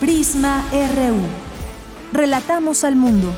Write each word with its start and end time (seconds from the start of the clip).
Prisma 0.00 0.64
RU. 0.72 1.20
Relatamos 2.10 2.84
al 2.84 2.96
mundo. 2.96 3.36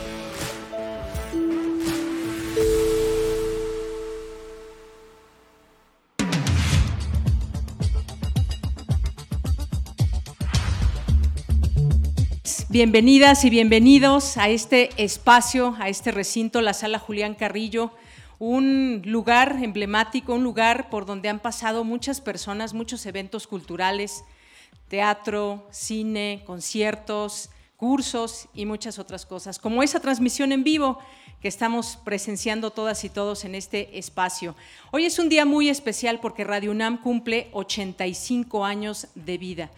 Bienvenidas 12.69 13.45
y 13.45 13.51
bienvenidos 13.51 14.37
a 14.37 14.49
este 14.49 14.91
espacio, 14.97 15.75
a 15.81 15.89
este 15.89 16.13
recinto, 16.13 16.61
la 16.61 16.75
sala 16.75 17.01
Julián 17.01 17.35
Carrillo, 17.35 17.93
un 18.39 19.03
lugar 19.05 19.59
emblemático, 19.61 20.35
un 20.35 20.45
lugar 20.45 20.91
por 20.91 21.07
donde 21.07 21.29
han 21.29 21.41
pasado 21.41 21.83
muchas 21.83 22.21
personas, 22.21 22.73
muchos 22.73 23.05
eventos 23.05 23.49
culturales, 23.49 24.23
teatro, 24.93 25.67
cine, 25.71 26.43
conciertos, 26.45 27.49
cursos 27.79 28.47
y 28.53 28.67
muchas 28.67 28.99
otras 28.99 29.25
cosas, 29.25 29.59
como 29.59 29.83
esa 29.83 30.01
transmisión 30.01 30.53
en 30.53 30.65
vivo 30.65 30.99
que 31.41 31.49
estamos 31.49 31.99
presenciando 32.05 32.73
todas 32.73 33.03
y 33.05 33.09
todos 33.09 33.47
en 33.47 33.55
este 33.55 33.99
espacio. 33.99 34.55
Hoy 34.91 35.07
es 35.07 35.19
un 35.19 35.31
día 35.31 35.47
muy 35.47 35.71
especial 35.71 36.21
porque 36.21 36.45
Radio 36.45 36.71
UNAM 36.73 37.01
cumple 37.01 37.49
85 37.55 38.67
años 38.67 39.07
de 39.15 39.39
vida, 39.39 39.71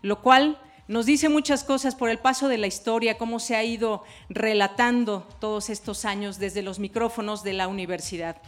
lo 0.00 0.22
cual 0.22 0.58
nos 0.88 1.04
dice 1.04 1.28
muchas 1.28 1.64
cosas 1.64 1.94
por 1.94 2.08
el 2.08 2.18
paso 2.18 2.48
de 2.48 2.56
la 2.56 2.66
historia, 2.66 3.18
cómo 3.18 3.40
se 3.40 3.56
ha 3.56 3.64
ido 3.64 4.04
relatando 4.30 5.28
todos 5.38 5.68
estos 5.68 6.06
años 6.06 6.38
desde 6.38 6.62
los 6.62 6.78
micrófonos 6.78 7.42
de 7.42 7.52
la 7.52 7.68
universidad. 7.68 8.40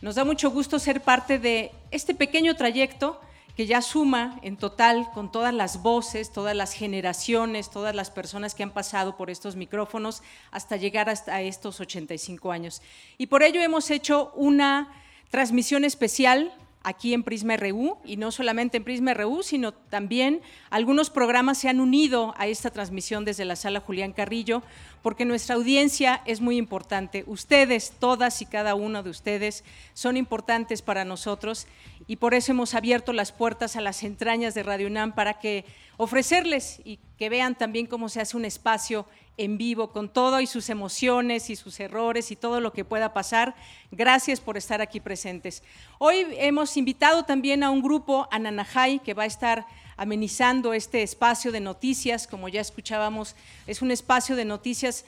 Nos 0.00 0.14
da 0.14 0.24
mucho 0.24 0.48
gusto 0.52 0.78
ser 0.78 1.00
parte 1.00 1.40
de 1.40 1.72
este 1.90 2.14
pequeño 2.14 2.54
trayecto 2.54 3.20
que 3.56 3.66
ya 3.66 3.82
suma 3.82 4.38
en 4.42 4.56
total 4.56 5.10
con 5.12 5.30
todas 5.30 5.52
las 5.52 5.82
voces, 5.82 6.32
todas 6.32 6.56
las 6.56 6.72
generaciones, 6.72 7.70
todas 7.70 7.94
las 7.94 8.10
personas 8.10 8.54
que 8.54 8.62
han 8.62 8.70
pasado 8.70 9.16
por 9.16 9.30
estos 9.30 9.56
micrófonos 9.56 10.22
hasta 10.50 10.76
llegar 10.76 11.08
hasta 11.08 11.42
estos 11.42 11.80
85 11.80 12.52
años. 12.52 12.82
Y 13.18 13.26
por 13.26 13.42
ello 13.42 13.60
hemos 13.60 13.90
hecho 13.90 14.32
una 14.34 14.92
transmisión 15.30 15.84
especial 15.84 16.52
aquí 16.82 17.14
en 17.14 17.22
Prisma 17.22 17.56
RU 17.56 17.98
y 18.04 18.16
no 18.16 18.30
solamente 18.32 18.76
en 18.76 18.84
Prisma 18.84 19.14
RU, 19.14 19.42
sino 19.42 19.72
también 19.72 20.42
algunos 20.70 21.10
programas 21.10 21.58
se 21.58 21.68
han 21.68 21.80
unido 21.80 22.34
a 22.36 22.46
esta 22.46 22.70
transmisión 22.70 23.24
desde 23.24 23.44
la 23.44 23.56
sala 23.56 23.80
Julián 23.80 24.12
Carrillo, 24.12 24.62
porque 25.02 25.24
nuestra 25.24 25.54
audiencia 25.54 26.22
es 26.26 26.40
muy 26.40 26.56
importante. 26.56 27.24
Ustedes, 27.26 27.92
todas 27.98 28.42
y 28.42 28.46
cada 28.46 28.74
uno 28.74 29.02
de 29.02 29.10
ustedes, 29.10 29.64
son 29.94 30.16
importantes 30.16 30.82
para 30.82 31.04
nosotros 31.04 31.66
y 32.06 32.16
por 32.16 32.34
eso 32.34 32.52
hemos 32.52 32.74
abierto 32.74 33.12
las 33.12 33.32
puertas 33.32 33.76
a 33.76 33.80
las 33.80 34.02
entrañas 34.02 34.54
de 34.54 34.62
Radio 34.62 34.86
UNAM 34.86 35.14
para 35.14 35.38
que 35.38 35.64
ofrecerles 35.96 36.80
y 36.84 36.98
que 37.18 37.28
vean 37.28 37.56
también 37.56 37.86
cómo 37.86 38.08
se 38.08 38.20
hace 38.20 38.36
un 38.36 38.44
espacio 38.44 39.06
en 39.36 39.56
vivo, 39.56 39.92
con 39.92 40.12
todo 40.12 40.40
y 40.40 40.46
sus 40.46 40.68
emociones 40.68 41.48
y 41.48 41.56
sus 41.56 41.80
errores 41.80 42.30
y 42.30 42.36
todo 42.36 42.60
lo 42.60 42.72
que 42.72 42.84
pueda 42.84 43.12
pasar. 43.12 43.54
Gracias 43.90 44.40
por 44.40 44.56
estar 44.56 44.82
aquí 44.82 45.00
presentes. 45.00 45.62
Hoy 45.98 46.26
hemos 46.32 46.76
invitado 46.76 47.24
también 47.24 47.62
a 47.62 47.70
un 47.70 47.82
grupo, 47.82 48.28
Ananajay, 48.30 48.98
que 48.98 49.14
va 49.14 49.22
a 49.22 49.26
estar 49.26 49.66
amenizando 49.96 50.74
este 50.74 51.02
espacio 51.02 51.52
de 51.52 51.60
noticias, 51.60 52.26
como 52.26 52.48
ya 52.48 52.60
escuchábamos, 52.60 53.36
es 53.66 53.82
un 53.82 53.90
espacio 53.90 54.36
de 54.36 54.44
noticias 54.44 55.04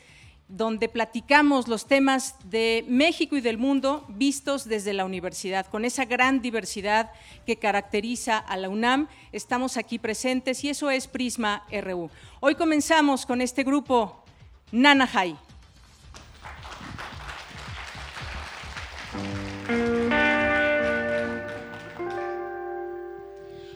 donde 0.49 0.89
platicamos 0.89 1.69
los 1.69 1.87
temas 1.87 2.37
de 2.45 2.85
México 2.87 3.37
y 3.37 3.41
del 3.41 3.59
mundo 3.59 4.05
vistos 4.09 4.69
desde 4.69 4.93
la 4.93 5.05
universidad. 5.05 5.67
Con 5.67 5.85
esa 5.85 6.05
gran 6.05 6.43
diversidad 6.43 7.11
que 7.47 7.57
caracteriza 7.57 8.39
a 8.39 8.57
la 8.57 8.69
UNAM, 8.69 9.09
estamos 9.33 9.77
aquí 9.77 9.99
presentes 9.99 10.63
y 10.65 10.69
eso 10.69 10.91
es 10.91 11.07
Prisma 11.07 11.65
RU. 11.73 12.11
Hoy 12.41 12.55
comenzamos 12.55 13.25
con 13.27 13.41
este 13.41 13.65
grupo 13.65 14.23
Nanahai. 14.71 15.37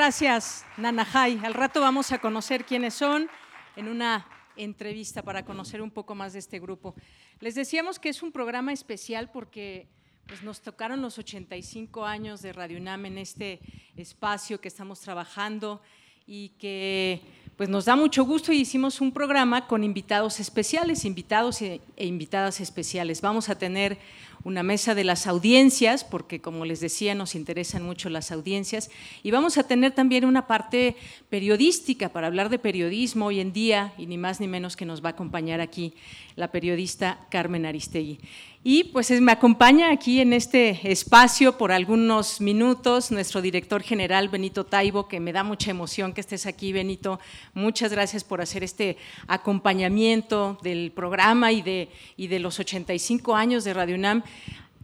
gracias, 0.07 0.65
Nanajay. 0.77 1.41
Al 1.43 1.53
rato 1.53 1.81
vamos 1.81 2.13
a 2.13 2.19
conocer 2.19 2.63
quiénes 2.63 2.93
son 2.93 3.27
en 3.75 3.89
una 3.89 4.25
entrevista 4.55 5.21
para 5.21 5.43
conocer 5.43 5.81
un 5.81 5.91
poco 5.91 6.15
más 6.15 6.31
de 6.31 6.39
este 6.39 6.61
grupo. 6.61 6.95
Les 7.41 7.55
decíamos 7.55 7.99
que 7.99 8.07
es 8.07 8.23
un 8.23 8.31
programa 8.31 8.71
especial 8.71 9.29
porque 9.29 9.89
pues, 10.25 10.43
nos 10.43 10.61
tocaron 10.61 11.01
los 11.01 11.17
85 11.17 12.05
años 12.05 12.41
de 12.41 12.53
Radio 12.53 12.77
UNAM 12.77 13.05
en 13.05 13.17
este 13.17 13.59
espacio 13.97 14.61
que 14.61 14.69
estamos 14.69 15.01
trabajando 15.01 15.81
y 16.25 16.53
que 16.57 17.19
pues 17.57 17.67
nos 17.67 17.83
da 17.83 17.97
mucho 17.97 18.23
gusto 18.23 18.53
y 18.53 18.61
hicimos 18.61 19.01
un 19.01 19.11
programa 19.11 19.67
con 19.67 19.83
invitados 19.83 20.39
especiales, 20.39 21.03
invitados 21.03 21.61
e 21.61 21.81
e 21.97 22.05
invitadas 22.05 22.61
especiales. 22.61 23.19
Vamos 23.19 23.49
a 23.49 23.57
tener 23.57 23.97
una 24.43 24.63
mesa 24.63 24.95
de 24.95 25.03
las 25.03 25.27
audiencias, 25.27 26.03
porque 26.03 26.41
como 26.41 26.65
les 26.65 26.79
decía, 26.79 27.15
nos 27.15 27.35
interesan 27.35 27.83
mucho 27.83 28.09
las 28.09 28.31
audiencias, 28.31 28.89
y 29.23 29.31
vamos 29.31 29.57
a 29.57 29.63
tener 29.63 29.91
también 29.93 30.25
una 30.25 30.47
parte 30.47 30.95
periodística 31.29 32.09
para 32.09 32.27
hablar 32.27 32.49
de 32.49 32.59
periodismo 32.59 33.27
hoy 33.27 33.39
en 33.39 33.53
día, 33.53 33.93
y 33.97 34.05
ni 34.05 34.17
más 34.17 34.39
ni 34.39 34.47
menos 34.47 34.75
que 34.75 34.85
nos 34.85 35.03
va 35.03 35.09
a 35.09 35.11
acompañar 35.13 35.61
aquí 35.61 35.93
la 36.35 36.51
periodista 36.51 37.25
Carmen 37.29 37.65
Aristegui. 37.65 38.19
Y 38.63 38.85
pues 38.85 39.11
es- 39.11 39.21
me 39.21 39.31
acompaña 39.31 39.91
aquí 39.91 40.19
en 40.19 40.33
este 40.33 40.91
espacio 40.91 41.57
por 41.57 41.71
algunos 41.71 42.41
minutos 42.41 43.11
nuestro 43.11 43.41
director 43.41 43.81
general 43.81 44.27
Benito 44.29 44.65
Taibo, 44.65 45.07
que 45.07 45.19
me 45.21 45.31
da 45.31 45.43
mucha 45.43 45.71
emoción 45.71 46.11
que 46.13 46.19
estés 46.21 46.45
aquí, 46.45 46.73
Benito. 46.73 47.19
Muchas 47.53 47.91
gracias 47.91 48.23
por 48.25 48.41
hacer 48.41 48.63
este 48.63 48.97
acompañamiento 49.27 50.57
del 50.63 50.91
programa 50.91 51.51
y 51.51 51.61
de, 51.61 51.89
y 52.17 52.27
de 52.27 52.39
los 52.39 52.59
85 52.59 53.35
años 53.35 53.63
de 53.63 53.73
Radio 53.73 53.95
UNAM. 53.95 54.23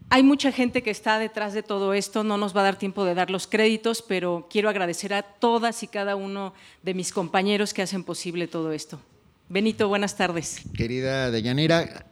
Hay 0.10 0.24
mucha 0.24 0.52
gente 0.52 0.84
que 0.84 0.92
está 0.92 1.18
detrás 1.20 1.54
de 1.54 1.64
todo 1.64 1.94
esto, 1.94 2.24
no 2.24 2.38
nos 2.38 2.56
va 2.56 2.62
a 2.62 2.66
dar 2.66 2.78
tiempo 2.78 3.04
de 3.04 3.16
dar 3.16 3.30
los 3.32 3.48
créditos, 3.48 4.02
pero 4.02 4.48
quiero 4.50 4.70
agradecer 4.70 5.14
a 5.14 5.24
todas 5.24 5.82
y 5.84 5.88
cada 5.88 6.16
uno 6.16 6.54
de 6.84 6.94
mis 6.94 7.12
compañeros 7.12 7.74
que 7.74 7.82
hacen 7.82 8.04
posible 8.04 8.48
todo 8.48 8.72
esto. 8.72 9.02
Benito, 9.50 9.88
buenas 9.88 10.16
tardes. 10.16 10.62
Querida 10.76 11.32
Deyanira, 11.32 12.06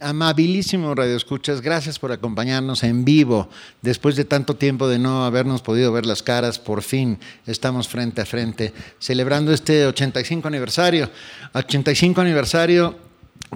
amabilísimo 0.00 0.94
Radio 0.94 1.16
Escuchas, 1.16 1.60
gracias 1.60 1.98
por 1.98 2.12
acompañarnos 2.12 2.82
en 2.82 3.04
vivo. 3.04 3.48
Después 3.82 4.16
de 4.16 4.24
tanto 4.24 4.56
tiempo 4.56 4.88
de 4.88 4.98
no 4.98 5.24
habernos 5.24 5.62
podido 5.62 5.92
ver 5.92 6.06
las 6.06 6.22
caras, 6.22 6.58
por 6.58 6.82
fin 6.82 7.18
estamos 7.46 7.88
frente 7.88 8.20
a 8.20 8.26
frente 8.26 8.72
celebrando 8.98 9.52
este 9.52 9.86
85 9.86 10.48
aniversario. 10.48 11.10
85 11.52 12.20
aniversario 12.20 12.98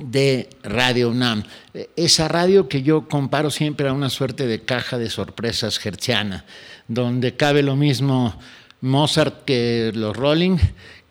de 0.02 0.48
Radio 0.62 1.10
UNAM. 1.10 1.42
Eh, 1.74 1.90
Esa 1.96 2.28
radio 2.28 2.68
que 2.68 2.82
yo 2.82 3.08
comparo 3.08 3.50
siempre 3.50 3.88
a 3.88 3.92
una 3.92 4.10
suerte 4.10 4.46
de 4.46 4.62
caja 4.62 4.98
de 4.98 5.10
sorpresas 5.10 5.84
hertziana, 5.84 6.44
donde 6.86 7.36
cabe 7.36 7.62
lo 7.62 7.76
mismo 7.76 8.38
Mozart 8.80 9.44
que 9.44 9.92
los 9.94 10.16
Rolling, 10.16 10.58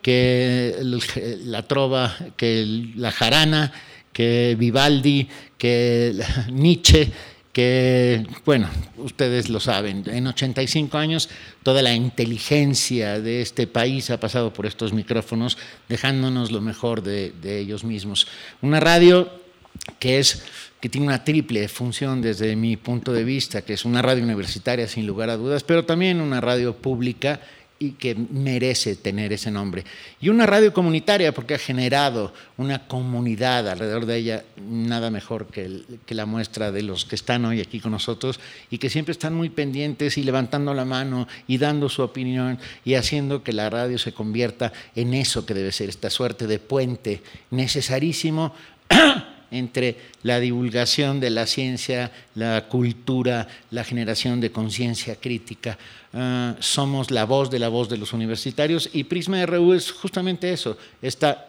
que 0.02 0.76
la 1.44 1.68
trova, 1.68 2.16
que 2.38 2.92
la 2.96 3.12
jarana, 3.12 3.74
que 4.18 4.56
Vivaldi, 4.58 5.28
que 5.60 6.12
Nietzsche, 6.52 7.12
que, 7.54 8.26
bueno, 8.46 8.68
ustedes 8.98 9.48
lo 9.48 9.60
saben, 9.60 10.04
en 10.08 10.26
85 10.26 10.98
años 10.98 11.30
toda 11.62 11.84
la 11.84 11.94
inteligencia 11.94 13.22
de 13.22 13.44
este 13.44 13.68
país 13.68 14.10
ha 14.10 14.20
pasado 14.20 14.52
por 14.52 14.66
estos 14.66 14.92
micrófonos, 14.92 15.60
dejándonos 15.88 16.52
lo 16.52 16.62
mejor 16.62 17.04
de, 17.04 17.32
ellos 17.44 17.84
mismos. 17.84 18.26
Una 18.64 18.80
radio 18.80 19.30
que 20.00 20.18
es 20.18 20.42
que 20.82 20.90
tiene 20.90 21.06
una 21.06 21.24
triple 21.24 21.68
función 21.68 22.20
desde 22.20 22.56
mi 22.56 22.76
punto 22.76 23.14
de 23.14 23.24
vista, 23.24 23.62
que 23.62 23.74
es 23.74 23.86
una 23.86 24.02
radio 24.02 24.24
universitaria 24.24 24.88
sin 24.88 25.06
lugar 25.06 25.30
a 25.30 25.38
dudas, 25.38 25.64
pero 25.64 25.86
también 25.86 26.22
una 26.22 26.42
radio 26.42 26.76
pública 26.76 27.40
y 27.80 27.92
que 27.92 28.16
merece 28.16 28.96
tener 28.96 29.34
ese 29.34 29.52
nombre. 29.52 29.84
Y 30.20 30.30
una 30.30 30.46
radio 30.46 30.74
comunitaria 30.74 31.32
porque 31.34 31.54
ha 31.54 31.60
generado 31.60 32.34
una 32.58 32.88
comunidad 32.88 33.70
alrededor 33.70 34.06
de 34.06 34.18
ella, 34.18 34.44
nada 34.68 35.12
mejor 35.12 35.48
que, 35.48 35.66
el- 35.66 35.86
que 36.06 36.16
la 36.16 36.26
muestra 36.26 36.72
de 36.72 36.82
los 36.82 37.06
que 37.06 37.16
están 37.16 37.46
hoy 37.46 37.62
aquí 37.62 37.80
con 37.80 37.92
nosotros 37.92 38.40
y 38.72 38.80
que 38.80 38.90
siempre 38.90 39.12
están 39.12 39.34
muy 39.36 39.50
pendientes 39.50 40.18
y 40.18 40.24
levantando 40.24 40.74
la 40.74 40.86
mano 40.86 41.28
y 41.48 41.58
dando 41.60 41.88
su 41.90 42.02
opinión 42.02 42.58
y 42.84 42.96
haciendo 42.96 43.44
que 43.44 43.54
la 43.54 43.70
radio 43.70 43.98
se 44.00 44.12
convierta 44.14 44.74
en 44.96 45.14
eso 45.14 45.46
que 45.46 45.54
debe 45.54 45.72
ser, 45.72 45.90
esta 45.90 46.10
suerte 46.10 46.48
de 46.48 46.60
puente 46.60 47.22
necesarísimo 47.52 48.54
entre 49.52 49.98
la 50.24 50.40
divulgación 50.40 51.20
de 51.20 51.30
la 51.30 51.46
ciencia, 51.46 52.12
la 52.36 52.68
cultura, 52.68 53.48
la 53.72 53.84
generación 53.84 54.42
de 54.42 54.52
conciencia 54.52 55.16
crítica. 55.16 55.78
Ah, 56.14 56.56
somos 56.60 57.12
la 57.12 57.26
voz 57.26 57.50
de 57.50 57.60
la 57.60 57.70
voz 57.70 57.90
de 57.90 57.98
los 57.98 58.14
universitarios 58.14 58.90
y 58.94 59.04
Prisma 59.04 59.46
RU 59.46 59.74
es 59.74 59.92
justamente 59.92 60.52
eso, 60.52 60.78
esta, 61.02 61.46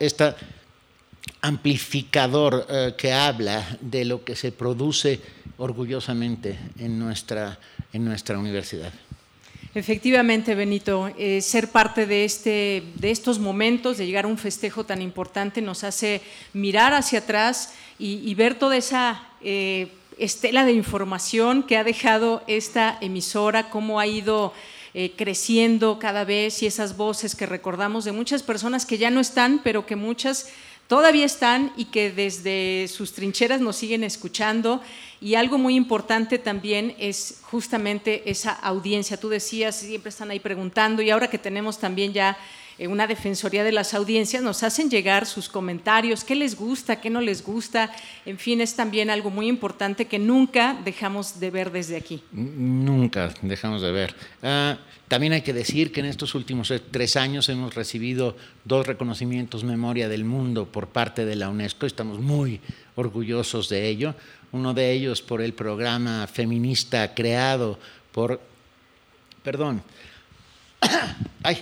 amplificador 1.43 2.67
eh, 2.69 2.95
que 2.97 3.13
habla 3.13 3.79
de 3.81 4.05
lo 4.05 4.25
que 4.25 4.35
se 4.35 4.51
produce 4.51 5.21
orgullosamente 5.59 6.59
en 6.79 6.99
nuestra, 6.99 7.59
en 7.93 8.05
nuestra 8.05 8.39
universidad. 8.39 8.93
Efectivamente, 9.75 10.55
Benito, 10.55 11.11
eh, 11.19 11.41
ser 11.41 11.69
parte 11.69 12.07
de, 12.07 12.25
este, 12.25 12.83
de 12.95 13.11
estos 13.11 13.39
momentos, 13.39 13.99
de 13.99 14.07
llegar 14.07 14.25
a 14.25 14.29
un 14.29 14.39
festejo 14.39 14.85
tan 14.85 15.03
importante, 15.03 15.61
nos 15.61 15.85
hace 15.85 16.23
mirar 16.53 16.95
hacia 16.95 17.21
atrás 17.21 17.75
y, 17.99 18.35
ver 18.35 18.55
toda 18.55 18.77
esa 18.77 19.23
eh, 19.41 19.89
estela 20.19 20.65
de 20.65 20.73
información 20.73 21.63
que 21.63 21.77
ha 21.77 21.85
dejado 21.85 22.43
esta 22.47 22.97
emisora, 23.01 23.71
cómo 23.71 23.99
ha 23.99 24.07
ido 24.07 24.53
eh, 24.95 25.13
creciendo 25.17 25.99
cada 25.99 26.25
vez 26.25 26.63
y 26.63 26.67
esas 26.67 26.97
voces 26.97 27.35
que 27.35 27.47
recordamos 27.47 28.05
de 28.05 28.13
muchas 28.13 28.43
personas 28.43 28.87
que 28.87 28.99
ya 28.99 29.11
no 29.11 29.21
están, 29.21 29.61
pero 29.63 29.85
que 29.85 29.97
muchas 29.97 30.49
todavía 30.87 31.27
están 31.27 31.73
y 31.77 31.87
que 31.87 32.11
desde 32.11 32.89
sus 32.89 33.13
trincheras 33.13 33.61
nos 33.61 33.77
siguen 33.77 34.03
escuchando. 34.03 34.81
Y 35.21 35.35
algo 35.35 35.59
muy 35.59 35.75
importante 35.75 36.39
también 36.39 36.95
es 36.99 37.41
justamente 37.43 38.31
esa 38.31 38.53
audiencia. 38.53 39.19
Tú 39.19 39.29
decías, 39.29 39.77
siempre 39.77 40.09
están 40.09 40.31
ahí 40.31 40.41
preguntando 40.41 41.03
y 41.03 41.11
ahora 41.11 41.29
que 41.29 41.39
tenemos 41.39 41.79
también 41.79 42.13
ya 42.13 42.39
una 42.87 43.09
defensoría 43.09 43.65
de 43.65 43.73
las 43.73 43.93
audiencias, 43.93 44.41
nos 44.43 44.63
hacen 44.63 44.89
llegar 44.89 45.27
sus 45.27 45.49
comentarios, 45.49 46.23
qué 46.23 46.37
les 46.37 46.55
gusta, 46.55 47.01
qué 47.01 47.11
no 47.11 47.21
les 47.21 47.43
gusta. 47.43 47.91
En 48.25 48.39
fin, 48.39 48.61
es 48.61 48.77
también 48.77 49.11
algo 49.11 49.31
muy 49.31 49.49
importante 49.49 50.07
que 50.07 50.21
nunca 50.21 50.79
dejamos 50.85 51.41
de 51.41 51.51
ver 51.51 51.73
desde 51.73 51.97
aquí. 51.97 52.23
Nunca 52.31 53.35
dejamos 53.43 53.83
de 53.83 53.91
ver. 53.91 54.15
Ah, 54.45 54.79
también 55.09 55.33
hay 55.33 55.43
que 55.43 55.53
decir 55.53 55.91
que 55.91 56.01
en 56.01 56.07
estos 56.07 56.37
últimos 56.37 56.73
tres 56.93 57.17
años 57.17 57.49
hemos 57.49 57.75
recibido 57.75 58.37
dos 58.65 58.87
reconocimientos 58.87 59.65
Memoria 59.65 60.09
del 60.09 60.25
Mundo 60.25 60.67
por 60.67 60.89
parte 60.89 61.25
de 61.25 61.35
la 61.35 61.49
UNESCO. 61.49 61.87
Estamos 61.87 62.21
muy 62.21 62.61
orgullosos 62.95 63.69
de 63.69 63.89
ello. 63.89 64.15
Uno 64.53 64.73
de 64.73 64.93
ellos 64.93 65.21
por 65.21 65.43
el 65.43 65.53
programa 65.53 66.27
feminista 66.27 67.15
creado 67.15 67.79
por, 68.13 68.41
perdón, 69.43 69.83
ay, 71.43 71.59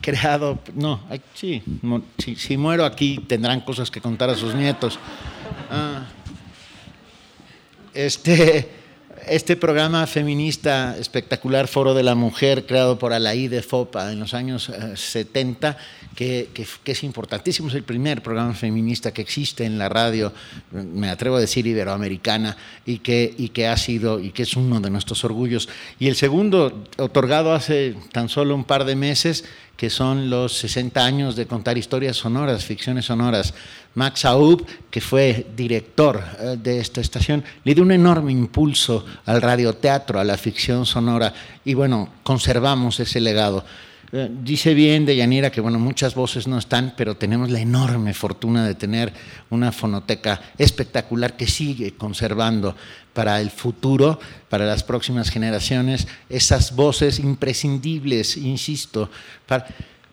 creado, 0.00 0.58
no, 0.74 1.00
sí, 1.34 1.62
si, 2.36 2.56
muero 2.56 2.84
aquí 2.84 3.18
tendrán 3.26 3.60
cosas 3.60 3.90
que 3.90 4.00
contar 4.00 4.30
a 4.30 4.34
sus 4.34 4.54
nietos. 4.54 4.98
Ah, 5.70 6.06
este, 7.94 8.68
este 9.26 9.56
programa 9.56 10.06
feminista 10.06 10.96
espectacular, 10.98 11.68
Foro 11.68 11.94
de 11.94 12.02
la 12.02 12.14
Mujer, 12.14 12.66
creado 12.66 12.98
por 12.98 13.12
Alaí 13.12 13.48
de 13.48 13.62
Fopa 13.62 14.12
en 14.12 14.20
los 14.20 14.34
años 14.34 14.68
eh, 14.68 14.96
70, 14.96 15.76
que, 16.14 16.48
es 16.84 17.04
importantísimo, 17.04 17.68
es 17.68 17.74
el 17.74 17.82
primer 17.82 18.22
programa 18.22 18.54
feminista 18.54 19.12
que 19.12 19.22
existe 19.22 19.64
en 19.64 19.78
la 19.78 19.88
radio, 19.88 20.32
me 20.72 21.08
atrevo 21.08 21.36
a 21.36 21.40
decir 21.40 21.66
iberoamericana, 21.66 22.56
y 22.84 22.98
que, 22.98 23.34
y 23.36 23.48
que 23.48 23.66
ha 23.66 23.76
sido, 23.76 24.20
y 24.20 24.30
que 24.30 24.42
es 24.42 24.56
uno 24.56 24.80
de 24.80 24.90
nuestros 24.90 25.24
orgullos. 25.24 25.68
Y 25.98 26.08
el 26.08 26.16
segundo, 26.16 26.84
otorgado 26.98 27.52
hace 27.52 27.94
tan 28.12 28.28
solo 28.28 28.54
un 28.54 28.64
par 28.64 28.84
de 28.84 28.96
meses, 28.96 29.44
que 29.76 29.90
son 29.90 30.30
los 30.30 30.52
60 30.58 31.04
años 31.04 31.34
de 31.34 31.46
contar 31.46 31.76
historias 31.76 32.16
sonoras, 32.16 32.64
ficciones 32.64 33.06
sonoras. 33.06 33.52
Max 33.94 34.24
Aub, 34.24 34.64
que 34.90 35.00
fue 35.00 35.46
director 35.56 36.22
eh, 36.38 36.56
de 36.62 36.78
esta 36.78 37.00
estación, 37.00 37.42
le 37.64 37.74
dio 37.74 37.82
un 37.82 37.92
enorme 37.92 38.32
impulso 38.32 39.04
al 39.26 39.42
radioteatro, 39.42 40.20
a 40.20 40.24
la 40.24 40.36
ficción 40.36 40.86
sonora, 40.86 41.34
y 41.64 41.74
bueno, 41.74 42.08
conservamos 42.22 43.00
ese 43.00 43.20
legado. 43.20 43.64
Eh, 44.14 44.28
Dice 44.42 44.74
bien 44.74 45.06
de 45.06 45.16
Yanira 45.16 45.50
que 45.50 45.62
bueno, 45.62 45.78
muchas 45.78 46.14
voces 46.14 46.46
no 46.46 46.58
están, 46.58 46.92
pero 46.98 47.16
tenemos 47.16 47.50
la 47.50 47.60
enorme 47.60 48.12
fortuna 48.12 48.66
de 48.66 48.74
tener 48.74 49.10
una 49.48 49.72
fonoteca 49.72 50.38
espectacular 50.58 51.34
que 51.34 51.46
sigue 51.46 51.94
conservando 51.94 52.76
para 53.14 53.40
el 53.40 53.50
futuro, 53.50 54.20
para 54.50 54.66
las 54.66 54.84
próximas 54.84 55.30
generaciones, 55.30 56.06
esas 56.28 56.76
voces 56.76 57.20
imprescindibles, 57.20 58.36
insisto, 58.36 59.10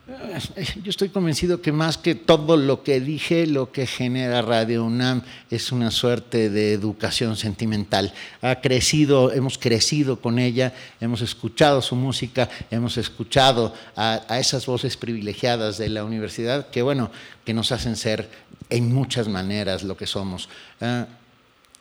yo 0.84 0.90
estoy 0.90 1.10
convencido 1.10 1.62
que 1.62 1.72
más 1.72 1.98
que 1.98 2.16
todo 2.16 2.58
lo 2.58 2.84
que 2.84 3.00
dije, 3.00 3.48
lo 3.48 3.72
que 3.72 3.86
genera 3.86 4.42
Radio 4.42 4.84
UNAM 4.84 5.22
es 5.50 5.72
una 5.72 5.92
suerte 5.92 6.50
de 6.50 6.74
educación 6.74 7.36
sentimental. 7.36 8.14
Ha 8.42 8.62
crecido, 8.62 9.32
hemos 9.32 9.58
crecido 9.58 10.20
con 10.20 10.40
ella, 10.40 10.74
hemos 11.00 11.22
escuchado 11.22 11.82
su 11.82 11.96
música, 11.96 12.50
hemos 12.72 12.98
escuchado 12.98 13.74
a, 13.96 14.22
a 14.28 14.40
esas 14.40 14.66
voces 14.66 14.98
privilegiadas 14.98 15.78
de 15.78 15.90
la 15.90 16.04
universidad 16.04 16.70
que, 16.70 16.82
bueno, 16.82 17.12
que 17.46 17.54
nos 17.54 17.72
hacen 17.72 17.96
ser 17.96 18.30
en 18.70 18.94
muchas 18.94 19.28
maneras 19.28 19.84
lo 19.84 19.98
que 19.98 20.08
somos. 20.08 20.50
Ah, 20.82 21.08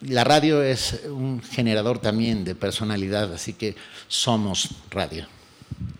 la 0.02 0.22
radio 0.22 0.62
es 0.62 1.00
un 1.06 1.42
generador 1.42 1.98
también 1.98 2.44
de 2.44 2.54
personalidad, 2.54 3.32
así 3.32 3.54
que 3.54 3.74
somos 4.06 4.68
radio. 4.90 5.26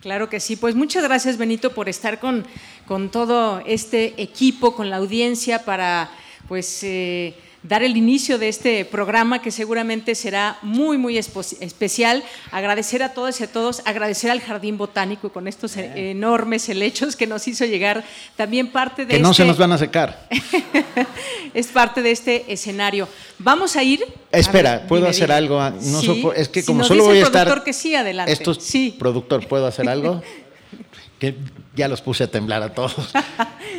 Claro 0.01 0.29
que 0.29 0.41
sí. 0.41 0.57
Pues 0.57 0.75
muchas 0.75 1.03
gracias, 1.03 1.37
Benito, 1.39 1.75
por 1.75 1.89
estar 1.89 2.21
con, 2.21 2.47
con 2.87 3.11
todo 3.11 3.61
este 3.67 4.21
equipo, 4.23 4.75
con 4.75 4.91
la 4.91 4.97
audiencia, 4.97 5.65
para 5.65 6.11
pues 6.47 6.83
eh, 6.83 7.35
dar 7.63 7.83
el 7.83 7.97
inicio 7.97 8.39
de 8.39 8.49
este 8.49 8.85
programa 8.85 9.43
que 9.43 9.51
seguramente 9.51 10.15
será 10.15 10.59
muy, 10.63 10.97
muy 10.97 11.19
especial. 11.19 12.23
Agradecer 12.53 13.03
a 13.03 13.13
todas 13.15 13.41
y 13.41 13.45
a 13.45 13.53
todos, 13.53 13.83
agradecer 13.85 14.31
al 14.31 14.41
Jardín 14.41 14.79
Botánico 14.79 15.31
con 15.31 15.49
estos 15.49 15.77
eh, 15.77 16.11
enormes 16.13 16.69
helechos 16.69 17.17
que 17.17 17.27
nos 17.27 17.47
hizo 17.49 17.65
llegar. 17.65 18.05
También 18.37 18.71
parte 18.71 19.05
de 19.07 19.15
Que 19.15 19.21
no 19.21 19.35
se 19.35 19.43
este- 19.43 19.49
nos 19.49 19.59
van 19.59 19.73
a 19.73 19.79
secar. 19.79 20.29
es 21.55 21.67
parte 21.69 22.03
de 22.03 22.11
este 22.11 22.45
escenario. 22.53 23.09
Vamos 23.39 23.77
a 23.77 23.83
ir. 23.83 24.05
a 24.33 24.39
Espera, 24.39 24.79
ver, 24.79 24.87
¿puedo 24.87 25.07
hacer 25.09 25.33
algo? 25.33 25.59
No 25.61 26.01
Sí, 26.01 26.25
es 26.37 26.49
que 26.49 26.61
si 26.61 26.67
como 26.67 26.79
nos 26.81 26.89
solo 26.89 27.03
dice 27.03 27.09
voy 27.11 27.19
a 27.19 27.23
estar. 27.25 27.43
productor 27.45 27.65
que 27.65 27.73
sí, 27.73 27.95
adelante. 27.95 28.33
Esto, 28.33 28.55
Sí. 28.55 28.95
productor, 28.99 29.47
¿puedo 29.47 29.67
hacer 29.67 29.89
algo? 29.89 30.23
que 31.19 31.37
ya 31.75 31.89
los 31.89 32.01
puse 32.01 32.25
a 32.25 32.31
temblar 32.31 32.63
a 32.63 32.71
todos. 32.71 32.95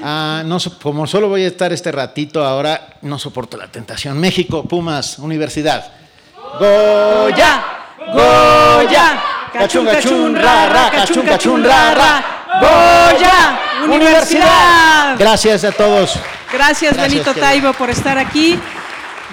Ah, 0.02 0.44
no, 0.46 0.60
como 0.82 1.06
solo 1.08 1.28
voy 1.28 1.44
a 1.44 1.48
estar 1.48 1.74
este 1.74 1.92
ratito 1.92 2.46
ahora, 2.46 2.98
no 3.02 3.20
soporto 3.20 3.58
la 3.58 3.68
tentación. 3.68 4.18
México, 4.18 4.64
Pumas, 4.64 5.20
Universidad. 5.20 5.92
Goya, 6.58 7.64
Goya, 8.14 9.24
cachun, 9.52 9.86
cachun, 9.86 10.36
ra, 10.36 10.70
ra, 10.70 10.90
cachun, 10.90 11.26
cachun, 11.26 11.64
ra, 11.66 11.94
ra. 11.94 12.46
Goya, 12.62 13.60
Universidad. 13.84 15.18
Gracias 15.20 15.66
a 15.66 15.74
todos. 15.74 16.18
Gracias, 16.54 16.94
Gracias, 16.94 16.98
Benito. 16.98 17.34
Taibo, 17.34 17.74
por 17.74 17.90
estar 17.90 18.18
aquí. 18.18 18.58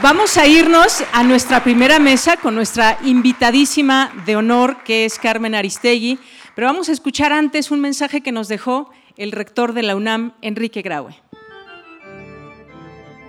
Vamos 0.02 0.36
a 0.36 0.46
irnos 0.46 1.02
a 1.12 1.22
nuestra 1.22 1.62
primera 1.62 1.98
mesa 1.98 2.36
con 2.36 2.54
nuestra 2.54 2.98
invitadísima 3.04 4.10
de 4.26 4.36
honor, 4.36 4.82
que 4.84 5.06
es 5.06 5.18
Carmen 5.18 5.54
Aristegui. 5.54 6.18
Pero 6.56 6.68
vamos 6.68 6.88
a 6.88 6.92
escuchar 6.92 7.34
antes 7.34 7.70
un 7.70 7.82
mensaje 7.82 8.22
que 8.22 8.32
nos 8.32 8.48
dejó 8.48 8.90
el 9.18 9.30
rector 9.30 9.74
de 9.74 9.82
la 9.82 9.94
UNAM, 9.94 10.32
Enrique 10.40 10.80
Graue. 10.80 11.14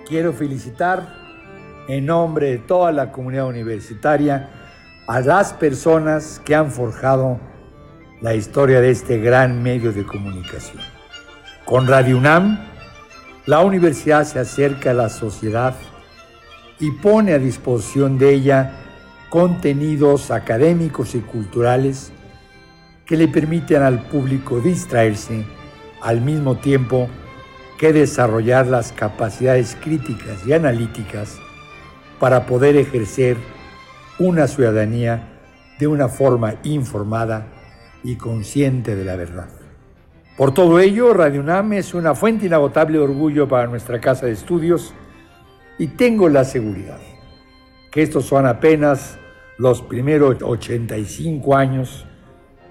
Quiero 0.08 0.32
felicitar 0.32 1.14
en 1.88 2.06
nombre 2.06 2.52
de 2.52 2.56
toda 2.56 2.90
la 2.90 3.12
comunidad 3.12 3.46
universitaria 3.46 4.48
a 5.06 5.20
las 5.20 5.52
personas 5.52 6.40
que 6.42 6.54
han 6.54 6.70
forjado 6.70 7.38
la 8.22 8.34
historia 8.34 8.80
de 8.80 8.92
este 8.92 9.18
gran 9.18 9.62
medio 9.62 9.92
de 9.92 10.06
comunicación. 10.06 10.82
Con 11.66 11.86
Radio 11.86 12.16
UNAM, 12.16 12.58
la 13.44 13.60
universidad 13.60 14.24
se 14.24 14.38
acerca 14.38 14.92
a 14.92 14.94
la 14.94 15.10
sociedad 15.10 15.74
y 16.80 16.92
pone 16.92 17.34
a 17.34 17.38
disposición 17.38 18.16
de 18.16 18.32
ella 18.32 18.72
contenidos 19.28 20.30
académicos 20.30 21.14
y 21.14 21.20
culturales 21.20 22.10
que 23.08 23.16
le 23.16 23.26
permiten 23.26 23.82
al 23.82 24.02
público 24.02 24.60
distraerse 24.60 25.44
al 26.02 26.20
mismo 26.20 26.58
tiempo 26.58 27.08
que 27.78 27.92
desarrollar 27.92 28.66
las 28.66 28.92
capacidades 28.92 29.76
críticas 29.80 30.46
y 30.46 30.52
analíticas 30.52 31.38
para 32.20 32.44
poder 32.44 32.76
ejercer 32.76 33.38
una 34.18 34.46
ciudadanía 34.46 35.26
de 35.78 35.86
una 35.86 36.08
forma 36.08 36.56
informada 36.64 37.46
y 38.04 38.16
consciente 38.16 38.94
de 38.94 39.04
la 39.04 39.16
verdad. 39.16 39.48
Por 40.36 40.52
todo 40.52 40.78
ello, 40.78 41.14
Radio 41.14 41.40
UNAM 41.40 41.72
es 41.72 41.94
una 41.94 42.14
fuente 42.14 42.46
inagotable 42.46 42.98
de 42.98 43.04
orgullo 43.04 43.48
para 43.48 43.68
nuestra 43.68 44.00
casa 44.00 44.26
de 44.26 44.32
estudios 44.32 44.92
y 45.78 45.88
tengo 45.88 46.28
la 46.28 46.44
seguridad 46.44 46.98
que 47.90 48.02
estos 48.02 48.26
son 48.26 48.46
apenas 48.46 49.18
los 49.56 49.80
primeros 49.80 50.42
85 50.42 51.56
años 51.56 52.07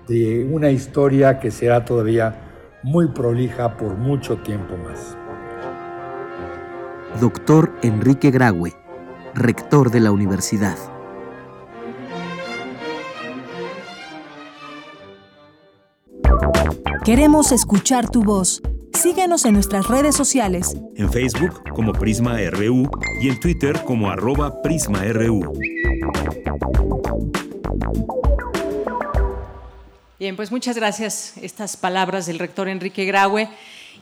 de 0.08 0.46
una 0.46 0.72
historia 0.72 1.40
que 1.40 1.52
será 1.52 1.84
todavía 1.84 2.80
muy 2.84 3.10
prolija 3.10 3.76
por 3.76 3.98
mucho 3.98 4.38
tiempo 4.38 4.78
más. 4.78 5.18
Doctor 7.20 7.74
Enrique 7.82 8.32
Graue, 8.32 8.74
rector 9.34 9.92
de 9.92 10.00
la 10.00 10.12
universidad. 10.12 10.78
Queremos 17.04 17.52
escuchar 17.52 18.10
tu 18.10 18.24
voz. 18.24 18.62
Síguenos 18.94 19.46
en 19.46 19.54
nuestras 19.54 19.88
redes 19.88 20.16
sociales. 20.16 20.76
En 20.96 21.10
Facebook 21.10 21.64
como 21.74 21.94
Prisma 21.94 22.38
RU 22.52 22.90
y 23.22 23.30
en 23.30 23.40
Twitter 23.40 23.82
como 23.86 24.10
arroba 24.10 24.62
PrismaRU. 24.62 25.54
Bien, 30.20 30.36
pues 30.36 30.52
muchas 30.52 30.76
gracias 30.76 31.34
estas 31.42 31.78
palabras 31.78 32.26
del 32.26 32.40
rector 32.40 32.68
Enrique 32.68 33.06
Graue. 33.06 33.50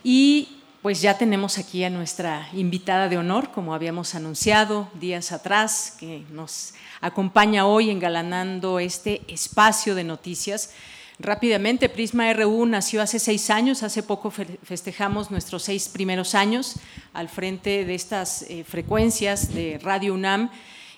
Y 0.03 0.49
pues 0.81 1.01
ya 1.01 1.17
tenemos 1.17 1.57
aquí 1.57 1.83
a 1.83 1.89
nuestra 1.89 2.47
invitada 2.53 3.09
de 3.09 3.17
honor, 3.17 3.51
como 3.51 3.73
habíamos 3.73 4.15
anunciado 4.15 4.87
días 4.99 5.31
atrás, 5.31 5.95
que 5.99 6.23
nos 6.31 6.73
acompaña 7.01 7.65
hoy 7.65 7.89
engalanando 7.89 8.79
este 8.79 9.21
espacio 9.27 9.95
de 9.95 10.03
noticias. 10.03 10.71
Rápidamente, 11.17 11.89
Prisma 11.89 12.31
RU 12.33 12.65
nació 12.65 13.01
hace 13.01 13.19
seis 13.19 13.49
años, 13.49 13.83
hace 13.83 14.03
poco 14.03 14.29
fe- 14.31 14.59
festejamos 14.63 15.31
nuestros 15.31 15.63
seis 15.63 15.89
primeros 15.89 16.35
años 16.35 16.75
al 17.13 17.29
frente 17.29 17.83
de 17.83 17.95
estas 17.95 18.43
eh, 18.43 18.63
frecuencias 18.63 19.53
de 19.53 19.79
Radio 19.81 20.13
UNAM 20.13 20.49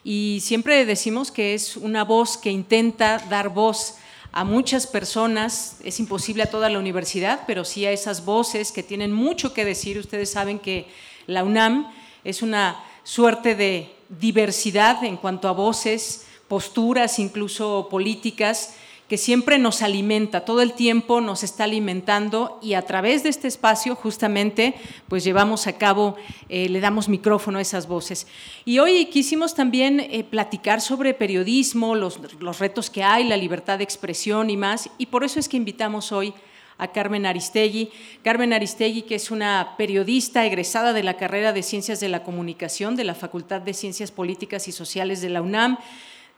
y 0.03 0.39
siempre 0.41 0.85
decimos 0.85 1.31
que 1.31 1.53
es 1.53 1.77
una 1.77 2.03
voz 2.03 2.37
que 2.37 2.49
intenta 2.51 3.19
dar 3.29 3.49
voz 3.49 3.95
a 4.31 4.43
muchas 4.43 4.87
personas, 4.87 5.77
es 5.83 5.99
imposible 5.99 6.43
a 6.43 6.49
toda 6.49 6.69
la 6.69 6.79
universidad, 6.79 7.41
pero 7.47 7.65
sí 7.65 7.85
a 7.85 7.91
esas 7.91 8.25
voces 8.25 8.71
que 8.71 8.83
tienen 8.83 9.11
mucho 9.11 9.53
que 9.53 9.65
decir. 9.65 9.97
Ustedes 9.97 10.31
saben 10.31 10.59
que 10.59 10.87
la 11.25 11.43
UNAM 11.43 11.91
es 12.23 12.41
una 12.41 12.83
suerte 13.03 13.55
de 13.55 13.95
diversidad 14.09 15.03
en 15.03 15.17
cuanto 15.17 15.47
a 15.47 15.53
voces, 15.53 16.25
posturas, 16.47 17.19
incluso 17.19 17.87
políticas, 17.89 18.75
que 19.07 19.17
siempre 19.17 19.57
nos 19.57 19.81
alimenta, 19.81 20.43
todo 20.43 20.61
el 20.61 20.73
tiempo 20.73 21.21
nos 21.21 21.43
está 21.43 21.63
alimentando 21.63 22.59
y 22.61 22.73
a 22.73 22.81
través 22.81 23.23
de 23.23 23.29
este 23.29 23.47
espacio 23.47 23.95
justamente 23.95 24.73
pues 25.07 25.23
llevamos 25.23 25.67
a 25.67 25.77
cabo, 25.77 26.15
eh, 26.49 26.67
le 26.67 26.81
damos 26.81 27.07
micrófono 27.07 27.59
a 27.59 27.61
esas 27.61 27.87
voces. 27.87 28.27
Y 28.65 28.79
hoy 28.79 29.05
quisimos 29.05 29.55
también 29.55 29.99
eh, 29.99 30.23
platicar 30.23 30.81
sobre 30.81 31.13
periodismo, 31.13 31.95
los, 31.95 32.19
los 32.39 32.59
retos 32.59 32.89
que 32.89 33.03
hay, 33.03 33.23
la 33.23 33.37
libertad 33.37 33.77
de 33.77 33.85
expresión 33.85 34.49
y 34.49 34.57
más, 34.57 34.89
y 34.97 35.05
por 35.05 35.23
eso 35.23 35.39
es 35.39 35.47
que 35.47 35.57
invitamos 35.57 36.11
hoy 36.11 36.33
a 36.77 36.89
Carmen 36.89 37.25
Aristegui. 37.25 37.89
Carmen 38.23 38.53
Aristegui, 38.53 39.03
que 39.03 39.15
es 39.15 39.31
una 39.31 39.75
periodista 39.77 40.45
egresada 40.45 40.93
de 40.93 41.03
la 41.03 41.15
carrera 41.15 41.53
de 41.53 41.63
Ciencias 41.63 41.99
de 41.99 42.09
la 42.09 42.23
Comunicación 42.23 42.95
de 42.95 43.03
la 43.03 43.15
Facultad 43.15 43.61
de 43.61 43.73
Ciencias 43.73 44.11
Políticas 44.11 44.67
y 44.67 44.71
Sociales 44.71 45.21
de 45.21 45.29
la 45.29 45.41
UNAM, 45.41 45.77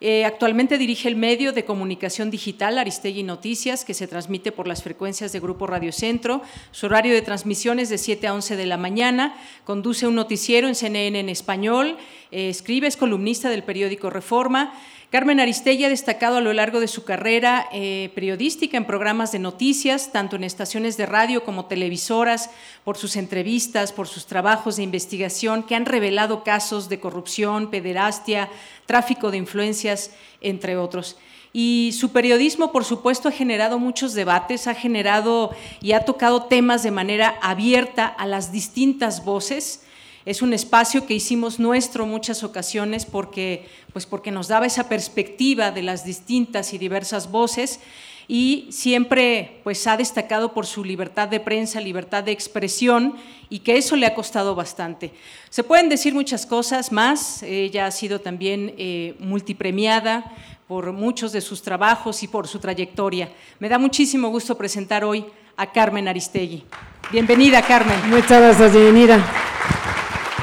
Eh, 0.01 0.24
actualmente 0.24 0.77
dirige 0.77 1.10
el 1.10 1.18
medio 1.18 1.51
de 1.51 1.65
comunicación 1.65 2.32
digital 2.32 2.77
Aristegui 2.77 3.24
Noticias, 3.24 3.84
que 3.84 3.94
se 3.94 4.08
transmite 4.08 4.53
por 4.53 4.65
las 4.65 4.82
frecuencias 4.82 5.34
de 5.34 5.41
Grupo 5.41 5.68
Radio 5.68 5.91
Centro. 5.91 6.41
Su 6.72 6.86
horario 6.86 7.13
de 7.13 7.22
transmisión 7.22 7.79
es 7.79 7.89
de 7.89 7.98
7 7.98 8.27
a 8.27 8.34
11 8.34 8.56
de 8.56 8.65
la 8.65 8.77
mañana. 8.77 9.36
Conduce 9.65 10.08
un 10.08 10.15
noticiero 10.15 10.70
en 10.70 10.75
CNN 10.75 11.20
en 11.20 11.27
español. 11.27 11.98
Eh, 12.32 12.50
escribe, 12.50 12.88
es 12.88 12.98
columnista 12.98 13.50
del 13.50 13.64
periódico 13.64 14.10
Reforma. 14.10 14.74
Carmen 15.10 15.40
Aristegui 15.40 15.86
ha 15.86 15.90
destacado 15.90 16.38
a 16.38 16.42
lo 16.42 16.54
largo 16.54 16.80
de 16.80 16.88
su 16.88 17.04
carrera 17.04 17.68
eh, 17.74 18.12
periodística 18.14 18.78
en 18.78 18.86
programas 18.86 19.32
de 19.32 19.40
noticias, 19.40 20.12
tanto 20.12 20.36
en 20.36 20.44
estaciones 20.44 20.98
de 20.98 21.08
radio 21.08 21.44
como 21.44 21.66
televisoras, 21.66 22.52
por 22.84 22.98
sus 22.98 23.16
entrevistas, 23.16 23.92
por 23.92 24.08
sus 24.08 24.28
trabajos 24.28 24.76
de 24.76 24.84
investigación 24.84 25.64
que 25.64 25.74
han 25.74 25.88
revelado 25.88 26.44
casos 26.44 26.88
de 26.90 27.00
corrupción, 27.00 27.72
pederastia, 27.72 28.50
tráfico 28.86 29.32
de 29.32 29.38
influencias, 29.38 30.12
entre 30.42 30.78
otros. 30.78 31.18
Y 31.52 31.96
su 31.98 32.12
periodismo, 32.12 32.72
por 32.72 32.86
supuesto, 32.86 33.30
ha 33.30 33.32
generado 33.32 33.80
muchos 33.80 34.14
debates, 34.14 34.68
ha 34.68 34.76
generado 34.76 35.50
y 35.82 35.94
ha 35.94 36.06
tocado 36.06 36.44
temas 36.44 36.84
de 36.84 36.92
manera 36.92 37.40
abierta 37.42 38.06
a 38.06 38.28
las 38.28 38.52
distintas 38.52 39.26
voces 39.26 39.82
es 40.26 40.42
un 40.42 40.54
espacio 40.54 41.06
que 41.06 41.14
hicimos 41.14 41.60
nuestro 41.60 42.06
muchas 42.06 42.44
ocasiones 42.44 43.06
porque, 43.06 43.68
pues 43.94 44.06
porque 44.06 44.32
nos 44.32 44.48
daba 44.48 44.66
esa 44.66 44.90
perspectiva 44.90 45.72
de 45.72 45.84
las 45.84 46.06
distintas 46.06 46.74
y 46.74 46.78
diversas 46.78 47.32
voces 47.32 47.80
y 48.28 48.68
siempre 48.70 49.60
pues 49.64 49.88
ha 49.88 49.98
destacado 49.98 50.54
por 50.54 50.68
su 50.68 50.84
libertad 50.84 51.28
de 51.28 51.40
prensa, 51.40 51.82
libertad 51.82 52.24
de 52.24 52.32
expresión 52.32 53.16
y 53.50 53.60
que 53.60 53.78
eso 53.78 53.96
le 53.96 54.06
ha 54.06 54.14
costado 54.14 54.54
bastante. 54.54 55.12
Se 55.50 55.64
pueden 55.64 55.90
decir 55.90 56.14
muchas 56.14 56.46
cosas 56.46 56.92
más, 56.92 57.42
ella 57.42 57.88
ha 57.88 57.92
sido 57.92 58.22
también 58.22 58.76
eh, 58.78 59.16
multipremiada 59.20 60.32
por 60.68 60.94
muchos 60.94 61.32
de 61.32 61.42
sus 61.42 61.64
trabajos 61.64 62.22
y 62.22 62.28
por 62.28 62.48
su 62.48 62.60
trayectoria. 62.60 63.32
Me 63.58 63.68
da 63.68 63.80
muchísimo 63.80 64.30
gusto 64.30 64.56
presentar 64.56 65.04
hoy 65.04 65.26
a 65.58 65.72
Carmen 65.72 66.08
Aristegui. 66.08 66.64
Bienvenida, 67.12 67.64
Carmen. 67.64 67.98
Muchas 68.12 68.40
gracias, 68.40 68.74
bienvenida. 68.74 69.26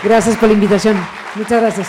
Gracias 0.06 0.36
por 0.36 0.48
la 0.48 0.54
invitación. 0.54 0.96
Muchas 1.34 1.60
gracias. 1.60 1.88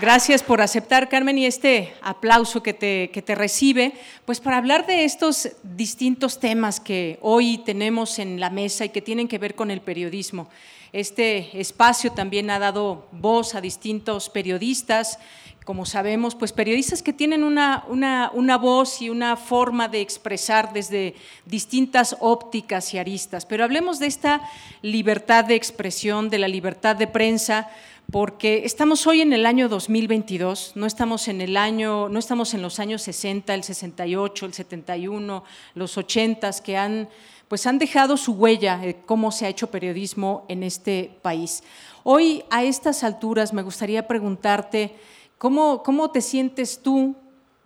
Gracias 0.00 0.42
por 0.42 0.60
aceptar, 0.60 1.08
Carmen, 1.08 1.38
y 1.38 1.46
este 1.46 1.94
aplauso 2.02 2.64
que 2.64 2.74
te, 2.74 3.10
que 3.12 3.22
te, 3.22 3.36
recibe, 3.36 3.92
pues 4.24 4.40
para 4.40 4.56
hablar 4.56 4.88
de 4.88 5.04
estos 5.04 5.50
distintos 5.62 6.40
temas 6.40 6.80
que 6.80 7.16
hoy 7.22 7.58
tenemos 7.58 8.18
en 8.18 8.40
la 8.40 8.50
mesa 8.50 8.84
y 8.84 8.88
que 8.88 9.02
tienen 9.02 9.28
que 9.28 9.38
ver 9.38 9.54
con 9.54 9.70
el 9.70 9.80
periodismo. 9.82 10.48
Este 10.92 11.60
espacio 11.60 12.10
también 12.10 12.50
ha 12.50 12.58
dado 12.58 13.06
voz 13.12 13.54
a 13.54 13.60
distintos 13.60 14.30
periodistas, 14.30 15.20
como 15.64 15.84
sabemos, 15.84 16.34
pues 16.34 16.52
periodistas 16.52 17.02
que 17.02 17.12
tienen 17.12 17.44
una, 17.44 17.84
una, 17.88 18.30
una, 18.34 18.56
voz 18.56 19.02
y 19.02 19.10
una 19.10 19.36
forma 19.36 19.88
de 19.88 20.00
expresar 20.00 20.72
desde 20.72 21.14
distintas 21.44 22.16
ópticas 22.20 22.92
y 22.94 22.98
aristas. 22.98 23.46
Pero 23.46 23.64
hablemos 23.64 23.98
de 23.98 24.06
esta 24.06 24.40
libertad 24.82 25.44
de 25.44 25.54
expresión, 25.54 26.30
de 26.30 26.38
la 26.38 26.48
libertad 26.48 26.96
de 26.96 27.06
prensa, 27.06 27.68
porque 28.10 28.62
estamos 28.64 29.06
hoy 29.06 29.20
en 29.20 29.32
el 29.32 29.46
año 29.46 29.68
2022, 29.68 30.72
no 30.74 30.86
estamos 30.86 31.28
en 31.28 31.40
el 31.40 31.56
año, 31.56 32.08
no 32.08 32.18
estamos 32.18 32.54
en 32.54 32.62
los 32.62 32.80
años 32.80 33.02
60, 33.02 33.54
el 33.54 33.62
68, 33.62 34.46
el 34.46 34.54
71, 34.54 35.44
los 35.74 35.96
80 35.96 36.50
que 36.64 36.76
han 36.76 37.08
pues 37.50 37.66
han 37.66 37.78
dejado 37.78 38.16
su 38.16 38.34
huella 38.34 38.80
cómo 39.06 39.32
se 39.32 39.44
ha 39.44 39.48
hecho 39.48 39.72
periodismo 39.72 40.44
en 40.46 40.62
este 40.62 41.18
país. 41.20 41.64
Hoy 42.04 42.44
a 42.48 42.62
estas 42.62 43.02
alturas 43.02 43.52
me 43.52 43.62
gustaría 43.62 44.06
preguntarte 44.06 44.94
¿Cómo, 45.40 45.82
¿Cómo 45.82 46.10
te 46.10 46.20
sientes 46.20 46.82
tú 46.82 47.16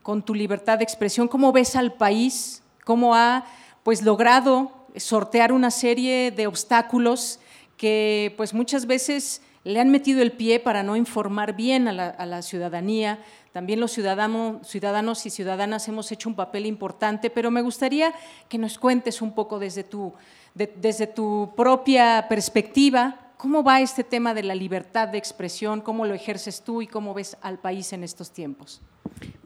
con 0.05 0.23
tu 0.23 0.33
libertad 0.33 0.79
de 0.79 0.85
expresión? 0.85 1.27
¿Cómo 1.27 1.51
ves 1.51 1.75
al 1.75 1.93
país? 1.93 2.63
¿Cómo 2.85 3.17
ha 3.17 3.47
pues, 3.83 4.03
logrado 4.03 4.71
sortear 4.95 5.51
una 5.51 5.73
serie 5.73 6.31
de 6.31 6.47
obstáculos 6.47 7.41
que 7.77 8.33
pues, 8.37 8.55
muchas 8.55 8.87
veces 8.87 9.43
le 9.65 9.81
han 9.81 9.91
metido 9.91 10.23
el 10.23 10.31
pie 10.31 10.61
para 10.61 10.85
no 10.85 10.95
informar 10.95 11.57
bien 11.57 11.89
a 11.89 11.93
la, 12.25 12.43
ciudadanía? 12.43 13.19
También 13.51 13.81
los 13.81 13.91
ciudadanos, 13.91 15.27
y 15.27 15.31
ciudadanas 15.31 15.89
hemos 15.89 16.13
hecho 16.13 16.29
un 16.29 16.37
papel 16.37 16.67
importante, 16.67 17.29
pero 17.29 17.51
me 17.51 17.61
gustaría 17.61 18.15
que 18.49 18.57
nos 18.57 18.79
cuentes 18.79 19.21
un 19.21 19.35
poco 19.35 19.59
desde 19.59 19.83
tu, 19.83 20.13
de, 20.55 20.73
desde 20.77 21.09
tu 21.09 21.53
propia 21.57 22.27
perspectiva 22.29 23.24
¿Cómo 23.45 23.63
va 23.63 23.83
este 23.83 24.05
tema 24.05 24.33
de 24.33 24.43
la 24.43 24.55
libertad 24.55 25.09
de 25.09 25.19
expresión? 25.19 25.83
¿Cómo 25.83 26.07
lo 26.07 26.15
ejerces 26.15 26.63
tú 26.63 26.81
y 26.81 26.87
cómo 26.87 27.13
ves 27.13 27.37
al 27.43 27.59
país 27.59 27.93
en 27.93 28.03
estos 28.03 28.31
tiempos? 28.31 28.81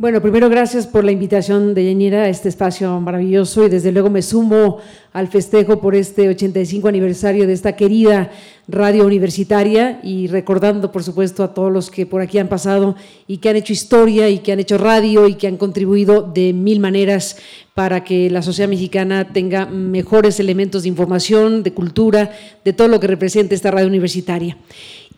Bueno, 0.01 0.23
primero 0.23 0.49
gracias 0.49 0.87
por 0.87 1.03
la 1.03 1.11
invitación 1.11 1.75
de 1.75 1.87
Yanira 1.87 2.23
a 2.23 2.29
este 2.29 2.49
espacio 2.49 3.01
maravilloso 3.01 3.67
y 3.67 3.69
desde 3.69 3.91
luego 3.91 4.09
me 4.11 4.23
sumo 4.23 4.79
al 5.13 5.27
festejo 5.27 5.81
por 5.81 5.97
este 5.97 6.29
85 6.29 6.87
aniversario 6.87 7.49
de 7.49 7.53
esta 7.53 7.75
querida 7.75 8.31
radio 8.69 9.05
universitaria 9.05 9.99
y 10.05 10.29
recordando 10.29 10.93
por 10.93 11.03
supuesto 11.03 11.43
a 11.43 11.53
todos 11.53 11.73
los 11.73 11.91
que 11.91 12.07
por 12.07 12.21
aquí 12.21 12.39
han 12.39 12.47
pasado 12.47 12.95
y 13.27 13.39
que 13.39 13.49
han 13.49 13.57
hecho 13.57 13.73
historia 13.73 14.29
y 14.29 14.39
que 14.39 14.53
han 14.53 14.61
hecho 14.61 14.79
radio 14.79 15.27
y 15.27 15.35
que 15.35 15.49
han 15.49 15.57
contribuido 15.57 16.23
de 16.23 16.53
mil 16.53 16.79
maneras 16.79 17.37
para 17.75 18.05
que 18.05 18.31
la 18.31 18.43
sociedad 18.43 18.69
mexicana 18.69 19.33
tenga 19.33 19.67
mejores 19.67 20.39
elementos 20.39 20.83
de 20.83 20.91
información, 20.91 21.65
de 21.65 21.73
cultura, 21.73 22.31
de 22.65 22.73
todo 22.73 22.87
lo 22.87 23.01
que 23.01 23.07
representa 23.09 23.55
esta 23.55 23.71
radio 23.71 23.89
universitaria. 23.89 24.57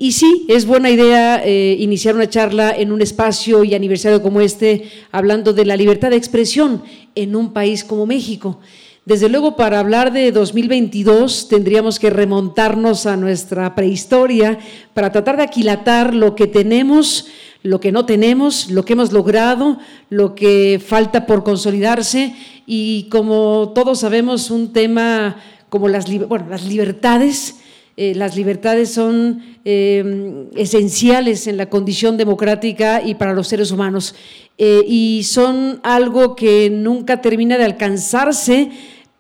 Y 0.03 0.13
sí, 0.13 0.47
es 0.49 0.65
buena 0.65 0.89
idea 0.89 1.43
eh, 1.45 1.77
iniciar 1.79 2.15
una 2.15 2.29
charla 2.29 2.71
en 2.71 2.93
un 2.93 3.03
espacio 3.03 3.65
y 3.65 3.75
aniversario 3.75 4.23
como 4.23 4.30
este, 4.39 4.91
hablando 5.11 5.53
de 5.53 5.65
la 5.65 5.77
libertad 5.77 6.11
de 6.11 6.17
expresión 6.17 6.83
en 7.15 7.35
un 7.35 7.53
país 7.53 7.85
como 7.85 8.07
México. 8.07 8.61
Desde 9.07 9.29
luego, 9.31 9.57
para 9.57 9.81
hablar 9.81 10.13
de 10.13 10.31
2022 10.31 11.49
tendríamos 11.49 11.99
que 11.99 12.11
remontarnos 12.11 13.07
a 13.07 13.17
nuestra 13.17 13.75
prehistoria 13.75 14.59
para 14.93 15.11
tratar 15.11 15.39
de 15.39 15.43
aquilatar 15.45 16.15
lo 16.15 16.35
que 16.35 16.47
tenemos, 16.47 17.27
lo 17.63 17.81
que 17.81 17.93
no 17.93 18.05
tenemos, 18.05 18.71
lo 18.71 18.85
que 18.85 18.93
hemos 18.93 19.13
logrado, 19.13 19.79
lo 20.11 20.35
que 20.35 20.81
falta 20.85 21.27
por 21.27 21.45
consolidarse 21.45 22.35
y 22.67 23.09
como 23.11 23.73
todos 23.75 24.01
sabemos, 24.01 24.51
un 24.51 24.73
tema 24.73 25.37
como 25.71 25.89
las, 25.89 26.07
las 26.49 26.65
libertades 26.65 27.60
eh, 28.03 28.15
las 28.15 28.35
libertades 28.35 28.91
son 28.91 29.43
eh, 29.63 30.47
esenciales 30.57 31.47
en 31.47 31.59
la 31.59 31.69
condición 31.69 32.17
democrática 32.17 33.03
y 33.05 33.15
para 33.17 33.35
los 33.35 33.49
seres 33.49 33.73
humanos 33.73 34.15
eh, 34.57 34.83
y 34.89 35.21
son 35.25 35.81
algo 35.83 36.35
que 36.35 36.71
nunca 36.71 37.21
termina 37.21 37.59
de 37.59 37.65
alcanzarse 37.65 38.71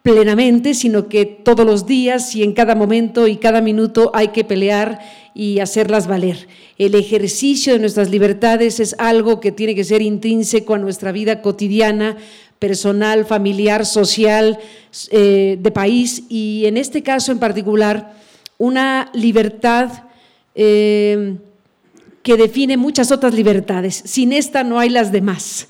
plenamente, 0.02 0.72
sino 0.72 1.10
que 1.10 1.26
todos 1.26 1.66
los 1.66 1.84
días 1.84 2.34
y 2.34 2.42
en 2.42 2.54
cada 2.54 2.74
momento 2.74 3.28
y 3.28 3.36
cada 3.36 3.60
minuto 3.60 4.12
hay 4.14 4.28
que 4.28 4.44
pelear 4.44 4.98
y 5.34 5.58
hacerlas 5.58 6.06
valer. 6.06 6.48
El 6.78 6.94
ejercicio 6.94 7.74
de 7.74 7.80
nuestras 7.80 8.08
libertades 8.08 8.80
es 8.80 8.96
algo 8.98 9.40
que 9.40 9.52
tiene 9.52 9.74
que 9.74 9.84
ser 9.84 10.00
intrínseco 10.00 10.72
a 10.72 10.78
nuestra 10.78 11.12
vida 11.12 11.42
cotidiana, 11.42 12.16
personal, 12.58 13.26
familiar, 13.26 13.84
social, 13.84 14.58
de 15.12 15.70
país 15.74 16.22
y 16.30 16.64
en 16.64 16.78
este 16.78 17.02
caso 17.02 17.30
en 17.30 17.38
particular 17.38 18.18
una 18.60 19.10
libertad 19.14 19.90
eh, 20.54 21.38
que 22.22 22.36
define 22.36 22.76
muchas 22.76 23.10
otras 23.10 23.32
libertades. 23.32 24.02
Sin 24.04 24.34
esta 24.34 24.62
no 24.64 24.78
hay 24.78 24.90
las 24.90 25.10
demás. 25.10 25.66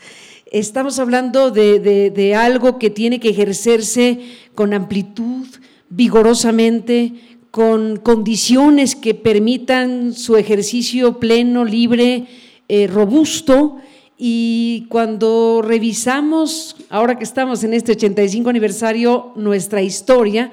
Estamos 0.51 0.99
hablando 0.99 1.53
de, 1.53 2.35
algo 2.37 2.81
que 2.81 2.91
tiene 2.91 3.21
que 3.21 3.29
ejercerse 3.29 4.19
con 4.57 4.75
amplitud, 4.75 5.47
vigorosamente, 5.89 7.13
con 7.53 7.97
condiciones 7.97 8.97
que 8.97 9.15
permitan 9.15 10.13
su 10.13 10.37
ejercicio 10.37 11.21
pleno, 11.21 11.65
libre, 11.65 12.27
eh, 12.67 12.89
robusto. 12.89 13.77
Y 14.19 14.87
cuando 14.89 15.63
revisamos, 15.65 16.75
ahora 16.89 17.17
que 17.17 17.25
estamos 17.25 17.63
en 17.63 17.73
este 17.73 17.93
85 17.93 18.51
aniversario, 18.51 19.33
nuestra 19.37 19.81
historia, 19.81 20.51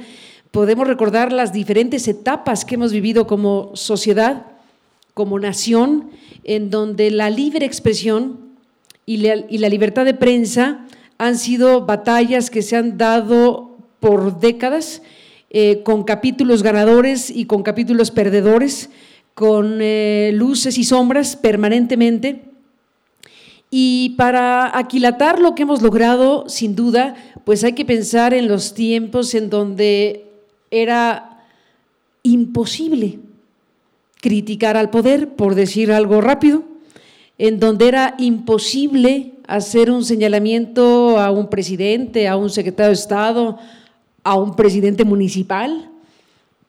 podemos 0.52 0.88
recordar 0.88 1.32
las 1.32 1.54
diferentes 1.54 2.08
etapas 2.08 2.66
que 2.66 2.76
hemos 2.76 2.92
vivido 2.92 3.28
como 3.28 3.72
sociedad, 3.76 4.46
como 5.14 5.40
nación, 5.40 6.12
en 6.44 6.70
donde 6.70 7.12
la 7.12 7.30
libre 7.30 7.66
expresión 7.66 8.48
y 9.06 9.18
la, 9.18 9.70
libertad 9.70 10.06
de 10.06 10.14
prensa 10.14 10.86
han 11.18 11.38
sido 11.38 11.86
batallas 11.86 12.50
que 12.50 12.62
se 12.62 12.76
han 12.76 12.98
dado 12.98 13.78
por 14.00 14.40
décadas, 14.40 15.02
eh, 15.50 15.82
con 15.84 16.04
capítulos 16.04 16.62
ganadores 16.62 17.30
y 17.30 17.46
con 17.46 17.64
capítulos 17.64 18.12
perdedores, 18.12 18.90
con 19.34 19.80
eh, 19.82 20.32
luces 20.34 20.78
y 20.78 20.84
sombras 20.84 21.36
permanentemente. 21.36 22.44
Y 23.70 24.16
para 24.18 24.78
aquilatar 24.78 25.40
lo 25.40 25.56
que 25.56 25.64
hemos 25.64 25.82
logrado, 25.82 26.48
sin 26.48 26.76
duda, 26.76 27.16
pues 27.44 27.64
hay 27.64 27.74
que 27.74 27.86
pensar 27.86 28.34
en 28.34 28.48
los 28.48 28.74
tiempos 28.74 29.34
en 29.34 29.50
donde 29.50 30.27
era 30.72 31.46
imposible 32.24 33.20
criticar 34.22 34.78
al 34.78 34.90
poder, 34.90 35.36
por 35.36 35.56
decir 35.56 35.92
algo 35.92 36.22
rápido, 36.22 36.64
en 37.38 37.60
donde 37.60 37.88
era 37.88 38.16
imposible 38.18 39.34
hacer 39.48 39.92
un 39.92 40.04
señalamiento 40.04 41.20
a 41.20 41.32
un 41.32 41.50
presidente, 41.50 42.28
a 42.28 42.36
un 42.36 42.50
secretario 42.50 42.90
de 42.90 42.96
Estado, 42.96 43.58
a 44.24 44.36
un 44.36 44.56
presidente 44.56 45.06
municipal, 45.06 45.90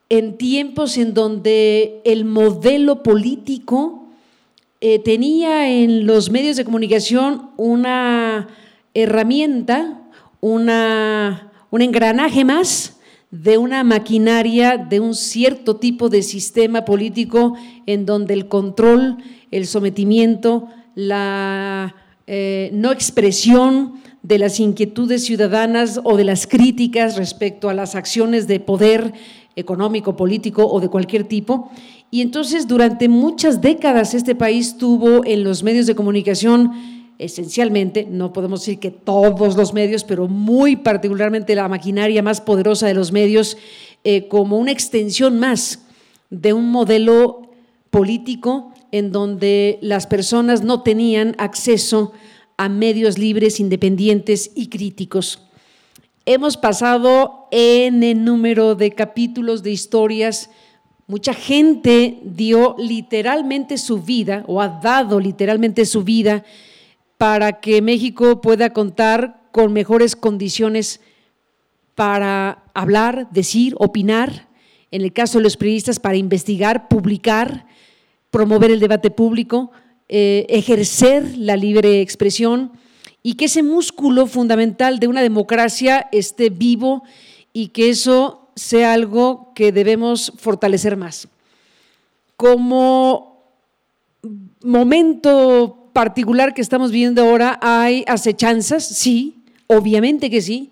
en 0.09 0.37
tiempos 0.39 0.97
en 0.97 1.15
donde 1.15 2.01
el 2.05 2.25
modelo 2.25 3.03
político 3.03 4.07
eh, 4.81 5.01
tenía 5.01 5.69
en 5.69 6.07
los 6.07 6.31
medios 6.31 6.57
de 6.57 6.65
comunicación 6.65 7.51
una 7.57 8.49
herramienta, 8.95 10.01
una, 10.41 11.51
un 11.71 11.83
engranaje 11.83 12.45
más 12.45 12.98
de 13.31 13.59
una 13.59 13.85
maquinaria, 13.85 14.77
de 14.79 15.01
un 15.01 15.15
cierto 15.15 15.77
tipo 15.77 16.09
de 16.09 16.23
sistema 16.23 16.85
político 16.85 17.55
en 17.87 18.07
donde 18.07 18.35
el 18.35 18.49
control, 18.49 19.19
el 19.51 19.67
sometimiento, 19.67 20.69
la 20.95 21.95
eh, 22.27 22.71
no 22.73 22.93
expresión 22.93 23.95
de 24.23 24.39
las 24.39 24.61
inquietudes 24.61 25.25
ciudadanas 25.25 26.01
o 26.05 26.17
de 26.17 26.25
las 26.25 26.47
críticas 26.47 27.17
respecto 27.17 27.69
a 27.69 27.75
las 27.75 27.95
acciones 27.95 28.47
de 28.47 28.61
poder 28.61 29.13
económico, 29.57 30.17
político 30.17 30.67
o 30.67 30.81
de 30.81 30.89
cualquier 30.89 31.25
tipo. 31.25 31.71
Y 32.11 32.23
entonces 32.23 32.67
durante 32.67 33.09
muchas 33.09 33.61
décadas 33.61 34.15
este 34.15 34.35
país 34.35 34.77
tuvo 34.79 35.25
en 35.25 35.45
los 35.45 35.63
medios 35.63 35.87
de 35.87 35.95
comunicación 35.95 36.73
esencialmente, 37.19 38.07
no 38.09 38.33
podemos 38.33 38.61
decir 38.61 38.79
que 38.79 38.91
todos 38.91 39.57
los 39.57 39.75
medios, 39.75 40.05
pero 40.05 40.29
muy 40.29 40.77
particularmente 40.77 41.55
la 41.55 41.69
maquinaria 41.69 42.23
más 42.23 42.41
poderosa 42.41 42.87
de 42.87 42.95
los 42.95 43.13
medios, 43.13 43.57
eh, 44.05 44.29
como 44.29 44.57
una 44.57 44.71
extensión 44.71 45.39
más 45.39 45.81
de 46.31 46.53
un 46.53 46.71
modelo 46.71 47.51
político 47.91 48.73
en 48.93 49.11
donde 49.11 49.79
las 49.83 50.07
personas 50.07 50.63
no 50.63 50.83
tenían 50.83 51.35
acceso 51.39 52.13
a 52.57 52.69
medios 52.69 53.19
libres, 53.19 53.61
independientes 53.61 54.51
y 54.55 54.69
críticos. 54.69 55.43
Hemos 56.25 56.57
pasado 56.57 57.49
en 57.51 58.03
el 58.03 58.25
número 58.25 58.75
de 58.75 58.93
capítulos 58.93 59.63
de 59.63 59.71
historias. 59.71 60.51
Mucha 61.07 61.33
gente 61.33 62.21
dio 62.23 62.77
literalmente 62.79 63.79
su 63.79 64.03
vida 64.03 64.45
o 64.47 64.61
ha 64.61 64.69
dado 64.69 65.21
literalmente 65.21 65.87
su 65.87 66.05
vida 66.05 66.45
para 67.19 67.61
que 67.61 67.83
México 67.83 68.41
pueda 68.41 68.73
contar 68.73 69.43
con 69.53 69.73
mejores 69.73 70.17
condiciones 70.17 71.01
para 71.97 72.63
hablar, 72.75 73.29
decir, 73.33 73.75
opinar, 73.79 74.49
en 74.93 75.03
el 75.03 75.13
caso 75.13 75.39
de 75.39 75.45
los 75.45 75.57
periodistas, 75.57 75.99
para 75.99 76.17
investigar, 76.17 76.89
publicar, 76.89 77.67
promover 78.31 78.71
el 78.71 78.79
debate 78.79 79.11
público, 79.11 79.73
eh, 80.09 80.47
ejercer 80.49 81.37
la 81.37 81.57
libre 81.57 82.01
expresión 82.01 82.73
y 83.23 83.35
que 83.35 83.47
ese 83.47 83.63
músculo 83.63 84.27
fundamental 84.27 85.01
de 85.01 85.09
una 85.09 85.21
democracia 85.21 86.09
esté 86.13 86.51
vivo 86.51 87.03
y 87.53 87.69
que 87.69 87.91
eso 87.91 88.49
sea 88.55 88.93
algo 88.93 89.53
que 89.55 89.73
debemos 89.73 90.33
fortalecer 90.37 90.97
más. 90.97 91.29
Como 92.37 93.43
momento 94.63 95.78
particular 95.99 96.55
que 96.55 96.61
estamos 96.61 96.93
viendo 96.93 97.23
ahora 97.23 97.59
hay 97.61 98.05
acechanzas, 98.07 98.87
sí, 98.87 99.43
obviamente 99.67 100.31
que 100.31 100.41
sí. 100.41 100.71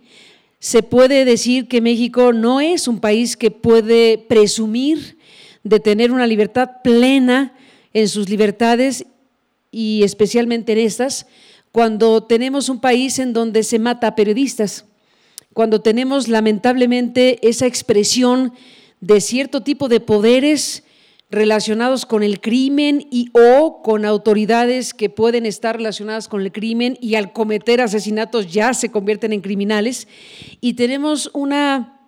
Se 0.61 0.85
puede 0.85 1.25
decir 1.25 1.67
que 1.67 1.81
México 1.81 2.33
no 2.33 2.61
es 2.61 2.87
un 2.87 3.01
país 3.01 3.37
que 3.37 3.51
puede 3.51 4.19
presumir 4.19 5.19
de 5.65 5.81
tener 5.81 6.12
una 6.12 6.29
libertad 6.29 6.81
plena 6.85 7.53
en 7.93 8.09
sus 8.09 8.29
libertades 8.29 9.05
y 9.73 10.05
especialmente 10.05 10.75
en 10.75 10.79
estas, 10.79 11.27
cuando 11.73 12.23
tenemos 12.23 12.69
un 12.69 12.81
país 12.81 13.19
en 13.19 13.33
donde 13.33 13.65
se 13.65 13.81
mata 13.81 14.07
a 14.07 14.15
periodistas, 14.15 14.85
cuando 15.53 15.81
tenemos 15.81 16.29
lamentablemente 16.29 17.41
esa 17.43 17.67
expresión 17.67 18.53
de 19.01 19.21
cierto 19.21 19.65
tipo 19.65 19.89
de 19.89 19.99
poderes 19.99 20.85
relacionados 21.31 22.07
con 22.07 22.23
el 22.23 22.41
crimen 22.41 23.07
y 23.11 23.31
o 23.33 23.83
con 23.83 24.05
autoridades 24.05 24.95
que 24.95 25.11
pueden 25.11 25.45
estar 25.45 25.77
relacionadas 25.77 26.29
con 26.29 26.41
el 26.41 26.53
crimen 26.53 26.97
y 27.01 27.17
al 27.17 27.33
cometer 27.33 27.81
asesinatos 27.81 28.53
ya 28.53 28.73
se 28.75 28.91
convierten 28.91 29.33
en 29.33 29.41
criminales. 29.41 30.07
Y 30.61 30.75
tenemos 30.75 31.31
una 31.35 32.01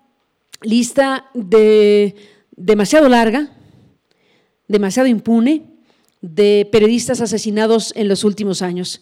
lista 0.62 1.26
de, 1.35 2.14
demasiado 2.57 3.09
larga, 3.09 3.50
demasiado 4.68 5.09
impune, 5.09 5.64
de 6.20 6.68
periodistas 6.70 7.20
asesinados 7.20 7.92
en 7.96 8.09
los 8.09 8.24
últimos 8.24 8.62
años. 8.62 9.00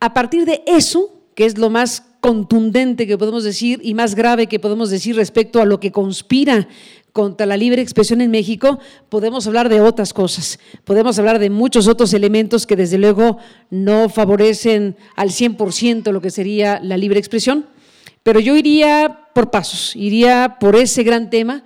A 0.00 0.14
partir 0.14 0.44
de 0.44 0.62
eso, 0.66 1.22
que 1.34 1.46
es 1.46 1.58
lo 1.58 1.70
más 1.70 2.04
contundente 2.20 3.06
que 3.06 3.18
podemos 3.18 3.44
decir 3.44 3.80
y 3.82 3.92
más 3.92 4.14
grave 4.14 4.46
que 4.46 4.58
podemos 4.58 4.88
decir 4.88 5.14
respecto 5.14 5.60
a 5.60 5.66
lo 5.66 5.78
que 5.78 5.92
conspira 5.92 6.68
contra 7.14 7.46
la 7.46 7.56
libre 7.56 7.80
expresión 7.80 8.20
en 8.20 8.32
México, 8.32 8.80
podemos 9.08 9.46
hablar 9.46 9.68
de 9.68 9.80
otras 9.80 10.12
cosas, 10.12 10.58
podemos 10.82 11.16
hablar 11.16 11.38
de 11.38 11.48
muchos 11.48 11.86
otros 11.86 12.12
elementos 12.12 12.66
que 12.66 12.74
desde 12.74 12.98
luego 12.98 13.38
no 13.70 14.08
favorecen 14.08 14.96
al 15.14 15.30
100% 15.30 16.10
lo 16.10 16.20
que 16.20 16.30
sería 16.30 16.80
la 16.82 16.96
libre 16.96 17.20
expresión, 17.20 17.66
pero 18.24 18.40
yo 18.40 18.56
iría 18.56 19.28
por 19.32 19.52
pasos, 19.52 19.94
iría 19.94 20.56
por 20.58 20.74
ese 20.74 21.04
gran 21.04 21.30
tema 21.30 21.62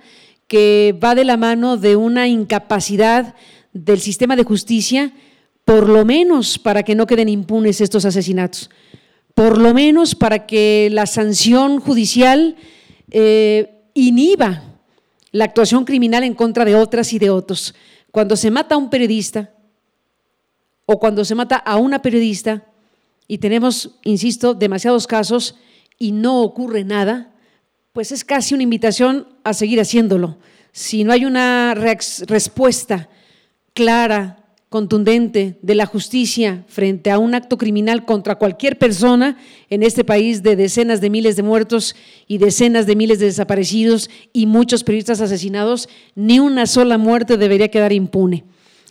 que 0.47 0.95
va 1.03 1.15
de 1.15 1.25
la 1.25 1.35
mano 1.35 1.77
de 1.77 1.95
una 1.95 2.27
incapacidad 2.27 3.33
del 3.73 3.99
sistema 4.01 4.35
de 4.35 4.43
justicia, 4.43 5.13
por 5.65 5.89
lo 5.89 6.05
menos 6.05 6.59
para 6.59 6.83
que 6.83 6.93
no 6.93 7.07
queden 7.07 7.27
impunes 7.27 7.81
estos 7.81 8.05
asesinatos, 8.05 8.69
por 9.33 9.57
lo 9.57 9.73
menos 9.73 10.13
para 10.13 10.45
que 10.45 10.89
la 10.91 11.07
sanción 11.07 11.79
judicial 11.79 12.55
eh, 13.09 13.81
inhiba 13.95 14.68
la 15.31 15.45
actuación 15.45 15.85
criminal 15.85 16.23
en 16.23 16.33
contra 16.33 16.65
de 16.65 16.75
otras 16.75 17.13
y 17.13 17.19
de 17.19 17.29
otros. 17.29 17.75
Cuando 18.11 18.35
se 18.35 18.51
mata 18.51 18.75
a 18.75 18.77
un 18.77 18.89
periodista 18.89 19.53
o 20.85 20.99
cuando 20.99 21.23
se 21.23 21.35
mata 21.35 21.55
a 21.55 21.77
una 21.77 22.01
periodista, 22.01 22.65
y 23.31 23.37
tenemos, 23.37 23.91
insisto, 24.03 24.55
demasiados 24.55 25.05
casos 25.05 25.55
y 25.99 26.11
no 26.11 26.41
ocurre 26.41 26.83
nada, 26.83 27.31
pues 27.93 28.11
es 28.11 28.25
casi 28.25 28.55
una 28.55 28.63
invitación 28.63 29.27
a 29.43 29.53
seguir 29.53 29.79
haciéndolo. 29.79 30.39
Si 30.71 31.03
no 31.03 31.13
hay 31.13 31.25
una 31.25 31.75
respuesta 31.75 33.07
clara, 33.75 34.38
contundente 34.69 35.57
de 35.63 35.73
la 35.73 35.87
justicia 35.87 36.63
frente 36.67 37.09
a 37.09 37.17
un 37.17 37.33
acto 37.33 37.57
criminal 37.57 38.05
contra 38.05 38.35
cualquier 38.35 38.77
persona 38.77 39.37
en 39.71 39.81
este 39.81 40.03
país 40.03 40.43
de 40.43 40.55
decenas 40.55 41.01
de 41.01 41.09
miles 41.09 41.35
de 41.35 41.43
muertos 41.43 41.95
y 42.27 42.37
decenas 42.37 42.85
de 42.85 42.95
miles 42.95 43.17
de 43.17 43.25
desaparecidos 43.25 44.11
y 44.31 44.45
muchos 44.45 44.83
periodistas 44.83 45.21
asesinados, 45.21 45.89
ni 46.13 46.39
una 46.39 46.67
sola 46.67 46.99
muerte 46.99 47.37
debería 47.37 47.69
quedar 47.69 47.91
impune. 47.91 48.43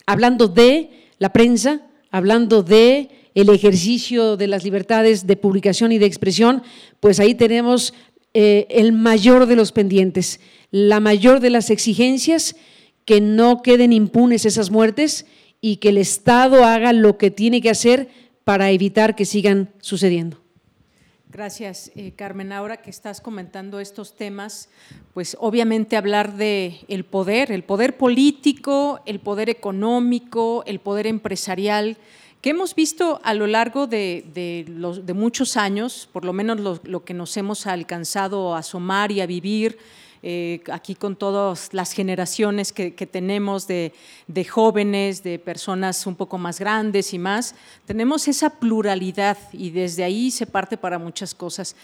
Hablando 0.05 0.49
de 0.49 0.91
la 1.19 1.33
prensa, 1.33 1.83
hablando 2.11 2.65
de 2.65 3.11
el 3.37 3.49
ejercicio 3.51 4.37
de 4.37 4.49
las 4.49 4.65
libertades 4.65 5.29
de 5.29 5.37
publicación 5.37 5.93
y 5.93 5.99
de 5.99 6.07
expresión, 6.07 6.65
pues 6.99 7.21
ahí 7.21 7.37
tenemos 7.37 7.95
eh, 8.35 8.67
el 8.71 8.93
mayor 8.93 9.47
de 9.47 9.55
los 9.55 9.71
pendientes, 9.71 10.41
la 10.73 10.99
mayor 10.99 11.39
de 11.39 11.51
las 11.51 11.71
exigencias, 11.71 12.57
que 13.05 13.21
no 13.21 13.63
queden 13.63 13.93
impunes 13.93 14.45
esas 14.45 14.71
muertes 14.71 15.25
y 15.61 15.77
que 15.77 15.91
el 15.91 15.99
Estado 15.99 16.65
haga 16.65 16.93
lo 16.93 17.19
que 17.19 17.31
tiene 17.31 17.61
que 17.61 17.71
hacer 17.71 18.09
para 18.45 18.71
evitar 18.71 19.15
que 19.15 19.25
sigan 19.25 19.71
sucediendo. 19.81 20.41
Gracias, 21.31 21.93
eh, 21.95 22.13
Carmen. 22.17 22.53
Ahora 22.53 22.79
que 22.79 22.89
estás 22.89 23.21
comentando 23.21 23.81
estos 23.81 24.17
temas, 24.17 24.71
pues 25.13 25.37
obviamente 25.39 25.99
hablar 25.99 26.35
de 26.37 26.81
el 26.89 27.05
poder, 27.05 27.53
el 27.53 27.65
poder 27.65 27.99
político, 27.99 29.01
el 29.05 29.21
poder 29.21 29.51
económico, 29.51 30.65
el 30.67 30.81
poder 30.81 31.07
empresarial, 31.07 31.99
que 32.41 32.51
hemos 32.51 32.75
visto 32.75 33.21
a 33.25 33.35
lo 33.35 33.47
largo 33.47 33.87
de, 33.87 34.65
los, 34.69 35.05
de 35.05 35.13
muchos 35.13 35.59
años, 35.59 36.09
por 36.13 36.25
lo 36.25 36.33
menos 36.33 36.61
lo, 36.61 36.81
lo 36.85 37.05
que 37.05 37.13
nos 37.13 37.37
hemos 37.37 37.67
alcanzado 37.67 38.55
a 38.55 38.61
asomar 38.61 39.13
y 39.13 39.21
a 39.21 39.27
vivir 39.27 39.77
eh, 40.23 40.63
aquí 40.73 40.95
con 40.97 41.15
todas 41.15 41.73
las 41.73 41.93
generaciones 41.93 42.73
que, 42.73 42.91
tenemos 42.91 43.69
de, 43.69 43.93
jóvenes, 44.51 45.23
de 45.23 45.39
personas 45.39 46.07
un 46.07 46.17
poco 46.17 46.39
más 46.39 46.59
grandes 46.59 47.15
y 47.15 47.19
más, 47.19 47.55
tenemos 47.87 48.27
esa 48.27 48.51
pluralidad 48.51 49.39
y 49.53 49.71
desde 49.71 50.03
ahí 50.03 50.31
se 50.31 50.47
parte 50.47 50.77
para 50.77 50.99
muchas 50.99 51.35
cosas. 51.35 51.77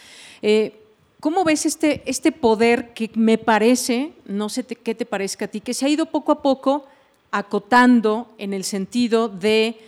Eh, 0.43 0.81
¿Cómo 1.21 1.45
ves 1.45 1.65
este, 1.65 2.03
este 2.07 2.33
poder 2.33 2.93
que 2.93 3.11
me 3.15 3.39
parece, 3.39 4.13
no 4.27 4.49
sé 4.49 4.65
qué 4.65 4.95
te 4.95 5.07
parezca 5.07 5.47
a 5.47 5.49
ti, 5.49 5.61
que 5.61 5.73
se 5.73 5.87
ha 5.87 5.89
ido 5.89 6.07
poco 6.07 6.33
a 6.33 6.43
poco 6.43 6.87
acotando 7.31 8.29
en 8.37 8.53
el 8.53 8.65
sentido 8.65 9.29
de 9.29 9.79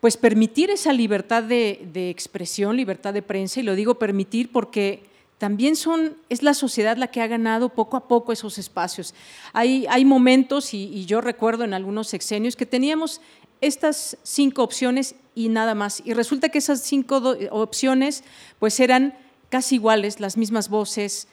pues 0.00 0.18
permitir 0.18 0.68
esa 0.68 0.92
libertad 0.92 1.42
de, 1.42 1.88
de 1.92 2.10
expresión, 2.10 2.76
libertad 2.76 3.14
de 3.14 3.22
prensa, 3.22 3.60
y 3.60 3.62
lo 3.62 3.74
digo 3.74 3.94
permitir 3.94 4.52
porque 4.52 5.13
también 5.38 5.76
son, 5.76 6.16
es 6.28 6.42
la 6.42 6.54
sociedad 6.54 6.96
la 6.96 7.08
que 7.08 7.20
ha 7.20 7.26
ganado 7.26 7.68
poco 7.68 7.96
a 7.96 8.08
poco 8.08 8.32
esos 8.32 8.58
espacios. 8.58 9.14
Hay, 9.52 9.86
hay 9.88 10.04
momentos, 10.04 10.72
y, 10.74 11.04
yo 11.06 11.20
recuerdo 11.20 11.64
en 11.64 11.74
algunos 11.74 12.08
sexenios, 12.08 12.56
que 12.56 12.66
teníamos 12.66 13.20
estas 13.60 14.16
cinco 14.22 14.62
opciones 14.62 15.16
y 15.34 15.48
nada 15.48 15.74
más. 15.74 16.02
Y 16.04 16.14
resulta 16.14 16.48
que 16.48 16.58
esas 16.58 16.80
cinco 16.82 17.36
opciones 17.50 18.22
pues 18.58 18.78
eran 18.78 19.14
casi 19.48 19.76
iguales, 19.76 20.20
las 20.20 20.36
mismas 20.36 20.68
voces, 20.68 21.28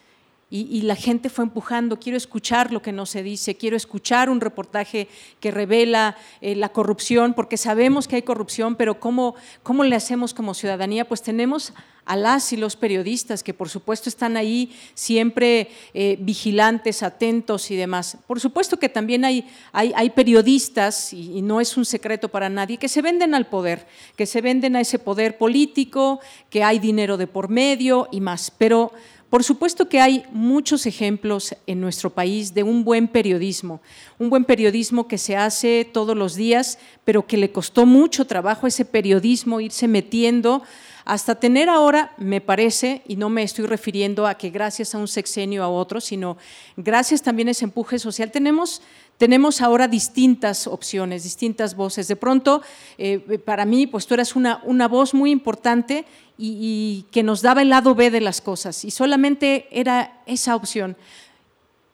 y, 0.54 0.82
la 0.82 0.98
gente 0.98 1.30
fue 1.30 1.46
empujando, 1.46 1.98
quiero 1.98 2.18
escuchar 2.18 2.74
lo 2.74 2.82
que 2.82 2.92
no 2.92 3.06
se 3.06 3.24
dice, 3.24 3.56
quiero 3.56 3.78
escuchar 3.78 4.30
un 4.30 4.42
reportaje 4.42 5.08
que 5.40 5.50
revela 5.50 6.18
eh, 6.42 6.58
la 6.58 6.68
corrupción, 6.70 7.34
porque 7.34 7.56
sabemos 7.56 8.06
que 8.06 8.18
hay 8.18 8.24
corrupción, 8.24 8.76
pero 8.76 9.00
¿cómo, 9.00 9.36
¿cómo 9.64 9.86
le 9.86 9.96
hacemos 9.96 10.34
como 10.34 10.54
ciudadanía? 10.54 11.08
Pues 11.08 11.22
tenemos 11.22 11.74
a 12.04 12.18
las 12.18 12.52
y 12.52 12.58
los 12.58 12.76
periodistas 12.76 13.44
que 13.44 13.54
por 13.54 13.70
supuesto 13.70 14.10
están 14.10 14.36
ahí 14.36 14.76
siempre 14.94 15.70
eh, 15.94 16.18
vigilantes, 16.20 17.02
atentos 17.02 17.72
y 17.72 17.78
demás. 17.78 18.18
Por 18.28 18.42
supuesto 18.42 18.78
que 18.78 18.90
también 18.90 19.24
hay, 19.24 19.48
hay, 19.72 19.94
hay 19.96 20.10
periodistas, 20.10 21.14
y, 21.14 21.38
y 21.38 21.42
no 21.42 21.62
es 21.62 21.78
un 21.78 21.86
secreto 21.86 22.28
para 22.28 22.50
nadie, 22.50 22.76
que 22.76 22.90
se 22.90 23.02
venden 23.02 23.36
al 23.36 23.48
poder, 23.48 23.88
que 24.18 24.26
se 24.26 24.42
venden 24.42 24.76
a 24.76 24.82
ese 24.82 25.00
poder 25.00 25.38
político, 25.38 26.20
que 26.50 26.62
hay 26.62 26.80
dinero 26.80 27.16
de 27.16 27.28
por 27.28 27.48
medio 27.48 28.10
y 28.12 28.20
más. 28.20 28.52
Pero 28.52 28.92
por 29.32 29.46
supuesto 29.46 29.88
que 29.88 30.02
hay 30.02 30.26
muchos 30.34 30.86
ejemplos 30.86 31.56
en 31.66 31.80
nuestro 31.80 32.10
país 32.10 32.54
de 32.54 32.64
un 32.64 32.84
buen 32.84 33.08
periodismo, 33.08 33.80
un 34.20 34.30
buen 34.30 34.44
periodismo 34.44 35.08
que 35.08 35.18
se 35.18 35.38
hace 35.38 35.90
todos 35.90 36.18
los 36.18 36.36
días, 36.36 36.80
pero 37.06 37.26
que 37.26 37.38
le 37.38 37.50
costó 37.50 37.86
mucho 37.86 38.28
trabajo 38.28 38.68
ese 38.68 38.84
periodismo 38.84 39.62
irse 39.62 39.88
metiendo 39.88 40.64
hasta 41.06 41.36
tener 41.36 41.70
ahora, 41.70 42.14
me 42.18 42.42
parece, 42.42 43.02
y 43.08 43.16
no 43.16 43.30
me 43.30 43.44
estoy 43.44 43.66
refiriendo 43.66 44.28
a 44.28 44.36
que 44.36 44.50
gracias 44.50 44.94
a 44.96 44.98
un 44.98 45.08
sexenio 45.08 45.64
a 45.64 45.70
otro, 45.70 46.02
sino 46.02 46.38
gracias 46.78 47.22
también 47.22 47.48
a 47.48 47.52
ese 47.52 47.66
empuje 47.66 48.00
social, 48.00 48.32
tenemos 48.32 48.82
tenemos 49.22 49.62
ahora 49.62 49.88
distintas 49.88 50.66
opciones, 50.66 51.22
distintas 51.22 51.76
voces. 51.76 52.08
De 52.08 52.16
pronto, 52.16 52.64
eh, 52.98 53.20
para 53.46 53.66
mí, 53.66 53.86
pues 53.86 54.08
tú 54.08 54.16
eras 54.16 54.36
una, 54.36 54.64
una 54.64 54.88
voz 54.88 55.14
muy 55.14 55.30
importante 55.30 56.06
y, 56.40 56.58
y 56.60 57.06
que 57.12 57.22
nos 57.22 57.44
daba 57.44 57.62
el 57.62 57.70
lado 57.70 57.94
B 57.94 58.10
de 58.10 58.20
las 58.20 58.42
cosas 58.42 58.84
y 58.84 58.90
solamente 58.90 59.68
era 59.70 60.24
esa 60.26 60.56
opción. 60.56 60.98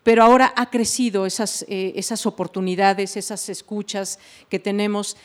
Pero 0.08 0.24
ahora 0.24 0.54
ha 0.56 0.70
crecido 0.70 1.26
esas, 1.26 1.66
eh, 1.68 1.92
esas 1.98 2.26
oportunidades, 2.26 3.18
esas 3.18 3.50
escuchas 3.50 4.20
que 4.48 4.58
tenemos, 4.58 5.18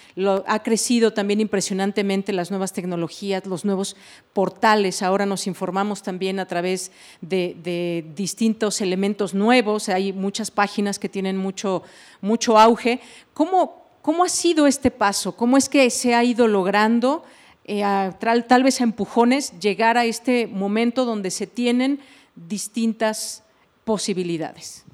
ha 0.44 0.62
crecido 0.64 1.12
también 1.12 1.40
impresionantemente 1.40 2.32
las 2.32 2.50
nuevas 2.50 2.72
tecnologías, 2.72 3.46
los 3.46 3.64
nuevos 3.64 3.94
portales. 4.32 5.04
Ahora 5.04 5.24
nos 5.24 5.46
informamos 5.46 6.02
también 6.02 6.40
a 6.40 6.46
través 6.46 6.90
de, 7.20 8.04
distintos 8.16 8.80
elementos 8.80 9.34
nuevos, 9.34 9.88
hay 9.88 10.12
muchas 10.12 10.50
páginas 10.50 10.98
que 10.98 11.08
tienen 11.08 11.36
mucho, 11.36 11.84
mucho 12.20 12.58
auge. 12.58 12.98
¿Cómo, 13.34 13.86
¿Cómo 14.02 14.24
ha 14.24 14.28
sido 14.28 14.66
este 14.66 14.90
paso? 14.90 15.36
¿Cómo 15.36 15.56
es 15.56 15.68
que 15.68 15.88
se 15.90 16.16
ha 16.16 16.24
ido 16.24 16.48
logrando, 16.48 17.22
eh, 17.66 17.84
tal, 18.18 18.48
tal 18.48 18.64
vez 18.64 18.80
a 18.80 18.82
empujones, 18.82 19.60
llegar 19.60 19.96
a 19.96 20.06
este 20.06 20.48
momento 20.48 21.04
donde 21.04 21.30
se 21.30 21.46
tienen 21.46 22.00
distintas 22.34 23.44
posibilidades? 23.84 24.84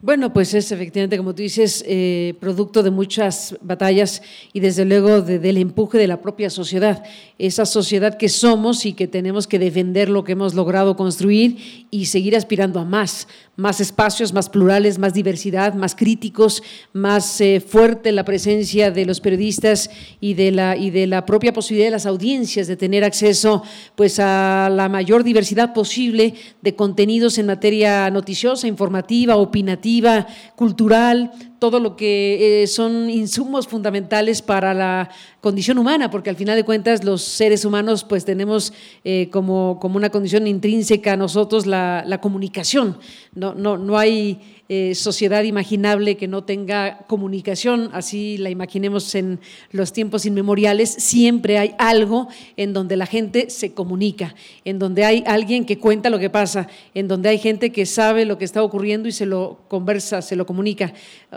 Bueno, 0.00 0.32
pues 0.32 0.54
es 0.54 0.70
efectivamente, 0.70 1.16
como 1.16 1.34
tú 1.34 1.42
dices, 1.42 1.84
eh, 1.84 2.34
producto 2.38 2.84
de 2.84 2.92
muchas 2.92 3.56
batallas 3.62 4.22
y 4.52 4.60
desde 4.60 4.84
luego 4.84 5.22
de, 5.22 5.40
del 5.40 5.56
empuje 5.56 5.98
de 5.98 6.06
la 6.06 6.20
propia 6.20 6.50
sociedad, 6.50 7.02
esa 7.36 7.66
sociedad 7.66 8.16
que 8.16 8.28
somos 8.28 8.86
y 8.86 8.92
que 8.92 9.08
tenemos 9.08 9.48
que 9.48 9.58
defender 9.58 10.08
lo 10.08 10.22
que 10.22 10.32
hemos 10.32 10.54
logrado 10.54 10.96
construir 10.96 11.88
y 11.90 12.06
seguir 12.06 12.36
aspirando 12.36 12.78
a 12.78 12.84
más, 12.84 13.26
más 13.58 13.80
espacios, 13.80 14.32
más 14.32 14.48
plurales, 14.48 15.00
más 15.00 15.12
diversidad, 15.12 15.74
más 15.74 15.96
críticos, 15.96 16.62
más 16.92 17.40
eh, 17.40 17.60
fuerte 17.60 18.12
la 18.12 18.24
presencia 18.24 18.92
de 18.92 19.04
los 19.04 19.20
periodistas 19.20 19.90
y 20.20 20.34
de, 20.34 20.52
la, 20.52 20.76
y 20.76 20.90
de 20.90 21.08
la 21.08 21.26
propia 21.26 21.52
posibilidad 21.52 21.88
de 21.88 21.96
las 21.96 22.06
audiencias 22.06 22.68
de 22.68 22.76
tener 22.76 23.02
acceso 23.02 23.64
pues, 23.96 24.20
a 24.20 24.70
la 24.72 24.88
mayor 24.88 25.24
diversidad 25.24 25.74
posible 25.74 26.34
de 26.62 26.76
contenidos 26.76 27.36
en 27.38 27.46
materia 27.46 28.08
noticiosa, 28.10 28.68
informativa, 28.68 29.34
opinativa 29.34 30.28
cultural, 30.54 31.32
todo 31.58 31.80
lo 31.80 31.96
que 31.96 32.62
eh, 32.62 32.66
son 32.66 33.10
insumos 33.10 33.66
fundamentales 33.66 34.42
para 34.42 34.74
la 34.74 35.10
condición 35.40 35.78
humana, 35.78 36.10
porque 36.10 36.30
al 36.30 36.36
final 36.36 36.56
de 36.56 36.64
cuentas 36.64 37.04
los 37.04 37.22
seres 37.22 37.64
humanos 37.64 38.04
pues 38.04 38.24
tenemos 38.24 38.72
eh, 39.04 39.28
como, 39.30 39.78
como 39.80 39.96
una 39.96 40.10
condición 40.10 40.46
intrínseca 40.46 41.12
a 41.12 41.16
nosotros 41.16 41.66
la, 41.66 42.04
la 42.06 42.20
comunicación. 42.20 42.98
No, 43.34 43.54
no, 43.54 43.76
no 43.76 43.98
hay 43.98 44.40
eh, 44.70 44.94
sociedad 44.94 45.44
imaginable 45.44 46.18
que 46.18 46.28
no 46.28 46.44
tenga 46.44 46.98
comunicación, 47.06 47.88
así 47.94 48.36
la 48.36 48.50
imaginemos 48.50 49.14
en 49.14 49.40
los 49.70 49.94
tiempos 49.94 50.26
inmemoriales, 50.26 50.90
siempre 50.90 51.56
hay 51.56 51.74
algo 51.78 52.28
en 52.58 52.74
donde 52.74 52.98
la 52.98 53.06
gente 53.06 53.48
se 53.48 53.72
comunica, 53.72 54.34
en 54.66 54.78
donde 54.78 55.06
hay 55.06 55.24
alguien 55.26 55.64
que 55.64 55.78
cuenta 55.78 56.10
lo 56.10 56.18
que 56.18 56.28
pasa, 56.28 56.68
en 56.92 57.08
donde 57.08 57.30
hay 57.30 57.38
gente 57.38 57.72
que 57.72 57.86
sabe 57.86 58.26
lo 58.26 58.36
que 58.36 58.44
está 58.44 58.62
ocurriendo 58.62 59.08
y 59.08 59.12
se 59.12 59.24
lo 59.24 59.60
conversa, 59.68 60.20
se 60.20 60.36
lo 60.36 60.44
comunica. 60.44 60.92
Uh, 61.32 61.36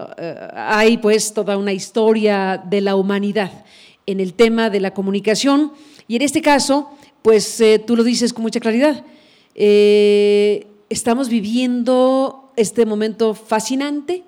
hay 0.54 0.98
pues 0.98 1.34
toda 1.34 1.56
una 1.56 1.72
historia 1.72 2.62
de 2.70 2.82
la 2.82 2.98
humanidad 2.98 3.64
en 4.08 4.20
el 4.20 4.34
tema 4.34 4.70
de 4.70 4.82
la 4.82 4.94
comunicación 4.94 5.72
y 6.06 6.18
en 6.18 6.22
este 6.24 6.42
caso, 6.42 6.90
pues 7.22 7.62
eh, 7.62 7.80
tú 7.80 7.96
lo 7.96 8.04
dices 8.04 8.34
con 8.34 8.44
mucha 8.44 8.60
claridad, 8.60 9.06
eh, 9.56 10.68
estamos 10.90 11.30
viviendo 11.30 12.41
este 12.56 12.86
momento 12.86 13.34
fascinante 13.34 14.24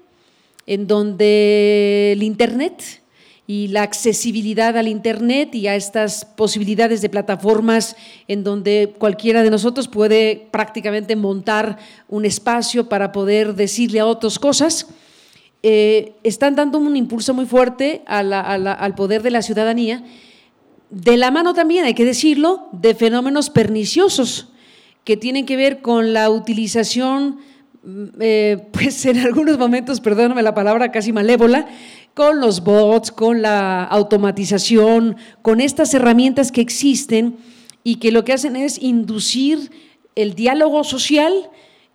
en 0.65 0.87
donde 0.87 2.13
el 2.13 2.23
Internet 2.23 3.03
y 3.45 3.67
la 3.67 3.83
accesibilidad 3.83 4.77
al 4.77 4.87
Internet 4.87 5.53
y 5.53 5.67
a 5.67 5.75
estas 5.75 6.23
posibilidades 6.23 7.01
de 7.01 7.09
plataformas 7.09 7.97
en 8.27 8.43
donde 8.43 8.93
cualquiera 8.97 9.43
de 9.43 9.49
nosotros 9.49 9.87
puede 9.87 10.47
prácticamente 10.51 11.15
montar 11.15 11.77
un 12.07 12.25
espacio 12.25 12.87
para 12.87 13.11
poder 13.11 13.55
decirle 13.55 13.99
a 13.99 14.05
otros 14.05 14.39
cosas, 14.39 14.87
eh, 15.61 16.13
están 16.23 16.55
dando 16.55 16.77
un 16.77 16.95
impulso 16.95 17.33
muy 17.33 17.45
fuerte 17.45 18.01
al 18.05 18.95
poder 18.95 19.21
de 19.23 19.31
la 19.31 19.41
ciudadanía, 19.41 20.03
de 20.89 21.17
la 21.17 21.31
mano 21.31 21.53
también, 21.53 21.85
hay 21.85 21.95
que 21.95 22.05
decirlo, 22.05 22.67
de 22.71 22.93
fenómenos 22.93 23.49
perniciosos 23.49 24.49
que 25.03 25.17
tienen 25.17 25.45
que 25.45 25.55
ver 25.55 25.81
con 25.81 26.13
la 26.13 26.29
utilización 26.29 27.39
eh, 28.19 28.69
pues 28.71 29.05
en 29.05 29.19
algunos 29.19 29.57
momentos, 29.57 29.99
perdóname 29.99 30.41
la 30.41 30.53
palabra, 30.53 30.91
casi 30.91 31.11
malévola, 31.11 31.67
con 32.13 32.39
los 32.39 32.63
bots, 32.63 33.11
con 33.11 33.41
la 33.41 33.83
automatización, 33.83 35.17
con 35.41 35.59
estas 35.59 35.93
herramientas 35.93 36.51
que 36.51 36.61
existen 36.61 37.37
y 37.83 37.95
que 37.95 38.11
lo 38.11 38.23
que 38.23 38.33
hacen 38.33 38.55
es 38.55 38.81
inducir 38.81 39.71
el 40.15 40.35
diálogo 40.35 40.83
social, 40.83 41.33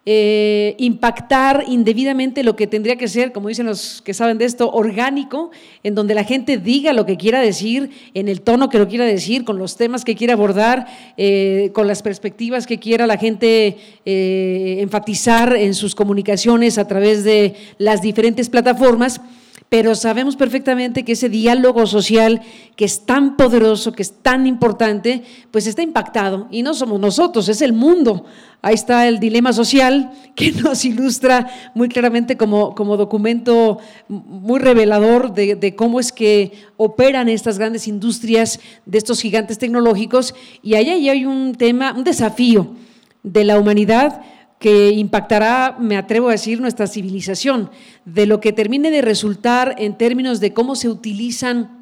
eh, 0.07 0.75
impactar 0.79 1.65
indebidamente 1.69 2.43
lo 2.43 2.57
que 2.57 2.67
tendría 2.67 2.97
que 2.97 3.09
ser, 3.09 3.31
como 3.33 3.49
dicen 3.49 3.67
los 3.67 4.01
que 4.01 4.15
saben 4.15 4.39
de 4.39 4.47
esto, 4.47 4.71
orgánico, 4.71 5.51
en 5.83 5.95
donde 5.95 6.15
la 6.15 6.25
gente 6.25 6.57
diga 6.57 6.95
lo 6.95 7.05
que 7.05 7.19
quiera 7.19 7.41
decir, 7.41 7.91
en 8.15 8.29
el 8.29 8.41
tono 8.41 8.71
que 8.71 8.79
lo 8.79 8.89
quiera 8.89 9.05
decir, 9.05 9.45
con 9.45 9.59
los 9.59 9.77
temas 9.77 10.05
que 10.05 10.15
quiera 10.15 10.33
abordar, 10.33 10.87
eh, 11.19 11.71
con 11.75 11.87
las 11.87 12.03
perspectivas 12.03 12.67
que 12.67 12.79
quiera 12.79 13.07
la 13.07 13.19
gente 13.19 13.77
eh, 14.07 14.79
enfatizar 14.81 15.55
en 15.55 15.75
sus 15.75 15.95
comunicaciones 15.95 16.79
a 16.79 16.89
través 16.89 17.23
de 17.25 17.55
las 17.77 18.01
diferentes 18.01 18.49
plataformas 18.49 19.21
pero 19.69 19.95
sabemos 19.95 20.37
perfectamente 20.37 21.05
que 21.05 21.13
ese 21.13 21.29
diálogo 21.29 21.87
social 21.87 22.41
que 22.75 22.87
es 22.87 23.05
tan 23.05 23.37
poderoso, 23.37 23.93
que 23.93 24.03
es 24.03 24.23
tan 24.23 24.47
importante, 24.47 25.23
pues 25.51 25.67
está 25.67 25.83
impactado 25.83 26.49
y 26.51 26.63
no 26.63 26.73
somos 26.73 26.99
nosotros, 26.99 27.49
es 27.49 27.61
el 27.61 27.73
mundo. 27.75 28.25
Ahí 28.63 28.75
está 28.75 29.07
el 29.07 29.21
dilema 29.21 29.53
social 29.53 30.11
que 30.35 30.53
nos 30.53 30.85
ilustra 30.85 31.49
muy 31.75 31.89
claramente 31.89 32.37
como, 32.37 32.75
como 32.75 32.97
documento 32.97 33.79
muy 34.09 34.59
revelador 34.59 35.35
de, 35.35 35.75
cómo 35.77 36.01
es 36.01 36.13
que 36.13 36.53
operan 36.77 37.29
estas 37.29 37.59
grandes 37.59 37.89
industrias 37.89 38.61
de 38.87 38.99
estos 38.99 39.21
gigantes 39.21 39.59
tecnológicos 39.59 40.35
y 40.63 40.75
ahí 40.75 41.09
hay 41.09 41.27
un 41.27 41.55
tema, 41.55 41.93
un 41.93 42.05
desafío 42.05 42.75
de 43.23 43.45
la 43.45 43.59
humanidad 43.59 44.23
que 44.59 44.91
impactará, 44.91 45.77
me 45.79 45.97
atrevo 45.97 46.29
a 46.29 46.33
decir, 46.33 46.61
nuestra 46.61 46.87
civilización, 46.87 47.71
de 48.05 48.27
lo 48.27 48.41
que 48.41 48.53
termine 48.53 48.91
de 48.91 49.03
resultar 49.03 49.77
en 49.79 49.97
términos 49.97 50.41
de 50.41 50.53
cómo 50.53 50.75
se 50.75 50.89
utilizan 50.89 51.78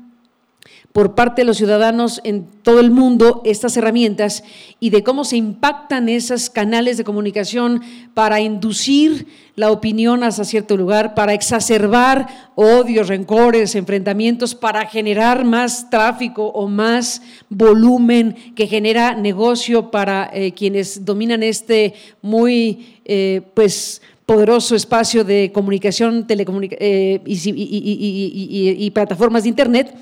por 0.96 1.14
parte 1.14 1.42
de 1.42 1.44
los 1.44 1.59
ciudadanos 1.59 2.22
en 2.24 2.46
todo 2.62 2.80
el 2.80 2.90
mundo 2.90 3.42
estas 3.44 3.76
herramientas 3.76 4.42
y 4.80 4.88
de 4.88 5.02
cómo 5.04 5.26
se 5.26 5.37
impactan 5.37 6.09
esos 6.09 6.48
canales 6.48 6.96
de 6.96 7.04
comunicación 7.04 7.82
para 8.14 8.40
inducir 8.40 9.26
la 9.56 9.70
opinión 9.70 10.24
hacia 10.24 10.44
cierto 10.44 10.74
lugar, 10.74 11.14
para 11.14 11.35
exacerbar 11.35 12.28
odios, 12.54 13.09
rencores, 13.09 13.74
enfrentamientos, 13.74 14.54
para 14.54 14.87
generar 14.87 15.44
más 15.44 15.90
tráfico 15.90 16.46
o 16.46 16.66
más 16.66 17.20
volumen 17.50 18.35
que 18.54 18.66
genera 18.66 19.14
negocio 19.14 19.90
para 19.90 20.30
eh, 20.32 20.52
quienes 20.52 21.04
dominan 21.04 21.42
este 21.42 21.92
muy, 22.22 23.00
eh, 23.04 23.42
pues, 23.52 24.00
poderoso 24.24 24.74
espacio 24.74 25.24
de 25.24 25.52
comunicación 25.52 26.26
telecomunica 26.26 26.76
eh, 26.80 27.20
y 27.26 28.90
plataformas 28.92 29.42
de 29.42 29.50
Internet. 29.50 29.94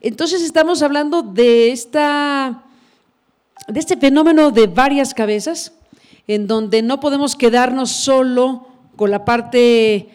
Entonces 0.00 0.42
estamos 0.42 0.82
hablando 0.82 1.22
de, 1.22 1.72
esta, 1.72 2.62
de 3.68 3.80
este 3.80 3.96
fenómeno 3.96 4.50
de 4.50 4.66
varias 4.66 5.14
cabezas, 5.14 5.72
en 6.28 6.46
donde 6.46 6.82
no 6.82 7.00
podemos 7.00 7.36
quedarnos 7.36 7.90
solo 7.90 8.66
con 8.96 9.10
la 9.10 9.24
parte, 9.24 10.08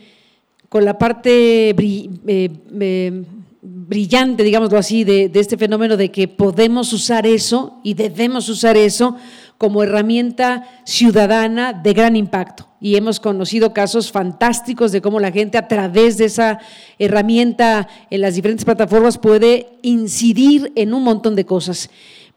con 0.69 0.85
la 0.85 0.97
parte 0.97 1.69
eh, 1.69 2.49
eh, 2.79 3.23
brillante, 3.61 4.43
digámoslo 4.43 4.77
así, 4.77 5.03
de, 5.03 5.29
de 5.29 5.39
este 5.39 5.57
fenómeno 5.57 5.97
de 5.97 6.11
que 6.11 6.27
podemos 6.27 6.93
usar 6.93 7.25
eso 7.25 7.79
y 7.83 7.93
debemos 7.93 8.49
usar 8.49 8.77
eso 8.77 9.15
como 9.61 9.83
herramienta 9.83 10.63
ciudadana 10.85 11.71
de 11.71 11.93
gran 11.93 12.15
impacto. 12.15 12.67
Y 12.79 12.95
hemos 12.95 13.19
conocido 13.19 13.73
casos 13.73 14.11
fantásticos 14.11 14.91
de 14.91 15.03
cómo 15.03 15.19
la 15.19 15.31
gente 15.31 15.59
a 15.59 15.67
través 15.67 16.17
de 16.17 16.25
esa 16.25 16.57
herramienta 16.97 17.87
en 18.09 18.21
las 18.21 18.33
diferentes 18.33 18.65
plataformas 18.65 19.19
puede 19.19 19.67
incidir 19.83 20.71
en 20.75 20.95
un 20.95 21.03
montón 21.03 21.35
de 21.35 21.45
cosas. 21.45 21.91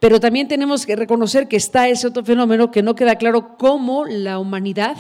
Pero 0.05 0.21
también 0.21 0.49
tenemos 0.49 0.85
que 0.85 0.97
reconocer 0.97 1.49
que 1.49 1.57
está 1.57 1.89
ese 1.89 2.07
otro 2.07 2.23
fenómeno 2.23 2.71
que 2.71 2.83
no 2.83 2.95
queda 2.95 3.17
claro 3.17 3.57
cómo 3.57 4.05
la 4.05 4.39
humanidad 4.39 4.99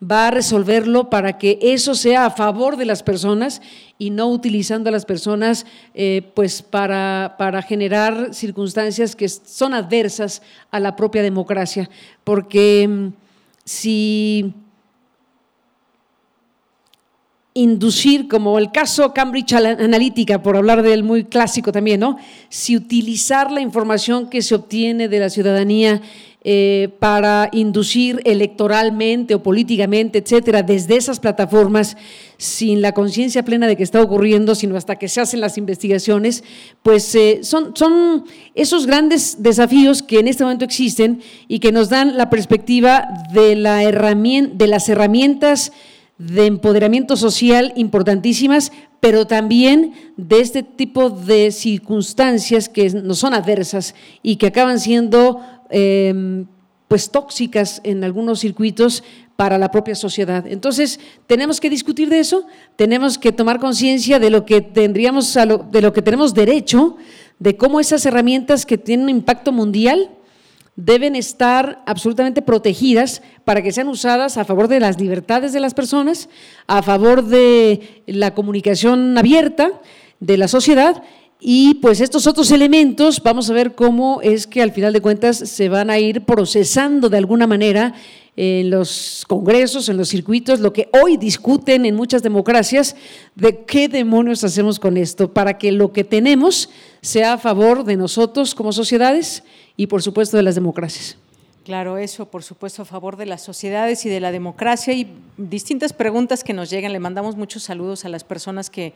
va 0.00 0.28
a 0.28 0.30
resolverlo 0.30 1.10
para 1.10 1.38
que 1.38 1.58
eso 1.60 1.96
sea 1.96 2.26
a 2.26 2.30
favor 2.30 2.76
de 2.76 2.84
las 2.84 3.02
personas 3.02 3.62
y 3.98 4.10
no 4.10 4.30
utilizando 4.30 4.90
a 4.90 4.92
las 4.92 5.06
personas 5.06 5.66
eh, 5.92 6.30
pues 6.36 6.62
para, 6.62 7.34
para 7.36 7.62
generar 7.62 8.32
circunstancias 8.32 9.16
que 9.16 9.28
son 9.28 9.74
adversas 9.74 10.40
a 10.70 10.78
la 10.78 10.94
propia 10.94 11.24
democracia. 11.24 11.90
Porque 12.22 12.86
mm, 12.88 13.08
si 13.64 14.54
inducir, 17.54 18.26
como 18.26 18.58
el 18.58 18.72
caso 18.72 19.14
Cambridge 19.14 19.52
Analytica, 19.52 20.42
por 20.42 20.56
hablar 20.56 20.82
de 20.82 20.92
él 20.92 21.04
muy 21.04 21.22
clásico 21.22 21.70
también, 21.70 22.00
¿no? 22.00 22.18
Si 22.48 22.76
utilizar 22.76 23.52
la 23.52 23.60
información 23.60 24.28
que 24.28 24.42
se 24.42 24.56
obtiene 24.56 25.08
de 25.08 25.20
la 25.20 25.30
ciudadanía 25.30 26.02
eh, 26.46 26.90
para 26.98 27.48
inducir 27.52 28.20
electoralmente 28.24 29.36
o 29.36 29.42
políticamente, 29.42 30.18
etcétera, 30.18 30.62
desde 30.62 30.96
esas 30.96 31.20
plataformas, 31.20 31.96
sin 32.36 32.82
la 32.82 32.92
conciencia 32.92 33.44
plena 33.44 33.68
de 33.68 33.76
que 33.76 33.84
está 33.84 34.02
ocurriendo, 34.02 34.56
sino 34.56 34.76
hasta 34.76 34.96
que 34.96 35.08
se 35.08 35.20
hacen 35.20 35.40
las 35.40 35.56
investigaciones, 35.56 36.42
pues 36.82 37.14
eh, 37.14 37.38
son, 37.44 37.72
esos 38.54 38.86
grandes 38.86 39.42
desafíos 39.44 40.02
que 40.02 40.18
en 40.18 40.26
este 40.26 40.42
momento 40.42 40.64
existen 40.64 41.22
y 41.46 41.60
que 41.60 41.70
nos 41.72 41.88
dan 41.88 42.18
la 42.18 42.28
perspectiva 42.30 43.08
de, 43.32 43.54
la 43.54 43.78
de 43.78 44.66
las 44.66 44.88
herramientas 44.88 45.72
de 46.18 46.46
empoderamiento 46.46 47.16
social 47.16 47.72
importantísimas, 47.76 48.72
pero 49.00 49.26
también 49.26 49.92
de 50.16 50.40
este 50.40 50.62
tipo 50.62 51.10
de 51.10 51.50
circunstancias 51.50 52.68
que 52.68 52.90
no 52.90 53.14
son 53.14 53.34
adversas 53.34 53.94
y 54.22 54.36
que 54.36 54.46
acaban 54.46 54.78
siendo 54.80 55.40
eh, 55.70 56.44
pues 56.88 57.10
tóxicas 57.10 57.80
en 57.84 58.04
algunos 58.04 58.40
circuitos 58.40 59.02
para 59.36 59.58
la 59.58 59.70
propia 59.70 59.94
sociedad. 59.94 60.46
Entonces, 60.46 61.00
tenemos 61.26 61.60
que 61.60 61.70
discutir 61.70 62.08
de 62.08 62.20
eso, 62.20 62.46
tenemos 62.76 63.18
que 63.18 63.32
tomar 63.32 63.58
conciencia 63.58 64.18
de 64.18 64.30
lo 64.30 64.46
que 64.46 64.60
tendríamos, 64.60 65.34
de 65.34 65.82
lo 65.82 65.92
que 65.92 66.02
tenemos 66.02 66.34
derecho, 66.34 66.96
de 67.38 67.56
cómo 67.56 67.80
esas 67.80 68.06
herramientas 68.06 68.64
que 68.64 68.78
tienen 68.78 69.04
un 69.04 69.10
impacto 69.10 69.50
mundial, 69.50 70.10
deben 70.76 71.14
estar 71.14 71.82
absolutamente 71.86 72.42
protegidas 72.42 73.22
para 73.44 73.62
que 73.62 73.72
sean 73.72 73.88
usadas 73.88 74.36
a 74.36 74.44
favor 74.44 74.68
de 74.68 74.80
las 74.80 75.00
libertades 75.00 75.52
de 75.52 75.60
las 75.60 75.74
personas, 75.74 76.28
a 76.66 76.82
favor 76.82 77.24
de 77.24 78.02
la 78.06 78.34
comunicación 78.34 79.16
abierta 79.16 79.80
de 80.20 80.36
la 80.36 80.48
sociedad. 80.48 81.02
Y 81.40 81.74
pues 81.74 82.00
estos 82.00 82.26
otros 82.26 82.50
elementos 82.50 83.22
vamos 83.22 83.50
a 83.50 83.54
ver 83.54 83.74
cómo 83.74 84.20
es 84.22 84.46
que 84.46 84.62
al 84.62 84.72
final 84.72 84.92
de 84.92 85.02
cuentas 85.02 85.36
se 85.36 85.68
van 85.68 85.90
a 85.90 85.98
ir 85.98 86.22
procesando 86.22 87.08
de 87.08 87.18
alguna 87.18 87.46
manera 87.46 87.94
en 88.36 88.70
los 88.70 89.24
congresos, 89.28 89.88
en 89.88 89.96
los 89.96 90.08
circuitos, 90.08 90.60
lo 90.60 90.72
que 90.72 90.88
hoy 91.02 91.16
discuten 91.16 91.86
en 91.86 91.94
muchas 91.94 92.22
democracias, 92.22 92.96
de 93.34 93.64
qué 93.64 93.88
demonios 93.88 94.42
hacemos 94.44 94.80
con 94.80 94.96
esto, 94.96 95.32
para 95.32 95.58
que 95.58 95.72
lo 95.72 95.92
que 95.92 96.04
tenemos 96.04 96.70
sea 97.00 97.34
a 97.34 97.38
favor 97.38 97.84
de 97.84 97.96
nosotros 97.96 98.54
como 98.54 98.72
sociedades 98.72 99.44
y 99.76 99.86
por 99.86 100.02
supuesto 100.02 100.36
de 100.36 100.42
las 100.42 100.54
democracias. 100.54 101.16
Claro, 101.64 101.96
eso 101.96 102.26
por 102.26 102.42
supuesto 102.42 102.82
a 102.82 102.84
favor 102.84 103.16
de 103.16 103.24
las 103.24 103.40
sociedades 103.40 104.04
y 104.04 104.10
de 104.10 104.20
la 104.20 104.32
democracia 104.32 104.92
y 104.92 105.10
distintas 105.38 105.94
preguntas 105.94 106.44
que 106.44 106.52
nos 106.52 106.68
llegan. 106.68 106.92
Le 106.92 107.00
mandamos 107.00 107.36
muchos 107.36 107.62
saludos 107.62 108.04
a 108.04 108.10
las 108.10 108.22
personas 108.22 108.68
que, 108.68 108.92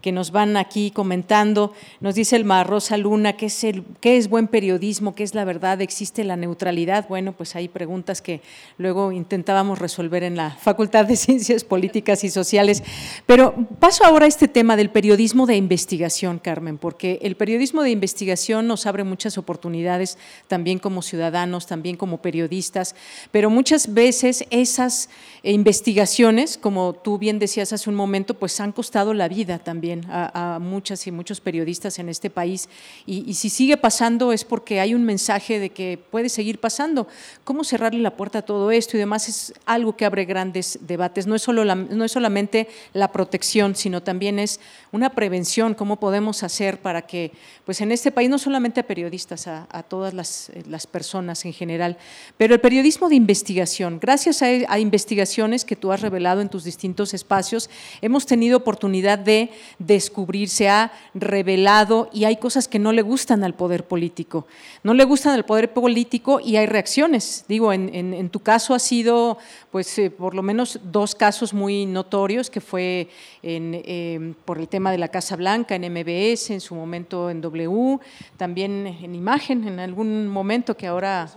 que 0.00 0.12
nos 0.12 0.30
van 0.30 0.56
aquí 0.56 0.92
comentando. 0.92 1.72
Nos 2.00 2.14
dice 2.14 2.36
el 2.36 2.48
Rosa 2.64 2.96
Luna, 2.96 3.32
¿qué 3.32 3.46
es, 3.46 3.64
el, 3.64 3.82
¿qué 4.00 4.18
es 4.18 4.28
buen 4.28 4.46
periodismo? 4.46 5.16
¿Qué 5.16 5.24
es 5.24 5.34
la 5.34 5.44
verdad? 5.44 5.80
¿Existe 5.80 6.22
la 6.22 6.36
neutralidad? 6.36 7.08
Bueno, 7.08 7.32
pues 7.32 7.56
hay 7.56 7.66
preguntas 7.66 8.22
que 8.22 8.40
luego 8.78 9.10
intentábamos 9.10 9.80
resolver 9.80 10.22
en 10.22 10.36
la 10.36 10.52
Facultad 10.52 11.06
de 11.06 11.16
Ciencias 11.16 11.64
Políticas 11.64 12.22
y 12.22 12.30
Sociales. 12.30 12.84
Pero 13.26 13.52
paso 13.80 14.04
ahora 14.04 14.26
a 14.26 14.28
este 14.28 14.46
tema 14.46 14.76
del 14.76 14.90
periodismo 14.90 15.46
de 15.46 15.56
investigación, 15.56 16.38
Carmen, 16.38 16.78
porque 16.78 17.18
el 17.22 17.36
periodismo 17.36 17.82
de 17.82 17.90
investigación 17.90 18.68
nos 18.68 18.86
abre 18.86 19.02
muchas 19.02 19.38
oportunidades 19.38 20.18
también 20.46 20.78
como 20.78 21.02
ciudadanos, 21.02 21.66
también 21.66 21.96
como 21.96 22.11
periodistas, 22.18 22.94
pero 23.30 23.50
muchas 23.50 23.94
veces 23.94 24.44
esas 24.50 25.08
investigaciones, 25.50 26.56
como 26.56 26.92
tú 26.92 27.18
bien 27.18 27.40
decías 27.40 27.72
hace 27.72 27.90
un 27.90 27.96
momento, 27.96 28.34
pues 28.34 28.60
han 28.60 28.70
costado 28.70 29.12
la 29.12 29.26
vida 29.26 29.58
también 29.58 30.06
a, 30.08 30.54
a 30.54 30.58
muchas 30.60 31.06
y 31.08 31.10
muchos 31.10 31.40
periodistas 31.40 31.98
en 31.98 32.08
este 32.08 32.30
país. 32.30 32.68
Y, 33.06 33.28
y, 33.28 33.34
si 33.34 33.50
sigue 33.50 33.76
pasando 33.76 34.32
es 34.32 34.44
porque 34.44 34.78
hay 34.78 34.94
un 34.94 35.04
mensaje 35.04 35.58
de 35.58 35.70
que 35.70 35.98
puede 36.10 36.28
seguir 36.28 36.60
pasando. 36.60 37.08
¿Cómo 37.42 37.64
cerrarle 37.64 38.00
la 38.00 38.16
puerta 38.16 38.38
a 38.38 38.42
todo 38.42 38.70
esto? 38.70 38.96
Y 38.96 39.00
demás 39.00 39.28
es 39.28 39.52
algo 39.66 39.96
que 39.96 40.04
abre 40.04 40.24
grandes 40.26 40.78
debates. 40.82 41.26
No 41.26 41.34
es, 41.34 41.42
solo 41.42 41.64
la, 41.64 41.74
no 41.74 42.04
es 42.04 42.12
solamente 42.12 42.68
la 42.92 43.10
protección, 43.10 43.74
sino 43.74 44.00
también 44.00 44.38
es 44.38 44.60
una 44.92 45.10
prevención. 45.10 45.74
¿Cómo 45.74 45.98
podemos 45.98 46.44
hacer 46.44 46.80
para 46.80 47.02
que, 47.02 47.32
pues 47.64 47.80
en 47.80 47.90
este 47.90 48.12
país, 48.12 48.30
no 48.30 48.38
solamente 48.38 48.78
a 48.78 48.86
periodistas, 48.86 49.48
a, 49.48 49.66
a 49.70 49.82
todas 49.82 50.14
las, 50.14 50.52
las 50.68 50.86
personas 50.86 51.44
en 51.44 51.52
general, 51.52 51.96
pero 52.36 52.54
el 52.54 52.60
periodismo 52.60 53.08
de 53.08 53.16
investigación, 53.16 53.98
gracias 54.00 54.42
a, 54.42 54.46
a, 54.68 54.78
que 55.64 55.76
tú 55.76 55.92
has 55.92 56.00
revelado 56.00 56.40
en 56.40 56.48
tus 56.48 56.64
distintos 56.64 57.14
espacios, 57.14 57.70
hemos 58.02 58.26
tenido 58.26 58.58
oportunidad 58.58 59.18
de 59.18 59.50
descubrir, 59.78 60.48
se 60.48 60.68
ha 60.68 60.92
revelado 61.14 62.10
y 62.12 62.24
hay 62.24 62.36
cosas 62.36 62.68
que 62.68 62.78
no 62.78 62.92
le 62.92 63.02
gustan 63.02 63.42
al 63.44 63.54
poder 63.54 63.84
político. 63.84 64.46
No 64.82 64.92
le 64.92 65.04
gustan 65.04 65.32
al 65.32 65.44
poder 65.44 65.72
político 65.72 66.38
y 66.38 66.56
hay 66.56 66.66
reacciones. 66.66 67.44
Digo, 67.48 67.72
en, 67.72 68.28
tu 68.28 68.40
caso 68.40 68.74
ha 68.74 68.78
sido, 68.78 69.38
pues, 69.70 69.98
eh, 69.98 70.10
por 70.10 70.34
lo 70.34 70.42
menos 70.42 70.78
dos 70.84 71.14
casos 71.14 71.54
muy 71.54 71.86
notorios, 71.86 72.50
que 72.50 72.60
fue 72.60 73.08
en, 73.42 73.80
eh, 73.84 74.34
por 74.44 74.58
el 74.58 74.68
tema 74.68 74.90
de 74.90 74.98
la 74.98 75.08
Casa 75.08 75.36
Blanca, 75.36 75.74
en 75.74 75.84
MBS, 75.92 76.50
en 76.50 76.60
su 76.60 76.74
momento 76.74 77.30
en 77.30 77.40
W, 77.40 77.98
también 78.36 78.86
en 78.86 79.14
Imagen, 79.14 79.66
en 79.66 79.80
algún 79.80 80.28
momento 80.28 80.76
que 80.76 80.86
ahora 80.86 81.30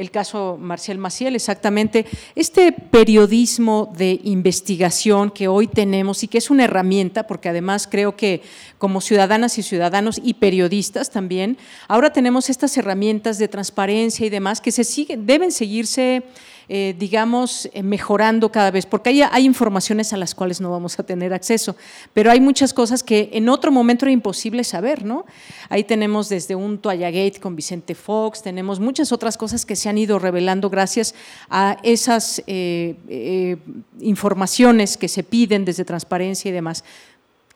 el 0.00 0.10
caso 0.10 0.56
Marcial 0.58 0.96
Maciel, 0.96 1.36
exactamente. 1.36 2.06
Este 2.34 2.72
periodismo 2.72 3.92
de 3.94 4.18
investigación 4.24 5.30
que 5.30 5.46
hoy 5.46 5.66
tenemos 5.66 6.22
y 6.22 6.28
que 6.28 6.38
es 6.38 6.50
una 6.50 6.64
herramienta, 6.64 7.26
porque 7.26 7.50
además 7.50 7.86
creo 7.86 8.16
que 8.16 8.40
como 8.78 9.02
ciudadanas 9.02 9.58
y 9.58 9.62
ciudadanos 9.62 10.18
y 10.24 10.34
periodistas 10.34 11.10
también, 11.10 11.58
ahora 11.86 12.14
tenemos 12.14 12.48
estas 12.48 12.76
herramientas 12.78 13.36
de 13.36 13.48
transparencia 13.48 14.24
y 14.24 14.30
demás 14.30 14.62
que 14.62 14.72
se 14.72 14.84
siguen, 14.84 15.26
deben 15.26 15.52
seguirse 15.52 16.22
eh, 16.72 16.94
digamos, 16.96 17.68
eh, 17.72 17.82
mejorando 17.82 18.52
cada 18.52 18.70
vez, 18.70 18.86
porque 18.86 19.10
hay, 19.10 19.22
hay, 19.22 19.44
informaciones 19.44 20.12
a 20.12 20.16
las 20.16 20.36
cuales 20.36 20.60
no 20.60 20.70
vamos 20.70 20.96
a 21.00 21.02
tener 21.02 21.34
acceso, 21.34 21.74
pero 22.12 22.30
hay 22.30 22.40
muchas 22.40 22.72
cosas 22.72 23.02
que 23.02 23.28
en 23.32 23.48
otro 23.48 23.72
momento 23.72 24.04
era 24.04 24.12
imposible 24.12 24.62
saber, 24.62 25.04
¿no? 25.04 25.26
Ahí 25.68 25.82
tenemos 25.82 26.28
desde 26.28 26.54
un 26.54 26.78
Toallagate 26.78 27.40
con 27.40 27.56
Vicente 27.56 27.96
Fox, 27.96 28.40
tenemos 28.40 28.78
muchas 28.78 29.10
otras 29.10 29.36
cosas 29.36 29.66
que 29.66 29.74
se 29.74 29.88
han 29.88 29.98
ido 29.98 30.20
revelando 30.20 30.70
gracias 30.70 31.12
a 31.48 31.76
esas 31.82 32.40
eh, 32.46 33.56
informaciones 33.98 34.96
que 34.96 35.08
se 35.08 35.24
piden 35.24 35.64
desde 35.64 35.84
transparencia 35.84 36.50
y 36.50 36.52
demás. 36.52 36.84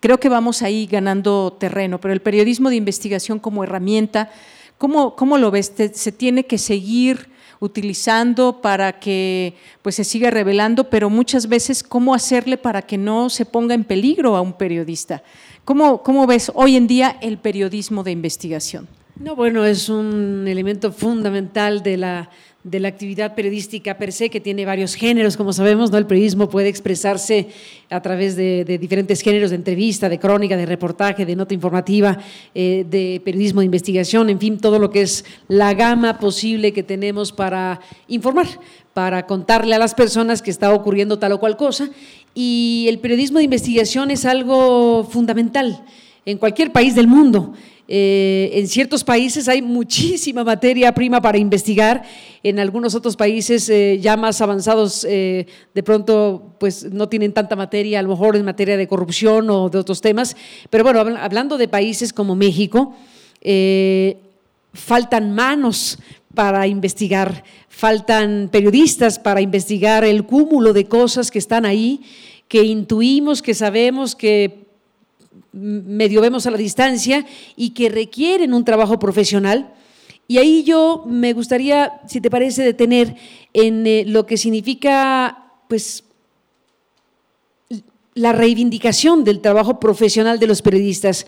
Creo 0.01 0.19
que 0.19 0.29
vamos 0.29 0.61
ahí 0.63 0.87
ganando 0.87 1.53
terreno, 1.53 2.01
pero 2.01 2.13
el 2.13 2.21
periodismo 2.21 2.69
de 2.69 2.75
investigación 2.75 3.39
como 3.39 3.63
herramienta, 3.63 4.33
¿cómo, 4.77 5.15
cómo 5.15 5.39
lo 5.39 5.53
ves? 5.53 5.73
¿Te, 5.77 5.95
¿Se 5.95 6.11
tiene 6.11 6.47
que 6.47 6.59
seguir 6.59 7.33
utilizando 7.61 8.61
para 8.61 8.99
que 8.99 9.55
pues 9.83 9.95
se 9.95 10.05
siga 10.05 10.31
revelando, 10.31 10.91
pero 10.91 11.11
muchas 11.11 11.49
veces 11.49 11.83
cómo 11.83 12.15
hacerle 12.15 12.57
para 12.57 12.83
que 12.83 12.99
no 12.99 13.31
se 13.31 13.47
ponga 13.47 13.75
en 13.75 13.85
peligro 13.85 14.37
a 14.37 14.41
un 14.41 14.53
periodista. 14.53 15.23
¿Cómo, 15.65 16.03
cómo 16.03 16.27
ves 16.27 16.53
hoy 16.55 16.77
en 16.77 16.87
día 16.87 17.17
el 17.21 17.39
periodismo 17.39 18.03
de 18.03 18.11
investigación? 18.11 18.89
No, 19.17 19.37
bueno, 19.37 19.65
es 19.65 19.89
un 19.89 20.47
elemento 20.49 20.91
fundamental 20.93 21.83
de 21.83 21.97
la 21.97 22.31
de 22.65 22.81
la 22.81 22.89
actividad 22.89 23.35
periodística 23.35 23.99
per 23.99 24.11
se, 24.11 24.31
que 24.31 24.41
tiene 24.41 24.65
varios 24.65 24.95
géneros, 24.95 25.37
como 25.37 25.53
sabemos, 25.53 25.91
¿no? 25.91 25.99
El 25.99 26.07
periodismo 26.07 26.49
puede 26.49 26.69
expresarse 26.69 27.49
a 27.91 28.01
través 28.01 28.37
de, 28.37 28.65
diferentes 28.81 29.21
géneros 29.21 29.51
de 29.51 29.57
entrevista, 29.57 30.09
de 30.09 30.19
crónica, 30.19 30.57
de 30.57 30.65
reportaje, 30.65 31.27
de 31.27 31.37
nota 31.37 31.53
informativa, 31.53 32.19
eh, 32.55 32.87
de 32.89 33.21
periodismo 33.23 33.61
de 33.61 33.67
investigación, 33.67 34.31
en 34.31 34.41
fin, 34.41 34.59
todo 34.59 34.79
lo 34.79 34.91
que 34.91 35.03
es 35.03 35.27
la 35.47 35.75
gama 35.75 36.19
posible 36.19 36.73
que 36.73 36.83
tenemos 36.83 37.33
para 37.33 37.81
informar, 38.09 38.47
para 38.95 39.27
contarle 39.27 39.75
a 39.75 39.79
las 39.79 39.95
personas 39.95 40.41
que 40.41 40.51
está 40.51 40.73
ocurriendo 40.73 41.19
tal 41.19 41.33
o 41.33 41.41
cual 41.41 41.59
cosa. 41.59 41.91
Y 42.35 42.87
el 42.89 42.99
periodismo 42.99 43.39
de 43.39 43.45
investigación 43.45 44.11
es 44.11 44.25
algo 44.25 45.05
fundamental 45.05 45.85
en 46.25 46.39
cualquier 46.39 46.73
país 46.73 46.95
del 46.95 47.09
mundo. 47.09 47.53
Eh, 47.87 48.51
en 48.55 48.67
ciertos 48.67 49.05
países 49.05 49.47
hay 49.47 49.61
muchísima 49.61 50.43
materia 50.43 50.95
prima 50.95 51.21
para 51.21 51.37
investigar, 51.37 52.03
en 52.43 52.59
algunos 52.59 52.95
otros 52.95 53.15
países 53.15 53.69
eh, 53.69 53.99
ya 54.01 54.17
más 54.17 54.41
avanzados 54.41 55.05
eh, 55.07 55.47
de 55.75 55.83
pronto 55.83 56.57
pues 56.59 56.91
no 56.91 57.11
tienen 57.11 57.35
tanta 57.35 57.57
materia, 57.57 57.99
a 57.99 58.03
lo 58.03 58.09
mejor 58.09 58.37
en 58.37 58.45
materia 58.45 58.79
de 58.79 58.89
corrupción 58.89 59.51
o 59.51 59.69
de 59.69 59.77
otros 59.77 60.01
temas, 60.01 60.35
pero 60.71 60.83
bueno, 60.83 61.01
hablando 61.19 61.59
de 61.59 61.69
países 61.69 62.15
como 62.15 62.35
México, 62.35 62.95
faltan 64.73 65.35
manos 65.35 65.99
para 66.35 66.67
investigar, 66.67 67.45
faltan 67.69 68.49
periodistas 68.51 69.19
para 69.19 69.43
investigar 69.43 70.05
el 70.05 70.25
cúmulo 70.25 70.73
de 70.73 70.87
cosas 70.87 71.31
que 71.31 71.39
están 71.39 71.67
ahí, 71.67 72.01
que 72.49 72.63
intuimos, 72.63 73.43
que 73.43 73.53
sabemos, 73.53 74.17
que 74.17 74.64
medio 75.53 76.21
vemos 76.21 76.47
a 76.47 76.51
la 76.51 76.59
distancia 76.59 77.25
y 77.57 77.71
que 77.71 77.89
requieren 77.89 78.55
un 78.55 78.65
trabajo 78.65 78.99
profesional. 78.99 79.73
Y 80.27 80.39
ahí 80.39 80.65
yo 80.65 81.05
me 81.07 81.33
gustaría, 81.33 82.01
si 82.09 82.21
te 82.21 82.31
parece, 82.31 82.63
detener 82.63 83.15
en 83.53 83.87
eh, 83.87 84.05
lo 84.07 84.27
que 84.27 84.37
significa, 84.37 85.53
pues, 85.69 86.05
la 88.15 88.33
reivindicación 88.33 89.25
del 89.25 89.41
trabajo 89.41 89.81
profesional 89.81 90.39
de 90.39 90.47
los 90.47 90.63
periodistas. 90.63 91.27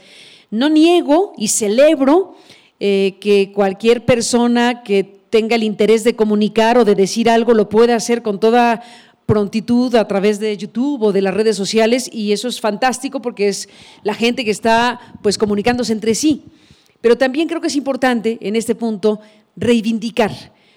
No 0.51 0.69
niego 0.69 1.33
y 1.37 1.49
celebro 1.49 2.37
eh, 2.79 3.17
que 3.21 3.53
cualquier 3.53 4.05
persona 4.05 4.83
que 4.83 5.17
tenga 5.31 5.57
el 5.57 5.65
interés 5.65 6.05
de 6.05 6.17
comunicar 6.17 6.79
o 6.79 6.85
de 6.85 6.95
decir 6.95 7.29
algo 7.29 7.53
lo 7.55 7.69
pueda 7.69 7.97
hacer 7.97 8.23
con 8.23 8.39
toda 8.39 8.83
prontitud 9.27 9.95
a 9.97 10.07
través 10.07 10.39
de 10.39 10.57
YouTube 10.57 11.03
o 11.03 11.12
de 11.12 11.20
las 11.20 11.35
redes 11.35 11.57
sociales 11.57 12.09
y 12.12 12.33
eso 12.33 12.49
es 12.49 12.61
fantástico 12.61 13.20
porque 13.20 13.49
es 13.49 13.68
la 14.05 14.14
gente 14.14 14.45
que 14.45 14.53
está 14.53 15.01
pues 15.20 15.37
comunicándose 15.37 15.93
entre 15.93 16.14
sí. 16.14 16.45
Pero 17.01 17.18
también 17.18 17.49
creo 17.49 17.61
que 17.61 17.66
es 17.66 17.77
importante 17.77 18.39
en 18.41 18.57
este 18.57 18.74
punto 18.74 19.20
reivindicar 19.57 20.33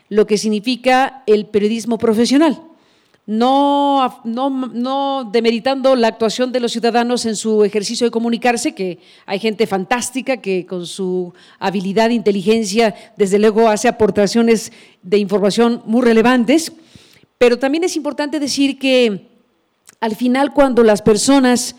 lo 0.09 0.25
que 0.25 0.37
significa 0.37 1.23
el 1.27 1.45
periodismo 1.45 1.97
profesional. 1.97 2.63
No, 3.27 4.21
no, 4.23 4.49
no 4.49 5.29
demeritando 5.31 5.95
la 5.95 6.07
actuación 6.07 6.51
de 6.51 6.59
los 6.59 6.71
ciudadanos 6.71 7.27
en 7.27 7.35
su 7.35 7.63
ejercicio 7.63 8.07
de 8.07 8.11
comunicarse, 8.11 8.73
que 8.73 8.97
hay 9.27 9.37
gente 9.37 9.67
fantástica 9.67 10.37
que 10.37 10.65
con 10.65 10.87
su 10.87 11.31
habilidad 11.59 12.09
e 12.09 12.15
inteligencia, 12.15 12.95
desde 13.17 13.37
luego, 13.37 13.69
hace 13.69 13.87
aportaciones 13.87 14.71
de 15.03 15.19
información 15.19 15.83
muy 15.85 16.01
relevantes, 16.01 16.73
pero 17.39 17.57
también 17.57 17.85
es 17.85 17.95
importante 17.95 18.39
decir 18.39 18.77
que 18.77 19.25
al 20.01 20.15
final 20.15 20.53
cuando 20.53 20.83
las 20.83 21.01
personas 21.01 21.75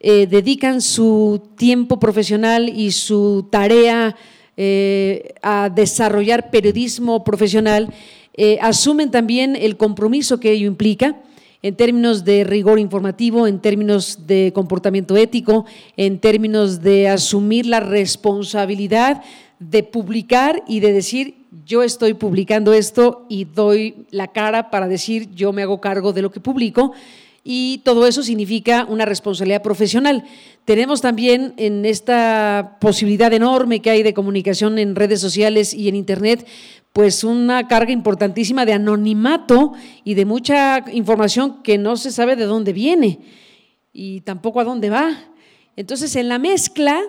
eh, 0.00 0.26
dedican 0.26 0.82
su 0.82 1.40
tiempo 1.56 1.98
profesional 1.98 2.68
y 2.68 2.90
su 2.90 3.46
tarea 3.48 4.16
eh, 4.56 5.34
a 5.40 5.70
desarrollar 5.70 6.50
periodismo 6.50 7.24
profesional, 7.24 7.94
eh, 8.34 8.58
asumen 8.60 9.12
también 9.12 9.56
el 9.56 9.76
compromiso 9.76 10.40
que 10.40 10.50
ello 10.50 10.66
implica 10.66 11.16
en 11.62 11.76
términos 11.76 12.24
de 12.24 12.42
rigor 12.42 12.80
informativo, 12.80 13.46
en 13.46 13.60
términos 13.60 14.26
de 14.26 14.52
comportamiento 14.52 15.16
ético, 15.16 15.64
en 15.96 16.18
términos 16.18 16.82
de 16.82 17.08
asumir 17.08 17.66
la 17.66 17.80
responsabilidad 17.80 19.22
de 19.60 19.84
publicar 19.84 20.62
y 20.66 20.80
de 20.80 20.92
decir, 20.92 21.43
yo 21.66 21.82
estoy 21.82 22.14
publicando 22.14 22.72
esto 22.72 23.26
y 23.28 23.44
doy 23.44 24.06
la 24.10 24.28
cara 24.28 24.70
para 24.70 24.88
decir, 24.88 25.30
yo 25.34 25.52
me 25.52 25.62
hago 25.62 25.80
cargo 25.80 26.12
de 26.12 26.22
lo 26.22 26.30
que 26.30 26.40
publico. 26.40 26.92
Y 27.46 27.82
todo 27.84 28.06
eso 28.06 28.22
significa 28.22 28.86
una 28.88 29.04
responsabilidad 29.04 29.62
profesional. 29.62 30.24
Tenemos 30.64 31.02
también 31.02 31.52
en 31.58 31.84
esta 31.84 32.78
posibilidad 32.80 33.32
enorme 33.32 33.80
que 33.80 33.90
hay 33.90 34.02
de 34.02 34.14
comunicación 34.14 34.78
en 34.78 34.96
redes 34.96 35.20
sociales 35.20 35.74
y 35.74 35.88
en 35.88 35.94
Internet, 35.94 36.46
pues 36.94 37.22
una 37.22 37.68
carga 37.68 37.92
importantísima 37.92 38.64
de 38.64 38.72
anonimato 38.72 39.74
y 40.04 40.14
de 40.14 40.24
mucha 40.24 40.84
información 40.92 41.62
que 41.62 41.76
no 41.76 41.98
se 41.98 42.12
sabe 42.12 42.34
de 42.34 42.44
dónde 42.44 42.72
viene 42.72 43.18
y 43.92 44.22
tampoco 44.22 44.60
a 44.60 44.64
dónde 44.64 44.88
va. 44.88 45.14
Entonces, 45.76 46.16
en 46.16 46.28
la 46.28 46.38
mezcla 46.38 47.02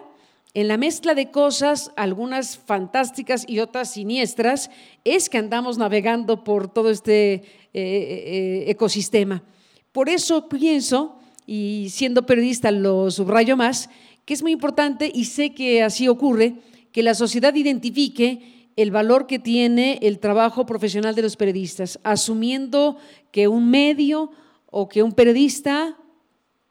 en 0.55 0.69
la 0.69 0.77
mezcla 0.77 1.13
de 1.15 1.31
cosas, 1.31 1.91
algunas 1.97 2.57
fantásticas 2.57 3.43
y 3.45 3.59
otras 3.59 3.91
siniestras, 3.91 4.71
es 5.03 5.29
que 5.29 5.37
andamos 5.37 5.77
navegando 5.77 6.45
por 6.45 6.71
todo 6.71 6.89
este 6.89 7.33
eh, 7.33 7.43
eh, 7.73 8.63
ecosistema. 8.67 9.43
Por 9.91 10.07
eso 10.07 10.47
pienso, 10.47 11.19
y 11.45 11.87
siendo 11.91 12.25
periodista 12.25 12.71
lo 12.71 13.11
subrayo 13.11 13.57
más, 13.57 13.89
que 14.23 14.33
es 14.33 14.41
muy 14.41 14.53
importante, 14.53 15.11
y 15.13 15.25
sé 15.25 15.53
que 15.53 15.83
así 15.83 16.07
ocurre, 16.07 16.55
que 16.93 17.03
la 17.03 17.15
sociedad 17.15 17.53
identifique 17.53 18.69
el 18.77 18.91
valor 18.91 19.27
que 19.27 19.39
tiene 19.39 19.99
el 20.03 20.19
trabajo 20.19 20.65
profesional 20.65 21.15
de 21.15 21.21
los 21.21 21.35
periodistas, 21.35 21.99
asumiendo 22.03 22.95
que 23.31 23.49
un 23.49 23.69
medio 23.69 24.31
o 24.67 24.87
que 24.87 25.03
un 25.03 25.11
periodista 25.11 25.97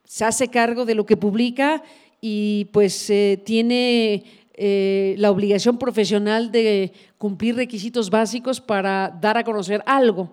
se 0.04 0.24
hace 0.24 0.48
cargo 0.48 0.86
de 0.86 0.94
lo 0.94 1.04
que 1.04 1.18
publica 1.18 1.82
y 2.26 2.70
pues 2.72 3.10
eh, 3.10 3.38
tiene 3.44 4.24
eh, 4.54 5.14
la 5.18 5.30
obligación 5.30 5.76
profesional 5.76 6.50
de 6.50 6.94
cumplir 7.18 7.54
requisitos 7.54 8.08
básicos 8.08 8.62
para 8.62 9.14
dar 9.20 9.36
a 9.36 9.44
conocer 9.44 9.82
algo. 9.84 10.32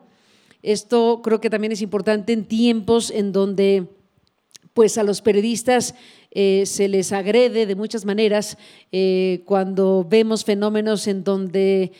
Esto 0.62 1.20
creo 1.22 1.42
que 1.42 1.50
también 1.50 1.74
es 1.74 1.82
importante 1.82 2.32
en 2.32 2.46
tiempos 2.46 3.12
en 3.12 3.34
donde 3.34 3.90
pues 4.74 4.98
a 4.98 5.04
los 5.04 5.22
periodistas 5.22 5.94
eh, 6.32 6.64
se 6.66 6.88
les 6.88 7.12
agrede 7.12 7.66
de 7.66 7.76
muchas 7.76 8.06
maneras 8.06 8.58
cuando 9.44 10.08
vemos 10.10 10.46
fenómenos 10.46 11.08
en 11.08 11.26
donde 11.26 11.92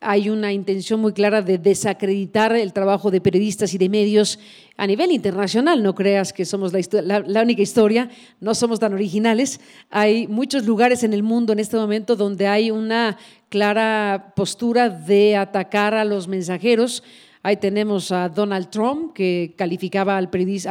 hay 0.00 0.30
una 0.30 0.52
intención 0.52 1.00
muy 1.00 1.12
clara 1.12 1.42
de 1.42 1.58
desacreditar 1.58 2.54
el 2.54 2.72
trabajo 2.72 3.10
de 3.10 3.20
periodistas 3.20 3.74
y 3.74 3.78
de 3.78 3.88
medios 3.88 4.38
a 4.76 4.86
nivel 4.86 5.12
internacional. 5.12 5.82
No 5.82 5.94
creas 5.94 6.32
que 6.32 6.44
somos 6.44 6.72
la, 6.72 7.42
única 7.42 7.62
historia, 7.62 8.10
no 8.40 8.54
somos 8.54 8.80
tan 8.80 8.92
originales. 8.92 9.60
Hay 9.90 10.26
muchos 10.26 10.64
lugares 10.64 11.02
en 11.02 11.12
el 11.12 11.22
mundo 11.22 11.52
en 11.52 11.58
este 11.58 11.76
momento 11.76 12.16
donde 12.16 12.46
hay 12.46 12.70
una 12.70 13.18
clara 13.48 14.32
postura 14.36 14.88
de 14.88 15.36
atacar 15.36 15.94
a 15.94 16.04
los 16.04 16.28
mensajeros. 16.28 17.02
Ahí 17.42 17.56
tenemos 17.56 18.12
a 18.12 18.28
Donald 18.28 18.70
Trump, 18.70 19.12
que 19.14 19.54
calificaba 19.56 20.16
a 20.16 20.20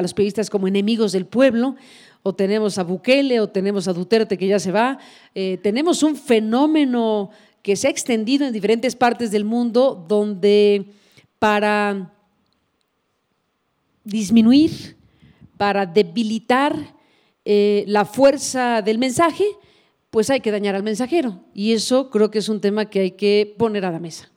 los 0.02 0.14
periodistas 0.14 0.50
como 0.50 0.68
enemigos 0.68 1.12
del 1.12 1.26
pueblo 1.26 1.76
o 2.22 2.34
tenemos 2.34 2.78
a 2.78 2.84
Bukele, 2.84 3.40
o 3.40 3.48
tenemos 3.48 3.88
a 3.88 3.94
Duterte 3.94 4.38
que 4.38 4.48
ya 4.48 4.60
se 4.60 4.72
va. 4.72 5.00
Eh, 5.34 5.58
tenemos 5.64 6.04
un 6.04 6.16
fenómeno 6.16 7.32
que 7.62 7.76
se 7.76 7.88
ha 7.88 7.92
extendido 7.92 8.46
en 8.46 8.54
diferentes 8.54 8.96
partes 8.96 9.32
del 9.32 9.46
mundo 9.46 10.06
donde 10.08 10.94
para 11.40 12.14
disminuir, 14.04 14.98
para 15.58 15.86
debilitar 15.86 16.96
eh, 17.46 17.84
la 17.88 18.06
fuerza 18.06 18.82
del 18.82 18.98
mensaje, 18.98 19.46
pues 20.10 20.30
hay 20.30 20.42
que 20.42 20.52
dañar 20.52 20.76
al 20.76 20.84
mensajero. 20.84 21.44
Y 21.54 21.74
eso 21.74 22.10
creo 22.10 22.32
que 22.32 22.40
es 22.40 22.50
un 22.50 22.62
tema 22.62 22.90
que 22.90 23.00
hay 23.00 23.12
que 23.12 23.56
poner 23.58 23.86
a 23.86 23.92
la 23.92 24.00
mesa. 24.00 24.32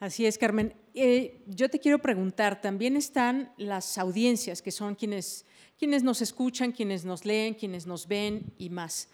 Así 0.00 0.26
es, 0.26 0.36
Carmen. 0.38 0.74
Eh, 0.94 1.40
yo 1.46 1.70
te 1.70 1.78
quiero 1.78 2.00
preguntar, 2.00 2.60
también 2.60 2.96
están 2.96 3.52
las 3.56 3.96
audiencias, 3.96 4.60
que 4.60 4.70
son 4.70 4.94
quienes, 4.94 5.46
quienes 5.78 6.02
nos 6.02 6.20
escuchan, 6.20 6.72
quienes 6.72 7.04
nos 7.04 7.24
leen, 7.24 7.54
quienes 7.54 7.86
nos 7.86 8.06
ven 8.06 8.52
y 8.58 8.68
más. 8.68 9.08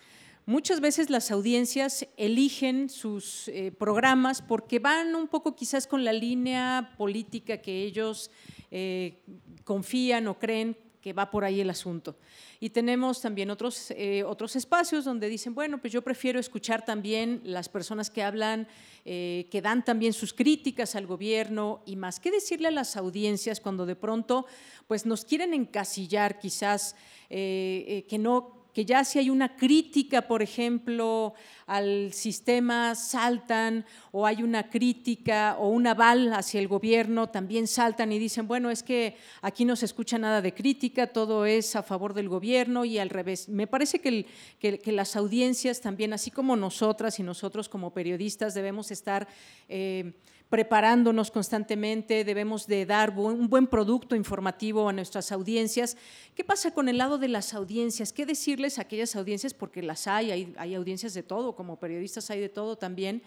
Muchas 0.48 0.80
veces 0.80 1.10
las 1.10 1.30
audiencias 1.30 2.08
eligen 2.16 2.88
sus 2.88 3.48
eh, 3.48 3.70
programas 3.70 4.40
porque 4.40 4.78
van 4.78 5.14
un 5.14 5.28
poco 5.28 5.54
quizás 5.54 5.86
con 5.86 6.06
la 6.06 6.12
línea 6.14 6.94
política 6.96 7.58
que 7.58 7.82
ellos 7.82 8.30
eh, 8.70 9.18
confían 9.64 10.26
o 10.26 10.38
creen 10.38 10.74
que 11.02 11.12
va 11.12 11.30
por 11.30 11.44
ahí 11.44 11.60
el 11.60 11.68
asunto. 11.68 12.16
Y 12.60 12.70
tenemos 12.70 13.20
también 13.20 13.50
otros, 13.50 13.90
eh, 13.90 14.24
otros 14.24 14.56
espacios 14.56 15.04
donde 15.04 15.28
dicen, 15.28 15.54
bueno, 15.54 15.82
pues 15.82 15.92
yo 15.92 16.00
prefiero 16.00 16.40
escuchar 16.40 16.82
también 16.82 17.42
las 17.44 17.68
personas 17.68 18.08
que 18.08 18.22
hablan, 18.22 18.66
que 19.04 19.60
dan 19.62 19.84
también 19.84 20.14
sus 20.14 20.32
críticas 20.32 20.96
al 20.96 21.06
gobierno 21.06 21.82
y 21.84 21.96
más. 21.96 22.20
¿Qué 22.20 22.30
decirle 22.30 22.68
a 22.68 22.70
las 22.70 22.96
audiencias 22.96 23.60
cuando 23.60 23.84
de 23.84 23.96
pronto 23.96 24.46
pues 24.86 25.04
nos 25.04 25.26
quieren 25.26 25.52
encasillar 25.52 26.38
quizás 26.38 26.94
que 27.28 28.18
no 28.18 28.57
que 28.78 28.84
ya 28.84 29.02
si 29.02 29.18
hay 29.18 29.28
una 29.28 29.56
crítica, 29.56 30.28
por 30.28 30.40
ejemplo, 30.40 31.34
al 31.66 32.12
sistema, 32.12 32.94
saltan, 32.94 33.84
o 34.12 34.24
hay 34.24 34.44
una 34.44 34.70
crítica 34.70 35.56
o 35.58 35.66
un 35.70 35.88
aval 35.88 36.32
hacia 36.32 36.60
el 36.60 36.68
gobierno, 36.68 37.28
también 37.28 37.66
saltan 37.66 38.12
y 38.12 38.20
dicen, 38.20 38.46
bueno, 38.46 38.70
es 38.70 38.84
que 38.84 39.16
aquí 39.42 39.64
no 39.64 39.74
se 39.74 39.84
escucha 39.84 40.16
nada 40.16 40.40
de 40.42 40.54
crítica, 40.54 41.08
todo 41.08 41.44
es 41.44 41.74
a 41.74 41.82
favor 41.82 42.14
del 42.14 42.28
gobierno 42.28 42.84
y 42.84 42.98
al 42.98 43.10
revés. 43.10 43.48
Me 43.48 43.66
parece 43.66 43.98
que, 43.98 44.26
que 44.60 44.92
las 44.92 45.16
audiencias 45.16 45.80
también, 45.80 46.12
así 46.12 46.30
como 46.30 46.54
nosotras 46.54 47.18
y 47.18 47.24
nosotros 47.24 47.68
como 47.68 47.92
periodistas, 47.92 48.54
debemos 48.54 48.92
estar... 48.92 49.26
eh, 49.68 50.12
preparándonos 50.48 51.30
constantemente, 51.30 52.24
debemos 52.24 52.66
de 52.66 52.86
dar 52.86 53.10
un 53.10 53.48
buen 53.48 53.66
producto 53.66 54.16
informativo 54.16 54.88
a 54.88 54.92
nuestras 54.92 55.30
audiencias. 55.30 55.96
¿Qué 56.34 56.44
pasa 56.44 56.72
con 56.72 56.88
el 56.88 56.98
lado 56.98 57.18
de 57.18 57.28
las 57.28 57.52
audiencias? 57.54 58.12
¿Qué 58.12 58.24
decirles 58.24 58.78
a 58.78 58.82
aquellas 58.82 59.14
audiencias? 59.16 59.52
Porque 59.52 59.82
las 59.82 60.06
hay, 60.06 60.54
hay, 60.56 60.74
audiencias 60.74 61.12
de 61.14 61.22
todo, 61.22 61.54
como 61.54 61.78
periodistas 61.78 62.30
hay 62.30 62.40
de 62.40 62.48
todo 62.48 62.76
también. 62.76 63.22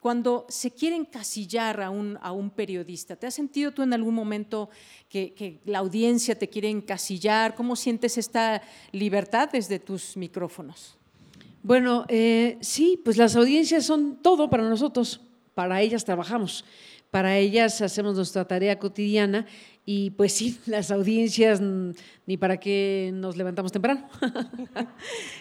Cuando 0.00 0.46
se 0.50 0.70
quiere 0.70 0.96
encasillar 0.96 1.80
a 1.80 1.90
un, 1.90 2.50
periodista, 2.54 3.16
¿te 3.16 3.26
has 3.26 3.34
sentido 3.34 3.72
tú 3.72 3.82
en 3.82 3.94
algún 3.94 4.14
momento 4.14 4.68
que, 5.08 5.32
que 5.32 5.60
la 5.64 5.78
audiencia 5.78 6.38
te 6.38 6.48
quiere 6.48 6.68
encasillar? 6.68 7.54
¿Cómo 7.54 7.76
sientes 7.76 8.18
esta 8.18 8.60
libertad 8.92 9.48
desde 9.50 9.78
tus 9.78 10.16
micrófonos? 10.16 10.98
Bueno, 11.64 12.04
eh, 12.08 12.58
sí, 12.60 13.00
pues 13.02 13.16
las 13.16 13.34
audiencias 13.36 13.86
son 13.86 14.18
todo 14.20 14.50
para 14.50 14.68
nosotros, 14.68 15.22
para 15.54 15.80
ellas 15.80 16.04
trabajamos, 16.04 16.64
para 17.10 17.38
ellas 17.38 17.80
hacemos 17.80 18.16
nuestra 18.16 18.44
tarea 18.44 18.78
cotidiana 18.78 19.46
y 19.86 20.10
pues 20.10 20.32
sí, 20.32 20.58
las 20.66 20.90
audiencias 20.90 21.60
mm, 21.60 21.90
ni 22.26 22.36
para 22.38 22.58
qué 22.58 23.10
nos 23.12 23.36
levantamos 23.36 23.70
temprano. 23.70 24.08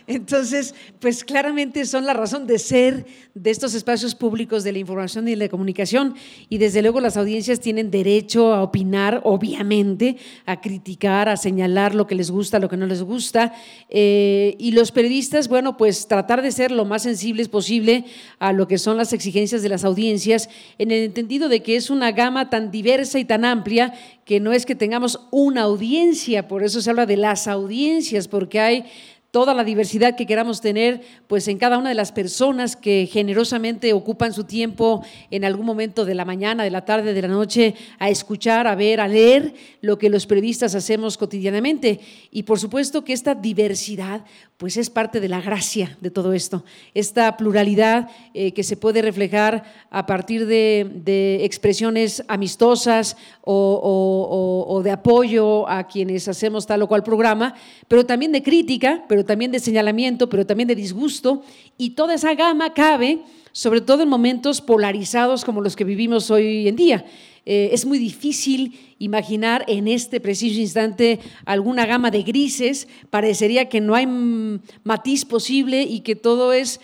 Entonces, 0.07 0.75
pues 0.99 1.23
claramente 1.23 1.85
son 1.85 2.05
la 2.05 2.13
razón 2.13 2.45
de 2.45 2.59
ser 2.59 3.05
de 3.33 3.49
estos 3.51 3.73
espacios 3.73 4.15
públicos 4.15 4.63
de 4.65 4.73
la 4.73 4.79
información 4.79 5.27
y 5.27 5.35
la 5.35 5.47
comunicación 5.47 6.15
y 6.49 6.57
desde 6.57 6.81
luego 6.81 6.99
las 6.99 7.15
audiencias 7.15 7.61
tienen 7.61 7.89
derecho 7.89 8.53
a 8.53 8.61
opinar, 8.63 9.21
obviamente, 9.23 10.17
a 10.45 10.59
criticar, 10.59 11.29
a 11.29 11.37
señalar 11.37 11.95
lo 11.95 12.05
que 12.05 12.15
les 12.15 12.29
gusta, 12.29 12.59
lo 12.59 12.67
que 12.67 12.77
no 12.77 12.85
les 12.85 13.01
gusta 13.01 13.53
eh, 13.89 14.55
y 14.59 14.71
los 14.71 14.91
periodistas, 14.91 15.47
bueno, 15.47 15.77
pues 15.77 16.07
tratar 16.07 16.41
de 16.41 16.51
ser 16.51 16.71
lo 16.71 16.83
más 16.83 17.03
sensibles 17.03 17.47
posible 17.47 18.05
a 18.39 18.51
lo 18.51 18.67
que 18.67 18.77
son 18.77 18.97
las 18.97 19.13
exigencias 19.13 19.61
de 19.61 19.69
las 19.69 19.85
audiencias 19.85 20.49
en 20.77 20.91
el 20.91 21.03
entendido 21.03 21.47
de 21.47 21.63
que 21.63 21.77
es 21.77 21.89
una 21.89 22.11
gama 22.11 22.49
tan 22.49 22.71
diversa 22.71 23.19
y 23.19 23.25
tan 23.25 23.45
amplia 23.45 23.93
que 24.25 24.39
no 24.39 24.53
es 24.53 24.65
que 24.65 24.75
tengamos 24.75 25.19
una 25.31 25.63
audiencia, 25.63 26.47
por 26.47 26.63
eso 26.63 26.81
se 26.81 26.89
habla 26.89 27.05
de 27.05 27.17
las 27.17 27.47
audiencias, 27.47 28.27
porque 28.27 28.59
hay 28.59 28.85
toda 29.33 29.55
la 29.55 29.63
diversidad 29.63 30.15
que 30.15 30.27
queramos 30.27 30.61
tener, 30.61 31.01
pues 31.25 31.47
en 31.47 31.57
cada 31.57 31.79
una 31.79 31.89
de 31.89 31.95
las 31.95 32.11
personas 32.11 32.75
que 32.75 33.09
generosamente 33.11 33.91
ocupan 33.91 34.31
su 34.31 34.43
tiempo 34.43 35.03
en 35.31 35.43
algún 35.43 35.65
momento 35.65 36.05
de 36.05 36.13
la 36.13 36.23
mañana, 36.23 36.63
de 36.63 36.69
la 36.69 36.85
tarde, 36.85 37.15
de 37.15 37.21
la 37.23 37.27
noche, 37.29 37.73
a 37.97 38.11
escuchar, 38.11 38.67
a 38.67 38.75
ver, 38.75 39.01
a 39.01 39.07
leer 39.07 39.55
lo 39.81 39.97
que 39.97 40.11
los 40.11 40.27
periodistas 40.27 40.75
hacemos 40.75 41.17
cotidianamente. 41.17 41.99
Y 42.29 42.43
por 42.43 42.59
supuesto 42.59 43.03
que 43.03 43.13
esta 43.13 43.33
diversidad, 43.33 44.23
pues 44.57 44.77
es 44.77 44.91
parte 44.91 45.19
de 45.19 45.27
la 45.29 45.41
gracia 45.41 45.97
de 45.99 46.11
todo 46.11 46.33
esto, 46.33 46.63
esta 46.93 47.35
pluralidad 47.35 48.11
eh, 48.35 48.51
que 48.51 48.61
se 48.63 48.77
puede 48.77 49.01
reflejar 49.01 49.63
a 49.89 50.05
partir 50.05 50.45
de, 50.45 51.39
expresiones 51.43 52.23
amistosas 52.27 53.17
o- 53.41 54.65
o 54.69 54.83
de 54.83 54.91
apoyo 54.91 55.67
a 55.67 55.87
quienes 55.87 56.27
hacemos 56.27 56.67
tal 56.67 56.83
o 56.83 56.87
cual 56.87 57.01
programa, 57.01 57.55
pero 57.87 58.05
también 58.05 58.31
de 58.31 58.43
crítica, 58.43 59.03
pero 59.09 59.22
también 59.25 59.51
de 59.51 59.59
señalamiento, 59.59 60.29
pero 60.29 60.45
también 60.45 60.67
de 60.67 60.75
disgusto, 60.75 61.43
y 61.77 61.91
toda 61.91 62.15
esa 62.15 62.33
gama 62.33 62.73
cabe, 62.73 63.21
sobre 63.51 63.81
todo 63.81 64.03
en 64.03 64.09
momentos 64.09 64.61
polarizados 64.61 65.45
como 65.45 65.61
los 65.61 65.75
que 65.75 65.83
vivimos 65.83 66.31
hoy 66.31 66.67
en 66.67 66.75
día. 66.75 67.05
Eh, 67.45 67.69
es 67.73 67.85
muy 67.85 67.99
difícil 67.99 68.79
imaginar 68.99 69.65
en 69.67 69.87
este 69.87 70.21
preciso 70.21 70.59
instante 70.59 71.19
alguna 71.45 71.85
gama 71.85 72.09
de 72.09 72.23
grises, 72.23 72.87
parecería 73.09 73.67
que 73.67 73.81
no 73.81 73.95
hay 73.95 74.07
mm, 74.07 74.61
matiz 74.83 75.25
posible 75.25 75.83
y 75.83 75.99
que 76.01 76.15
todo 76.15 76.53
es 76.53 76.79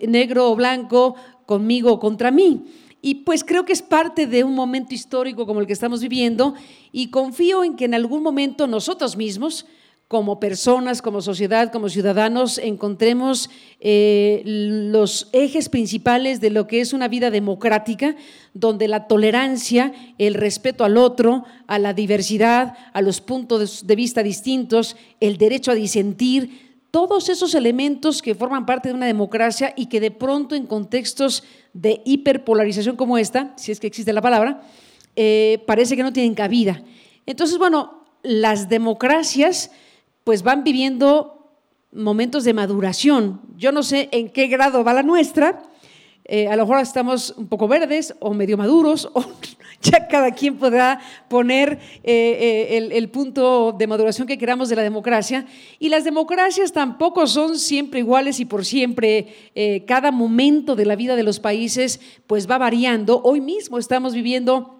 negro 0.00 0.50
o 0.50 0.56
blanco, 0.56 1.14
conmigo 1.48 1.92
o 1.92 1.98
contra 1.98 2.30
mí. 2.30 2.64
Y 3.00 3.14
pues 3.24 3.42
creo 3.42 3.64
que 3.64 3.72
es 3.72 3.80
parte 3.80 4.26
de 4.26 4.44
un 4.44 4.54
momento 4.54 4.94
histórico 4.94 5.46
como 5.46 5.60
el 5.60 5.66
que 5.66 5.72
estamos 5.72 6.00
viviendo 6.00 6.54
y 6.92 7.08
confío 7.08 7.64
en 7.64 7.74
que 7.76 7.86
en 7.86 7.94
algún 7.94 8.22
momento 8.22 8.66
nosotros 8.66 9.16
mismos, 9.16 9.66
como 10.08 10.40
personas, 10.40 11.02
como 11.02 11.20
sociedad, 11.20 11.70
como 11.70 11.90
ciudadanos, 11.90 12.56
encontremos 12.56 13.50
eh, 13.78 14.42
los 14.44 15.28
ejes 15.32 15.68
principales 15.68 16.40
de 16.40 16.48
lo 16.48 16.66
que 16.66 16.80
es 16.80 16.94
una 16.94 17.08
vida 17.08 17.30
democrática, 17.30 18.16
donde 18.54 18.88
la 18.88 19.06
tolerancia, 19.06 19.92
el 20.16 20.32
respeto 20.32 20.84
al 20.84 20.96
otro, 20.96 21.44
a 21.66 21.78
la 21.78 21.92
diversidad, 21.92 22.72
a 22.94 23.02
los 23.02 23.20
puntos 23.20 23.86
de 23.86 23.96
vista 23.96 24.22
distintos, 24.22 24.96
el 25.20 25.36
derecho 25.36 25.72
a 25.72 25.74
disentir, 25.74 26.68
todos 26.90 27.28
esos 27.28 27.54
elementos 27.54 28.22
que 28.22 28.34
forman 28.34 28.64
parte 28.64 28.88
de 28.88 28.94
una 28.94 29.04
democracia 29.04 29.74
y 29.76 29.86
que 29.86 30.00
de 30.00 30.10
pronto 30.10 30.54
en 30.54 30.66
contextos 30.66 31.44
de 31.74 32.00
hiperpolarización 32.06 32.96
como 32.96 33.18
esta, 33.18 33.52
si 33.58 33.72
es 33.72 33.78
que 33.78 33.86
existe 33.86 34.14
la 34.14 34.22
palabra, 34.22 34.62
eh, 35.16 35.62
parece 35.66 35.96
que 35.96 36.02
no 36.02 36.14
tienen 36.14 36.34
cabida. 36.34 36.82
Entonces, 37.26 37.58
bueno, 37.58 38.04
las 38.22 38.70
democracias 38.70 39.70
pues 40.28 40.42
van 40.42 40.62
viviendo 40.62 41.54
momentos 41.90 42.44
de 42.44 42.52
maduración. 42.52 43.40
Yo 43.56 43.72
no 43.72 43.82
sé 43.82 44.10
en 44.12 44.28
qué 44.28 44.46
grado 44.46 44.84
va 44.84 44.92
la 44.92 45.02
nuestra, 45.02 45.62
eh, 46.26 46.48
a 46.48 46.56
lo 46.56 46.64
mejor 46.64 46.82
estamos 46.82 47.32
un 47.38 47.48
poco 47.48 47.66
verdes 47.66 48.14
o 48.20 48.34
medio 48.34 48.58
maduros, 48.58 49.08
o 49.14 49.24
ya 49.80 50.06
cada 50.06 50.32
quien 50.32 50.58
podrá 50.58 51.00
poner 51.30 51.78
eh, 52.04 52.66
eh, 52.68 52.90
el, 52.92 53.08
punto 53.08 53.72
de 53.72 53.86
maduración 53.86 54.26
que 54.28 54.36
queramos 54.36 54.68
de 54.68 54.76
la 54.76 54.82
democracia. 54.82 55.46
Y 55.78 55.88
las 55.88 56.04
democracias 56.04 56.74
tampoco 56.74 57.26
son 57.26 57.58
siempre 57.58 58.00
iguales 58.00 58.38
y 58.38 58.44
por 58.44 58.66
siempre. 58.66 59.34
cada 59.86 60.10
momento 60.10 60.76
de 60.76 60.84
la 60.84 60.94
vida 60.94 61.16
de 61.16 61.22
los 61.22 61.40
países 61.40 62.00
pues 62.26 62.46
va 62.46 62.58
variando. 62.58 63.22
Hoy 63.24 63.40
mismo 63.40 63.78
estamos 63.78 64.12
viviendo 64.12 64.77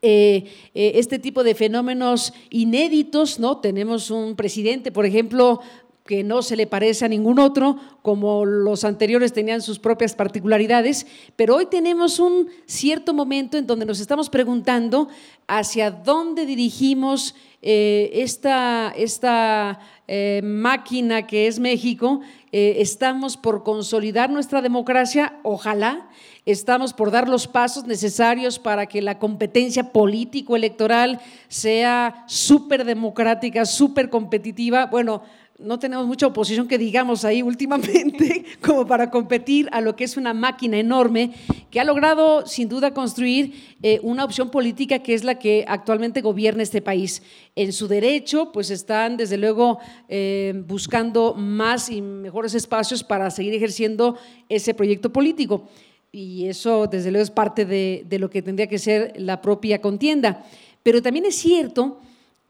eh, 0.00 0.44
eh, 0.74 0.92
este 0.94 1.18
tipo 1.18 1.42
de 1.42 1.54
fenómenos 1.54 2.32
inéditos, 2.50 3.40
¿no? 3.40 3.58
Tenemos 3.58 4.10
un 4.10 4.36
presidente, 4.36 4.92
por 4.92 5.06
ejemplo, 5.06 5.60
que 6.08 6.24
no 6.24 6.40
se 6.40 6.56
le 6.56 6.66
parece 6.66 7.04
a 7.04 7.08
ningún 7.08 7.38
otro, 7.38 7.76
como 8.00 8.46
los 8.46 8.84
anteriores 8.84 9.34
tenían 9.34 9.60
sus 9.60 9.78
propias 9.78 10.14
particularidades, 10.14 11.06
pero 11.36 11.56
hoy 11.56 11.66
tenemos 11.66 12.18
un 12.18 12.48
cierto 12.64 13.12
momento 13.12 13.58
en 13.58 13.66
donde 13.66 13.84
nos 13.84 14.00
estamos 14.00 14.30
preguntando 14.30 15.08
hacia 15.46 15.90
dónde 15.90 16.46
dirigimos 16.46 17.34
eh, 17.60 18.08
esta, 18.14 18.94
esta 18.96 19.80
eh, 20.06 20.40
máquina 20.42 21.26
que 21.26 21.46
es 21.46 21.58
México. 21.58 22.20
Eh, 22.52 22.76
estamos 22.78 23.36
por 23.36 23.62
consolidar 23.62 24.30
nuestra 24.30 24.62
democracia, 24.62 25.38
ojalá, 25.42 26.08
estamos 26.46 26.94
por 26.94 27.10
dar 27.10 27.28
los 27.28 27.46
pasos 27.46 27.84
necesarios 27.84 28.58
para 28.58 28.86
que 28.86 29.02
la 29.02 29.18
competencia 29.18 29.92
político-electoral 29.92 31.20
sea 31.48 32.24
súper 32.26 32.86
democrática, 32.86 33.66
súper 33.66 34.08
competitiva. 34.08 34.86
Bueno, 34.86 35.22
no 35.58 35.80
tenemos 35.80 36.06
mucha 36.06 36.28
oposición 36.28 36.68
que 36.68 36.78
digamos 36.78 37.24
ahí 37.24 37.42
últimamente 37.42 38.44
como 38.62 38.86
para 38.86 39.10
competir 39.10 39.68
a 39.72 39.80
lo 39.80 39.96
que 39.96 40.04
es 40.04 40.16
una 40.16 40.32
máquina 40.32 40.78
enorme 40.78 41.32
que 41.68 41.80
ha 41.80 41.84
logrado 41.84 42.46
sin 42.46 42.68
duda 42.68 42.94
construir 42.94 43.76
eh, 43.82 43.98
una 44.04 44.24
opción 44.24 44.50
política 44.50 45.00
que 45.00 45.14
es 45.14 45.24
la 45.24 45.40
que 45.40 45.64
actualmente 45.66 46.20
gobierna 46.20 46.62
este 46.62 46.80
país. 46.80 47.22
En 47.56 47.72
su 47.72 47.88
derecho, 47.88 48.52
pues 48.52 48.70
están 48.70 49.16
desde 49.16 49.36
luego 49.36 49.80
eh, 50.08 50.62
buscando 50.66 51.34
más 51.34 51.90
y 51.90 52.02
mejores 52.02 52.54
espacios 52.54 53.02
para 53.02 53.28
seguir 53.32 53.52
ejerciendo 53.52 54.16
ese 54.48 54.74
proyecto 54.74 55.12
político. 55.12 55.68
Y 56.12 56.46
eso 56.46 56.86
desde 56.86 57.10
luego 57.10 57.24
es 57.24 57.30
parte 57.32 57.64
de, 57.64 58.04
de 58.08 58.18
lo 58.20 58.30
que 58.30 58.42
tendría 58.42 58.68
que 58.68 58.78
ser 58.78 59.12
la 59.16 59.42
propia 59.42 59.80
contienda. 59.80 60.44
Pero 60.84 61.02
también 61.02 61.26
es 61.26 61.34
cierto 61.34 62.00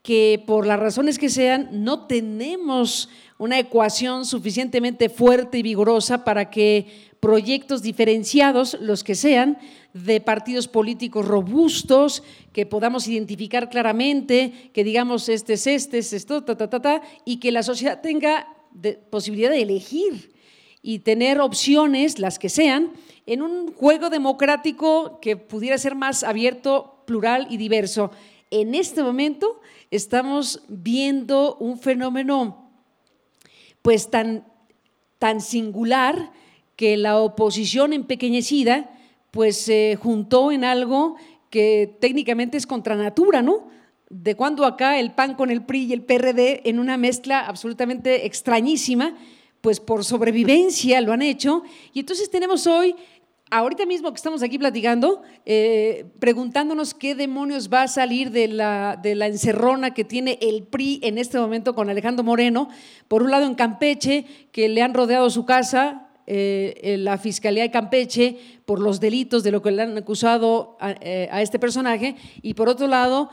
que 0.01 0.43
por 0.45 0.65
las 0.65 0.79
razones 0.79 1.19
que 1.19 1.29
sean, 1.29 1.69
no 1.71 2.07
tenemos 2.07 3.09
una 3.37 3.59
ecuación 3.59 4.25
suficientemente 4.25 5.09
fuerte 5.09 5.57
y 5.57 5.63
vigorosa 5.63 6.23
para 6.23 6.49
que 6.49 7.09
proyectos 7.19 7.81
diferenciados, 7.81 8.77
los 8.79 9.03
que 9.03 9.15
sean, 9.15 9.57
de 9.93 10.21
partidos 10.21 10.67
políticos 10.67 11.27
robustos, 11.27 12.23
que 12.53 12.65
podamos 12.65 13.07
identificar 13.07 13.69
claramente, 13.69 14.71
que 14.73 14.83
digamos 14.83 15.27
este 15.29 15.53
es 15.53 15.67
este, 15.67 15.97
es 15.97 16.13
esto, 16.13 16.43
ta, 16.43 16.55
ta, 16.55 16.69
ta, 16.69 16.81
ta, 16.81 17.01
y 17.25 17.37
que 17.37 17.51
la 17.51 17.63
sociedad 17.63 18.01
tenga 18.01 18.47
de- 18.71 18.93
posibilidad 18.93 19.49
de 19.49 19.61
elegir 19.61 20.33
y 20.81 20.99
tener 20.99 21.41
opciones, 21.41 22.19
las 22.19 22.39
que 22.39 22.47
sean, 22.47 22.93
en 23.25 23.41
un 23.41 23.73
juego 23.73 24.09
democrático 24.09 25.19
que 25.21 25.35
pudiera 25.35 25.77
ser 25.77 25.95
más 25.95 26.23
abierto, 26.23 27.03
plural 27.05 27.47
y 27.49 27.57
diverso. 27.57 28.11
En 28.49 28.73
este 28.75 29.03
momento 29.03 29.59
estamos 29.91 30.63
viendo 30.67 31.55
un 31.55 31.79
fenómeno 31.79 32.69
pues 33.81 34.09
tan, 34.09 34.45
tan 35.17 35.41
singular 35.41 36.31
que 36.75 36.97
la 36.97 37.17
oposición 37.17 37.93
empequeñecida 37.93 38.89
pues 39.31 39.57
se 39.57 39.97
juntó 40.01 40.51
en 40.51 40.63
algo 40.63 41.15
que 41.49 41.97
técnicamente 41.99 42.57
es 42.57 42.67
contra 42.67 42.95
natura, 42.95 43.41
¿no? 43.41 43.67
De 44.09 44.35
cuando 44.35 44.65
acá 44.65 44.99
el 44.99 45.11
PAN 45.11 45.35
con 45.35 45.51
el 45.51 45.63
PRI 45.63 45.85
y 45.85 45.93
el 45.93 46.01
PRD 46.03 46.61
en 46.67 46.79
una 46.79 46.97
mezcla 46.97 47.41
absolutamente 47.41 48.25
extrañísima, 48.25 49.15
pues 49.61 49.79
por 49.79 50.03
sobrevivencia 50.03 51.01
lo 51.01 51.13
han 51.13 51.21
hecho. 51.21 51.63
Y 51.93 51.99
entonces 51.99 52.29
tenemos 52.29 52.65
hoy, 52.65 52.95
ahorita 53.51 53.85
mismo 53.85 54.11
que 54.11 54.17
estamos 54.17 54.43
aquí 54.43 54.57
platicando, 54.57 55.21
eh, 55.45 56.05
preguntándonos 56.19 56.93
qué 56.93 57.15
demonios 57.15 57.69
va 57.71 57.83
a 57.83 57.87
salir 57.87 58.31
de 58.31 58.47
la, 58.47 58.99
de 59.01 59.15
la 59.15 59.27
encerrona 59.27 59.93
que 59.93 60.03
tiene 60.03 60.37
el 60.41 60.63
PRI 60.63 60.99
en 61.03 61.17
este 61.17 61.39
momento 61.39 61.75
con 61.75 61.89
Alejandro 61.89 62.23
Moreno. 62.23 62.69
Por 63.07 63.23
un 63.23 63.31
lado 63.31 63.45
en 63.45 63.55
Campeche, 63.55 64.25
que 64.51 64.69
le 64.69 64.81
han 64.81 64.93
rodeado 64.93 65.29
su 65.29 65.45
casa, 65.45 66.07
eh, 66.27 66.97
la 66.99 67.17
Fiscalía 67.17 67.63
de 67.63 67.71
Campeche 67.71 68.37
por 68.65 68.79
los 68.79 68.99
delitos 68.99 69.41
de 69.41 69.51
lo 69.51 69.63
que 69.63 69.71
le 69.71 69.81
han 69.81 69.97
acusado 69.97 70.77
a, 70.79 70.91
eh, 71.01 71.27
a 71.31 71.41
este 71.41 71.57
personaje 71.57 72.15
y 72.43 72.53
por 72.53 72.69
otro 72.69 72.85
lado 72.85 73.31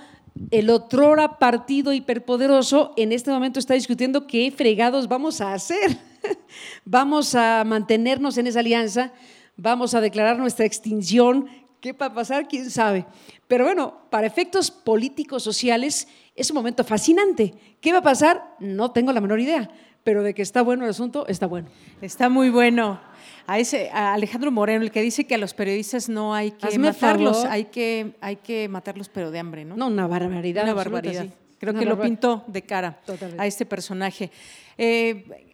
el 0.51 0.71
otrora 0.71 1.39
partido 1.39 1.93
hiperpoderoso 1.93 2.93
en 2.97 3.13
este 3.13 3.31
momento 3.31 3.59
está 3.59 3.75
discutiendo 3.75 4.27
qué 4.27 4.51
fregados 4.51 5.09
vamos 5.09 5.41
a 5.41 5.53
hacer. 5.53 5.99
vamos 6.85 7.35
a 7.35 7.65
mantenernos 7.65 8.39
en 8.39 8.47
esa 8.47 8.61
alianza, 8.61 9.13
vamos 9.57 9.95
a 9.95 10.01
declarar 10.01 10.39
nuestra 10.39 10.67
extinción. 10.67 11.47
¿Qué 11.81 11.93
va 11.93 12.07
a 12.07 12.15
pasar? 12.15 12.49
¿Quién 12.49 12.71
sabe? 12.71 13.07
Pero 13.47 13.65
bueno, 13.65 13.95
para 14.11 14.27
efectos 14.27 14.71
políticos, 14.71 15.43
sociales, 15.43 16.09
es 16.35 16.51
un 16.51 16.57
momento 16.57 16.85
fascinante. 16.85 17.55
¿Qué 17.81 17.93
va 17.93 17.99
a 17.99 18.03
pasar? 18.03 18.57
No 18.59 18.91
tengo 18.91 19.13
la 19.13 19.21
menor 19.21 19.41
idea, 19.41 19.71
pero 20.03 20.23
de 20.23 20.35
que 20.35 20.43
está 20.43 20.63
bueno 20.63 20.85
el 20.85 20.91
asunto, 20.91 21.27
está 21.29 21.47
bueno. 21.47 21.69
Está 22.01 22.29
muy 22.29 22.51
bueno. 22.51 23.01
A 23.47 23.59
ese 23.61 23.91
a 23.93 24.15
Alejandro 24.15 24.51
Moreno, 24.51 24.83
el 24.83 24.91
que 24.91 25.03
dice 25.03 25.25
que 25.25 25.37
a 25.37 25.39
los 25.39 25.55
periodistas 25.55 26.09
no 26.09 26.35
hay 26.35 26.51
que 26.53 26.67
Hazme 26.67 26.89
matarlos, 26.89 27.37
favor. 27.37 27.53
hay 27.53 27.65
que, 27.67 28.17
hay 28.21 28.37
que 28.37 28.69
matarlos 28.69 29.09
pero 29.09 29.31
de 29.31 29.39
hambre, 29.39 29.65
¿no? 29.65 29.77
No, 29.77 29.87
una 29.87 30.09
barbaridad. 30.09 30.65
Una 30.65 30.73
absoluta, 30.73 30.91
barbaridad. 31.01 31.23
sí. 31.25 31.33
Creo 31.59 31.73
Una 31.73 31.81
que 31.81 31.87
lo 31.87 32.01
pintó 32.01 32.45
de 32.49 32.63
cara 32.63 33.01
Totalmente. 33.07 33.43
a 33.43 33.47
este 33.47 33.65
personaje. 33.65 34.31
Eh, 34.77 35.46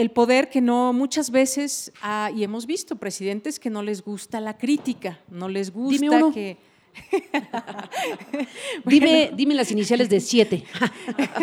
el 0.00 0.10
poder 0.10 0.48
que 0.48 0.60
no 0.60 0.92
muchas 0.92 1.30
veces, 1.30 1.92
ah, 2.00 2.30
y 2.34 2.42
hemos 2.42 2.66
visto 2.66 2.96
presidentes 2.96 3.60
que 3.60 3.68
no 3.68 3.82
les 3.82 4.02
gusta 4.02 4.40
la 4.40 4.56
crítica, 4.56 5.20
no 5.28 5.48
les 5.48 5.70
gusta 5.70 6.32
que... 6.32 6.56
Dime, 8.84 9.30
dime 9.34 9.54
las 9.54 9.70
iniciales 9.70 10.08
de 10.08 10.20
siete. 10.20 10.64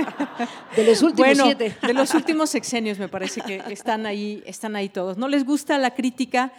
de 0.76 0.84
los 0.84 1.02
últimos 1.02 1.18
bueno, 1.18 1.46
siete. 1.46 1.74
de 1.82 1.94
los 1.94 2.14
últimos 2.14 2.50
sexenios 2.50 3.00
me 3.00 3.08
parece 3.08 3.40
que 3.42 3.64
están 3.70 4.06
ahí, 4.06 4.44
están 4.46 4.76
ahí 4.76 4.90
todos. 4.90 5.18
No 5.18 5.30
les 5.30 5.46
gusta 5.46 5.78
la 5.78 5.94
crítica. 5.96 6.52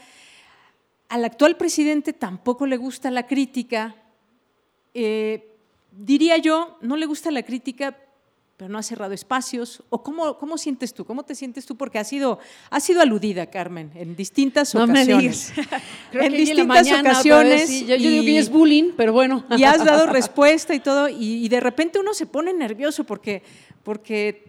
Al 1.10 1.24
actual 1.24 1.56
presidente 1.56 2.14
tampoco 2.14 2.66
le 2.66 2.78
gusta 2.78 3.10
la 3.10 3.26
crítica. 3.26 3.94
Eh, 4.94 5.54
diría 5.92 6.38
yo, 6.38 6.78
no 6.80 6.96
le 6.96 7.04
gusta 7.04 7.30
la 7.30 7.42
crítica, 7.42 7.94
pero 8.58 8.68
no 8.68 8.76
ha 8.76 8.82
cerrado 8.82 9.14
espacios. 9.14 9.84
¿O 9.88 10.02
cómo, 10.02 10.36
cómo 10.36 10.58
sientes 10.58 10.92
tú? 10.92 11.04
¿Cómo 11.04 11.22
te 11.22 11.36
sientes 11.36 11.64
tú? 11.64 11.76
Porque 11.76 12.00
ha 12.00 12.04
sido, 12.04 12.40
ha 12.70 12.80
sido 12.80 13.00
aludida, 13.00 13.46
Carmen, 13.46 13.92
en 13.94 14.16
distintas 14.16 14.74
No 14.74 14.84
me 14.88 14.94
ocasiones. 14.94 15.52
digas. 15.54 15.68
Creo 16.10 16.24
en 16.24 16.32
que 16.32 16.38
distintas 16.38 16.66
mañana 16.66 17.10
ocasiones. 17.12 17.68
sí. 17.68 17.86
Yo, 17.86 17.94
yo 17.94 18.10
digo 18.10 18.24
que 18.24 18.38
es 18.38 18.50
bullying, 18.50 18.90
pero 18.96 19.12
bueno. 19.12 19.44
y 19.56 19.62
has 19.62 19.84
dado 19.84 20.06
respuesta 20.12 20.74
y 20.74 20.80
todo, 20.80 21.08
y, 21.08 21.44
y 21.44 21.48
de 21.48 21.60
repente 21.60 22.00
uno 22.00 22.12
se 22.14 22.26
pone 22.26 22.52
nervioso 22.52 23.04
porque, 23.04 23.44
porque, 23.84 24.47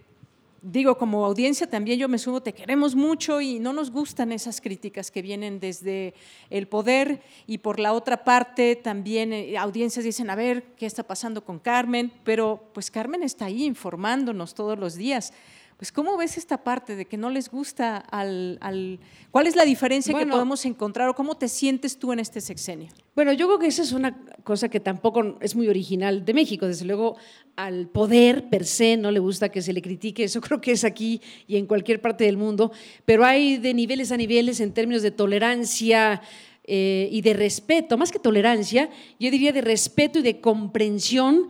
digo, 0.62 0.98
como 0.98 1.24
audiencia 1.24 1.68
también 1.68 1.98
yo 1.98 2.08
me 2.08 2.18
subo, 2.18 2.42
te 2.42 2.52
queremos 2.52 2.94
mucho 2.94 3.40
y 3.40 3.58
no 3.58 3.72
nos 3.72 3.90
gustan 3.90 4.32
esas 4.32 4.60
críticas 4.60 5.10
que 5.10 5.22
vienen 5.22 5.60
desde 5.60 6.14
el 6.50 6.68
poder 6.68 7.22
y 7.46 7.58
por 7.58 7.80
la 7.80 7.92
otra 7.92 8.24
parte 8.24 8.76
también 8.76 9.32
eh, 9.32 9.56
audiencias 9.56 10.04
dicen, 10.04 10.30
a 10.30 10.34
ver, 10.34 10.64
¿qué 10.76 10.86
está 10.86 11.02
pasando 11.02 11.44
con 11.44 11.58
Carmen? 11.58 12.12
Pero 12.24 12.62
pues 12.72 12.90
Carmen 12.90 13.22
está 13.22 13.46
ahí 13.46 13.64
informándonos 13.64 14.54
todos 14.54 14.78
los 14.78 14.96
días. 14.96 15.32
Pues, 15.80 15.92
¿cómo 15.92 16.14
ves 16.18 16.36
esta 16.36 16.62
parte 16.62 16.94
de 16.94 17.06
que 17.06 17.16
no 17.16 17.30
les 17.30 17.50
gusta 17.50 17.96
al. 17.96 18.58
al- 18.60 18.98
¿Cuál 19.30 19.46
es 19.46 19.56
la 19.56 19.64
diferencia 19.64 20.12
que 20.12 20.26
podemos 20.26 20.66
encontrar 20.66 21.08
o 21.08 21.14
cómo 21.14 21.38
te 21.38 21.48
sientes 21.48 21.98
tú 21.98 22.12
en 22.12 22.18
este 22.20 22.42
sexenio? 22.42 22.88
Bueno, 23.16 23.32
yo 23.32 23.46
creo 23.46 23.58
que 23.58 23.68
esa 23.68 23.80
es 23.80 23.92
una 23.92 24.14
cosa 24.44 24.68
que 24.68 24.78
tampoco 24.78 25.38
es 25.40 25.56
muy 25.56 25.68
original 25.68 26.22
de 26.26 26.34
México. 26.34 26.66
Desde 26.66 26.84
luego, 26.84 27.16
al 27.56 27.88
poder 27.88 28.50
per 28.50 28.66
se 28.66 28.98
no 28.98 29.10
le 29.10 29.20
gusta 29.20 29.48
que 29.48 29.62
se 29.62 29.72
le 29.72 29.80
critique. 29.80 30.22
Eso 30.24 30.40
creo 30.42 30.60
que 30.60 30.72
es 30.72 30.84
aquí 30.84 31.22
y 31.46 31.56
en 31.56 31.64
cualquier 31.64 31.98
parte 32.02 32.24
del 32.24 32.36
mundo. 32.36 32.72
Pero 33.06 33.24
hay 33.24 33.56
de 33.56 33.72
niveles 33.72 34.12
a 34.12 34.18
niveles 34.18 34.60
en 34.60 34.74
términos 34.74 35.00
de 35.00 35.12
tolerancia 35.12 36.20
eh, 36.64 37.08
y 37.10 37.22
de 37.22 37.32
respeto. 37.32 37.96
Más 37.96 38.12
que 38.12 38.18
tolerancia, 38.18 38.90
yo 39.18 39.30
diría 39.30 39.50
de 39.54 39.62
respeto 39.62 40.18
y 40.18 40.22
de 40.22 40.42
comprensión 40.42 41.48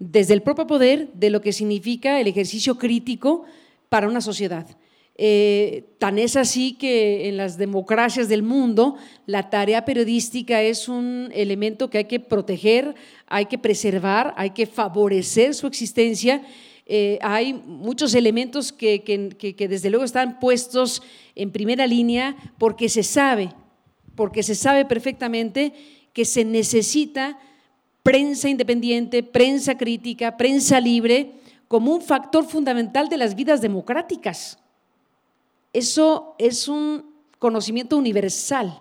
desde 0.00 0.34
el 0.34 0.42
propio 0.42 0.66
poder 0.66 1.12
de 1.14 1.30
lo 1.30 1.40
que 1.40 1.52
significa 1.52 2.20
el 2.20 2.26
ejercicio 2.26 2.76
crítico 2.76 3.44
para 3.88 4.08
una 4.08 4.20
sociedad. 4.20 4.66
Eh, 5.20 5.84
tan 5.98 6.16
es 6.18 6.36
así 6.36 6.74
que 6.74 7.28
en 7.28 7.36
las 7.36 7.58
democracias 7.58 8.28
del 8.28 8.44
mundo 8.44 8.96
la 9.26 9.50
tarea 9.50 9.84
periodística 9.84 10.62
es 10.62 10.88
un 10.88 11.30
elemento 11.34 11.90
que 11.90 11.98
hay 11.98 12.04
que 12.04 12.20
proteger, 12.20 12.94
hay 13.26 13.46
que 13.46 13.58
preservar, 13.58 14.32
hay 14.36 14.50
que 14.50 14.66
favorecer 14.66 15.54
su 15.54 15.66
existencia. 15.66 16.42
Eh, 16.86 17.18
hay 17.20 17.52
muchos 17.52 18.14
elementos 18.14 18.72
que, 18.72 19.02
que- 19.02 19.30
que- 19.36 19.56
que 19.56 19.68
desde 19.68 19.90
luego 19.90 20.04
están 20.04 20.38
puestos 20.38 21.02
en 21.34 21.50
primera 21.50 21.86
línea 21.86 22.36
porque 22.56 22.88
se 22.88 23.02
sabe, 23.02 23.50
porque 24.14 24.42
se 24.44 24.54
sabe 24.54 24.84
perfectamente 24.84 25.72
que 26.12 26.24
se 26.24 26.44
necesita 26.44 27.38
prensa 28.04 28.48
independiente, 28.48 29.22
prensa 29.22 29.76
crítica, 29.76 30.36
prensa 30.36 30.80
libre, 30.80 31.32
como 31.68 31.94
un 31.94 32.02
factor 32.02 32.46
fundamental 32.46 33.08
de 33.08 33.18
las 33.18 33.34
vidas 33.34 33.60
democráticas. 33.60 34.58
Eso 35.72 36.34
es 36.38 36.66
un 36.66 37.04
conocimiento 37.38 37.96
universal. 37.96 38.80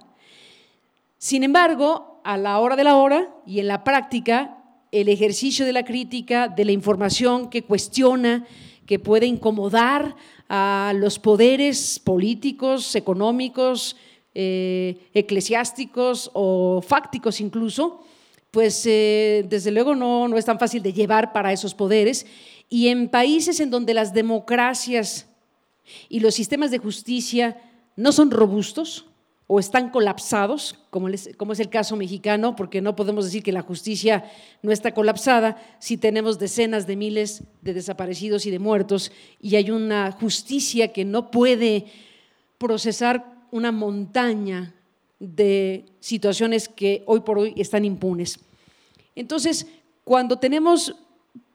Sin 1.17 1.43
embargo, 1.43 2.21
a 2.23 2.38
la 2.38 2.59
hora 2.59 2.75
de 2.75 2.83
la 2.85 2.95
hora 2.95 3.29
y 3.45 3.59
en 3.59 3.67
la 3.67 3.83
práctica, 3.83 4.57
el 4.91 5.09
ejercicio 5.09 5.65
de 5.65 5.73
la 5.73 5.83
crítica, 5.83 6.47
de 6.47 6.65
la 6.65 6.71
información 6.71 7.49
que 7.49 7.63
cuestiona, 7.63 8.45
que 8.85 8.99
puede 8.99 9.25
incomodar 9.25 10.15
a 10.47 10.93
los 10.95 11.19
poderes 11.19 11.99
políticos, 11.99 12.95
económicos, 12.95 13.97
eh, 14.33 15.09
eclesiásticos 15.13 16.31
o 16.33 16.81
fácticos 16.81 17.41
incluso, 17.41 18.05
pues 18.51 18.85
eh, 18.85 19.45
desde 19.49 19.71
luego 19.71 19.93
no, 19.93 20.27
no 20.27 20.38
es 20.38 20.45
tan 20.45 20.57
fácil 20.57 20.81
de 20.81 20.93
llevar 20.93 21.33
para 21.33 21.51
esos 21.51 21.73
poderes. 21.73 22.25
Y 22.70 22.89
en 22.89 23.09
países 23.09 23.59
en 23.59 23.70
donde 23.70 23.93
las 23.93 24.13
democracias 24.13 25.28
y 26.09 26.20
los 26.20 26.36
sistemas 26.36 26.72
de 26.72 26.80
justicia 26.80 27.61
no 27.95 28.11
son 28.11 28.32
robustos 28.32 29.05
o 29.49 29.59
están 29.59 29.89
colapsados, 29.89 30.76
como 30.89 31.07
como 31.38 31.53
es 31.53 31.59
el 31.61 31.70
caso 31.70 31.95
mexicano, 31.95 32.55
porque 32.57 32.82
no 32.82 32.97
podemos 32.97 33.24
decir 33.24 33.43
que 33.43 33.53
la 33.53 33.61
justicia 33.61 34.30
no 34.61 34.74
está 34.74 34.93
colapsada 34.93 35.57
si 35.80 35.95
tenemos 35.95 36.38
decenas 36.38 36.86
de 36.86 36.97
miles 36.97 37.43
de 37.61 37.74
desaparecidos 37.74 38.45
y 38.45 38.51
de 38.51 38.59
muertos 38.59 39.11
y 39.41 39.55
hay 39.55 39.72
una 39.72 40.11
justicia 40.11 40.91
que 40.91 41.05
no 41.05 41.32
puede 41.32 41.86
procesar 42.57 43.47
una 43.51 43.72
montaña 43.72 44.74
de 45.20 45.86
situaciones 46.01 46.68
que 46.68 47.03
hoy 47.05 47.22
por 47.22 47.39
hoy 47.39 47.53
están 47.55 47.86
impunes. 47.86 48.39
Entonces, 49.15 49.68
cuando 50.03 50.38
tenemos 50.38 50.95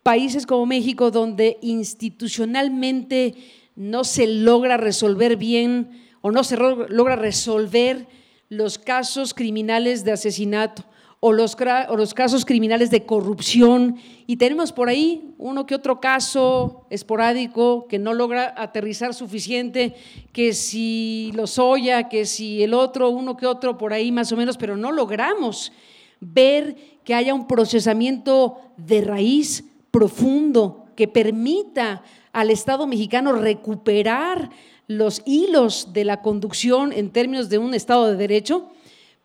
países 0.03 0.46
como 0.46 0.66
México 0.66 1.11
donde 1.11 1.59
institucionalmente 1.62 3.34
no 3.76 4.05
se 4.05 4.26
logra 4.26 4.76
resolver 4.76 5.36
bien 5.36 5.90
o 6.20 6.30
no 6.30 6.44
se 6.44 6.57
logra 6.57 7.16
resolver 7.16 8.07
los 8.48 8.78
casos 8.78 9.34
criminales 9.34 10.05
de 10.05 10.12
asesinato 10.12 10.84
o 11.24 11.32
los, 11.32 11.55
casos 11.55 12.44
criminales 12.44 12.90
de 12.90 13.07
corrupción. 13.07 13.96
Y 14.26 14.38
tenemos 14.38 14.72
por 14.72 14.88
ahí 14.88 15.34
uno 15.38 15.66
que 15.66 15.76
otro 15.76 16.00
caso 16.00 16.84
esporádico 16.90 17.86
que 17.86 18.00
no 18.00 18.12
logra 18.12 18.53
aterrizar 18.57 19.14
suficiente, 19.14 19.94
que 20.32 20.53
si 20.53 21.30
los 21.34 21.61
Oya, 21.61 22.09
que 22.09 22.26
si 22.26 22.64
el 22.64 22.74
otro, 22.74 23.09
uno 23.09 23.36
que 23.36 23.46
otro 23.46 23.78
por 23.78 23.92
ahí 23.92 24.11
más 24.11 24.32
o 24.32 24.36
menos, 24.36 24.57
pero 24.57 24.76
no 24.76 24.90
logramos 24.90 25.72
ver 26.18 26.76
que 27.05 27.14
haya 27.14 27.34
un 27.34 27.46
procesamiento 27.46 28.59
de 28.76 29.03
raíz 29.03 29.64
profundo 29.93 30.86
que 30.97 31.07
permita 31.07 32.03
al 32.32 32.51
Estado 32.51 32.88
mexicano 32.88 33.32
recuperar 33.32 34.51
los 34.88 35.22
hilos 35.24 35.93
de 35.93 36.05
la 36.05 36.22
conducción 36.22 36.93
en 36.93 37.11
términos 37.11 37.49
de 37.49 37.59
un 37.59 37.74
Estado 37.74 38.09
de 38.09 38.16
Derecho, 38.16 38.70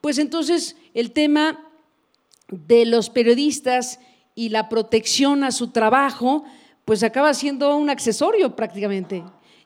pues 0.01 0.19
entonces 0.19 0.75
el 0.93 1.11
tema 1.11 1.59
de 2.49 2.85
los 2.85 3.09
periodistas 3.09 3.99
y 4.35 4.49
la 4.49 4.69
protección 4.69 5.43
a 5.43 5.51
su 5.51 5.69
trabajo, 5.69 6.43
pues 6.85 7.01
acaba 7.01 7.33
siendo 7.33 7.75
un 7.75 7.89
accesorio 7.89 8.55
prácticamente. 8.55 9.23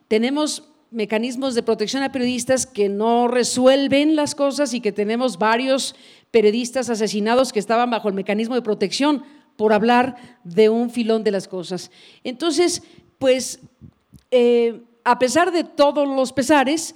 tenemos 0.07 0.63
mecanismos 0.91 1.55
de 1.55 1.63
protección 1.63 2.03
a 2.03 2.11
periodistas 2.11 2.65
que 2.65 2.89
no 2.89 3.29
resuelven 3.29 4.17
las 4.17 4.35
cosas 4.35 4.73
y 4.73 4.81
que 4.81 4.91
tenemos 4.91 5.37
varios 5.37 5.95
periodistas 6.31 6.89
asesinados 6.89 7.53
que 7.53 7.59
estaban 7.59 7.89
bajo 7.89 8.09
el 8.09 8.13
mecanismo 8.13 8.55
de 8.55 8.61
protección 8.61 9.23
por 9.61 9.73
hablar 9.73 10.15
de 10.43 10.69
un 10.69 10.89
filón 10.89 11.23
de 11.23 11.29
las 11.29 11.47
cosas. 11.47 11.91
Entonces, 12.23 12.81
pues, 13.19 13.59
eh, 14.31 14.81
a 15.03 15.19
pesar 15.19 15.51
de 15.51 15.63
todos 15.63 16.07
los 16.07 16.33
pesares, 16.33 16.95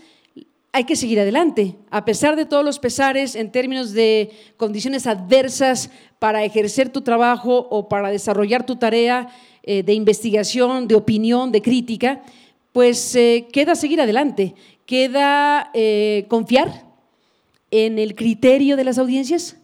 hay 0.71 0.85
que 0.85 0.95
seguir 0.95 1.19
adelante. 1.19 1.75
A 1.91 2.05
pesar 2.05 2.35
de 2.35 2.47
todos 2.47 2.65
los 2.65 2.79
pesares 2.79 3.35
en 3.35 3.51
términos 3.51 3.93
de 3.93 4.31
condiciones 4.57 5.05
adversas 5.05 5.91
para 6.17 6.43
ejercer 6.43 6.89
tu 6.89 7.01
trabajo 7.01 7.67
o 7.69 7.87
para 7.87 8.09
desarrollar 8.09 8.65
tu 8.65 8.77
tarea 8.77 9.27
eh, 9.61 9.83
de 9.83 9.93
investigación, 9.93 10.87
de 10.87 10.95
opinión, 10.95 11.51
de 11.51 11.61
crítica, 11.61 12.23
pues 12.73 13.15
eh, 13.15 13.47
queda 13.53 13.75
seguir 13.75 14.01
adelante, 14.01 14.55
queda 14.87 15.71
confiar 16.27 16.83
en 17.69 17.99
el 17.99 18.15
criterio 18.15 18.75
de 18.75 18.85
las 18.85 18.97
audiencias, 18.97 19.55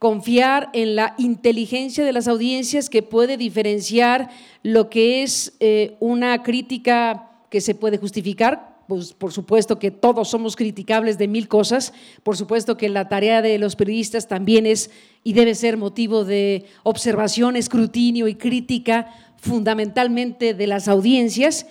confiar 0.00 0.70
en 0.72 0.96
la 0.96 1.14
inteligencia 1.18 2.04
de 2.04 2.12
las 2.12 2.26
audiencias 2.26 2.90
que 2.90 3.02
puede 3.02 3.36
diferenciar 3.36 4.30
lo 4.64 4.90
que 4.90 5.22
es 5.22 5.56
una 6.00 6.42
crítica 6.42 7.30
que 7.50 7.60
se 7.60 7.76
puede 7.76 7.98
justificar. 7.98 8.70
Pues, 8.88 9.12
por 9.12 9.30
supuesto 9.30 9.78
que 9.78 9.92
todos 9.92 10.30
somos 10.30 10.56
criticables 10.56 11.16
de 11.16 11.28
mil 11.28 11.46
cosas, 11.46 11.92
por 12.24 12.36
supuesto 12.36 12.76
que 12.76 12.88
la 12.88 13.08
tarea 13.08 13.40
de 13.40 13.56
los 13.58 13.76
periodistas 13.76 14.26
también 14.26 14.66
es 14.66 14.90
y 15.22 15.32
debe 15.32 15.54
ser 15.54 15.76
motivo 15.76 16.24
de 16.24 16.64
observación, 16.82 17.54
escrutinio 17.54 18.26
y 18.26 18.34
crítica 18.34 19.14
fundamentalmente 19.36 20.54
de 20.54 20.66
las 20.66 20.88
audiencias, 20.88 21.68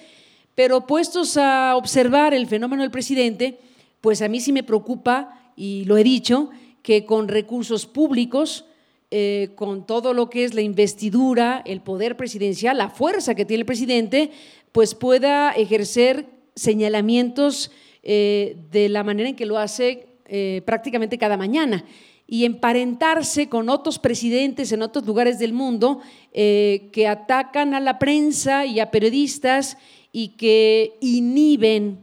pero 0.56 0.88
puestos 0.88 1.36
a 1.36 1.76
observar 1.76 2.34
el 2.34 2.48
fenómeno 2.48 2.84
del 2.84 2.92
presidente, 2.92 3.60
pues 4.00 4.22
a 4.22 4.30
mí 4.30 4.40
sí 4.40 4.54
me 4.54 4.64
preocupa, 4.64 5.52
y 5.58 5.84
lo 5.84 5.98
he 5.98 6.06
dicho, 6.06 6.52
que 6.84 7.06
con 7.06 7.28
recursos 7.28 7.86
públicos, 7.86 8.66
eh, 9.12 9.50
con 9.56 9.88
todo 9.88 10.14
lo 10.14 10.30
que 10.30 10.44
es 10.44 10.54
la 10.54 10.62
investidura, 10.62 11.64
el 11.66 11.82
poder 11.82 12.16
presidencial, 12.16 12.78
la 12.78 12.90
fuerza 12.90 13.34
que 13.34 13.44
tiene 13.44 13.62
el 13.62 13.66
presidente, 13.66 14.30
pues 14.72 14.94
pueda 14.94 15.52
ejercer 15.52 16.28
señalamientos 16.56 17.72
eh, 18.04 18.56
de 18.72 18.88
la 18.88 19.04
manera 19.04 19.30
en 19.30 19.36
que 19.36 19.48
lo 19.48 19.58
hace 19.58 20.06
eh, 20.28 20.62
prácticamente 20.64 21.18
cada 21.18 21.38
mañana 21.38 21.84
y 22.28 22.46
emparentarse 22.46 23.50
con 23.50 23.70
otros 23.70 23.98
presidentes 23.98 24.72
en 24.72 24.84
otros 24.84 25.08
lugares 25.08 25.40
del 25.40 25.54
mundo 25.54 26.02
que 26.32 27.08
atacan 27.10 27.74
a 27.74 27.80
la 27.80 27.98
prensa 27.98 28.68
y 28.68 28.80
a 28.80 28.92
periodistas 28.92 29.78
y 30.12 30.30
que 30.38 30.94
inhiben, 31.02 31.98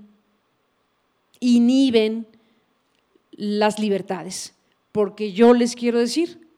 inhiben 1.39 2.27
las 3.31 3.79
libertades. 3.79 4.56
Porque 4.97 5.35
yo 5.35 5.53
les 5.53 5.77
quiero 5.77 5.99
decir 5.99 6.49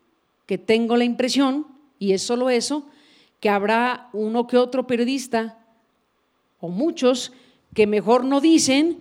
que 0.47 0.59
tengo 0.59 0.97
la 0.97 1.03
impresión, 1.03 1.67
y 1.99 2.13
es 2.13 2.23
solo 2.23 2.51
eso, 2.51 2.87
que 3.41 3.49
habrá 3.49 4.11
uno 4.13 4.47
que 4.47 4.57
otro 4.57 4.87
periodista, 4.87 5.59
o 6.61 6.69
muchos, 6.69 7.33
que 7.75 7.89
mejor 7.89 8.25
no 8.25 8.41
dicen 8.41 8.99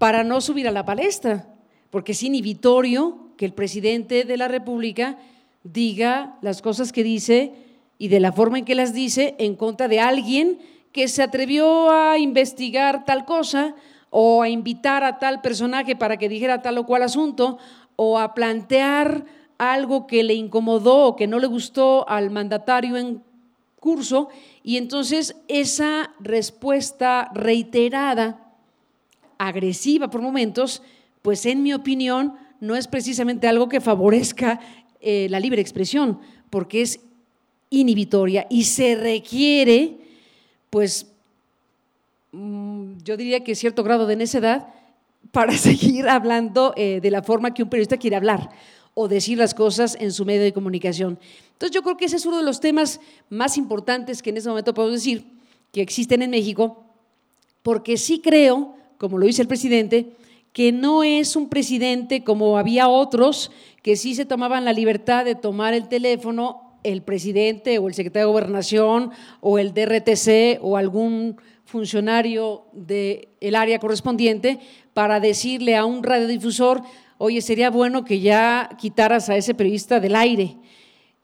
para 0.00 0.24
no 0.24 0.40
subir 0.40 0.66
a 0.66 0.72
la 0.72 0.84
palestra, 0.84 1.54
porque 1.90 2.10
es 2.10 2.22
inhibitorio 2.24 3.28
que 3.36 3.44
el 3.44 3.52
presidente 3.52 4.24
de 4.24 4.36
la 4.36 4.48
República 4.48 5.18
diga 5.62 6.36
las 6.42 6.60
cosas 6.60 6.90
que 6.90 7.04
dice 7.04 7.52
y 7.96 8.08
de 8.08 8.18
la 8.18 8.32
forma 8.32 8.58
en 8.58 8.64
que 8.64 8.74
las 8.74 8.92
dice 8.92 9.36
en 9.38 9.54
contra 9.54 9.86
de 9.86 10.00
alguien 10.00 10.58
que 10.90 11.06
se 11.06 11.22
atrevió 11.22 11.92
a 11.92 12.18
investigar 12.18 13.04
tal 13.04 13.24
cosa 13.24 13.76
o 14.10 14.42
a 14.42 14.48
invitar 14.48 15.04
a 15.04 15.20
tal 15.20 15.40
personaje 15.40 15.94
para 15.94 16.16
que 16.16 16.28
dijera 16.28 16.62
tal 16.62 16.78
o 16.78 16.86
cual 16.86 17.04
asunto 17.04 17.58
o 18.02 18.18
a 18.18 18.32
plantear 18.32 19.26
algo 19.58 20.06
que 20.06 20.22
le 20.22 20.32
incomodó 20.32 21.04
o 21.04 21.16
que 21.16 21.26
no 21.26 21.38
le 21.38 21.46
gustó 21.46 22.08
al 22.08 22.30
mandatario 22.30 22.96
en 22.96 23.22
curso 23.78 24.30
y 24.62 24.78
entonces 24.78 25.36
esa 25.48 26.14
respuesta 26.18 27.30
reiterada, 27.34 28.54
agresiva 29.36 30.08
por 30.08 30.22
momentos, 30.22 30.82
pues 31.20 31.44
en 31.44 31.62
mi 31.62 31.74
opinión 31.74 32.36
no 32.58 32.74
es 32.74 32.88
precisamente 32.88 33.48
algo 33.48 33.68
que 33.68 33.82
favorezca 33.82 34.60
eh, 35.02 35.26
la 35.28 35.38
libre 35.38 35.60
expresión, 35.60 36.20
porque 36.48 36.80
es 36.80 37.00
inhibitoria 37.68 38.46
y 38.48 38.64
se 38.64 38.94
requiere, 38.94 39.98
pues 40.70 41.06
mm, 42.32 42.94
yo 43.04 43.18
diría 43.18 43.44
que 43.44 43.54
cierto 43.54 43.82
grado 43.84 44.06
de 44.06 44.16
necedad 44.16 44.79
para 45.32 45.52
seguir 45.56 46.08
hablando 46.08 46.72
eh, 46.76 47.00
de 47.00 47.10
la 47.10 47.22
forma 47.22 47.54
que 47.54 47.62
un 47.62 47.68
periodista 47.68 47.96
quiere 47.96 48.16
hablar 48.16 48.50
o 48.94 49.08
decir 49.08 49.38
las 49.38 49.54
cosas 49.54 49.96
en 50.00 50.12
su 50.12 50.24
medio 50.24 50.42
de 50.42 50.52
comunicación. 50.52 51.18
Entonces 51.52 51.74
yo 51.74 51.82
creo 51.82 51.96
que 51.96 52.06
ese 52.06 52.16
es 52.16 52.26
uno 52.26 52.38
de 52.38 52.42
los 52.42 52.60
temas 52.60 53.00
más 53.28 53.56
importantes 53.56 54.22
que 54.22 54.30
en 54.30 54.38
este 54.38 54.48
momento 54.48 54.74
podemos 54.74 54.96
decir 54.96 55.26
que 55.72 55.82
existen 55.82 56.22
en 56.22 56.30
México, 56.30 56.84
porque 57.62 57.96
sí 57.96 58.20
creo, 58.20 58.74
como 58.98 59.18
lo 59.18 59.26
dice 59.26 59.42
el 59.42 59.48
presidente, 59.48 60.16
que 60.52 60.72
no 60.72 61.04
es 61.04 61.36
un 61.36 61.48
presidente 61.48 62.24
como 62.24 62.58
había 62.58 62.88
otros 62.88 63.52
que 63.82 63.96
sí 63.96 64.14
se 64.14 64.26
tomaban 64.26 64.64
la 64.64 64.72
libertad 64.72 65.24
de 65.24 65.34
tomar 65.36 65.74
el 65.74 65.88
teléfono, 65.88 66.78
el 66.82 67.02
presidente 67.02 67.78
o 67.78 67.88
el 67.88 67.94
secretario 67.94 68.26
de 68.26 68.32
gobernación 68.32 69.10
o 69.40 69.58
el 69.58 69.72
DRTC 69.74 70.58
o 70.62 70.76
algún 70.76 71.36
funcionario 71.70 72.64
del 72.72 73.54
área 73.54 73.78
correspondiente 73.78 74.58
para 74.92 75.20
decirle 75.20 75.76
a 75.76 75.84
un 75.84 76.02
radiodifusor, 76.02 76.82
oye, 77.16 77.40
sería 77.40 77.70
bueno 77.70 78.04
que 78.04 78.20
ya 78.20 78.70
quitaras 78.76 79.30
a 79.30 79.36
ese 79.36 79.54
periodista 79.54 80.00
del 80.00 80.16
aire. 80.16 80.56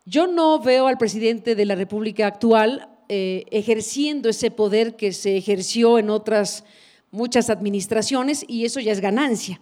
Yo 0.04 0.28
no 0.28 0.60
veo 0.60 0.86
al 0.86 0.98
presidente 0.98 1.56
de 1.56 1.64
la 1.64 1.74
República 1.74 2.28
actual 2.28 2.88
eh, 3.08 3.44
ejerciendo 3.50 4.28
ese 4.28 4.52
poder 4.52 4.94
que 4.94 5.12
se 5.12 5.36
ejerció 5.36 5.98
en 5.98 6.10
otras 6.10 6.64
muchas 7.10 7.50
administraciones 7.50 8.44
y 8.46 8.64
eso 8.64 8.78
ya 8.78 8.92
es 8.92 9.00
ganancia. 9.00 9.60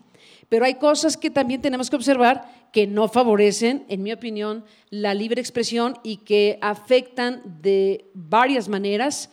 Pero 0.51 0.67
hay 0.67 0.75
cosas 0.75 1.17
que 1.17 1.31
también 1.31 1.63
tenemos 1.63 1.89
que 1.89 1.97
observar 1.97 2.69
que 2.73 2.87
no 2.87 3.09
favorecen, 3.09 3.87
en 3.89 4.03
mi 4.03 4.13
opinión, 4.13 4.65
la 4.91 5.15
libre 5.15 5.41
expresión 5.41 5.95
y 6.03 6.19
que 6.19 6.59
afectan 6.61 7.43
de 7.63 8.05
varias 8.13 8.69
maneras 8.69 9.31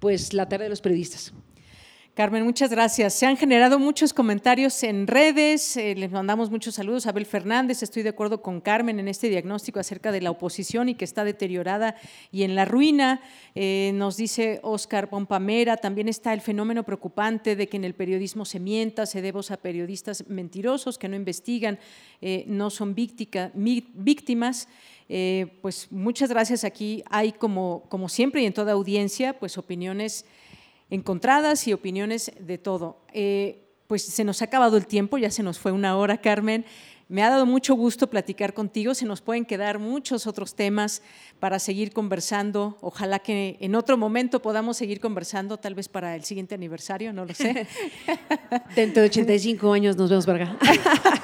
pues 0.00 0.32
la 0.32 0.48
tarea 0.48 0.64
de 0.64 0.70
los 0.70 0.80
periodistas. 0.80 1.32
Carmen, 2.14 2.44
muchas 2.44 2.70
gracias. 2.70 3.12
Se 3.12 3.26
han 3.26 3.36
generado 3.36 3.80
muchos 3.80 4.12
comentarios 4.12 4.84
en 4.84 5.08
redes, 5.08 5.76
eh, 5.76 5.96
les 5.96 6.12
mandamos 6.12 6.48
muchos 6.48 6.76
saludos 6.76 7.08
Abel 7.08 7.26
Fernández, 7.26 7.82
estoy 7.82 8.04
de 8.04 8.10
acuerdo 8.10 8.40
con 8.40 8.60
Carmen 8.60 9.00
en 9.00 9.08
este 9.08 9.28
diagnóstico 9.28 9.80
acerca 9.80 10.12
de 10.12 10.20
la 10.20 10.30
oposición 10.30 10.88
y 10.88 10.94
que 10.94 11.04
está 11.04 11.24
deteriorada 11.24 11.96
y 12.30 12.44
en 12.44 12.54
la 12.54 12.66
ruina. 12.66 13.20
Eh, 13.56 13.90
nos 13.96 14.16
dice 14.16 14.60
Oscar 14.62 15.10
Pompamera, 15.10 15.76
también 15.76 16.06
está 16.06 16.32
el 16.32 16.40
fenómeno 16.40 16.84
preocupante 16.84 17.56
de 17.56 17.68
que 17.68 17.78
en 17.78 17.84
el 17.84 17.94
periodismo 17.94 18.44
se 18.44 18.60
mienta, 18.60 19.06
se 19.06 19.20
debe 19.20 19.40
a 19.50 19.56
periodistas 19.56 20.28
mentirosos 20.28 20.98
que 20.98 21.08
no 21.08 21.16
investigan, 21.16 21.80
eh, 22.20 22.44
no 22.46 22.70
son 22.70 22.94
víctimas. 22.94 24.68
Pues 25.62 25.92
muchas 25.92 26.30
gracias. 26.30 26.64
Aquí 26.64 27.04
hay 27.08 27.32
como, 27.32 27.84
como 27.88 28.08
siempre 28.08 28.42
y 28.42 28.46
en 28.46 28.52
toda 28.52 28.72
audiencia, 28.72 29.38
pues 29.38 29.58
opiniones 29.58 30.24
encontradas 30.90 31.66
y 31.68 31.72
opiniones 31.72 32.32
de 32.40 32.58
todo. 32.58 32.98
Eh, 33.12 33.64
pues 33.86 34.02
se 34.02 34.24
nos 34.24 34.42
ha 34.42 34.46
acabado 34.46 34.76
el 34.76 34.86
tiempo, 34.86 35.18
ya 35.18 35.30
se 35.30 35.42
nos 35.42 35.58
fue 35.58 35.72
una 35.72 35.96
hora, 35.96 36.20
Carmen. 36.20 36.64
Me 37.14 37.22
ha 37.22 37.30
dado 37.30 37.46
mucho 37.46 37.76
gusto 37.76 38.10
platicar 38.10 38.54
contigo, 38.54 38.92
se 38.92 39.06
nos 39.06 39.20
pueden 39.20 39.44
quedar 39.44 39.78
muchos 39.78 40.26
otros 40.26 40.56
temas 40.56 41.00
para 41.38 41.60
seguir 41.60 41.92
conversando. 41.92 42.76
Ojalá 42.80 43.20
que 43.20 43.56
en 43.60 43.76
otro 43.76 43.96
momento 43.96 44.42
podamos 44.42 44.76
seguir 44.76 44.98
conversando, 44.98 45.56
tal 45.56 45.76
vez 45.76 45.88
para 45.88 46.16
el 46.16 46.24
siguiente 46.24 46.56
aniversario, 46.56 47.12
no 47.12 47.24
lo 47.24 47.32
sé. 47.32 47.68
Dentro 48.74 49.02
de 49.02 49.10
85 49.10 49.72
años 49.72 49.96
nos 49.96 50.10
vemos, 50.10 50.26
Varga. 50.26 50.58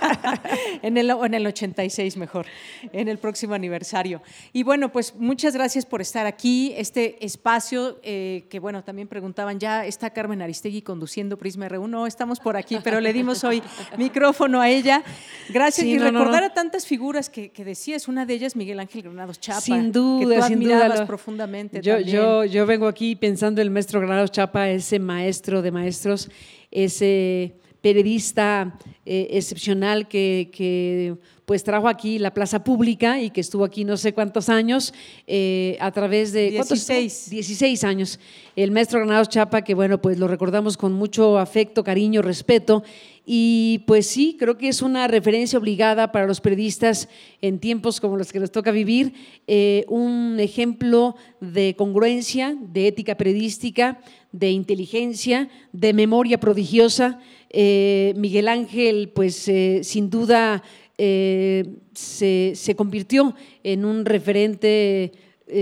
en, 0.82 0.96
el, 0.96 1.10
en 1.10 1.34
el 1.34 1.44
86 1.48 2.16
mejor, 2.18 2.46
en 2.92 3.08
el 3.08 3.18
próximo 3.18 3.54
aniversario. 3.54 4.22
Y 4.52 4.62
bueno, 4.62 4.92
pues 4.92 5.16
muchas 5.16 5.54
gracias 5.54 5.86
por 5.86 6.00
estar 6.00 6.24
aquí. 6.24 6.72
Este 6.76 7.24
espacio 7.24 7.98
eh, 8.04 8.44
que, 8.48 8.60
bueno, 8.60 8.84
también 8.84 9.08
preguntaban, 9.08 9.58
ya 9.58 9.84
está 9.84 10.10
Carmen 10.10 10.40
Aristegui 10.40 10.82
conduciendo 10.82 11.36
Prisma 11.36 11.68
R1. 11.68 11.88
No, 11.88 12.06
estamos 12.06 12.38
por 12.38 12.56
aquí, 12.56 12.78
pero 12.84 13.00
le 13.00 13.12
dimos 13.12 13.42
hoy 13.42 13.60
micrófono 13.98 14.60
a 14.60 14.68
ella. 14.68 15.02
Gracias. 15.48 15.79
Y 15.82 15.98
recordar 15.98 16.44
a 16.44 16.54
tantas 16.54 16.86
figuras 16.86 17.28
que, 17.28 17.50
que, 17.50 17.64
decías, 17.64 18.08
una 18.08 18.26
de 18.26 18.34
ellas 18.34 18.56
Miguel 18.56 18.80
Ángel 18.80 19.02
Granados 19.02 19.40
Chapa. 19.40 19.60
Sin 19.60 19.92
duda 19.92 20.34
que 20.34 20.40
tú 20.40 20.46
sin 20.46 20.60
duda. 20.60 21.06
profundamente. 21.06 21.80
Yo, 21.80 21.98
yo, 21.98 22.44
yo 22.44 22.66
vengo 22.66 22.86
aquí 22.86 23.16
pensando 23.16 23.60
el 23.60 23.70
maestro 23.70 24.00
Granados 24.00 24.30
Chapa, 24.30 24.68
ese 24.70 24.98
maestro 24.98 25.62
de 25.62 25.70
maestros, 25.70 26.30
ese 26.70 27.54
periodista 27.80 28.76
eh, 29.06 29.28
excepcional 29.30 30.08
que, 30.08 30.50
que, 30.52 31.16
pues 31.50 31.64
trajo 31.64 31.88
aquí 31.88 32.20
la 32.20 32.32
plaza 32.32 32.62
pública 32.62 33.20
y 33.20 33.30
que 33.30 33.40
estuvo 33.40 33.64
aquí 33.64 33.84
no 33.84 33.96
sé 33.96 34.12
cuántos 34.12 34.48
años 34.48 34.94
eh, 35.26 35.76
a 35.80 35.90
través 35.90 36.32
de 36.32 36.50
16. 36.50 37.30
16 37.30 37.82
años. 37.82 38.20
El 38.54 38.70
maestro 38.70 39.00
Granados 39.00 39.28
Chapa, 39.28 39.62
que 39.62 39.74
bueno, 39.74 40.00
pues 40.00 40.16
lo 40.18 40.28
recordamos 40.28 40.76
con 40.76 40.92
mucho 40.92 41.38
afecto, 41.38 41.82
cariño, 41.82 42.22
respeto. 42.22 42.84
Y 43.32 43.84
pues 43.86 44.06
sí, 44.06 44.36
creo 44.36 44.58
que 44.58 44.66
es 44.66 44.82
una 44.82 45.06
referencia 45.06 45.56
obligada 45.56 46.10
para 46.10 46.26
los 46.26 46.40
periodistas 46.40 47.08
en 47.40 47.60
tiempos 47.60 48.00
como 48.00 48.16
los 48.16 48.32
que 48.32 48.40
nos 48.40 48.50
toca 48.50 48.72
vivir, 48.72 49.12
eh, 49.46 49.84
un 49.86 50.38
ejemplo 50.40 51.14
de 51.40 51.76
congruencia, 51.76 52.56
de 52.60 52.88
ética 52.88 53.16
periodística, 53.16 54.00
de 54.32 54.50
inteligencia, 54.50 55.48
de 55.72 55.92
memoria 55.92 56.40
prodigiosa. 56.40 57.20
Eh, 57.50 58.14
Miguel 58.16 58.48
Ángel, 58.48 59.10
pues 59.14 59.46
eh, 59.46 59.82
sin 59.84 60.10
duda 60.10 60.64
se, 60.98 62.74
convirtió 62.76 63.36
en 63.62 63.84
un 63.84 64.06
referente 64.06 65.12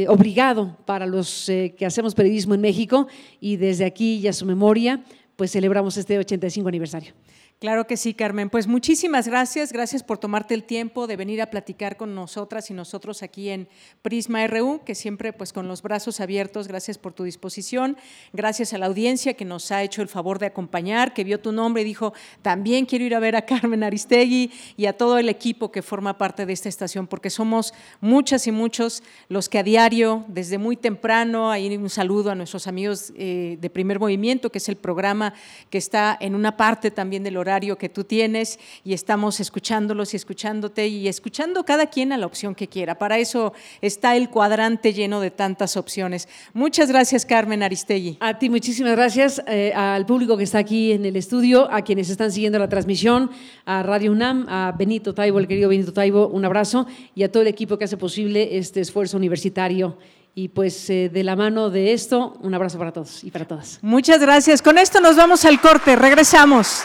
obligado 0.08 0.78
para 0.86 1.04
los 1.04 1.44
que 1.46 1.84
hacemos 1.84 2.14
periodismo 2.14 2.54
en 2.54 2.62
México 2.62 3.08
y 3.42 3.56
desde 3.56 3.84
aquí 3.84 4.20
y 4.20 4.26
a 4.26 4.32
su 4.32 4.46
memoria, 4.46 5.04
pues 5.36 5.52
celebramos 5.52 5.98
este 5.98 6.18
85 6.18 6.66
aniversario. 6.66 7.12
Claro 7.60 7.88
que 7.88 7.96
sí, 7.96 8.14
Carmen. 8.14 8.50
Pues 8.50 8.68
muchísimas 8.68 9.26
gracias. 9.26 9.72
Gracias 9.72 10.04
por 10.04 10.18
tomarte 10.18 10.54
el 10.54 10.62
tiempo 10.62 11.08
de 11.08 11.16
venir 11.16 11.42
a 11.42 11.50
platicar 11.50 11.96
con 11.96 12.14
nosotras 12.14 12.70
y 12.70 12.72
nosotros 12.72 13.24
aquí 13.24 13.48
en 13.48 13.68
Prisma 14.00 14.46
RU, 14.46 14.82
que 14.84 14.94
siempre 14.94 15.32
pues 15.32 15.52
con 15.52 15.66
los 15.66 15.82
brazos 15.82 16.20
abiertos. 16.20 16.68
Gracias 16.68 16.98
por 16.98 17.14
tu 17.14 17.24
disposición. 17.24 17.96
Gracias 18.32 18.74
a 18.74 18.78
la 18.78 18.86
audiencia 18.86 19.34
que 19.34 19.44
nos 19.44 19.72
ha 19.72 19.82
hecho 19.82 20.02
el 20.02 20.08
favor 20.08 20.38
de 20.38 20.46
acompañar, 20.46 21.14
que 21.14 21.24
vio 21.24 21.40
tu 21.40 21.50
nombre 21.50 21.82
y 21.82 21.84
dijo, 21.84 22.12
también 22.42 22.86
quiero 22.86 23.04
ir 23.04 23.16
a 23.16 23.18
ver 23.18 23.34
a 23.34 23.42
Carmen 23.44 23.82
Aristegui 23.82 24.52
y 24.76 24.86
a 24.86 24.92
todo 24.96 25.18
el 25.18 25.28
equipo 25.28 25.72
que 25.72 25.82
forma 25.82 26.16
parte 26.16 26.46
de 26.46 26.52
esta 26.52 26.68
estación, 26.68 27.08
porque 27.08 27.28
somos 27.28 27.74
muchas 28.00 28.46
y 28.46 28.52
muchos 28.52 29.02
los 29.28 29.48
que 29.48 29.58
a 29.58 29.64
diario, 29.64 30.24
desde 30.28 30.58
muy 30.58 30.76
temprano, 30.76 31.50
ahí 31.50 31.76
un 31.76 31.90
saludo 31.90 32.30
a 32.30 32.36
nuestros 32.36 32.68
amigos 32.68 33.12
eh, 33.16 33.58
de 33.60 33.68
Primer 33.68 33.98
Movimiento, 33.98 34.50
que 34.50 34.58
es 34.58 34.68
el 34.68 34.76
programa 34.76 35.34
que 35.70 35.78
está 35.78 36.16
en 36.20 36.36
una 36.36 36.56
parte 36.56 36.92
también 36.92 37.24
del 37.24 37.36
horario 37.36 37.47
que 37.78 37.88
tú 37.88 38.04
tienes 38.04 38.58
y 38.84 38.92
estamos 38.92 39.40
escuchándolos 39.40 40.12
y 40.12 40.16
escuchándote 40.16 40.86
y 40.86 41.08
escuchando 41.08 41.64
cada 41.64 41.86
quien 41.86 42.12
a 42.12 42.18
la 42.18 42.26
opción 42.26 42.54
que 42.54 42.68
quiera. 42.68 42.98
Para 42.98 43.18
eso 43.18 43.54
está 43.80 44.16
el 44.16 44.28
cuadrante 44.28 44.92
lleno 44.92 45.20
de 45.20 45.30
tantas 45.30 45.76
opciones. 45.76 46.28
Muchas 46.52 46.88
gracias, 46.88 47.24
Carmen 47.24 47.62
Aristegui. 47.62 48.18
A 48.20 48.38
ti 48.38 48.50
muchísimas 48.50 48.92
gracias, 48.92 49.42
eh, 49.46 49.72
al 49.74 50.04
público 50.04 50.36
que 50.36 50.44
está 50.44 50.58
aquí 50.58 50.92
en 50.92 51.06
el 51.06 51.16
estudio, 51.16 51.70
a 51.72 51.82
quienes 51.82 52.10
están 52.10 52.30
siguiendo 52.30 52.58
la 52.58 52.68
transmisión, 52.68 53.30
a 53.64 53.82
Radio 53.82 54.12
UNAM, 54.12 54.46
a 54.48 54.74
Benito 54.76 55.14
Taibo, 55.14 55.38
el 55.38 55.48
querido 55.48 55.70
Benito 55.70 55.92
Taibo, 55.92 56.28
un 56.28 56.44
abrazo 56.44 56.86
y 57.14 57.22
a 57.22 57.32
todo 57.32 57.42
el 57.42 57.48
equipo 57.48 57.78
que 57.78 57.84
hace 57.84 57.96
posible 57.96 58.58
este 58.58 58.80
esfuerzo 58.80 59.16
universitario. 59.16 59.96
Y 60.34 60.50
pues 60.50 60.88
eh, 60.88 61.10
de 61.12 61.24
la 61.24 61.34
mano 61.34 61.68
de 61.68 61.92
esto, 61.92 62.36
un 62.42 62.54
abrazo 62.54 62.78
para 62.78 62.92
todos 62.92 63.24
y 63.24 63.30
para 63.32 63.44
todas. 63.44 63.80
Muchas 63.82 64.20
gracias. 64.20 64.62
Con 64.62 64.78
esto 64.78 65.00
nos 65.00 65.16
vamos 65.16 65.44
al 65.44 65.60
corte. 65.60 65.96
Regresamos. 65.96 66.84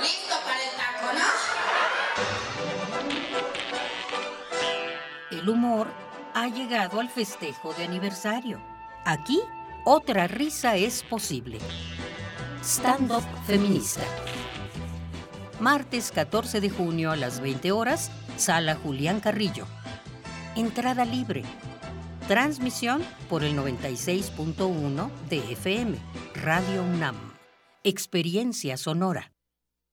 Listo 0.00 0.34
para 0.44 0.62
el 0.62 0.70
taco, 0.76 1.12
¿no? 5.30 5.38
El 5.38 5.48
humor 5.48 5.88
ha 6.34 6.48
llegado 6.48 7.00
al 7.00 7.08
festejo 7.08 7.72
de 7.74 7.84
aniversario. 7.84 8.60
Aquí, 9.04 9.40
otra 9.84 10.26
risa 10.26 10.76
es 10.76 11.02
posible. 11.02 11.58
Stand 12.62 13.10
Up 13.10 13.24
Feminista. 13.46 14.02
Martes 15.58 16.12
14 16.12 16.60
de 16.60 16.70
junio 16.70 17.10
a 17.10 17.16
las 17.16 17.40
20 17.40 17.72
horas, 17.72 18.10
Sala 18.36 18.76
Julián 18.76 19.20
Carrillo. 19.20 19.66
Entrada 20.56 21.04
libre. 21.04 21.42
Transmisión 22.28 23.02
por 23.28 23.44
el 23.44 23.56
96.1 23.56 25.10
de 25.28 25.52
FM, 25.52 25.98
Radio 26.34 26.82
UNAM. 26.82 27.29
Experiencia 27.82 28.76
sonora. 28.76 29.32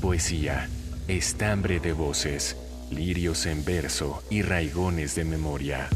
Poesía, 0.00 0.68
estambre 1.08 1.80
de 1.80 1.92
voces, 1.92 2.56
lirios 2.88 3.46
en 3.46 3.64
verso 3.64 4.22
y 4.30 4.42
raigones 4.42 5.16
de 5.16 5.24
memoria. 5.24 5.88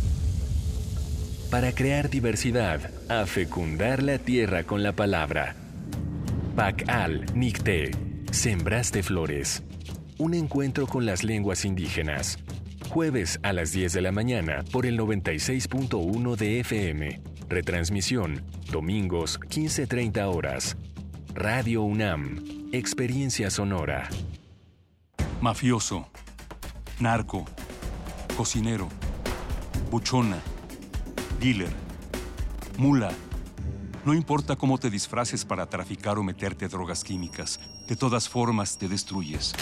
Para 1.51 1.73
crear 1.73 2.11
diversidad, 2.11 2.91
a 3.09 3.27
fecundar 3.27 4.03
la 4.03 4.19
tierra 4.19 4.65
con 4.65 4.83
la 4.83 4.93
palabra. 4.93 5.55
Pacal 6.57 7.27
Nicté, 7.35 7.93
Sembraste 8.33 9.05
Flores. 9.05 9.63
Un 10.19 10.35
encuentro 10.35 10.89
con 10.89 11.07
las 11.07 11.23
lenguas 11.23 11.65
indígenas. 11.65 12.39
Jueves 12.89 13.39
a 13.45 13.53
las 13.53 13.71
10 13.71 13.93
de 13.93 14.01
la 14.01 14.11
mañana 14.11 14.65
por 14.73 14.85
el 14.85 14.99
96.1 14.99 16.37
de 16.37 16.61
FM. 16.61 17.21
Retransmisión, 17.49 18.43
domingos 18.71 19.39
15.30 19.39 20.35
horas. 20.35 20.77
Radio 21.35 21.83
UNAM, 21.83 22.69
Experiencia 22.73 23.51
Sonora. 23.51 24.07
Mafioso, 25.41 26.07
narco, 27.01 27.47
cocinero, 28.37 28.89
buchona, 29.91 30.39
dealer, 31.41 31.73
mula. 32.77 33.11
No 34.05 34.13
importa 34.13 34.57
cómo 34.57 34.77
te 34.77 34.91
disfraces 34.91 35.47
para 35.47 35.65
traficar 35.67 36.19
o 36.19 36.23
meterte 36.23 36.69
drogas 36.69 37.03
químicas, 37.03 37.59
de 37.89 37.97
todas 37.97 38.29
formas 38.29 38.77
te 38.77 38.89
destruyes. 38.89 39.55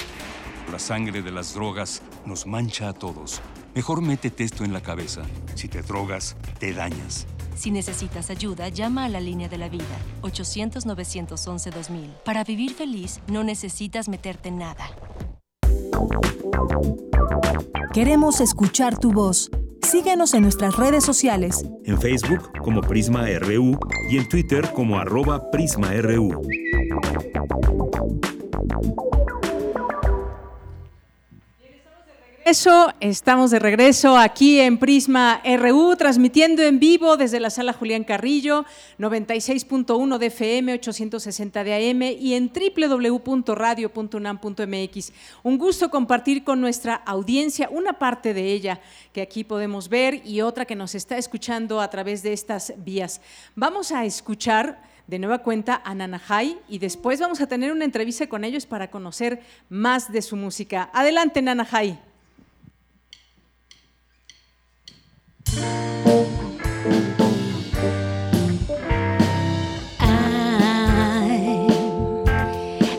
La 0.73 0.81
sangre 0.81 1.23
de 1.23 1.31
las 1.31 1.55
drogas 1.55 2.03
nos 2.27 2.47
mancha 2.47 2.89
a 2.89 2.93
todos. 2.95 3.41
Mejor 3.77 4.03
métete 4.03 4.43
esto 4.43 4.65
en 4.65 4.73
la 4.73 4.81
cabeza. 4.81 5.23
Si 5.55 5.69
te 5.69 5.83
drogas, 5.83 6.37
te 6.59 6.73
dañas. 6.73 7.29
Si 7.61 7.71
necesitas 7.71 8.31
ayuda, 8.31 8.71
llama 8.71 9.05
a 9.05 9.11
la 9.11 9.21
línea 9.21 9.47
de 9.47 9.59
la 9.59 9.69
vida, 9.69 9.85
800-911-2000. 10.23 12.07
Para 12.25 12.43
vivir 12.43 12.73
feliz, 12.73 13.21
no 13.29 13.45
necesitas 13.45 14.09
meterte 14.09 14.49
en 14.49 14.57
nada. 14.57 14.87
Queremos 17.93 18.41
escuchar 18.41 18.99
tu 18.99 19.13
voz. 19.13 19.51
Síguenos 19.83 20.33
en 20.33 20.45
nuestras 20.45 20.79
redes 20.79 21.05
sociales. 21.05 21.67
En 21.85 22.01
Facebook 22.01 22.51
como 22.65 22.81
Prisma 22.81 23.27
RU 23.39 23.79
y 24.09 24.17
en 24.17 24.27
Twitter 24.27 24.73
como 24.73 24.99
arroba 24.99 25.51
PrismaRU. 25.51 26.41
Estamos 32.51 33.53
de 33.53 33.61
regreso 33.61 34.19
aquí 34.19 34.59
en 34.59 34.77
Prisma 34.77 35.41
RU, 35.45 35.95
transmitiendo 35.95 36.65
en 36.65 36.81
vivo 36.81 37.17
desde 37.17 37.39
la 37.39 37.49
sala 37.49 37.73
Julián 37.73 38.03
Carrillo, 38.03 38.65
96.1 38.99 40.19
de 40.19 40.27
FM, 40.27 40.73
860 40.73 41.63
de 41.63 41.91
AM 41.91 42.03
y 42.03 42.35
en 42.35 42.51
www.radio.unam.mx. 42.53 45.13
Un 45.45 45.59
gusto 45.59 45.91
compartir 45.91 46.43
con 46.43 46.61
nuestra 46.61 46.97
audiencia 46.97 47.69
una 47.71 48.01
parte 48.01 48.35
de 48.35 48.53
ella 48.53 48.81
que 49.13 49.23
aquí 49.23 49.45
podemos 49.45 49.89
ver 49.89 50.21
y 50.27 50.41
otra 50.41 50.65
que 50.65 50.75
nos 50.75 50.97
está 50.97 51.19
escuchando 51.19 51.81
a 51.81 51.89
través 51.89 52.25
de 52.25 52.33
estas 52.33 52.73
vías. 52.79 53.21
Vamos 53.55 53.93
a 53.93 54.05
escuchar 54.05 54.83
de 55.07 55.21
nueva 55.21 55.39
cuenta 55.39 55.83
a 55.85 55.95
Nanahai 55.95 56.59
y 56.69 56.81
después 56.81 57.21
vamos 57.21 57.41
a 57.41 57.47
tener 57.47 57.71
una 57.71 57.85
entrevista 57.85 58.29
con 58.29 58.43
ellos 58.43 58.67
para 58.67 58.91
conocer 58.91 59.41
más 59.69 60.11
de 60.11 60.21
su 60.21 60.35
música. 60.35 60.91
Adelante, 60.93 61.43
Nanahai. 61.43 62.10
I'm 65.53 65.65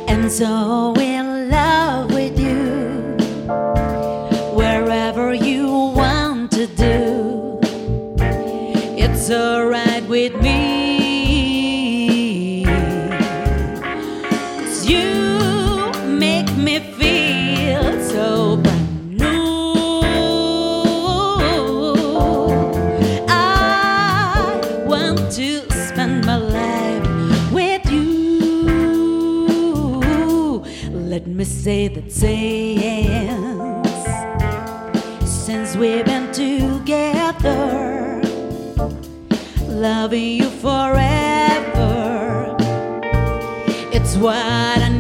and 0.10 0.32
so 0.32 0.94
say 31.62 31.88
that 31.88 32.12
since 32.12 32.80
since 35.24 35.76
we've 35.76 36.06
been 36.06 36.32
together, 36.32 38.20
loving 39.68 40.42
you 40.42 40.50
forever. 40.50 42.56
It's 43.94 44.16
what 44.16 44.38
I 44.38 44.91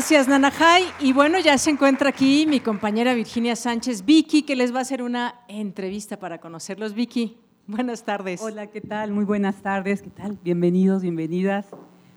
Gracias, 0.00 0.28
Nanahai. 0.28 0.84
Y 0.98 1.12
bueno, 1.12 1.38
ya 1.40 1.58
se 1.58 1.68
encuentra 1.68 2.08
aquí 2.08 2.46
mi 2.48 2.60
compañera 2.60 3.12
Virginia 3.12 3.54
Sánchez, 3.54 4.06
Vicky, 4.06 4.44
que 4.44 4.56
les 4.56 4.72
va 4.72 4.78
a 4.78 4.80
hacer 4.80 5.02
una 5.02 5.34
entrevista 5.46 6.18
para 6.18 6.38
conocerlos. 6.38 6.94
Vicky, 6.94 7.36
buenas 7.66 8.02
tardes. 8.02 8.40
Hola, 8.40 8.68
¿qué 8.68 8.80
tal? 8.80 9.12
Muy 9.12 9.26
buenas 9.26 9.56
tardes, 9.56 10.00
¿qué 10.00 10.08
tal? 10.08 10.38
Bienvenidos, 10.42 11.02
bienvenidas. 11.02 11.66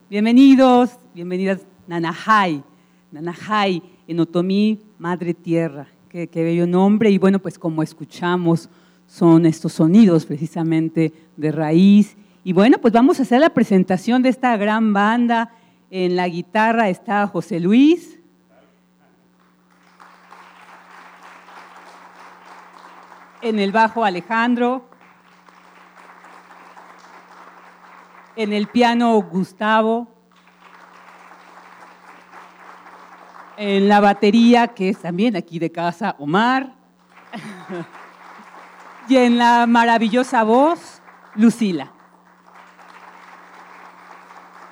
Bienvenidos, 0.10 0.92
bienvenidas, 1.14 1.68
Nanahai. 1.86 2.64
Nanahai, 3.12 3.84
en 4.08 4.18
Otomí, 4.22 4.80
Madre 4.98 5.34
Tierra. 5.34 5.86
Qué, 6.08 6.30
qué 6.30 6.42
bello 6.42 6.66
nombre. 6.66 7.10
Y 7.10 7.18
bueno, 7.18 7.40
pues 7.40 7.60
como 7.60 7.84
escuchamos, 7.84 8.70
son 9.08 9.46
estos 9.46 9.74
sonidos 9.74 10.26
precisamente 10.26 11.12
de 11.36 11.52
raíz. 11.52 12.16
Y 12.46 12.54
bueno, 12.54 12.78
pues 12.78 12.94
vamos 12.94 13.20
a 13.20 13.24
hacer 13.24 13.42
la 13.42 13.50
presentación 13.50 14.24
de 14.24 14.30
esta 14.30 14.56
gran 14.56 14.94
banda. 14.94 15.52
En 15.96 16.16
la 16.16 16.28
guitarra 16.28 16.90
está 16.90 17.28
José 17.28 17.60
Luis. 17.60 18.18
En 23.44 23.60
el 23.60 23.72
bajo 23.72 24.04
Alejandro. 24.04 24.90
En 28.36 28.54
el 28.54 28.66
piano 28.66 29.22
Gustavo. 29.22 30.08
En 33.58 33.88
la 33.88 34.00
batería, 34.00 34.70
que 34.70 34.90
es 34.90 34.98
también 34.98 35.36
aquí 35.36 35.60
de 35.60 35.72
casa, 35.72 36.16
Omar. 36.18 36.74
y 39.08 39.18
en 39.18 39.38
la 39.38 39.68
maravillosa 39.68 40.42
voz, 40.42 41.04
Lucila. 41.36 41.92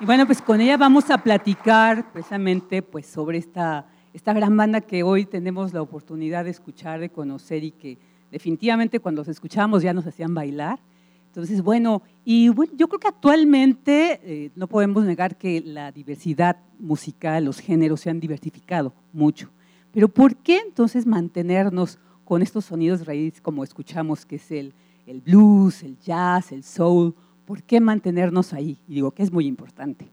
Y 0.02 0.04
bueno, 0.04 0.26
pues 0.26 0.42
con 0.42 0.60
ella 0.60 0.76
vamos 0.76 1.10
a 1.12 1.18
platicar 1.18 2.10
precisamente 2.12 2.82
pues, 2.82 3.06
sobre 3.06 3.38
esta, 3.38 3.86
esta 4.12 4.32
gran 4.32 4.56
banda 4.56 4.80
que 4.80 5.04
hoy 5.04 5.26
tenemos 5.26 5.72
la 5.72 5.80
oportunidad 5.80 6.42
de 6.42 6.50
escuchar, 6.50 6.98
de 6.98 7.08
conocer 7.08 7.62
y 7.62 7.70
que 7.70 7.98
definitivamente 8.28 8.98
cuando 8.98 9.20
los 9.20 9.28
escuchábamos 9.28 9.84
ya 9.84 9.92
nos 9.92 10.04
hacían 10.04 10.34
bailar. 10.34 10.80
Entonces, 11.28 11.62
bueno, 11.62 12.02
y 12.24 12.48
bueno, 12.48 12.72
yo 12.76 12.88
creo 12.88 12.98
que 12.98 13.06
actualmente 13.06 14.20
eh, 14.24 14.50
no 14.56 14.66
podemos 14.66 15.04
negar 15.04 15.38
que 15.38 15.60
la 15.60 15.92
diversidad 15.92 16.56
musical, 16.80 17.44
los 17.44 17.60
géneros 17.60 18.00
se 18.00 18.10
han 18.10 18.18
diversificado 18.18 18.92
mucho. 19.12 19.50
Pero 19.92 20.08
¿por 20.08 20.34
qué 20.34 20.58
entonces 20.66 21.06
mantenernos 21.06 22.00
con 22.24 22.42
estos 22.42 22.64
sonidos 22.64 23.06
raíz 23.06 23.40
como 23.40 23.62
escuchamos, 23.62 24.26
que 24.26 24.34
es 24.34 24.50
el, 24.50 24.74
el 25.06 25.20
blues, 25.20 25.84
el 25.84 25.96
jazz, 26.00 26.50
el 26.50 26.64
soul? 26.64 27.14
¿Por 27.44 27.62
qué 27.62 27.80
mantenernos 27.80 28.52
ahí? 28.52 28.78
Y 28.86 28.94
digo 28.94 29.12
que 29.12 29.22
es 29.22 29.32
muy 29.32 29.46
importante. 29.46 30.10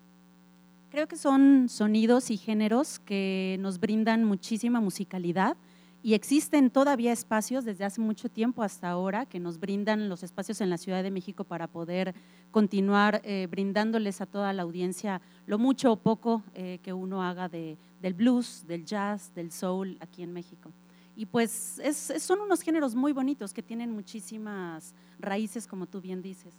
Creo 0.90 1.08
que 1.08 1.18
son 1.18 1.70
sonidos 1.70 2.32
y 2.32 2.38
géneros 2.38 3.00
que 3.00 3.58
nos 3.60 3.80
brindan 3.80 4.24
muchísima 4.24 4.82
musicalidad 4.82 5.56
Y 6.02 6.14
existen 6.14 6.70
todavía 6.72 7.12
espacios 7.12 7.66
desde 7.66 7.84
hace 7.84 8.00
mucho 8.00 8.30
tiempo 8.30 8.64
hasta 8.64 8.90
ahora 8.90 9.26
que 9.26 9.38
nos 9.40 9.60
brindan 9.60 10.08
los 10.08 10.24
espacios 10.24 10.62
en 10.62 10.70
la 10.70 10.78
Ciudad 10.78 11.04
de 11.04 11.12
México 11.12 11.44
para 11.44 11.68
poder 11.68 12.16
continuar 12.52 13.20
eh, 13.26 13.48
brindándoles 13.52 14.22
a 14.22 14.26
toda 14.26 14.54
la 14.54 14.64
audiencia 14.64 15.22
lo 15.46 15.60
mucho 15.60 15.92
o 15.92 15.98
poco 15.98 16.42
eh, 16.54 16.80
que 16.82 16.94
uno 16.94 17.22
haga 17.22 17.50
de, 17.50 17.78
del 18.02 18.14
blues, 18.14 18.64
del 18.66 18.86
jazz, 18.86 19.34
del 19.36 19.52
soul 19.52 19.98
aquí 20.00 20.24
en 20.24 20.32
México. 20.32 20.72
Y 21.18 21.26
pues 21.26 21.80
es- 21.84 22.14
son 22.24 22.40
unos 22.40 22.62
géneros 22.62 22.96
muy 22.96 23.12
bonitos 23.12 23.52
que 23.54 23.62
tienen 23.62 23.92
muchísimas 23.92 24.96
raíces, 25.20 25.68
como 25.68 25.86
tú 25.86 26.00
bien 26.00 26.22
dices. 26.22 26.56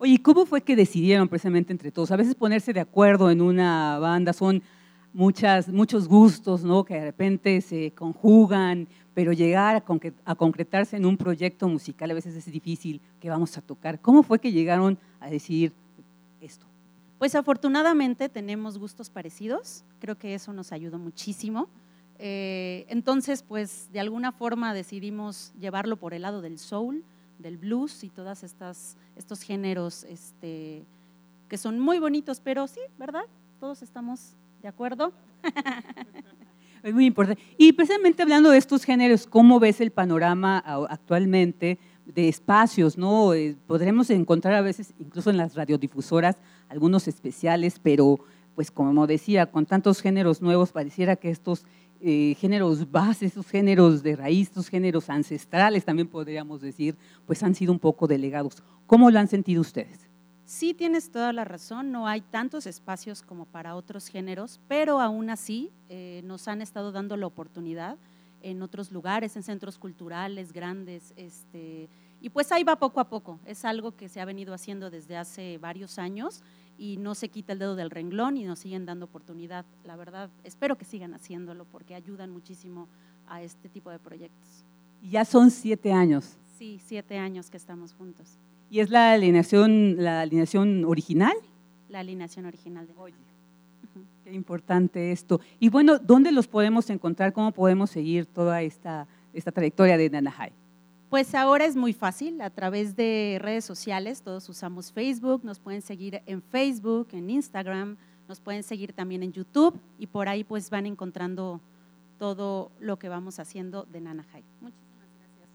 Oye, 0.00 0.12
¿y 0.12 0.18
¿cómo 0.18 0.46
fue 0.46 0.60
que 0.60 0.76
decidieron 0.76 1.28
precisamente 1.28 1.72
entre 1.72 1.90
todos? 1.90 2.12
A 2.12 2.16
veces 2.16 2.36
ponerse 2.36 2.72
de 2.72 2.78
acuerdo 2.78 3.30
en 3.32 3.40
una 3.40 3.98
banda 3.98 4.32
son 4.32 4.62
muchas, 5.12 5.68
muchos 5.68 6.06
gustos, 6.06 6.62
¿no? 6.62 6.84
Que 6.84 6.94
de 6.94 7.04
repente 7.06 7.60
se 7.60 7.90
conjugan, 7.90 8.86
pero 9.12 9.32
llegar 9.32 9.74
a, 9.74 9.84
concre- 9.84 10.14
a 10.24 10.36
concretarse 10.36 10.96
en 10.96 11.04
un 11.04 11.16
proyecto 11.16 11.68
musical 11.68 12.12
a 12.12 12.14
veces 12.14 12.36
es 12.36 12.46
difícil 12.46 13.00
que 13.18 13.28
vamos 13.28 13.58
a 13.58 13.60
tocar. 13.60 14.00
¿Cómo 14.00 14.22
fue 14.22 14.38
que 14.38 14.52
llegaron 14.52 14.98
a 15.18 15.28
decidir 15.28 15.72
esto? 16.40 16.64
Pues 17.18 17.34
afortunadamente 17.34 18.28
tenemos 18.28 18.78
gustos 18.78 19.10
parecidos, 19.10 19.82
creo 19.98 20.16
que 20.16 20.34
eso 20.34 20.52
nos 20.52 20.70
ayudó 20.70 21.00
muchísimo. 21.00 21.68
Eh, 22.20 22.86
entonces, 22.88 23.42
pues 23.42 23.88
de 23.92 23.98
alguna 23.98 24.30
forma 24.30 24.72
decidimos 24.74 25.52
llevarlo 25.58 25.96
por 25.96 26.14
el 26.14 26.22
lado 26.22 26.40
del 26.40 26.60
soul, 26.60 27.02
del 27.40 27.56
blues 27.56 28.02
y 28.04 28.08
todas 28.08 28.42
estas 28.44 28.96
estos 29.18 29.42
géneros 29.42 30.04
este, 30.04 30.86
que 31.48 31.58
son 31.58 31.78
muy 31.80 31.98
bonitos, 31.98 32.40
pero 32.40 32.66
sí, 32.66 32.80
¿verdad? 32.98 33.24
Todos 33.60 33.82
estamos 33.82 34.36
de 34.62 34.68
acuerdo. 34.68 35.12
Es 36.80 36.94
muy 36.94 37.06
importante. 37.06 37.42
Y 37.56 37.72
precisamente 37.72 38.22
hablando 38.22 38.50
de 38.50 38.58
estos 38.58 38.84
géneros, 38.84 39.26
¿cómo 39.26 39.58
ves 39.58 39.80
el 39.80 39.90
panorama 39.90 40.58
actualmente 40.88 41.76
de 42.06 42.28
espacios? 42.28 42.96
¿no? 42.96 43.34
Eh, 43.34 43.56
Podremos 43.66 44.10
encontrar 44.10 44.54
a 44.54 44.60
veces, 44.60 44.94
incluso 45.00 45.30
en 45.30 45.38
las 45.38 45.56
radiodifusoras, 45.56 46.36
algunos 46.68 47.08
especiales, 47.08 47.80
pero 47.82 48.20
pues 48.54 48.70
como 48.70 49.08
decía, 49.08 49.46
con 49.46 49.66
tantos 49.66 50.00
géneros 50.00 50.40
nuevos, 50.40 50.70
pareciera 50.70 51.16
que 51.16 51.30
estos 51.30 51.64
eh, 52.00 52.36
géneros 52.38 52.90
bases, 52.90 53.28
estos 53.28 53.48
géneros 53.48 54.02
de 54.02 54.16
raíz, 54.16 54.48
estos 54.48 54.68
géneros 54.68 55.10
ancestrales, 55.10 55.84
también 55.84 56.08
podríamos 56.08 56.60
decir, 56.60 56.96
pues 57.26 57.42
han 57.42 57.54
sido 57.54 57.72
un 57.72 57.78
poco 57.78 58.06
delegados. 58.06 58.62
¿Cómo 58.86 59.10
lo 59.10 59.18
han 59.18 59.28
sentido 59.28 59.60
ustedes? 59.60 60.08
Sí, 60.44 60.72
tienes 60.72 61.10
toda 61.10 61.32
la 61.32 61.44
razón, 61.44 61.92
no 61.92 62.06
hay 62.06 62.22
tantos 62.22 62.66
espacios 62.66 63.20
como 63.22 63.44
para 63.44 63.74
otros 63.74 64.08
géneros, 64.08 64.60
pero 64.66 65.00
aún 65.00 65.28
así 65.28 65.72
eh, 65.90 66.22
nos 66.24 66.48
han 66.48 66.62
estado 66.62 66.90
dando 66.90 67.16
la 67.16 67.26
oportunidad 67.26 67.98
en 68.40 68.62
otros 68.62 68.90
lugares, 68.90 69.36
en 69.36 69.42
centros 69.42 69.78
culturales 69.78 70.52
grandes, 70.52 71.12
este, 71.16 71.90
y 72.20 72.30
pues 72.30 72.50
ahí 72.50 72.64
va 72.64 72.76
poco 72.76 73.00
a 73.00 73.08
poco, 73.08 73.40
es 73.44 73.64
algo 73.64 73.94
que 73.96 74.08
se 74.08 74.20
ha 74.20 74.24
venido 74.24 74.54
haciendo 74.54 74.88
desde 74.88 75.16
hace 75.16 75.58
varios 75.58 75.98
años 75.98 76.42
y 76.78 76.96
no 76.96 77.14
se 77.14 77.28
quita 77.28 77.52
el 77.52 77.58
dedo 77.58 77.76
del 77.76 77.90
renglón 77.90 78.36
y 78.36 78.44
nos 78.44 78.60
siguen 78.60 78.86
dando 78.86 79.06
oportunidad. 79.06 79.66
La 79.84 79.96
verdad, 79.96 80.30
espero 80.44 80.78
que 80.78 80.84
sigan 80.84 81.12
haciéndolo 81.12 81.64
porque 81.64 81.94
ayudan 81.94 82.30
muchísimo 82.30 82.88
a 83.26 83.42
este 83.42 83.68
tipo 83.68 83.90
de 83.90 83.98
proyectos. 83.98 84.64
Y 85.02 85.10
Ya 85.10 85.24
son 85.24 85.50
siete 85.50 85.92
años. 85.92 86.36
Sí, 86.56 86.80
siete 86.84 87.18
años 87.18 87.50
que 87.50 87.56
estamos 87.56 87.92
juntos. 87.92 88.38
¿Y 88.70 88.80
es 88.80 88.90
la 88.90 89.12
alineación, 89.12 89.96
la 90.02 90.20
alineación 90.20 90.84
original? 90.84 91.34
La 91.88 92.00
alineación 92.00 92.46
original 92.46 92.86
de 92.86 92.94
Qué 94.24 94.34
importante 94.34 95.10
esto. 95.10 95.40
Y 95.58 95.70
bueno, 95.70 95.98
¿dónde 95.98 96.32
los 96.32 96.46
podemos 96.46 96.90
encontrar? 96.90 97.32
¿Cómo 97.32 97.52
podemos 97.52 97.90
seguir 97.90 98.26
toda 98.26 98.62
esta, 98.62 99.06
esta 99.32 99.50
trayectoria 99.50 99.96
de 99.96 100.10
Nanahai? 100.10 100.52
Pues 101.10 101.34
ahora 101.34 101.64
es 101.64 101.74
muy 101.74 101.94
fácil, 101.94 102.42
a 102.42 102.50
través 102.50 102.94
de 102.94 103.38
redes 103.40 103.64
sociales, 103.64 104.20
todos 104.20 104.46
usamos 104.50 104.92
Facebook, 104.92 105.42
nos 105.42 105.58
pueden 105.58 105.80
seguir 105.80 106.20
en 106.26 106.42
Facebook, 106.42 107.08
en 107.12 107.30
Instagram, 107.30 107.96
nos 108.28 108.40
pueden 108.40 108.62
seguir 108.62 108.92
también 108.92 109.22
en 109.22 109.32
YouTube 109.32 109.80
y 109.98 110.06
por 110.06 110.28
ahí 110.28 110.44
pues 110.44 110.68
van 110.68 110.84
encontrando 110.84 111.62
todo 112.18 112.70
lo 112.78 112.98
que 112.98 113.08
vamos 113.08 113.38
haciendo 113.38 113.84
de 113.84 114.02
Nanahai. 114.02 114.44
Muchísimas 114.60 115.08
gracias. 115.18 115.48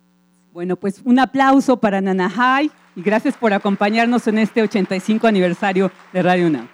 Bueno, 0.51 0.75
pues 0.75 1.01
un 1.05 1.19
aplauso 1.19 1.77
para 1.77 2.01
Nanahai 2.01 2.71
y 2.95 3.01
gracias 3.03 3.37
por 3.37 3.53
acompañarnos 3.53 4.25
en 4.27 4.39
este 4.39 4.63
85 4.63 5.27
aniversario 5.27 5.91
de 6.13 6.23
Radio 6.23 6.47
UNAM. 6.47 6.67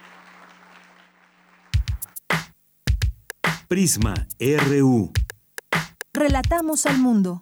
Prisma 3.67 4.13
RU. 4.39 5.11
Relatamos 6.13 6.85
al 6.85 6.97
mundo. 6.97 7.41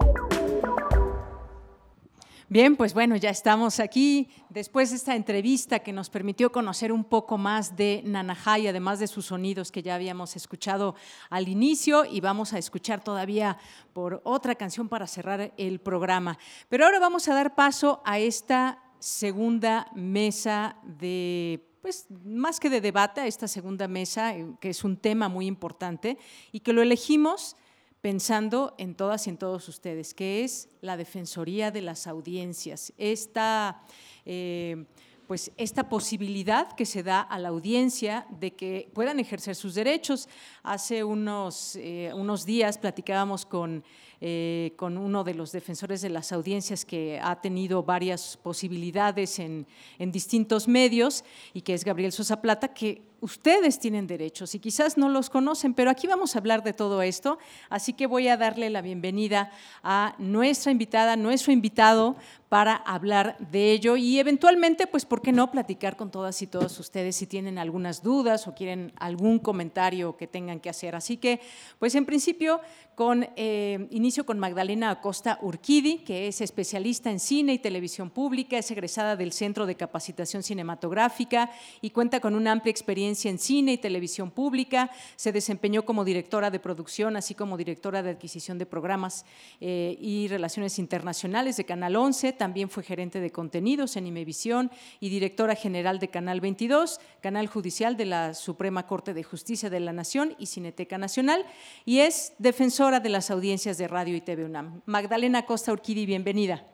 Bien, 2.51 2.75
pues 2.75 2.93
bueno, 2.93 3.15
ya 3.15 3.29
estamos 3.29 3.79
aquí 3.79 4.27
después 4.49 4.89
de 4.89 4.97
esta 4.97 5.15
entrevista 5.15 5.79
que 5.79 5.93
nos 5.93 6.09
permitió 6.09 6.51
conocer 6.51 6.91
un 6.91 7.05
poco 7.05 7.37
más 7.37 7.77
de 7.77 8.01
Nanahai, 8.03 8.67
además 8.67 8.99
de 8.99 9.07
sus 9.07 9.27
sonidos 9.27 9.71
que 9.71 9.81
ya 9.81 9.95
habíamos 9.95 10.35
escuchado 10.35 10.93
al 11.29 11.47
inicio 11.47 12.03
y 12.03 12.19
vamos 12.19 12.51
a 12.51 12.57
escuchar 12.57 13.01
todavía 13.01 13.57
por 13.93 14.19
otra 14.25 14.55
canción 14.55 14.89
para 14.89 15.07
cerrar 15.07 15.53
el 15.55 15.79
programa. 15.79 16.37
Pero 16.67 16.83
ahora 16.83 16.99
vamos 16.99 17.29
a 17.29 17.35
dar 17.35 17.55
paso 17.55 18.01
a 18.03 18.19
esta 18.19 18.83
segunda 18.99 19.87
mesa 19.95 20.75
de 20.83 21.65
pues 21.81 22.07
más 22.25 22.59
que 22.59 22.69
de 22.69 22.81
debate, 22.81 23.25
esta 23.25 23.47
segunda 23.47 23.87
mesa, 23.87 24.35
eh, 24.35 24.45
que 24.59 24.71
es 24.71 24.83
un 24.83 24.97
tema 24.97 25.29
muy 25.29 25.47
importante 25.47 26.17
y 26.51 26.59
que 26.59 26.73
lo 26.73 26.81
elegimos 26.81 27.55
pensando 28.01 28.73
en 28.77 28.95
todas 28.95 29.27
y 29.27 29.29
en 29.29 29.37
todos 29.37 29.69
ustedes, 29.69 30.13
que 30.13 30.43
es 30.43 30.69
la 30.81 30.97
Defensoría 30.97 31.71
de 31.71 31.81
las 31.81 32.07
Audiencias. 32.07 32.91
Esta, 32.97 33.83
eh, 34.25 34.85
pues, 35.27 35.51
esta 35.55 35.87
posibilidad 35.87 36.73
que 36.73 36.85
se 36.87 37.03
da 37.03 37.21
a 37.21 37.37
la 37.37 37.49
audiencia 37.49 38.25
de 38.39 38.51
que 38.53 38.89
puedan 38.93 39.19
ejercer 39.19 39.55
sus 39.55 39.75
derechos. 39.75 40.27
Hace 40.63 41.03
unos, 41.03 41.75
eh, 41.75 42.11
unos 42.15 42.45
días 42.45 42.79
platicábamos 42.79 43.45
con, 43.45 43.83
eh, 44.19 44.73
con 44.77 44.97
uno 44.97 45.23
de 45.23 45.35
los 45.35 45.51
defensores 45.51 46.01
de 46.01 46.09
las 46.09 46.31
audiencias 46.31 46.85
que 46.85 47.19
ha 47.21 47.39
tenido 47.39 47.83
varias 47.83 48.35
posibilidades 48.37 49.37
en, 49.37 49.67
en 49.99 50.11
distintos 50.11 50.67
medios 50.67 51.23
y 51.53 51.61
que 51.61 51.75
es 51.75 51.85
Gabriel 51.85 52.11
Sosa 52.11 52.41
Plata, 52.41 52.73
que 52.73 53.10
ustedes 53.21 53.79
tienen 53.79 54.07
derechos 54.07 54.53
y 54.55 54.59
quizás 54.59 54.97
no 54.97 55.07
los 55.07 55.29
conocen, 55.29 55.73
pero 55.73 55.89
aquí 55.89 56.07
vamos 56.07 56.35
a 56.35 56.39
hablar 56.39 56.63
de 56.63 56.73
todo 56.73 57.01
esto, 57.01 57.37
así 57.69 57.93
que 57.93 58.07
voy 58.07 58.27
a 58.27 58.35
darle 58.35 58.69
la 58.69 58.81
bienvenida 58.81 59.51
a 59.83 60.15
nuestra 60.17 60.71
invitada, 60.71 61.15
nuestro 61.15 61.53
invitado 61.53 62.17
para 62.49 62.75
hablar 62.75 63.37
de 63.49 63.71
ello 63.71 63.95
y 63.95 64.19
eventualmente, 64.19 64.85
pues, 64.85 65.05
¿por 65.05 65.21
qué 65.21 65.31
no 65.31 65.49
platicar 65.51 65.95
con 65.95 66.11
todas 66.11 66.41
y 66.41 66.47
todos 66.47 66.77
ustedes 66.81 67.15
si 67.15 67.25
tienen 67.25 67.57
algunas 67.57 68.03
dudas 68.03 68.45
o 68.45 68.53
quieren 68.53 68.91
algún 68.97 69.39
comentario 69.39 70.17
que 70.17 70.27
tengan 70.27 70.59
que 70.59 70.69
hacer? 70.69 70.93
Así 70.93 71.15
que, 71.15 71.39
pues, 71.79 71.95
en 71.95 72.05
principio, 72.05 72.59
con 72.95 73.29
eh, 73.37 73.87
inicio 73.91 74.25
con 74.25 74.37
Magdalena 74.37 74.89
Acosta 74.89 75.39
Urquidi, 75.41 75.99
que 75.99 76.27
es 76.27 76.41
especialista 76.41 77.09
en 77.09 77.21
cine 77.21 77.53
y 77.53 77.59
televisión 77.59 78.09
pública, 78.09 78.57
es 78.57 78.69
egresada 78.69 79.15
del 79.15 79.31
Centro 79.31 79.65
de 79.65 79.75
Capacitación 79.75 80.43
Cinematográfica 80.43 81.51
y 81.79 81.91
cuenta 81.91 82.19
con 82.19 82.35
una 82.35 82.51
amplia 82.51 82.71
experiencia 82.71 83.10
en 83.11 83.39
cine 83.39 83.73
y 83.73 83.77
televisión 83.77 84.31
pública. 84.31 84.89
Se 85.15 85.31
desempeñó 85.31 85.83
como 85.83 86.05
directora 86.05 86.49
de 86.49 86.59
producción, 86.59 87.15
así 87.17 87.35
como 87.35 87.57
directora 87.57 88.01
de 88.01 88.11
adquisición 88.11 88.57
de 88.57 88.65
programas 88.65 89.25
eh, 89.59 89.97
y 89.99 90.27
relaciones 90.27 90.79
internacionales 90.79 91.57
de 91.57 91.65
Canal 91.65 91.95
11. 91.95 92.33
También 92.33 92.69
fue 92.69 92.83
gerente 92.83 93.19
de 93.19 93.31
contenidos 93.31 93.95
en 93.97 94.07
Imevisión 94.07 94.71
y 94.99 95.09
directora 95.09 95.55
general 95.55 95.99
de 95.99 96.09
Canal 96.09 96.41
22, 96.41 96.99
Canal 97.21 97.47
Judicial 97.47 97.97
de 97.97 98.05
la 98.05 98.33
Suprema 98.33 98.87
Corte 98.87 99.13
de 99.13 99.23
Justicia 99.23 99.69
de 99.69 99.79
la 99.79 99.93
Nación 99.93 100.35
y 100.39 100.45
Cineteca 100.45 100.97
Nacional. 100.97 101.45
Y 101.85 101.99
es 101.99 102.33
defensora 102.39 102.99
de 102.99 103.09
las 103.09 103.29
audiencias 103.31 103.77
de 103.77 103.87
Radio 103.87 104.15
y 104.15 104.21
TV 104.21 104.45
UNAM. 104.45 104.81
Magdalena 104.85 105.45
Costa 105.45 105.71
Urquidi, 105.71 106.05
bienvenida. 106.05 106.65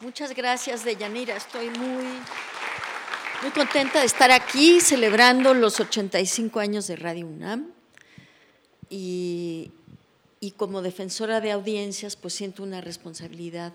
Muchas 0.00 0.34
gracias, 0.34 0.82
Deyanira. 0.82 1.36
Estoy 1.36 1.68
muy, 1.70 2.04
muy 3.42 3.52
contenta 3.52 4.00
de 4.00 4.06
estar 4.06 4.30
aquí 4.30 4.80
celebrando 4.80 5.54
los 5.54 5.80
85 5.80 6.60
años 6.60 6.86
de 6.86 6.96
Radio 6.96 7.26
UNAM. 7.26 7.72
Y, 8.90 9.72
como 10.56 10.82
defensora 10.82 11.40
de 11.40 11.52
audiencias, 11.52 12.16
pues 12.16 12.34
siento 12.34 12.62
una 12.62 12.80
responsabilidad 12.80 13.72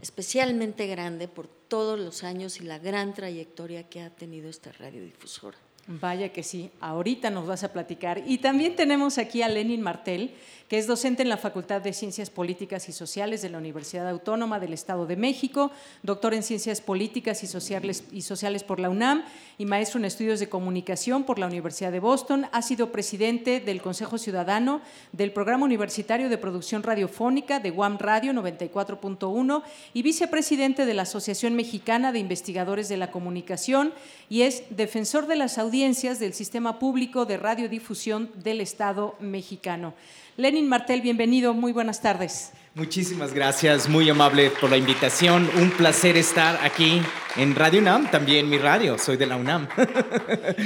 especialmente 0.00 0.86
grande 0.86 1.28
por 1.28 1.46
todos 1.46 1.98
los 1.98 2.24
años 2.24 2.60
y 2.60 2.64
la 2.64 2.78
gran 2.78 3.14
trayectoria 3.14 3.88
que 3.88 4.00
ha 4.00 4.10
tenido 4.10 4.48
esta 4.48 4.72
radiodifusora. 4.72 5.58
Vaya 5.88 6.32
que 6.32 6.42
sí, 6.42 6.70
ahorita 6.80 7.30
nos 7.30 7.46
vas 7.46 7.62
a 7.62 7.72
platicar. 7.72 8.20
Y 8.26 8.38
también 8.38 8.74
tenemos 8.74 9.18
aquí 9.18 9.42
a 9.42 9.48
Lenin 9.48 9.82
Martel, 9.82 10.34
que 10.68 10.78
es 10.78 10.88
docente 10.88 11.22
en 11.22 11.28
la 11.28 11.36
Facultad 11.36 11.80
de 11.80 11.92
Ciencias 11.92 12.28
Políticas 12.28 12.88
y 12.88 12.92
Sociales 12.92 13.40
de 13.40 13.50
la 13.50 13.58
Universidad 13.58 14.08
Autónoma 14.08 14.58
del 14.58 14.72
Estado 14.72 15.06
de 15.06 15.14
México, 15.14 15.70
doctor 16.02 16.34
en 16.34 16.42
Ciencias 16.42 16.80
Políticas 16.80 17.44
y 17.44 17.46
Sociales, 17.46 18.64
por 18.64 18.80
la 18.80 18.90
UNAM 18.90 19.22
y 19.58 19.64
maestro 19.64 20.00
en 20.00 20.06
Estudios 20.06 20.40
de 20.40 20.48
Comunicación 20.48 21.22
por 21.22 21.38
la 21.38 21.46
Universidad 21.46 21.92
de 21.92 22.00
Boston. 22.00 22.46
Ha 22.50 22.62
sido 22.62 22.90
presidente 22.90 23.60
del 23.60 23.80
Consejo 23.80 24.18
Ciudadano 24.18 24.80
del 25.12 25.30
Programa 25.30 25.66
Universitario 25.66 26.28
de 26.28 26.36
Producción 26.36 26.82
Radiofónica 26.82 27.60
de 27.60 27.70
UAM 27.70 27.98
Radio 27.98 28.32
94.1 28.32 29.62
y 29.94 30.02
vicepresidente 30.02 30.84
de 30.84 30.94
la 30.94 31.02
Asociación 31.02 31.54
Mexicana 31.54 32.10
de 32.10 32.18
Investigadores 32.18 32.88
de 32.88 32.96
la 32.96 33.12
Comunicación 33.12 33.94
y 34.28 34.42
es 34.42 34.64
defensor 34.70 35.28
de 35.28 35.36
las 35.36 35.58
audiencias 35.58 35.75
del 35.76 36.32
Sistema 36.32 36.78
Público 36.78 37.26
de 37.26 37.36
Radiodifusión 37.36 38.30
del 38.42 38.62
Estado 38.62 39.14
mexicano. 39.20 39.92
Lenin 40.38 40.66
Martel, 40.66 41.02
bienvenido, 41.02 41.52
muy 41.52 41.72
buenas 41.72 42.00
tardes. 42.00 42.52
Muchísimas 42.76 43.32
gracias, 43.32 43.88
muy 43.88 44.10
amable 44.10 44.50
por 44.50 44.68
la 44.68 44.76
invitación. 44.76 45.48
Un 45.58 45.70
placer 45.70 46.18
estar 46.18 46.62
aquí 46.62 47.00
en 47.38 47.54
Radio 47.54 47.80
UNAM, 47.80 48.10
también 48.10 48.50
mi 48.50 48.58
radio, 48.58 48.98
soy 48.98 49.16
de 49.16 49.24
la 49.24 49.36
UNAM. 49.36 49.66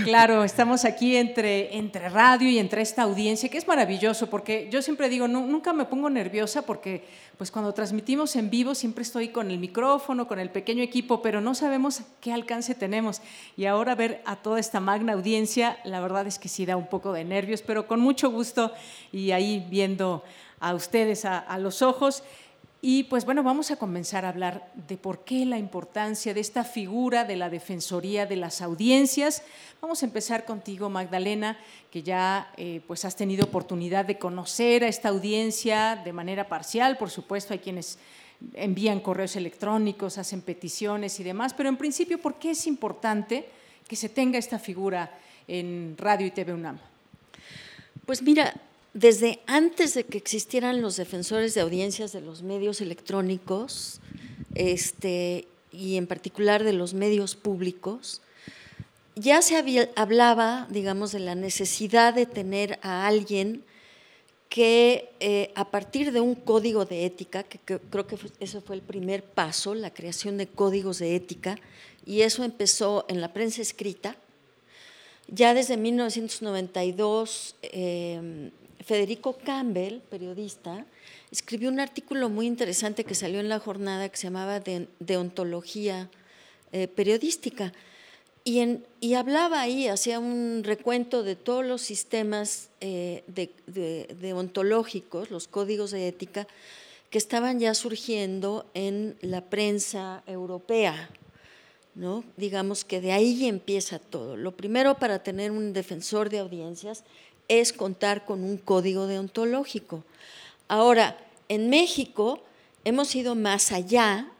Claro, 0.04 0.42
estamos 0.42 0.84
aquí 0.84 1.16
entre, 1.16 1.76
entre 1.76 2.08
radio 2.08 2.48
y 2.50 2.58
entre 2.58 2.82
esta 2.82 3.02
audiencia, 3.02 3.48
que 3.48 3.58
es 3.58 3.68
maravilloso, 3.68 4.28
porque 4.28 4.68
yo 4.72 4.82
siempre 4.82 5.08
digo, 5.08 5.28
nu- 5.28 5.46
nunca 5.46 5.72
me 5.72 5.84
pongo 5.84 6.10
nerviosa 6.10 6.62
porque 6.62 7.04
pues 7.38 7.52
cuando 7.52 7.72
transmitimos 7.74 8.34
en 8.34 8.50
vivo 8.50 8.74
siempre 8.74 9.02
estoy 9.02 9.28
con 9.28 9.48
el 9.52 9.58
micrófono, 9.58 10.26
con 10.26 10.40
el 10.40 10.50
pequeño 10.50 10.82
equipo, 10.82 11.22
pero 11.22 11.40
no 11.40 11.54
sabemos 11.54 12.02
qué 12.20 12.32
alcance 12.32 12.74
tenemos. 12.74 13.22
Y 13.56 13.66
ahora 13.66 13.94
ver 13.94 14.20
a 14.24 14.34
toda 14.34 14.58
esta 14.58 14.80
magna 14.80 15.12
audiencia, 15.12 15.78
la 15.84 16.00
verdad 16.00 16.26
es 16.26 16.40
que 16.40 16.48
sí 16.48 16.66
da 16.66 16.76
un 16.76 16.88
poco 16.88 17.12
de 17.12 17.24
nervios, 17.24 17.62
pero 17.62 17.86
con 17.86 18.00
mucho 18.00 18.30
gusto 18.30 18.72
y 19.12 19.30
ahí 19.30 19.64
viendo 19.70 20.24
a 20.60 20.74
ustedes 20.74 21.24
a, 21.24 21.58
los 21.58 21.82
ojos. 21.82 22.22
Y 22.82 23.04
pues 23.04 23.26
bueno, 23.26 23.42
vamos 23.42 23.70
a 23.70 23.76
comenzar 23.76 24.24
a 24.24 24.30
hablar 24.30 24.72
de 24.88 24.96
por 24.96 25.24
qué 25.24 25.44
la 25.44 25.58
importancia 25.58 26.32
de 26.32 26.40
esta 26.40 26.64
figura 26.64 27.24
de 27.24 27.36
la 27.36 27.50
Defensoría 27.50 28.24
de 28.24 28.36
las 28.36 28.62
Audiencias. 28.62 29.42
Vamos 29.82 30.02
a 30.02 30.06
empezar 30.06 30.46
contigo, 30.46 30.88
Magdalena, 30.88 31.58
que 31.90 32.02
ya 32.02 32.50
eh, 32.56 32.80
pues 32.86 33.04
has 33.04 33.16
tenido 33.16 33.44
oportunidad 33.46 34.06
de 34.06 34.18
conocer 34.18 34.84
a 34.84 34.88
esta 34.88 35.10
audiencia 35.10 36.00
de 36.02 36.12
manera 36.14 36.48
parcial. 36.48 36.96
Por 36.96 37.10
supuesto, 37.10 37.52
hay 37.52 37.58
quienes 37.58 37.98
envían 38.54 39.00
correos 39.00 39.36
electrónicos, 39.36 40.16
hacen 40.16 40.40
peticiones 40.40 41.20
y 41.20 41.24
demás, 41.24 41.52
pero 41.52 41.68
en 41.68 41.76
principio, 41.76 42.18
¿por 42.18 42.36
qué 42.36 42.52
es 42.52 42.66
importante 42.66 43.46
que 43.86 43.96
se 43.96 44.08
tenga 44.08 44.38
esta 44.38 44.58
figura 44.58 45.18
en 45.46 45.96
Radio 45.98 46.26
y 46.26 46.30
TV 46.30 46.54
UNAM? 46.54 46.78
Pues 48.06 48.22
mira, 48.22 48.54
desde 48.94 49.40
antes 49.46 49.94
de 49.94 50.04
que 50.04 50.18
existieran 50.18 50.82
los 50.82 50.96
defensores 50.96 51.54
de 51.54 51.60
audiencias 51.60 52.12
de 52.12 52.20
los 52.20 52.42
medios 52.42 52.80
electrónicos, 52.80 54.00
este, 54.54 55.46
y 55.72 55.96
en 55.96 56.06
particular 56.06 56.64
de 56.64 56.72
los 56.72 56.94
medios 56.94 57.36
públicos, 57.36 58.20
ya 59.14 59.42
se 59.42 59.56
hablaba, 59.96 60.66
digamos, 60.70 61.12
de 61.12 61.20
la 61.20 61.34
necesidad 61.34 62.14
de 62.14 62.26
tener 62.26 62.78
a 62.82 63.06
alguien 63.06 63.62
que 64.48 65.10
eh, 65.20 65.52
a 65.54 65.70
partir 65.70 66.10
de 66.10 66.20
un 66.20 66.34
código 66.34 66.84
de 66.84 67.04
ética, 67.06 67.44
que, 67.44 67.58
creo 67.78 68.06
que 68.08 68.16
fue- 68.16 68.30
ese 68.40 68.60
fue 68.60 68.74
el 68.76 68.82
primer 68.82 69.22
paso, 69.22 69.74
la 69.76 69.94
creación 69.94 70.36
de 70.38 70.48
códigos 70.48 70.98
de 70.98 71.14
ética, 71.14 71.56
y 72.04 72.22
eso 72.22 72.42
empezó 72.42 73.04
en 73.08 73.20
la 73.20 73.32
prensa 73.32 73.62
escrita, 73.62 74.16
ya 75.28 75.54
desde 75.54 75.76
1992, 75.76 77.54
eh, 77.62 78.50
Federico 78.94 79.38
Campbell, 79.44 80.00
periodista, 80.00 80.84
escribió 81.30 81.68
un 81.68 81.78
artículo 81.78 82.28
muy 82.28 82.48
interesante 82.48 83.04
que 83.04 83.14
salió 83.14 83.38
en 83.38 83.48
la 83.48 83.60
jornada 83.60 84.08
que 84.08 84.16
se 84.16 84.24
llamaba 84.24 84.58
de, 84.58 84.88
Deontología 84.98 86.10
eh, 86.72 86.88
Periodística. 86.88 87.72
Y, 88.42 88.78
y 88.98 89.14
hablaba 89.14 89.60
ahí, 89.60 89.86
hacía 89.86 90.18
un 90.18 90.62
recuento 90.64 91.22
de 91.22 91.36
todos 91.36 91.64
los 91.64 91.82
sistemas 91.82 92.70
eh, 92.80 93.22
de- 93.28 93.52
de- 93.68 94.08
deontológicos, 94.20 95.30
los 95.30 95.46
códigos 95.46 95.92
de 95.92 96.08
ética, 96.08 96.48
que 97.10 97.18
estaban 97.18 97.60
ya 97.60 97.74
surgiendo 97.74 98.66
en 98.74 99.16
la 99.20 99.42
prensa 99.44 100.24
europea. 100.26 101.10
¿no? 101.94 102.24
Digamos 102.36 102.84
que 102.84 103.00
de 103.00 103.12
ahí 103.12 103.46
empieza 103.46 104.00
todo. 104.00 104.36
Lo 104.36 104.56
primero 104.56 104.96
para 104.98 105.22
tener 105.22 105.52
un 105.52 105.72
defensor 105.72 106.28
de 106.28 106.40
audiencias 106.40 107.04
es 107.50 107.72
contar 107.72 108.24
con 108.24 108.44
un 108.44 108.56
código 108.56 109.08
deontológico. 109.08 110.04
Ahora, 110.68 111.18
en 111.48 111.68
México 111.68 112.44
hemos 112.84 113.14
ido 113.16 113.34
más 113.34 113.72
allá 113.72 114.30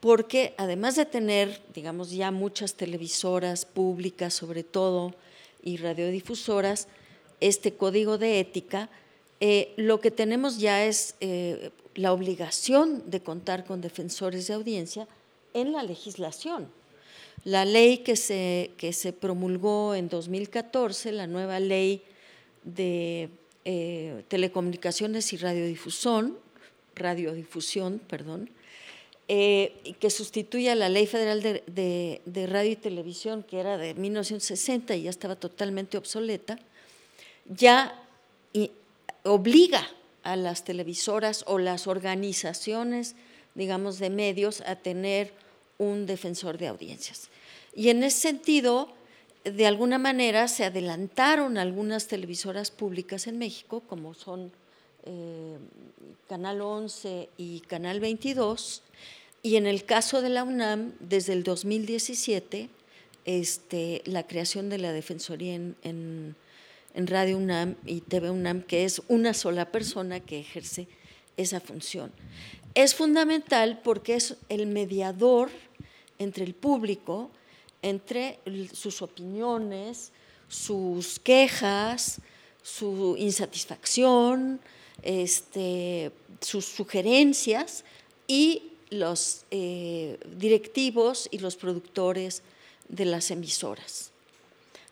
porque 0.00 0.54
además 0.58 0.96
de 0.96 1.06
tener, 1.06 1.62
digamos, 1.72 2.10
ya 2.10 2.32
muchas 2.32 2.74
televisoras 2.74 3.64
públicas 3.64 4.34
sobre 4.34 4.64
todo 4.64 5.14
y 5.62 5.76
radiodifusoras, 5.76 6.88
este 7.40 7.74
código 7.74 8.18
de 8.18 8.40
ética, 8.40 8.90
eh, 9.38 9.72
lo 9.76 10.00
que 10.00 10.10
tenemos 10.10 10.58
ya 10.58 10.84
es 10.84 11.14
eh, 11.20 11.70
la 11.94 12.12
obligación 12.12 13.08
de 13.08 13.20
contar 13.20 13.64
con 13.64 13.80
defensores 13.80 14.48
de 14.48 14.54
audiencia 14.54 15.06
en 15.54 15.72
la 15.72 15.84
legislación. 15.84 16.68
La 17.44 17.64
ley 17.64 17.98
que 17.98 18.16
se, 18.16 18.72
que 18.78 18.92
se 18.92 19.12
promulgó 19.12 19.94
en 19.94 20.08
2014, 20.08 21.12
la 21.12 21.28
nueva 21.28 21.60
ley 21.60 22.02
de 22.74 23.30
eh, 23.64 24.24
telecomunicaciones 24.28 25.32
y 25.32 25.36
radiodifusión, 25.36 26.38
radiodifusión, 26.94 27.98
perdón, 27.98 28.50
eh, 29.28 29.94
que 30.00 30.10
sustituye 30.10 30.70
a 30.70 30.74
la 30.74 30.88
Ley 30.88 31.06
Federal 31.06 31.42
de, 31.42 31.62
de- 32.24 32.46
Radio 32.46 32.72
y 32.72 32.76
Televisión, 32.76 33.42
que 33.42 33.60
era 33.60 33.76
de 33.76 33.94
1960 33.94 34.96
y 34.96 35.02
ya 35.02 35.10
estaba 35.10 35.36
totalmente 35.36 35.98
obsoleta, 35.98 36.58
ya 37.46 37.94
obliga 39.24 39.86
a 40.22 40.36
las 40.36 40.64
televisoras 40.64 41.44
o 41.46 41.58
las 41.58 41.86
organizaciones, 41.86 43.16
digamos, 43.54 43.98
de 43.98 44.10
medios 44.10 44.62
a 44.62 44.76
tener 44.76 45.32
un 45.78 46.06
defensor 46.06 46.58
de 46.58 46.68
audiencias. 46.68 47.28
Y 47.74 47.90
en 47.90 48.02
ese 48.02 48.20
sentido, 48.20 48.92
de 49.44 49.66
alguna 49.66 49.98
manera 49.98 50.48
se 50.48 50.64
adelantaron 50.64 51.58
algunas 51.58 52.06
televisoras 52.06 52.70
públicas 52.70 53.26
en 53.26 53.38
México, 53.38 53.82
como 53.88 54.14
son 54.14 54.52
eh, 55.04 55.56
Canal 56.28 56.60
11 56.60 57.28
y 57.38 57.60
Canal 57.60 58.00
22, 58.00 58.82
y 59.42 59.56
en 59.56 59.66
el 59.66 59.84
caso 59.84 60.20
de 60.20 60.28
la 60.28 60.44
UNAM, 60.44 60.92
desde 61.00 61.32
el 61.32 61.44
2017, 61.44 62.68
este, 63.24 64.02
la 64.04 64.26
creación 64.26 64.68
de 64.68 64.78
la 64.78 64.92
Defensoría 64.92 65.54
en, 65.54 65.76
en- 65.82 66.34
en 66.94 67.06
Radio 67.06 67.36
UNAM 67.36 67.76
y 67.86 68.00
TV 68.00 68.30
UNAM, 68.30 68.62
que 68.62 68.84
es 68.84 69.02
una 69.08 69.32
sola 69.34 69.70
persona 69.70 70.20
que 70.20 70.40
ejerce 70.40 70.88
esa 71.36 71.60
función. 71.60 72.10
Es 72.74 72.94
fundamental 72.94 73.80
porque 73.84 74.14
es 74.16 74.36
el 74.48 74.66
mediador 74.66 75.50
entre 76.18 76.44
el 76.44 76.54
público, 76.54 77.30
entre 77.82 78.38
sus 78.72 79.02
opiniones, 79.02 80.12
sus 80.48 81.18
quejas, 81.18 82.20
su 82.62 83.14
insatisfacción, 83.18 84.60
este, 85.02 86.10
sus 86.40 86.64
sugerencias 86.64 87.84
y 88.26 88.62
los 88.90 89.44
eh, 89.50 90.18
directivos 90.36 91.28
y 91.30 91.38
los 91.38 91.56
productores 91.56 92.42
de 92.88 93.04
las 93.04 93.30
emisoras. 93.30 94.10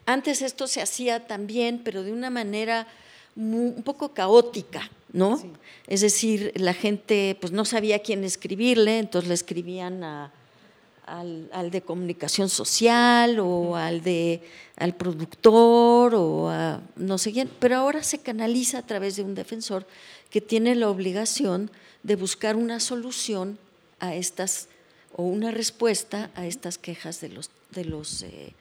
Antes 0.04 0.42
esto 0.42 0.66
se 0.68 0.80
hacía 0.82 1.26
también, 1.26 1.80
pero 1.82 2.02
de 2.02 2.12
una 2.12 2.30
manera 2.30 2.86
un 3.34 3.82
poco 3.84 4.14
caótica, 4.14 4.90
¿no? 5.12 5.42
Es 5.86 6.00
decir, 6.00 6.52
la 6.54 6.72
gente 6.72 7.36
pues 7.40 7.52
no 7.52 7.64
sabía 7.64 7.96
a 7.96 7.98
quién 7.98 8.24
escribirle, 8.24 8.98
entonces 8.98 9.28
le 9.28 9.34
escribían 9.34 10.04
a- 10.04 10.32
al, 11.06 11.48
al 11.52 11.70
de 11.70 11.82
comunicación 11.82 12.48
social 12.48 13.38
o 13.40 13.76
al 13.76 14.02
de 14.02 14.42
al 14.76 14.94
productor 14.94 16.14
o 16.14 16.48
a 16.50 16.80
no 16.96 17.16
sé 17.18 17.32
quién, 17.32 17.48
pero 17.58 17.76
ahora 17.76 18.02
se 18.02 18.18
canaliza 18.18 18.78
a 18.78 18.82
través 18.86 19.16
de 19.16 19.22
un 19.22 19.34
defensor 19.34 19.86
que 20.30 20.40
tiene 20.40 20.74
la 20.74 20.88
obligación 20.90 21.70
de 22.02 22.16
buscar 22.16 22.56
una 22.56 22.78
solución 22.80 23.58
a 24.00 24.14
estas 24.14 24.68
o 25.14 25.22
una 25.22 25.50
respuesta 25.50 26.30
a 26.34 26.46
estas 26.46 26.76
quejas 26.78 27.20
de 27.20 27.30
los 27.30 27.50
de 27.70 27.84
los 27.86 28.22
eh, 28.22 28.52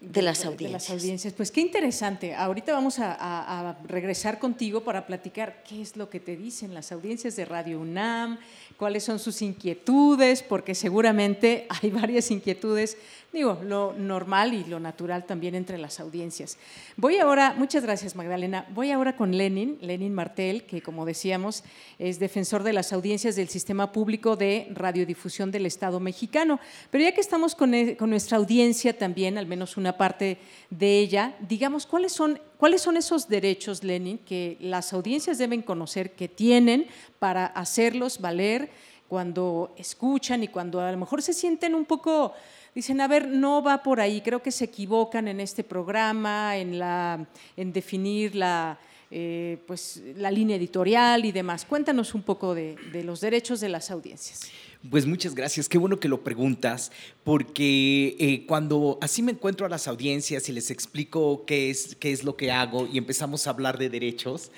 de 0.00 0.20
las 0.20 0.40
De 0.40 0.44
las 0.44 0.44
audiencias. 0.44 0.90
audiencias. 0.90 1.32
Pues 1.32 1.50
qué 1.50 1.62
interesante. 1.62 2.34
Ahorita 2.34 2.74
vamos 2.74 2.98
a, 2.98 3.14
a- 3.14 3.70
a 3.70 3.78
regresar 3.86 4.38
contigo 4.38 4.84
para 4.84 5.06
platicar 5.06 5.62
qué 5.66 5.80
es 5.80 5.96
lo 5.96 6.10
que 6.10 6.20
te 6.20 6.36
dicen 6.36 6.74
las 6.74 6.92
audiencias 6.92 7.36
de 7.36 7.46
Radio 7.46 7.80
UNAM, 7.80 8.38
cuáles 8.76 9.04
son 9.04 9.18
sus 9.18 9.42
inquietudes, 9.42 10.42
porque 10.42 10.74
seguramente 10.74 11.66
hay 11.82 11.90
varias 11.90 12.30
inquietudes, 12.30 12.96
digo, 13.32 13.60
lo 13.64 13.92
normal 13.94 14.54
y 14.54 14.64
lo 14.64 14.78
natural 14.78 15.24
también 15.26 15.54
entre 15.54 15.78
las 15.78 15.98
audiencias. 16.00 16.56
Voy 16.96 17.18
ahora, 17.18 17.54
muchas 17.56 17.82
gracias 17.82 18.14
Magdalena, 18.14 18.66
voy 18.74 18.90
ahora 18.92 19.16
con 19.16 19.36
Lenin, 19.36 19.78
Lenin 19.80 20.14
Martel, 20.14 20.64
que 20.64 20.82
como 20.82 21.04
decíamos 21.04 21.64
es 21.98 22.18
defensor 22.18 22.62
de 22.62 22.72
las 22.72 22.92
audiencias 22.92 23.36
del 23.36 23.48
Sistema 23.48 23.92
Público 23.92 24.36
de 24.36 24.68
Radiodifusión 24.72 25.50
del 25.50 25.66
Estado 25.66 26.00
mexicano. 26.00 26.60
Pero 26.90 27.04
ya 27.04 27.12
que 27.12 27.20
estamos 27.20 27.54
con, 27.54 27.74
e- 27.74 27.96
con 27.96 28.10
nuestra 28.10 28.38
audiencia 28.38 28.96
también, 28.96 29.38
al 29.38 29.46
menos 29.46 29.76
una 29.76 29.96
parte 29.96 30.38
de 30.70 30.98
ella, 31.00 31.36
digamos, 31.40 31.86
¿cuáles 31.86 32.12
son, 32.12 32.40
¿cuáles 32.58 32.82
son 32.82 32.96
esos 32.96 33.28
derechos, 33.28 33.84
Lenin, 33.84 34.18
que 34.18 34.56
las 34.60 34.92
audiencias 34.92 35.38
deben 35.38 35.62
conocer 35.62 36.12
que 36.12 36.28
tienen 36.28 36.86
para 37.18 37.46
hacerlos 37.46 38.20
valer 38.20 38.70
cuando 39.08 39.72
escuchan 39.76 40.42
y 40.42 40.48
cuando 40.48 40.80
a 40.80 40.90
lo 40.90 40.98
mejor 40.98 41.22
se 41.22 41.32
sienten 41.32 41.74
un 41.74 41.84
poco, 41.84 42.32
dicen, 42.74 43.00
a 43.00 43.08
ver, 43.08 43.28
no 43.28 43.62
va 43.62 43.82
por 43.82 44.00
ahí, 44.00 44.20
creo 44.20 44.42
que 44.42 44.50
se 44.50 44.64
equivocan 44.64 45.28
en 45.28 45.40
este 45.40 45.62
programa, 45.62 46.56
en, 46.56 46.78
la, 46.78 47.26
en 47.56 47.72
definir 47.72 48.34
la, 48.34 48.78
eh, 49.10 49.58
pues, 49.66 50.02
la 50.16 50.30
línea 50.30 50.56
editorial 50.56 51.24
y 51.24 51.32
demás. 51.32 51.64
Cuéntanos 51.64 52.14
un 52.14 52.22
poco 52.22 52.54
de, 52.54 52.76
de 52.92 53.04
los 53.04 53.20
derechos 53.20 53.60
de 53.60 53.68
las 53.68 53.90
audiencias. 53.90 54.50
Pues 54.90 55.06
muchas 55.06 55.34
gracias, 55.34 55.66
qué 55.66 55.78
bueno 55.78 55.98
que 55.98 56.08
lo 56.08 56.22
preguntas, 56.22 56.92
porque 57.22 58.16
eh, 58.18 58.44
cuando 58.46 58.98
así 59.00 59.22
me 59.22 59.32
encuentro 59.32 59.64
a 59.64 59.70
las 59.70 59.88
audiencias 59.88 60.46
y 60.50 60.52
les 60.52 60.70
explico 60.70 61.46
qué 61.46 61.70
es, 61.70 61.96
qué 61.96 62.12
es 62.12 62.22
lo 62.22 62.36
que 62.36 62.50
hago 62.50 62.86
y 62.92 62.98
empezamos 62.98 63.46
a 63.46 63.50
hablar 63.50 63.78
de 63.78 63.88
derechos, 63.88 64.50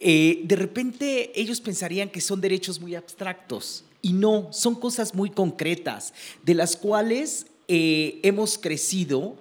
eh, 0.00 0.40
de 0.44 0.56
repente 0.56 1.38
ellos 1.38 1.60
pensarían 1.60 2.08
que 2.08 2.22
son 2.22 2.40
derechos 2.40 2.80
muy 2.80 2.94
abstractos 2.94 3.84
y 4.00 4.14
no, 4.14 4.50
son 4.50 4.76
cosas 4.76 5.14
muy 5.14 5.28
concretas, 5.28 6.14
de 6.42 6.54
las 6.54 6.74
cuales 6.74 7.46
eh, 7.68 8.18
hemos 8.22 8.56
crecido, 8.56 9.36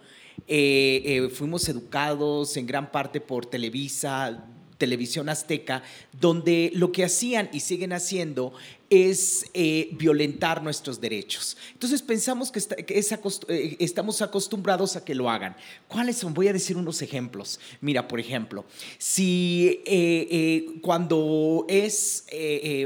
fuimos 1.34 1.70
educados 1.70 2.58
en 2.58 2.68
gran 2.68 2.92
parte 2.92 3.22
por 3.22 3.46
Televisa, 3.46 4.46
televisión 4.78 5.30
azteca, 5.30 5.84
donde 6.20 6.72
lo 6.74 6.92
que 6.92 7.04
hacían 7.04 7.50
y 7.52 7.62
siguen 7.62 7.94
haciendo 7.94 8.54
es 8.90 9.46
eh, 9.54 9.90
violentar 9.94 10.62
nuestros 10.62 11.02
derechos. 11.02 11.58
Entonces 11.74 12.02
pensamos 12.02 12.52
que, 12.52 12.60
eh, 12.60 13.78
estamos 13.80 14.22
acostumbrados 14.22 14.96
a 14.96 15.04
que 15.04 15.16
lo 15.16 15.30
hagan. 15.30 15.56
¿Cuáles 15.88 16.18
son? 16.18 16.34
Voy 16.34 16.48
a 16.48 16.54
decir 16.54 16.78
unos 16.78 17.02
ejemplos. 17.02 17.60
Mira, 17.82 18.08
por 18.08 18.20
ejemplo, 18.20 18.66
si 18.98 19.82
eh, 19.86 20.66
cuando 20.82 21.66
es 21.68 22.26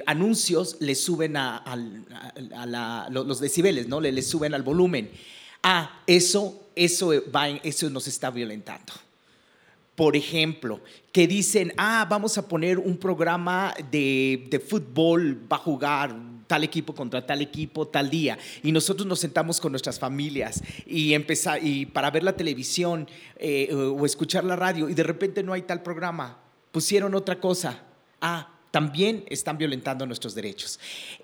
anuncios 0.06 0.78
le 0.80 0.96
suben 0.96 1.36
a, 1.38 1.64
los 3.10 3.40
decibeles, 3.40 3.88
¿no? 3.88 4.00
Le, 4.00 4.22
suben 4.22 4.54
al 4.54 4.64
volumen. 4.64 5.10
Ah, 5.64 6.02
eso, 6.08 6.68
eso, 6.76 7.12
va 7.34 7.50
eso 7.50 7.90
nos 7.90 8.08
está 8.08 8.30
violentando 8.30 8.94
por 10.00 10.16
ejemplo, 10.16 10.80
que 11.12 11.28
dicen, 11.28 11.74
ah, 11.76 12.08
vamos 12.10 12.38
a 12.38 12.48
poner 12.48 12.80
un 12.80 12.96
programa 12.96 13.74
de, 13.92 14.48
de 14.50 14.58
fútbol, 14.62 15.46
va 15.52 15.58
a 15.58 15.60
jugar 15.60 16.16
tal 16.48 16.64
equipo 16.64 16.96
contra 16.96 17.26
tal 17.26 17.42
equipo 17.42 17.86
tal 17.86 18.10
día, 18.10 18.40
y 18.64 18.72
nosotros 18.72 19.06
nos 19.06 19.20
sentamos 19.20 19.60
con 19.60 19.74
nuestras 19.74 20.00
familias 20.00 20.64
y, 20.86 21.14
empezar, 21.14 21.60
y 21.62 21.86
para 21.86 22.12
ver 22.12 22.24
la 22.24 22.32
televisión 22.32 23.10
eh, 23.36 23.74
o 23.74 24.06
escuchar 24.06 24.46
la 24.46 24.56
radio, 24.56 24.88
y 24.88 24.94
de 24.94 25.04
repente 25.04 25.44
no 25.44 25.52
hay 25.52 25.64
tal 25.64 25.84
programa, 25.84 26.40
pusieron 26.72 27.14
otra 27.14 27.42
cosa. 27.42 27.84
Ah, 28.22 28.54
también 28.72 29.26
están 29.28 29.58
violentando 29.58 30.06
nuestros 30.06 30.34
derechos. 30.34 30.80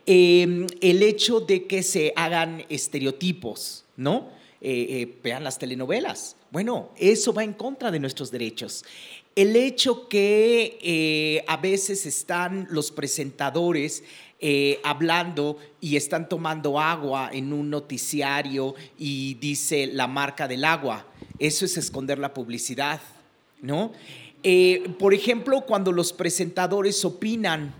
Eh, 0.05 0.67
el 0.81 1.01
hecho 1.01 1.39
de 1.39 1.65
que 1.65 1.81
se 1.81 2.11
hagan 2.17 2.65
estereotipos, 2.67 3.85
¿no? 3.95 4.35
Eh, 4.67 5.01
eh, 5.01 5.19
vean 5.23 5.43
las 5.43 5.59
telenovelas. 5.59 6.37
Bueno, 6.55 6.91
eso 6.95 7.33
va 7.33 7.43
en 7.43 7.51
contra 7.51 7.91
de 7.91 7.99
nuestros 7.99 8.31
derechos. 8.31 8.85
El 9.35 9.57
hecho 9.57 10.07
que 10.07 10.79
eh, 10.81 11.43
a 11.49 11.57
veces 11.57 12.05
están 12.05 12.65
los 12.69 12.91
presentadores 12.91 14.05
eh, 14.39 14.79
hablando 14.85 15.57
y 15.81 15.97
están 15.97 16.29
tomando 16.29 16.79
agua 16.79 17.29
en 17.33 17.51
un 17.51 17.69
noticiario 17.69 18.73
y 18.97 19.33
dice 19.33 19.87
la 19.87 20.07
marca 20.07 20.47
del 20.47 20.63
agua, 20.63 21.05
eso 21.39 21.65
es 21.65 21.75
esconder 21.75 22.19
la 22.19 22.33
publicidad, 22.33 23.01
¿no? 23.61 23.91
Eh, 24.41 24.91
por 24.97 25.13
ejemplo, 25.13 25.59
cuando 25.65 25.91
los 25.91 26.13
presentadores 26.13 27.03
opinan, 27.03 27.75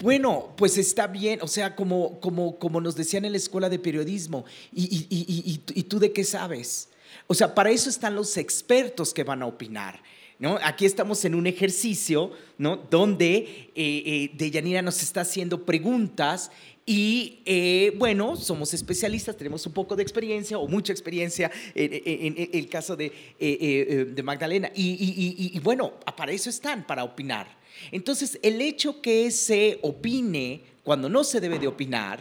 bueno, 0.00 0.52
pues 0.58 0.76
está 0.76 1.06
bien, 1.06 1.38
o 1.40 1.48
sea, 1.48 1.74
como, 1.74 2.20
como, 2.20 2.58
como 2.58 2.78
nos 2.82 2.94
decían 2.94 3.24
en 3.24 3.32
la 3.32 3.38
escuela 3.38 3.70
de 3.70 3.78
periodismo, 3.78 4.44
¿y, 4.70 5.84
tú 5.88 5.98
de 5.98 6.12
qué 6.12 6.24
sabes? 6.24 6.90
O 7.32 7.34
sea, 7.34 7.54
para 7.54 7.70
eso 7.70 7.88
están 7.88 8.14
los 8.14 8.36
expertos 8.36 9.14
que 9.14 9.24
van 9.24 9.40
a 9.40 9.46
opinar. 9.46 10.02
¿No? 10.38 10.58
Aquí 10.62 10.84
estamos 10.84 11.24
en 11.24 11.34
un 11.34 11.46
ejercicio 11.46 12.30
¿no? 12.58 12.76
donde 12.76 13.36
eh, 13.36 13.72
eh, 13.74 14.30
Deyanira 14.34 14.82
nos 14.82 15.02
está 15.02 15.22
haciendo 15.22 15.64
preguntas 15.64 16.50
y 16.84 17.38
eh, 17.46 17.94
bueno, 17.96 18.36
somos 18.36 18.74
especialistas, 18.74 19.34
tenemos 19.34 19.64
un 19.66 19.72
poco 19.72 19.96
de 19.96 20.02
experiencia 20.02 20.58
o 20.58 20.68
mucha 20.68 20.92
experiencia 20.92 21.50
en, 21.74 22.34
el 22.52 22.68
caso 22.68 22.96
de, 22.96 23.06
eh, 23.06 24.12
eh, 24.18 24.22
Magdalena. 24.22 24.70
Y- 24.74 25.52
y 25.54 25.58
bueno, 25.60 25.94
para 26.14 26.32
eso 26.32 26.50
están, 26.50 26.86
para 26.86 27.02
opinar. 27.02 27.46
Entonces, 27.92 28.38
el 28.42 28.60
hecho 28.60 29.00
que 29.00 29.30
se 29.30 29.78
opine 29.80 30.64
cuando 30.84 31.08
no 31.08 31.24
se 31.24 31.40
debe 31.40 31.58
de 31.58 31.68
opinar, 31.68 32.20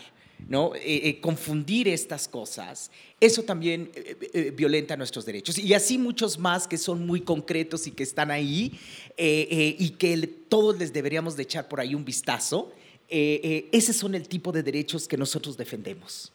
¿no? 0.52 0.76
Eh, 0.76 0.82
eh, 0.84 1.22
confundir 1.22 1.88
estas 1.88 2.28
cosas, 2.28 2.92
eso 3.22 3.42
también 3.42 3.90
eh, 3.96 4.18
eh, 4.34 4.52
violenta 4.52 4.98
nuestros 4.98 5.26
derechos. 5.26 5.58
Y 5.58 5.74
así 5.74 5.98
muchos 5.98 6.38
más 6.38 6.68
que 6.68 6.78
son 6.78 7.08
muy 7.08 7.22
concretos 7.22 7.88
y 7.88 7.92
que 7.92 8.04
están 8.04 8.32
ahí 8.32 8.78
y 9.18 9.90
que 9.92 10.28
todos 10.50 10.78
les 10.78 10.92
deberíamos 10.92 11.38
de 11.38 11.44
echar 11.44 11.70
por 11.70 11.80
ahí 11.80 11.96
un 11.96 12.04
vistazo. 12.04 12.74
Ese 13.08 13.94
son 13.94 14.14
el 14.14 14.28
tipo 14.28 14.52
de 14.52 14.62
derechos 14.62 15.08
que 15.08 15.16
nosotros 15.16 15.56
defendemos. 15.56 16.34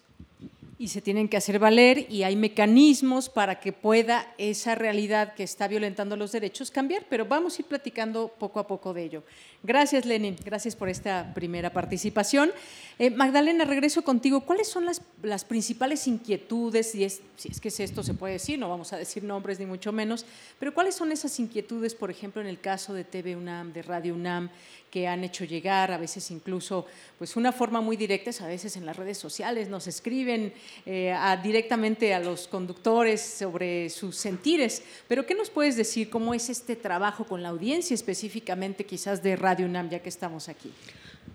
Y 0.79 0.89
se 0.89 1.01
tienen 1.01 1.29
que 1.29 1.39
hacer 1.39 1.59
valer 1.59 2.07
y 2.11 2.23
hay 2.23 2.37
mecanismos 2.37 3.31
para 3.31 3.61
que 3.61 3.73
pueda 3.73 4.27
esa 4.37 4.75
realidad 4.75 5.35
que 5.35 5.43
está 5.43 5.69
violentando 5.69 6.17
los 6.17 6.33
derechos 6.33 6.71
cambiar, 6.71 7.07
pero 7.09 7.25
vamos 7.25 7.59
a 7.59 7.63
ir 7.63 7.67
platicando 7.67 8.29
poco 8.29 8.61
a 8.61 8.67
poco 8.67 8.93
de 8.93 9.05
ello. 9.05 9.23
Gracias, 9.63 10.05
Lenin, 10.05 10.37
gracias 10.45 10.77
por 10.77 10.89
esta 10.89 11.33
primera 11.35 11.71
participación. 11.71 12.51
Eh, 12.99 13.11
Magdalena, 13.11 13.65
regreso 13.65 14.03
contigo. 14.03 14.43
¿Cuáles 14.43 14.69
son 14.69 14.85
las, 14.85 15.01
las 15.23 15.45
principales 15.45 16.07
inquietudes, 16.07 16.93
si 16.93 17.05
es, 17.05 17.23
si 17.37 17.49
es 17.49 17.61
que 17.61 17.69
esto 17.69 18.03
se 18.03 18.15
puede 18.15 18.35
decir, 18.35 18.59
no 18.59 18.69
vamos 18.69 18.93
a 18.93 18.99
decir 18.99 19.25
nombres 19.25 19.59
ni 19.59 19.67
mucho 19.67 19.93
menos, 19.93 20.27
pero 20.59 20.75
cuáles 20.75 20.95
son 20.95 21.11
esas 21.11 21.39
inquietudes, 21.41 21.95
por 21.95 22.11
ejemplo, 22.11 22.43
en 22.43 22.49
el 22.49 22.61
caso 22.61 22.93
de 22.93 23.05
TV 23.05 23.35
UNAM, 23.35 23.73
de 23.73 23.83
Radio 23.83 24.15
UNAM, 24.15 24.51
que 24.97 25.07
han 25.07 25.25
hecho 25.25 25.45
llegar, 25.45 25.93
a 25.93 25.99
veces 25.99 26.31
incluso, 26.31 26.87
pues 27.19 27.37
una 27.37 27.53
forma 27.53 27.83
muy 27.83 27.99
directa, 27.99 28.31
es 28.31 28.41
a 28.41 28.47
veces 28.47 28.79
en 28.79 28.87
las 28.87 28.97
redes 28.97 29.19
sociales, 29.19 29.69
nos 29.69 29.87
escriben 29.87 30.55
eh, 30.87 31.13
a- 31.13 31.37
directamente 31.37 32.15
a 32.15 32.19
los 32.19 32.49
conductores 32.49 33.21
sobre 33.21 33.91
sus 33.91 34.17
sentires. 34.17 34.83
Pero 35.07 35.27
¿qué 35.27 35.35
nos 35.35 35.51
puedes 35.51 35.77
decir? 35.77 36.09
¿Cómo 36.09 36.33
es 36.33 36.49
este 36.49 36.77
trabajo 36.77 37.27
con 37.27 37.43
la 37.43 37.51
audiencia 37.51 37.93
específicamente 37.93 38.87
quizás 38.87 39.23
de 39.23 39.37
Radio 39.37 39.67
UNAM, 39.67 39.91
ya 39.91 39.99
que 40.01 40.09
estamos 40.09 40.49
aquí? 40.49 40.73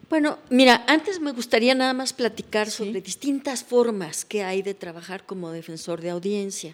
Bueno, 0.10 0.40
mira, 0.50 0.84
antes 0.88 1.20
me 1.20 1.32
gustaría 1.32 1.76
nada 1.76 1.94
más 1.94 2.14
platicar 2.14 2.72
sobre 2.72 3.00
distintas 3.00 3.64
formas 3.64 4.26
que 4.26 4.42
hay 4.42 4.64
de 4.64 4.74
trabajar 4.74 5.24
como 5.28 5.52
defensor 5.52 6.02
de 6.02 6.10
audiencia. 6.10 6.74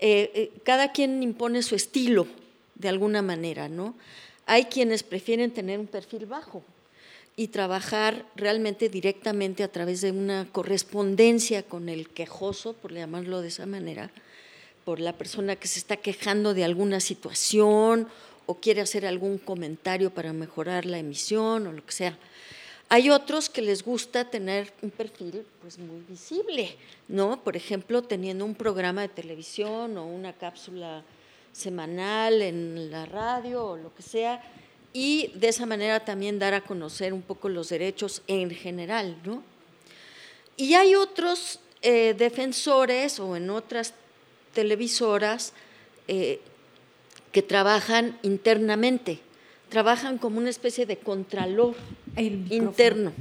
Eh, 0.00 0.32
eh, 0.34 0.50
cada 0.64 0.92
quien 0.92 1.22
impone 1.22 1.62
su 1.62 1.74
estilo 1.74 2.26
de 2.74 2.88
alguna 2.88 3.20
manera, 3.20 3.68
¿no? 3.68 3.94
Hay 4.50 4.64
quienes 4.64 5.04
prefieren 5.04 5.52
tener 5.52 5.78
un 5.78 5.86
perfil 5.86 6.26
bajo 6.26 6.64
y 7.36 7.46
trabajar 7.46 8.26
realmente 8.34 8.88
directamente 8.88 9.62
a 9.62 9.68
través 9.68 10.00
de 10.00 10.10
una 10.10 10.44
correspondencia 10.50 11.62
con 11.62 11.88
el 11.88 12.08
quejoso, 12.08 12.72
por 12.72 12.92
llamarlo 12.92 13.42
de 13.42 13.46
esa 13.46 13.64
manera, 13.66 14.10
por 14.84 14.98
la 14.98 15.12
persona 15.12 15.54
que 15.54 15.68
se 15.68 15.78
está 15.78 15.98
quejando 15.98 16.52
de 16.52 16.64
alguna 16.64 16.98
situación 16.98 18.08
o 18.46 18.56
quiere 18.56 18.80
hacer 18.80 19.06
algún 19.06 19.38
comentario 19.38 20.10
para 20.10 20.32
mejorar 20.32 20.84
la 20.84 20.98
emisión 20.98 21.68
o 21.68 21.72
lo 21.72 21.86
que 21.86 21.92
sea. 21.92 22.18
Hay 22.88 23.08
otros 23.08 23.48
que 23.48 23.62
les 23.62 23.84
gusta 23.84 24.30
tener 24.30 24.72
un 24.82 24.90
perfil 24.90 25.44
pues 25.62 25.78
muy 25.78 26.00
visible, 26.08 26.74
¿no? 27.06 27.40
Por 27.44 27.54
ejemplo, 27.54 28.02
teniendo 28.02 28.44
un 28.44 28.56
programa 28.56 29.02
de 29.02 29.10
televisión 29.10 29.96
o 29.96 30.06
una 30.06 30.32
cápsula 30.32 31.04
semanal 31.52 32.42
en 32.42 32.90
la 32.90 33.06
radio 33.06 33.64
o 33.64 33.76
lo 33.76 33.94
que 33.94 34.02
sea, 34.02 34.42
y 34.92 35.32
de 35.34 35.48
esa 35.48 35.66
manera 35.66 36.04
también 36.04 36.38
dar 36.38 36.54
a 36.54 36.62
conocer 36.62 37.12
un 37.12 37.22
poco 37.22 37.48
los 37.48 37.68
derechos 37.68 38.22
en 38.26 38.50
general, 38.50 39.16
¿no? 39.24 39.42
Y 40.56 40.74
hay 40.74 40.94
otros 40.94 41.60
eh, 41.82 42.14
defensores 42.18 43.20
o 43.20 43.36
en 43.36 43.50
otras 43.50 43.94
televisoras 44.52 45.52
eh, 46.08 46.40
que 47.32 47.42
trabajan 47.42 48.18
internamente, 48.22 49.20
trabajan 49.68 50.18
como 50.18 50.38
una 50.38 50.50
especie 50.50 50.84
de 50.84 50.96
contralor 50.96 51.74
interno. 52.16 53.12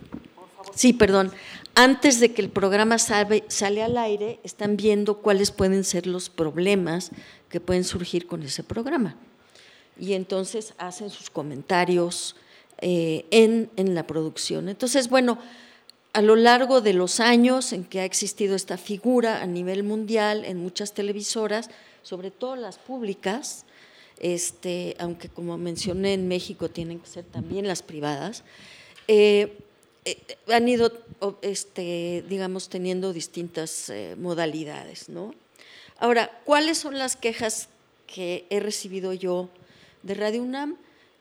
Sí, 0.75 0.93
perdón. 0.93 1.31
Antes 1.75 2.19
de 2.19 2.33
que 2.33 2.41
el 2.41 2.49
programa 2.49 2.95
salve- 2.97 3.43
sale 3.47 3.81
al 3.83 3.97
aire, 3.97 4.39
están 4.43 4.75
viendo 4.77 5.17
cuáles 5.19 5.51
pueden 5.51 5.83
ser 5.83 6.07
los 6.07 6.29
problemas 6.29 7.11
que 7.49 7.59
pueden 7.59 7.83
surgir 7.83 8.27
con 8.27 8.43
ese 8.43 8.63
programa. 8.63 9.15
Y 9.99 10.13
entonces 10.13 10.73
hacen 10.77 11.09
sus 11.09 11.29
comentarios 11.29 12.35
eh, 12.79 13.25
en, 13.31 13.69
en 13.75 13.95
la 13.95 14.07
producción. 14.07 14.69
Entonces, 14.69 15.09
bueno, 15.09 15.39
a 16.13 16.21
lo 16.21 16.35
largo 16.35 16.81
de 16.81 16.93
los 16.93 17.19
años 17.19 17.73
en 17.73 17.83
que 17.83 17.99
ha 17.99 18.05
existido 18.05 18.55
esta 18.55 18.77
figura 18.77 19.41
a 19.41 19.45
nivel 19.45 19.83
mundial 19.83 20.43
en 20.45 20.57
muchas 20.57 20.93
televisoras, 20.93 21.69
sobre 22.01 22.31
todo 22.31 22.55
las 22.55 22.77
públicas, 22.77 23.65
este, 24.19 24.95
aunque 24.99 25.29
como 25.29 25.57
mencioné 25.57 26.13
en 26.13 26.27
México 26.27 26.69
tienen 26.69 26.99
que 26.99 27.07
ser 27.07 27.25
también 27.25 27.67
las 27.67 27.83
privadas, 27.83 28.43
eh, 29.07 29.57
han 30.47 30.67
ido, 30.67 30.91
este, 31.41 32.23
digamos, 32.27 32.69
teniendo 32.69 33.13
distintas 33.13 33.89
eh, 33.89 34.15
modalidades, 34.17 35.09
¿no? 35.09 35.33
Ahora, 35.97 36.31
¿cuáles 36.45 36.77
son 36.77 36.97
las 36.97 37.15
quejas 37.15 37.69
que 38.07 38.45
he 38.49 38.59
recibido 38.59 39.13
yo 39.13 39.49
de 40.03 40.13
Radio 40.13 40.41
UNAM? 40.43 40.77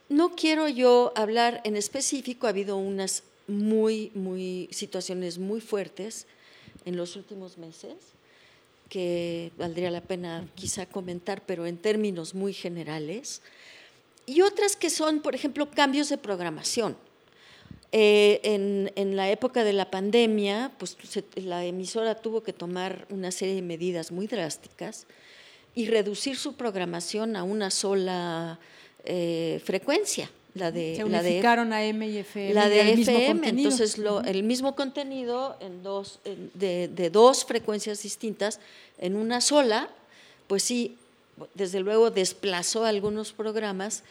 No 0.08 0.34
quiero 0.36 0.68
yo 0.68 1.12
hablar 1.16 1.60
en 1.64 1.76
específico, 1.76 2.46
ha 2.46 2.50
habido 2.50 2.76
unas 2.76 3.24
muy, 3.46 4.12
muy, 4.14 4.68
situaciones 4.70 5.38
muy 5.38 5.60
fuertes 5.60 6.26
en 6.84 6.96
los 6.96 7.16
últimos 7.16 7.58
meses 7.58 7.96
que 8.88 9.52
valdría 9.58 9.90
la 9.90 10.00
pena 10.00 10.48
quizá 10.54 10.86
comentar, 10.86 11.42
pero 11.44 11.66
en 11.66 11.76
términos 11.76 12.34
muy 12.34 12.54
generales. 12.54 13.42
Y 14.26 14.40
otras 14.42 14.76
que 14.76 14.90
son, 14.90 15.20
por 15.20 15.34
ejemplo, 15.34 15.70
cambios 15.70 16.08
de 16.08 16.18
programación. 16.18 16.96
Eh, 17.90 18.40
en, 18.42 18.92
en 18.96 19.16
la 19.16 19.30
época 19.30 19.64
de 19.64 19.72
la 19.72 19.90
pandemia, 19.90 20.70
pues 20.78 20.96
se- 21.08 21.24
la 21.36 21.64
emisora 21.64 22.14
tuvo 22.16 22.42
que 22.42 22.52
tomar 22.52 23.06
una 23.08 23.30
serie 23.32 23.54
de 23.54 23.62
medidas 23.62 24.12
muy 24.12 24.26
drásticas 24.26 25.06
y 25.74 25.86
reducir 25.86 26.36
su 26.36 26.54
programación 26.54 27.34
a 27.34 27.44
una 27.44 27.70
sola 27.70 28.58
eh, 29.04 29.62
frecuencia, 29.64 30.30
la 30.54 30.70
de 30.70 30.96
Se 30.96 31.04
la 31.08 31.22
de 31.22 31.28
unificaron 31.30 31.72
a 31.72 31.82
M 31.84 32.06
y 32.06 32.18
FM. 32.18 32.52
la 32.52 32.68
de 32.68 32.92
FM, 32.92 33.48
entonces 33.48 33.96
lo- 33.96 34.20
el 34.22 34.42
mismo 34.42 34.74
contenido 34.74 35.56
en 35.60 35.82
dos, 35.82 36.18
en- 36.26 36.50
de, 36.52 36.88
de 36.88 37.08
dos 37.08 37.46
frecuencias 37.46 38.02
distintas 38.02 38.60
en 38.98 39.16
una 39.16 39.40
sola, 39.40 39.88
pues 40.46 40.62
sí, 40.62 40.96
desde 41.54 41.80
luego 41.80 42.10
desplazó 42.10 42.84
algunos 42.84 43.32
programas 43.32 44.02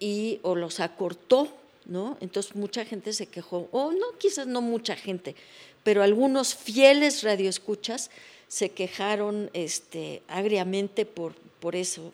y 0.00 0.38
o 0.42 0.54
los 0.54 0.80
acortó, 0.80 1.48
¿no? 1.86 2.16
Entonces 2.20 2.54
mucha 2.54 2.84
gente 2.84 3.12
se 3.12 3.26
quejó, 3.26 3.68
o 3.72 3.92
no, 3.92 4.18
quizás 4.18 4.46
no 4.46 4.60
mucha 4.60 4.96
gente, 4.96 5.34
pero 5.82 6.02
algunos 6.02 6.54
fieles 6.54 7.22
radioescuchas 7.22 8.10
se 8.48 8.70
quejaron 8.70 9.50
este, 9.52 10.22
agriamente 10.28 11.06
por, 11.06 11.34
por 11.60 11.74
eso. 11.74 12.12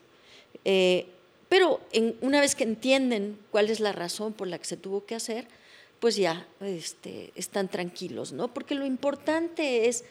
Eh, 0.65 1.07
pero 1.49 1.81
una 2.21 2.41
vez 2.41 2.55
que 2.55 2.65
entienden 2.65 3.39
cuál 3.51 3.71
es 3.71 3.81
la 3.81 3.93
razón 3.93 4.33
por 4.33 4.49
la 4.49 4.59
que 4.59 4.67
se 4.67 4.77
tuvo 4.77 5.05
que 5.07 5.15
hacer, 5.15 5.49
pues 5.99 6.17
ya 6.17 6.47
este, 6.61 7.33
están 7.35 7.69
tranquilos, 7.69 8.33
¿no? 8.33 8.49
Porque 8.53 8.75
lo 8.75 8.87
importante 8.87 9.89
es 9.89 10.05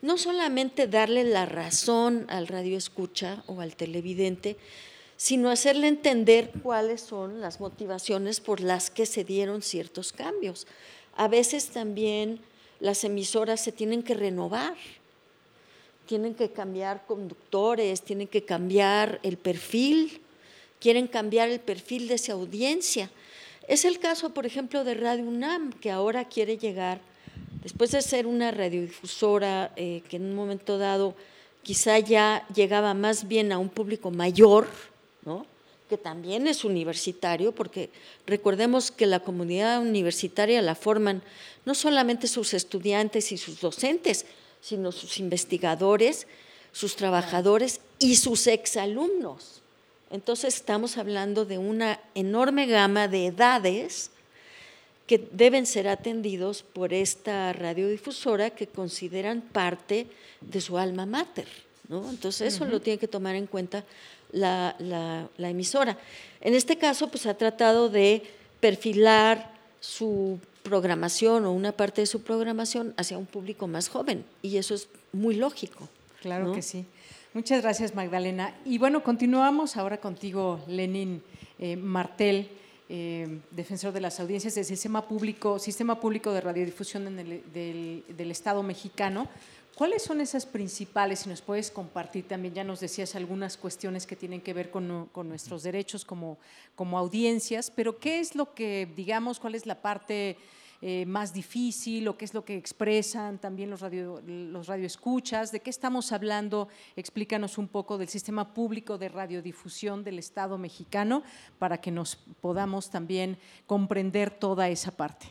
no 0.00 0.16
solamente 0.16 0.86
darle 0.86 1.24
la 1.24 1.46
razón 1.46 2.26
al 2.28 2.46
radio 2.46 2.76
escucha 2.76 3.42
o 3.46 3.60
al 3.60 3.76
televidente, 3.76 4.56
sino 5.18 5.50
hacerle 5.50 5.88
entender 5.88 6.52
cuáles 6.62 7.00
son 7.00 7.40
las 7.40 7.58
motivaciones 7.58 8.38
por 8.38 8.60
las 8.60 8.88
que 8.88 9.04
se 9.04 9.24
dieron 9.24 9.62
ciertos 9.62 10.12
cambios. 10.12 10.68
A 11.16 11.26
veces 11.26 11.70
también 11.70 12.38
las 12.78 13.02
emisoras 13.02 13.60
se 13.60 13.72
tienen 13.72 14.04
que 14.04 14.14
renovar, 14.14 14.76
tienen 16.06 16.36
que 16.36 16.52
cambiar 16.52 17.04
conductores, 17.04 18.02
tienen 18.02 18.28
que 18.28 18.44
cambiar 18.44 19.18
el 19.24 19.38
perfil, 19.38 20.22
quieren 20.78 21.08
cambiar 21.08 21.48
el 21.48 21.58
perfil 21.58 22.06
de 22.06 22.14
esa 22.14 22.34
audiencia. 22.34 23.10
Es 23.66 23.84
el 23.84 23.98
caso, 23.98 24.30
por 24.30 24.46
ejemplo, 24.46 24.84
de 24.84 24.94
Radio 24.94 25.24
UNAM, 25.24 25.72
que 25.72 25.90
ahora 25.90 26.26
quiere 26.28 26.58
llegar, 26.58 27.00
después 27.64 27.90
de 27.90 28.02
ser 28.02 28.28
una 28.28 28.52
radiodifusora 28.52 29.72
eh, 29.74 30.02
que 30.08 30.16
en 30.16 30.26
un 30.26 30.36
momento 30.36 30.78
dado 30.78 31.16
quizá 31.64 31.98
ya 31.98 32.46
llegaba 32.54 32.94
más 32.94 33.26
bien 33.26 33.50
a 33.50 33.58
un 33.58 33.68
público 33.68 34.12
mayor, 34.12 34.68
¿no? 35.28 35.46
que 35.88 35.96
también 35.96 36.46
es 36.46 36.64
universitario, 36.64 37.52
porque 37.52 37.90
recordemos 38.26 38.90
que 38.90 39.06
la 39.06 39.20
comunidad 39.20 39.80
universitaria 39.80 40.60
la 40.60 40.74
forman 40.74 41.22
no 41.64 41.74
solamente 41.74 42.28
sus 42.28 42.52
estudiantes 42.54 43.32
y 43.32 43.38
sus 43.38 43.60
docentes, 43.60 44.26
sino 44.60 44.92
sus 44.92 45.18
investigadores, 45.18 46.26
sus 46.72 46.94
trabajadores 46.96 47.80
y 47.98 48.16
sus 48.16 48.46
exalumnos. 48.46 49.62
Entonces 50.10 50.54
estamos 50.56 50.98
hablando 50.98 51.44
de 51.44 51.58
una 51.58 52.00
enorme 52.14 52.66
gama 52.66 53.08
de 53.08 53.26
edades 53.26 54.10
que 55.06 55.26
deben 55.32 55.64
ser 55.64 55.88
atendidos 55.88 56.62
por 56.62 56.92
esta 56.92 57.52
radiodifusora 57.54 58.50
que 58.50 58.66
consideran 58.66 59.40
parte 59.40 60.06
de 60.42 60.60
su 60.60 60.76
alma 60.76 61.06
mater. 61.06 61.48
¿no? 61.88 62.10
Entonces 62.10 62.54
eso 62.54 62.66
lo 62.66 62.80
tiene 62.80 62.98
que 62.98 63.08
tomar 63.08 63.34
en 63.34 63.46
cuenta 63.46 63.84
la, 64.32 64.74
la- 64.78 65.28
la 65.36 65.50
emisora. 65.50 65.96
En 66.40 66.54
este 66.54 66.76
caso, 66.78 67.08
pues 67.08 67.26
ha 67.26 67.34
tratado 67.34 67.88
de 67.88 68.22
perfilar 68.60 69.52
su 69.80 70.38
programación 70.62 71.44
o 71.46 71.52
una 71.52 71.72
parte 71.72 72.02
de 72.02 72.06
su 72.06 72.22
programación 72.22 72.92
hacia 72.96 73.16
un 73.16 73.26
público 73.26 73.66
más 73.66 73.88
joven 73.88 74.24
y 74.42 74.56
eso 74.58 74.74
es 74.74 74.88
muy 75.12 75.34
lógico. 75.36 75.88
Claro 76.20 76.48
¿no? 76.48 76.52
que 76.52 76.62
sí. 76.62 76.84
Muchas 77.32 77.62
gracias, 77.62 77.94
Magdalena. 77.94 78.54
Y 78.64 78.78
bueno, 78.78 79.02
continuamos 79.02 79.76
ahora 79.76 79.98
contigo, 79.98 80.60
Lenin 80.66 81.22
eh, 81.58 81.76
Martel, 81.76 82.48
eh, 82.88 83.38
defensor 83.50 83.92
de 83.92 84.00
las 84.00 84.18
audiencias 84.18 84.54
del 84.54 84.64
sistema 84.64 85.06
público, 85.06 85.58
sistema 85.58 86.00
público 86.00 86.32
de 86.32 86.40
radiodifusión 86.40 87.06
en 87.06 87.18
el- 87.18 87.42
del, 87.52 88.04
del 88.16 88.30
Estado 88.30 88.62
mexicano. 88.62 89.28
¿Cuáles 89.78 90.02
son 90.02 90.20
esas 90.20 90.44
principales? 90.44 91.20
Si 91.20 91.28
nos 91.28 91.40
puedes 91.40 91.70
compartir 91.70 92.26
también, 92.26 92.52
ya 92.52 92.64
nos 92.64 92.80
decías 92.80 93.14
algunas 93.14 93.56
cuestiones 93.56 94.08
que 94.08 94.16
tienen 94.16 94.40
que 94.40 94.52
ver 94.52 94.72
con, 94.72 95.08
con 95.12 95.28
nuestros 95.28 95.62
derechos 95.62 96.04
como, 96.04 96.36
como 96.74 96.98
audiencias, 96.98 97.70
pero 97.70 97.96
¿qué 98.00 98.18
es 98.18 98.34
lo 98.34 98.54
que, 98.54 98.92
digamos, 98.96 99.38
cuál 99.38 99.54
es 99.54 99.66
la 99.66 99.80
parte 99.80 100.36
eh, 100.82 101.06
más 101.06 101.32
difícil 101.32 102.08
o 102.08 102.18
qué 102.18 102.24
es 102.24 102.34
lo 102.34 102.44
que 102.44 102.56
expresan 102.56 103.38
también 103.38 103.70
los 103.70 103.80
radio, 103.80 104.20
los 104.26 104.66
radioescuchas? 104.66 105.52
¿De 105.52 105.60
qué 105.60 105.70
estamos 105.70 106.10
hablando? 106.10 106.66
Explícanos 106.96 107.56
un 107.56 107.68
poco 107.68 107.98
del 107.98 108.08
sistema 108.08 108.52
público 108.52 108.98
de 108.98 109.08
radiodifusión 109.08 110.02
del 110.02 110.18
Estado 110.18 110.58
mexicano 110.58 111.22
para 111.60 111.80
que 111.80 111.92
nos 111.92 112.16
podamos 112.16 112.90
también 112.90 113.38
comprender 113.68 114.32
toda 114.32 114.68
esa 114.70 114.90
parte. 114.90 115.28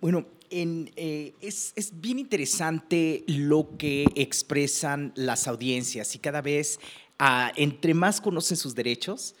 Bueno, 0.00 0.24
eh, 0.50 1.34
es, 1.40 1.72
es 1.76 2.00
bien 2.00 2.18
interesante 2.18 3.24
lo 3.26 3.76
que 3.76 4.06
expresan 4.14 5.12
las 5.14 5.48
audiencias 5.48 6.14
y 6.14 6.18
cada 6.18 6.40
vez, 6.40 6.80
ah, 7.18 7.52
entre 7.56 7.94
más 7.94 8.20
conocen 8.20 8.56
sus 8.56 8.74
derechos, 8.74 9.34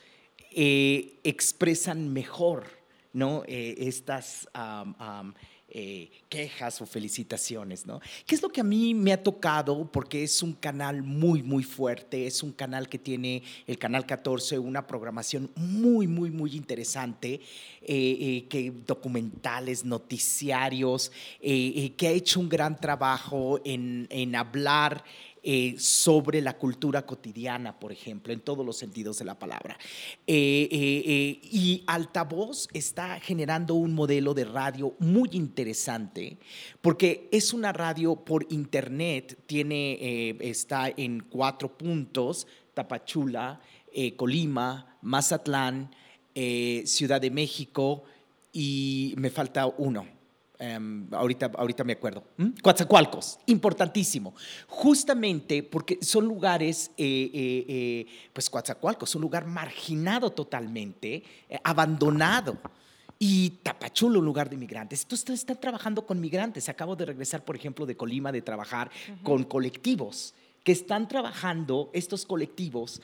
eh, 0.52 1.18
expresan 1.24 2.12
mejor 2.12 2.78
¿no? 3.12 3.42
Eh, 3.46 3.74
estas 3.78 4.48
eh, 5.80 6.10
quejas 6.28 6.80
o 6.80 6.86
felicitaciones. 6.86 7.86
¿no? 7.86 8.00
¿Qué 8.26 8.34
es 8.34 8.42
lo 8.42 8.48
que 8.48 8.62
a 8.62 8.64
mí 8.64 8.94
me 8.94 9.12
ha 9.12 9.22
tocado? 9.22 9.88
Porque 9.92 10.24
es 10.24 10.42
un 10.42 10.52
canal 10.52 11.04
muy, 11.04 11.40
muy 11.40 11.62
fuerte, 11.62 12.26
es 12.26 12.42
un 12.42 12.50
canal 12.50 12.88
que 12.88 12.98
tiene, 12.98 13.44
el 13.64 13.78
Canal 13.78 14.04
14, 14.04 14.58
una 14.58 14.88
programación 14.88 15.48
muy, 15.54 16.08
muy, 16.08 16.32
muy 16.32 16.56
interesante, 16.56 17.34
eh, 17.34 17.40
eh, 17.86 18.46
que 18.48 18.72
documentales, 18.84 19.84
noticiarios, 19.84 21.12
que 21.40 22.08
ha 22.08 22.10
hecho 22.10 22.40
un 22.40 22.48
gran 22.48 22.76
trabajo 22.80 23.60
en, 23.64 24.08
en 24.10 24.34
hablar 24.34 25.04
eh, 25.50 25.76
sobre 25.78 26.42
la 26.42 26.58
cultura 26.58 27.06
cotidiana, 27.06 27.80
por 27.80 27.90
ejemplo, 27.90 28.34
en 28.34 28.40
todos 28.40 28.66
los 28.66 28.76
sentidos 28.76 29.18
de 29.18 29.24
la 29.24 29.38
palabra. 29.38 29.78
Eh, 30.26 30.68
eh, 30.70 31.40
y 31.42 31.84
Altavoz 31.86 32.68
está 32.74 33.18
generando 33.18 33.72
un 33.72 33.94
modelo 33.94 34.34
de 34.34 34.44
radio 34.44 34.94
muy 34.98 35.30
interesante 35.32 36.36
porque 36.82 37.30
es 37.32 37.54
una 37.54 37.72
radio 37.72 38.14
por 38.14 38.46
internet, 38.50 39.38
tiene, 39.46 40.36
está 40.40 40.92
en 40.94 41.20
cuatro 41.20 41.78
puntos, 41.78 42.46
Tapachula, 42.74 43.62
Colima, 44.16 44.98
Mazatlán, 45.00 45.94
Ciudad 46.84 47.22
de 47.22 47.30
México 47.30 48.04
y 48.52 49.14
me 49.16 49.30
falta 49.30 49.66
uno. 49.66 50.17
Em, 50.58 51.06
ahorita, 51.12 51.50
ahorita 51.56 51.84
me 51.84 51.92
acuerdo. 51.92 52.24
¿m? 52.38 52.52
Coatzacoalcos, 52.62 53.38
importantísimo. 53.46 54.34
Justamente 54.66 55.62
porque 55.62 55.98
son 56.02 56.26
lugares, 56.26 56.90
eh, 56.96 57.30
eh, 57.32 57.64
eh, 57.68 58.06
pues 58.32 58.50
Coatzacoalcos, 58.50 59.14
un 59.14 59.22
lugar 59.22 59.46
marginado 59.46 60.30
totalmente, 60.30 61.22
eh, 61.48 61.58
abandonado. 61.62 62.58
Y 63.20 63.50
Tapachula, 63.64 64.20
un 64.20 64.24
lugar 64.24 64.48
de 64.48 64.56
migrantes. 64.56 65.02
Entonces, 65.02 65.40
están 65.40 65.60
trabajando 65.60 66.06
con 66.06 66.20
migrantes. 66.20 66.68
Acabo 66.68 66.94
de 66.94 67.04
regresar, 67.04 67.44
por 67.44 67.56
ejemplo, 67.56 67.84
de 67.84 67.96
Colima, 67.96 68.30
de 68.30 68.42
trabajar 68.42 68.92
con 69.24 69.42
colectivos 69.42 70.34
que 70.62 70.72
están 70.72 71.08
trabajando 71.08 71.90
estos 71.94 72.26
colectivos 72.26 73.00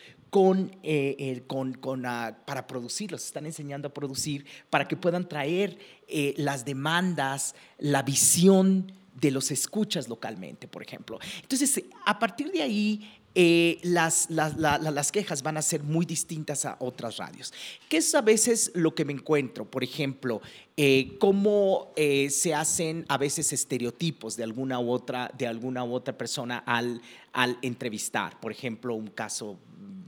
eh, 0.82 1.44
con, 1.46 1.74
con, 1.74 2.06
ah, 2.06 2.36
para 2.46 2.66
producirlos, 2.66 3.24
están 3.24 3.46
enseñando 3.46 3.88
a 3.88 3.94
producir 3.94 4.44
para 4.70 4.88
que 4.88 4.96
puedan 4.96 5.28
traer 5.28 5.78
eh, 6.08 6.34
las 6.36 6.64
demandas, 6.64 7.54
la 7.78 8.02
visión 8.02 8.92
de 9.20 9.30
los 9.30 9.50
escuchas 9.50 10.08
localmente, 10.08 10.66
por 10.66 10.82
ejemplo. 10.82 11.18
Entonces, 11.42 11.82
a 12.04 12.18
partir 12.18 12.50
de 12.50 12.62
ahí, 12.62 13.10
eh, 13.36 13.78
las, 13.82 14.30
las, 14.30 14.56
la- 14.56 14.78
la- 14.78 14.90
las 14.92 15.10
quejas 15.10 15.42
van 15.42 15.56
a 15.56 15.62
ser 15.62 15.82
muy 15.82 16.06
distintas 16.06 16.64
a 16.64 16.76
otras 16.80 17.16
radios. 17.16 17.52
Que 17.88 17.96
es 17.98 18.14
a 18.14 18.20
veces 18.22 18.70
lo 18.74 18.94
que 18.94 19.04
me 19.04 19.12
encuentro, 19.12 19.64
por 19.68 19.82
ejemplo, 19.82 20.40
eh, 20.76 21.16
cómo 21.20 21.92
eh, 21.96 22.30
se 22.30 22.52
hacen 22.54 23.04
a 23.08 23.16
veces 23.18 23.52
estereotipos 23.52 24.36
de 24.36 24.42
alguna 24.44 24.80
u 24.80 24.90
otra, 24.90 25.30
de 25.38 25.46
alguna 25.46 25.84
u 25.84 25.92
otra 25.94 26.16
persona 26.18 26.58
al, 26.66 27.00
al 27.32 27.58
entrevistar. 27.62 28.40
Por 28.40 28.50
ejemplo, 28.50 28.94
un 28.94 29.06
caso, 29.08 29.58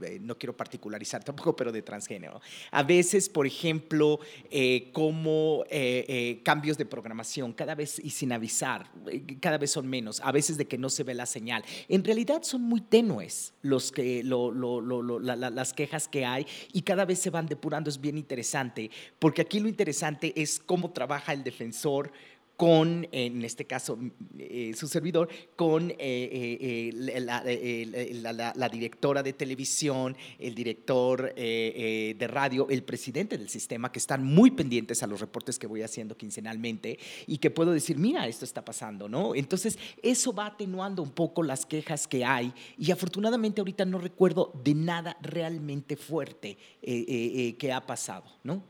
eh, 0.03 0.19
no 0.21 0.37
quiero 0.37 0.55
particularizar 0.55 1.23
tampoco, 1.23 1.55
pero 1.55 1.71
de 1.71 1.81
transgénero. 1.81 2.39
A 2.71 2.83
veces, 2.83 3.29
por 3.29 3.47
ejemplo, 3.47 4.19
eh, 4.51 4.89
como 4.93 5.63
eh, 5.69 6.05
eh, 6.07 6.41
cambios 6.43 6.77
de 6.77 6.85
programación, 6.85 7.53
cada 7.53 7.73
vez 7.73 7.97
y 8.03 8.09
sin 8.11 8.31
avisar, 8.31 8.91
cada 9.39 9.57
vez 9.57 9.71
son 9.71 9.87
menos, 9.87 10.19
a 10.21 10.31
veces 10.31 10.57
de 10.57 10.67
que 10.67 10.77
no 10.77 10.89
se 10.89 11.03
ve 11.03 11.13
la 11.15 11.25
señal. 11.25 11.63
En 11.87 12.03
realidad 12.03 12.43
son 12.43 12.61
muy 12.61 12.81
tenues 12.81 13.53
los 13.61 13.91
que, 13.91 14.21
lo- 14.23 14.51
lo- 14.51 14.81
lo- 14.81 15.19
la- 15.19 15.35
la- 15.35 15.49
las 15.49 15.73
quejas 15.73 16.07
que 16.07 16.25
hay 16.25 16.45
y 16.73 16.81
cada 16.83 17.05
vez 17.05 17.19
se 17.19 17.29
van 17.29 17.47
depurando, 17.47 17.89
es 17.89 17.99
bien 17.99 18.17
interesante, 18.17 18.91
porque 19.17 19.41
aquí 19.41 19.59
lo 19.59 19.67
interesante 19.67 20.33
es 20.39 20.56
cómo 20.59 20.91
trabaja 20.91 21.33
el 21.33 21.43
defensor 21.43 22.11
con, 22.55 23.07
en 23.11 23.43
este 23.45 23.65
caso, 23.65 23.99
eh, 24.39 24.73
su 24.75 24.87
servidor, 24.87 25.29
con 25.55 25.91
eh, 25.91 25.95
eh, 25.99 26.89
eh, 26.91 27.19
la, 27.21 27.43
eh, 27.45 28.09
la- 28.15 28.33
la- 28.33 28.51
la 28.55 28.67
directora 28.67 29.21
de 29.21 29.33
televisión, 29.33 30.17
el 30.39 30.55
director 30.55 31.33
eh, 31.35 31.73
eh, 31.75 32.15
de 32.17 32.27
radio, 32.27 32.65
el 32.71 32.81
presidente 32.81 33.37
del 33.37 33.47
sistema, 33.49 33.91
que 33.91 33.99
están 33.99 34.23
muy 34.25 34.49
pendientes 34.49 35.03
a 35.03 35.07
los 35.07 35.19
reportes 35.21 35.59
que 35.59 35.67
voy 35.67 35.83
haciendo 35.83 36.17
quincenalmente 36.17 36.97
y 37.27 37.37
que 37.37 37.51
puedo 37.51 37.71
decir, 37.73 37.99
mira, 37.99 38.27
esto 38.27 38.43
está 38.43 38.65
pasando, 38.65 39.07
¿no? 39.07 39.35
Entonces, 39.35 39.77
eso 40.01 40.33
va 40.33 40.47
atenuando 40.47 41.03
un 41.03 41.11
poco 41.11 41.43
las 41.43 41.63
quejas 41.63 42.07
que 42.07 42.25
hay 42.25 42.51
y 42.75 42.89
afortunadamente 42.89 43.61
ahorita 43.61 43.85
no 43.85 43.99
recuerdo 43.99 44.51
de 44.63 44.73
nada 44.73 45.15
realmente 45.21 45.95
fuerte 45.95 46.57
eh, 46.81 47.05
eh, 47.07 47.31
eh, 47.35 47.55
que 47.55 47.71
ha 47.71 47.85
pasado, 47.85 48.23
¿no? 48.43 48.63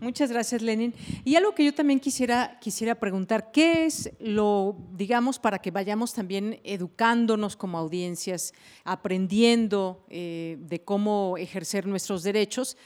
Muchas 0.00 0.32
gracias, 0.32 0.62
Lenin. 0.62 0.94
Y 1.24 1.36
algo 1.36 1.54
que 1.54 1.62
yo 1.62 1.74
también 1.74 2.00
quisiera, 2.00 2.58
quisiera 2.58 2.94
preguntar, 2.94 3.52
¿qué 3.52 3.84
es 3.84 4.10
lo, 4.18 4.74
digamos, 4.92 5.38
para 5.38 5.58
que 5.58 5.70
vayamos 5.70 6.14
también 6.14 6.58
educándonos 6.64 7.54
como 7.54 7.76
audiencias, 7.76 8.54
aprendiendo 8.84 10.06
eh, 10.08 10.56
de 10.58 10.82
cómo 10.82 11.36
ejercer 11.36 11.86
nuestros 11.86 12.22
derechos? 12.22 12.78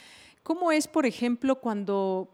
¿Cómo 0.43 0.73
es, 0.73 0.89
por 0.89 1.07
ejemplo, 1.07 1.61
cuando, 1.61 2.29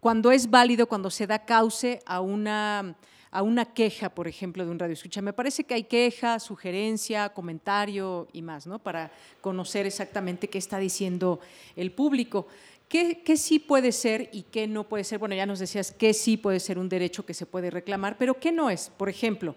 cuando 0.00 0.32
es 0.32 0.50
válido, 0.50 0.88
cuando 0.88 1.08
se 1.08 1.28
da 1.28 1.44
cauce 1.44 2.00
a 2.04 2.20
una, 2.20 2.96
a 3.30 3.42
una 3.42 3.64
queja, 3.64 4.10
por 4.10 4.26
ejemplo, 4.26 4.64
de 4.64 4.72
un 4.72 4.78
radio 4.80 4.94
escucha? 4.94 5.22
Me 5.22 5.32
parece 5.32 5.62
que 5.62 5.74
hay 5.74 5.84
queja, 5.84 6.40
sugerencia, 6.40 7.28
comentario 7.28 8.26
y 8.32 8.42
más, 8.42 8.66
¿no? 8.66 8.80
Para 8.80 9.12
conocer 9.40 9.86
exactamente 9.86 10.48
qué 10.48 10.58
está 10.58 10.78
diciendo 10.78 11.38
el 11.76 11.92
público. 11.92 12.48
¿Qué, 12.88 13.36
sí 13.36 13.58
puede 13.58 13.90
ser 13.90 14.30
y 14.32 14.42
qué 14.42 14.68
no 14.68 14.84
puede 14.84 15.02
ser? 15.02 15.18
Bueno, 15.18 15.34
ya 15.34 15.44
nos 15.44 15.58
decías 15.58 15.90
que 15.90 16.14
sí 16.14 16.36
puede 16.36 16.60
ser 16.60 16.78
un 16.78 16.88
derecho 16.88 17.26
que 17.26 17.34
se 17.34 17.44
puede 17.44 17.68
reclamar, 17.70 18.16
pero 18.16 18.38
¿qué 18.38 18.52
no 18.52 18.70
es? 18.70 18.92
Por 18.96 19.08
ejemplo, 19.08 19.56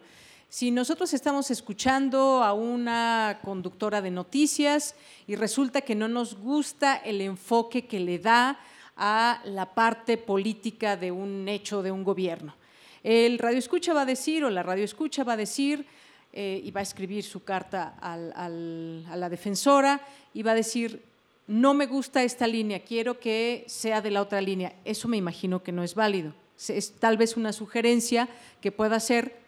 si 0.50 0.72
nosotros 0.72 1.14
estamos 1.14 1.52
escuchando 1.52 2.44
a 2.44 2.54
una 2.54 3.40
conductora 3.44 4.02
de 4.02 4.10
noticias 4.10 4.96
y 5.28 5.36
resulta 5.36 5.82
que 5.82 5.94
no 5.94 6.08
nos 6.08 6.36
gusta 6.40 6.96
el 6.96 7.22
enfoque 7.22 7.86
que 7.86 8.00
le 8.00 8.18
da 8.18 8.60
a 8.98 9.42
la 9.46 9.76
parte 9.76 10.18
política 10.18 10.98
de 10.98 11.12
un 11.12 11.48
hecho 11.48 11.84
de 11.84 11.92
un 11.92 12.04
gobierno. 12.04 12.56
El 13.04 13.38
radio 13.38 13.60
escucha 13.60 13.94
va 13.94 14.02
a 14.02 14.06
decir, 14.06 14.44
o 14.44 14.50
la 14.50 14.64
radio 14.64 14.84
escucha 14.84 15.24
va 15.24 15.34
a 15.34 15.38
decir, 15.38 15.86
eh, 16.34 16.62
y 16.64 16.72
va 16.72 16.80
a 16.80 16.84
escribir 16.84 17.24
su 17.24 17.44
carta 17.44 17.96
a 18.02 18.18
la 18.50 19.30
defensora, 19.30 20.02
y 20.34 20.42
va 20.42 20.52
a 20.52 20.56
decir, 20.56 21.09
no 21.50 21.74
me 21.74 21.88
gusta 21.88 22.22
esta 22.22 22.46
línea, 22.46 22.84
quiero 22.84 23.20
que 23.20 23.66
sea 23.68 24.02
de 24.02 24.12
la 24.12 24.22
otra 24.22 24.40
línea. 24.40 24.72
Eso 24.86 25.08
me 25.08 25.18
imagino 25.18 25.64
que 25.64 25.72
no 25.72 25.84
es 25.84 25.96
válido. 25.96 26.36
Es 26.68 26.92
tal 27.00 27.18
vez 27.18 27.38
una 27.38 27.54
sugerencia 27.54 28.30
que 28.62 28.72
pueda 28.72 28.98
hacer 28.98 29.40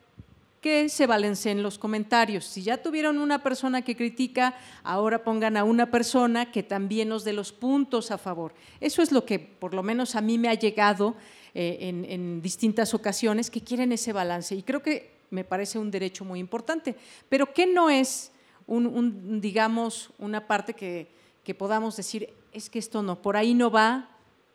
que 0.61 0.89
se 0.89 1.05
balanceen 1.05 1.61
los 1.61 1.77
comentarios. 1.77 2.45
Si 2.45 2.63
ya 2.63 2.81
tuvieron 2.81 3.19
una 3.19 3.43
persona 3.43 3.83
que 3.83 3.95
critica, 3.95 4.55
ahora 4.81 5.23
pongan 5.23 5.57
a 5.57 5.63
una 5.63 5.91
persona 5.91 6.51
que 6.51 6.63
también 6.63 7.07
nos 7.07 7.23
dé 7.23 7.33
los 7.33 7.51
puntos 7.51 8.09
a 8.09 8.17
favor. 8.17 8.55
Eso 8.79 9.03
es 9.03 9.11
lo 9.11 9.23
que 9.23 9.37
por 9.37 9.75
lo 9.75 9.83
menos 9.83 10.15
a 10.15 10.21
mí 10.21 10.39
me 10.39 10.49
ha 10.49 10.55
llegado 10.55 11.15
eh, 11.53 11.77
en, 12.09 12.41
distintas 12.41 12.95
ocasiones, 12.95 13.51
que 13.51 13.61
quieren 13.61 13.91
ese 13.91 14.11
balance. 14.11 14.55
Y 14.55 14.63
creo 14.63 14.81
que 14.81 15.11
me 15.29 15.43
parece 15.43 15.77
un 15.77 15.91
derecho 15.91 16.25
muy 16.25 16.39
importante. 16.39 16.95
Pero 17.29 17.53
¿qué 17.53 17.67
no 17.67 17.91
es, 17.91 18.31
un, 18.65 19.39
digamos, 19.39 20.09
una 20.17 20.47
parte 20.47 20.73
que, 20.73 21.20
que 21.43 21.53
podamos 21.55 21.95
decir, 21.97 22.29
es 22.53 22.69
que 22.69 22.79
esto 22.79 23.01
no, 23.01 23.15
por 23.21 23.37
ahí 23.37 23.53
no 23.53 23.71
va 23.71 24.09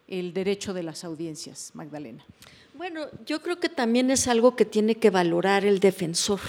el 0.08 0.32
derecho 0.32 0.72
de 0.74 0.82
las 0.82 1.04
audiencias, 1.04 1.70
Magdalena? 1.74 2.24
Bueno, 2.74 3.06
yo 3.24 3.42
creo 3.42 3.58
que 3.58 3.68
también 3.68 4.10
es 4.10 4.28
algo 4.28 4.54
que 4.54 4.64
tiene 4.64 4.96
que 4.96 5.10
valorar 5.10 5.64
el 5.64 5.80
defensor. 5.80 6.40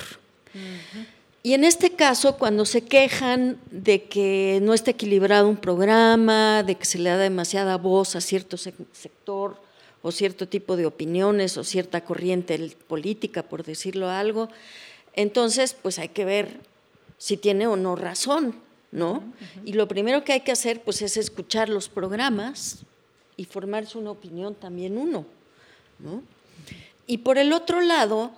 Y 1.41 1.53
en 1.53 1.63
este 1.63 1.91
caso, 1.91 2.37
cuando 2.37 2.65
se 2.65 2.81
quejan 2.81 3.57
de 3.71 4.03
que 4.03 4.59
no 4.61 4.73
está 4.73 4.91
equilibrado 4.91 5.47
un 5.47 5.55
programa, 5.57 6.63
de 6.63 6.75
que 6.75 6.85
se 6.85 6.99
le 6.99 7.09
da 7.09 7.17
demasiada 7.17 7.77
voz 7.77 8.15
a 8.15 8.21
cierto 8.21 8.57
sec- 8.57 8.85
sector 8.91 9.55
o 10.01 10.11
cierto 10.11 10.47
tipo 10.47 10.75
de 10.75 10.85
opiniones 10.85 11.57
o 11.57 11.63
cierta 11.63 12.01
corriente 12.01 12.75
política, 12.87 13.43
por 13.43 13.63
decirlo 13.63 14.09
algo, 14.09 14.49
entonces 15.13 15.75
pues 15.81 15.97
hay 15.99 16.09
que 16.09 16.25
ver 16.25 16.59
si 17.17 17.37
tiene 17.37 17.65
o 17.67 17.77
no 17.77 17.95
razón, 17.95 18.55
¿no? 18.91 19.23
Y 19.65 19.73
lo 19.73 19.87
primero 19.87 20.23
que 20.23 20.33
hay 20.33 20.41
que 20.41 20.51
hacer 20.51 20.83
pues 20.83 21.01
es 21.01 21.17
escuchar 21.17 21.69
los 21.69 21.89
programas 21.89 22.79
y 23.35 23.45
formarse 23.45 23.97
una 23.97 24.11
opinión 24.11 24.55
también 24.55 24.97
uno. 24.97 25.25
¿no? 25.99 26.23
Y 27.05 27.19
por 27.19 27.37
el 27.37 27.53
otro 27.53 27.81
lado, 27.81 28.31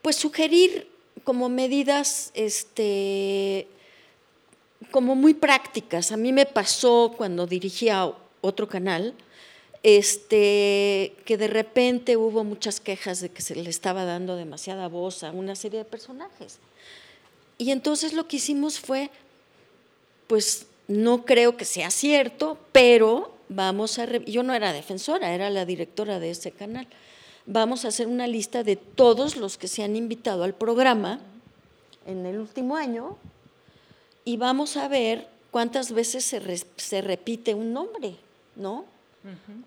pues 0.00 0.16
sugerir 0.16 0.88
como 1.24 1.48
medidas 1.48 2.30
este, 2.34 3.68
como 4.90 5.14
muy 5.14 5.34
prácticas. 5.34 6.12
A 6.12 6.16
mí 6.16 6.32
me 6.32 6.46
pasó 6.46 7.14
cuando 7.16 7.46
dirigía 7.46 8.12
otro 8.40 8.68
canal, 8.68 9.14
este, 9.82 11.14
que 11.24 11.36
de 11.36 11.48
repente 11.48 12.16
hubo 12.16 12.44
muchas 12.44 12.80
quejas 12.80 13.20
de 13.20 13.30
que 13.30 13.42
se 13.42 13.56
le 13.56 13.68
estaba 13.68 14.04
dando 14.04 14.36
demasiada 14.36 14.88
voz 14.88 15.24
a 15.24 15.32
una 15.32 15.54
serie 15.54 15.80
de 15.80 15.84
personajes. 15.84 16.58
Y 17.58 17.70
entonces 17.70 18.12
lo 18.12 18.26
que 18.26 18.36
hicimos 18.36 18.80
fue, 18.80 19.10
pues 20.26 20.66
no 20.88 21.24
creo 21.24 21.56
que 21.56 21.64
sea 21.64 21.90
cierto, 21.90 22.58
pero 22.72 23.32
vamos 23.48 23.98
a, 23.98 24.06
yo 24.06 24.42
no 24.42 24.54
era 24.54 24.72
defensora, 24.72 25.34
era 25.34 25.50
la 25.50 25.64
directora 25.64 26.18
de 26.18 26.30
ese 26.30 26.50
canal, 26.52 26.86
vamos 27.46 27.84
a 27.84 27.88
hacer 27.88 28.06
una 28.06 28.26
lista 28.26 28.62
de 28.62 28.76
todos 28.76 29.36
los 29.36 29.58
que 29.58 29.68
se 29.68 29.82
han 29.82 29.96
invitado 29.96 30.44
al 30.44 30.54
programa 30.54 31.20
en 32.06 32.24
el 32.26 32.38
último 32.38 32.76
año 32.76 33.16
y 34.24 34.36
vamos 34.36 34.76
a 34.76 34.88
ver 34.88 35.28
cuántas 35.50 35.92
veces 35.92 36.24
se, 36.24 36.40
re- 36.40 36.62
se 36.76 37.00
repite 37.00 37.54
un 37.54 37.72
nombre, 37.72 38.16
¿no? 38.56 38.84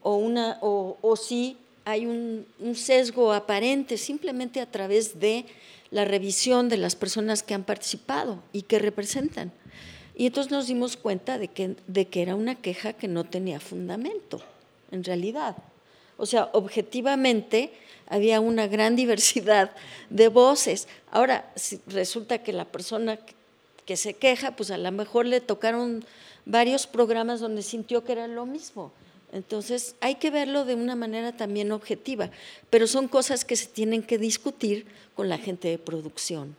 O, 0.02 0.16
una, 0.18 0.58
o, 0.62 0.98
o 1.02 1.16
si 1.16 1.56
hay 1.86 2.06
un, 2.06 2.46
un 2.60 2.76
sesgo 2.76 3.32
aparente 3.32 3.98
simplemente 3.98 4.60
a 4.60 4.70
través 4.70 5.20
de 5.20 5.46
la 5.92 6.04
revisión 6.04 6.68
de 6.68 6.78
las 6.78 6.96
personas 6.96 7.42
que 7.44 7.54
han 7.54 7.64
participado 7.64 8.42
y 8.52 8.64
que 8.64 8.80
representan. 8.80 9.52
Y 10.16 10.28
entonces 10.28 10.52
nos 10.52 10.68
dimos 10.68 10.96
cuenta 10.98 11.38
de 11.38 11.48
que, 11.50 11.76
de 11.88 12.08
que 12.08 12.22
era 12.22 12.36
una 12.36 12.56
queja 12.56 12.94
que 12.94 13.08
no 13.08 13.24
tenía 13.26 13.60
fundamento, 13.60 14.42
en 14.92 15.04
realidad. 15.04 15.58
O 16.18 16.26
sea, 16.26 16.50
objetivamente 16.54 17.72
había 18.08 18.40
una 18.40 18.68
gran 18.68 18.96
diversidad 19.02 19.72
de 20.10 20.28
voces. 20.30 20.88
Ahora, 21.12 21.52
resulta 21.88 22.38
que 22.44 22.54
la 22.54 22.66
persona 22.66 23.18
que- 23.18 23.34
que 23.86 23.98
se 23.98 24.16
queja, 24.16 24.56
pues 24.56 24.72
a 24.72 24.78
lo 24.80 24.92
mejor 24.92 25.28
le 25.28 25.42
tocaron 25.42 26.04
varios 26.46 26.88
programas 26.88 27.40
donde 27.40 27.62
sintió 27.62 28.04
que 28.04 28.14
era 28.14 28.28
lo 28.28 28.46
mismo. 28.48 28.92
Entonces 29.32 29.96
hay 30.02 30.16
que 30.16 30.32
verlo 30.32 30.66
de 30.66 30.74
una 30.76 30.96
manera 30.96 31.34
también 31.38 31.72
objetiva, 31.72 32.32
pero 32.72 32.88
son 32.88 33.08
cosas 33.08 33.46
que 33.46 33.56
se 33.56 33.68
tienen 33.68 34.02
que 34.02 34.18
discutir 34.18 34.88
con 35.16 35.30
la 35.30 35.38
gente 35.38 35.68
de 35.68 35.78
producción. 35.78 36.56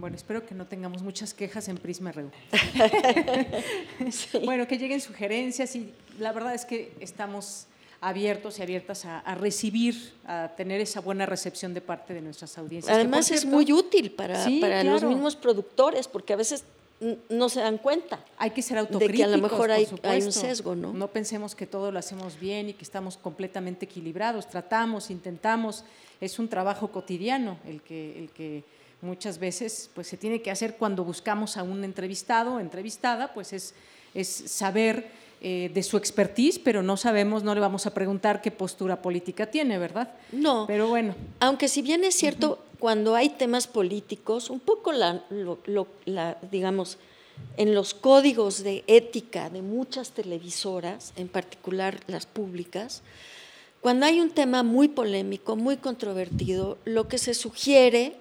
Bueno, 0.00 0.16
espero 0.16 0.46
que 0.46 0.54
no 0.54 0.66
tengamos 0.66 1.02
muchas 1.02 1.34
quejas 1.34 1.68
en 1.68 1.76
Prisma 1.76 2.10
RU. 2.10 2.30
Bueno, 4.44 4.66
que 4.66 4.78
lleguen 4.78 5.00
sugerencias 5.00 5.76
y 5.76 5.92
la 6.18 6.32
verdad 6.32 6.54
es 6.54 6.64
que 6.64 6.92
estamos 7.00 7.66
abiertos 8.00 8.58
y 8.58 8.62
abiertas 8.62 9.04
a, 9.04 9.18
a 9.20 9.34
recibir, 9.34 10.14
a 10.24 10.52
tener 10.56 10.80
esa 10.80 11.00
buena 11.00 11.26
recepción 11.26 11.74
de 11.74 11.82
parte 11.82 12.14
de 12.14 12.22
nuestras 12.22 12.56
audiencias. 12.56 12.94
Además 12.94 13.30
es 13.30 13.44
muy 13.44 13.70
útil 13.72 14.12
para, 14.12 14.42
Sí, 14.42 14.58
para 14.58 14.82
los 14.82 15.02
mismos 15.02 15.36
productores, 15.36 16.08
porque 16.08 16.32
a 16.32 16.36
veces 16.36 16.64
no 17.28 17.50
se 17.50 17.60
dan 17.60 17.76
cuenta. 17.76 18.24
Hay 18.38 18.52
que 18.52 18.62
ser 18.62 18.76
De 18.76 18.80
autocríticos, 18.80 19.28
que 19.28 19.34
a 19.34 19.36
lo 19.36 19.42
mejor 19.42 19.70
hay, 19.70 19.86
hay 20.02 20.22
un 20.22 20.32
sesgo, 20.32 20.74
¿no? 20.74 20.94
No 20.94 21.08
pensemos 21.08 21.54
que 21.54 21.66
todo 21.66 21.92
lo 21.92 21.98
hacemos 21.98 22.40
bien 22.40 22.70
y 22.70 22.72
que 22.72 22.84
estamos 22.84 23.18
completamente 23.18 23.84
equilibrados. 23.84 24.48
Tratamos, 24.48 25.10
intentamos. 25.10 25.84
Es 26.22 26.38
un 26.38 26.48
trabajo 26.48 26.88
cotidiano 26.88 27.58
el 27.66 27.82
que, 27.82 28.18
el 28.18 28.30
que 28.30 28.64
muchas 29.02 29.38
veces 29.38 29.90
pues, 29.94 30.06
se 30.08 30.16
tiene 30.16 30.42
que 30.42 30.50
hacer 30.50 30.76
cuando 30.76 31.04
buscamos 31.04 31.56
a 31.56 31.62
un 31.62 31.84
entrevistado 31.84 32.54
o 32.54 32.60
entrevistada, 32.60 33.32
pues 33.32 33.52
es, 33.52 33.74
es 34.14 34.28
saber 34.28 35.08
eh, 35.42 35.70
de 35.72 35.82
su 35.82 35.96
expertise, 35.96 36.58
pero 36.58 36.82
no 36.82 36.96
sabemos, 36.98 37.42
no 37.42 37.54
le 37.54 37.60
vamos 37.60 37.86
a 37.86 37.94
preguntar 37.94 38.42
qué 38.42 38.50
postura 38.50 39.00
política 39.00 39.46
tiene, 39.50 39.78
¿verdad? 39.78 40.12
No. 40.32 40.66
Pero 40.66 40.88
bueno. 40.88 41.14
Aunque 41.40 41.68
si 41.68 41.80
bien 41.80 42.04
es 42.04 42.14
cierto, 42.14 42.58
cuando 42.78 43.14
hay 43.14 43.30
temas 43.30 43.66
políticos, 43.66 44.50
un 44.50 44.60
poco 44.60 44.92
la, 44.92 45.24
lo- 45.30 45.58
lo- 45.64 45.88
la, 46.04 46.36
digamos, 46.50 46.98
en 47.56 47.74
los 47.74 47.94
códigos 47.94 48.62
de 48.62 48.84
ética 48.86 49.48
de 49.48 49.62
muchas 49.62 50.10
televisoras, 50.10 51.14
en 51.16 51.28
particular 51.28 52.00
las 52.06 52.26
públicas, 52.26 53.02
cuando 53.80 54.04
hay 54.04 54.20
un 54.20 54.28
tema 54.30 54.62
muy 54.62 54.88
polémico, 54.88 55.56
muy 55.56 55.78
controvertido, 55.78 56.76
lo 56.84 57.08
que 57.08 57.16
se 57.16 57.32
sugiere 57.32 58.16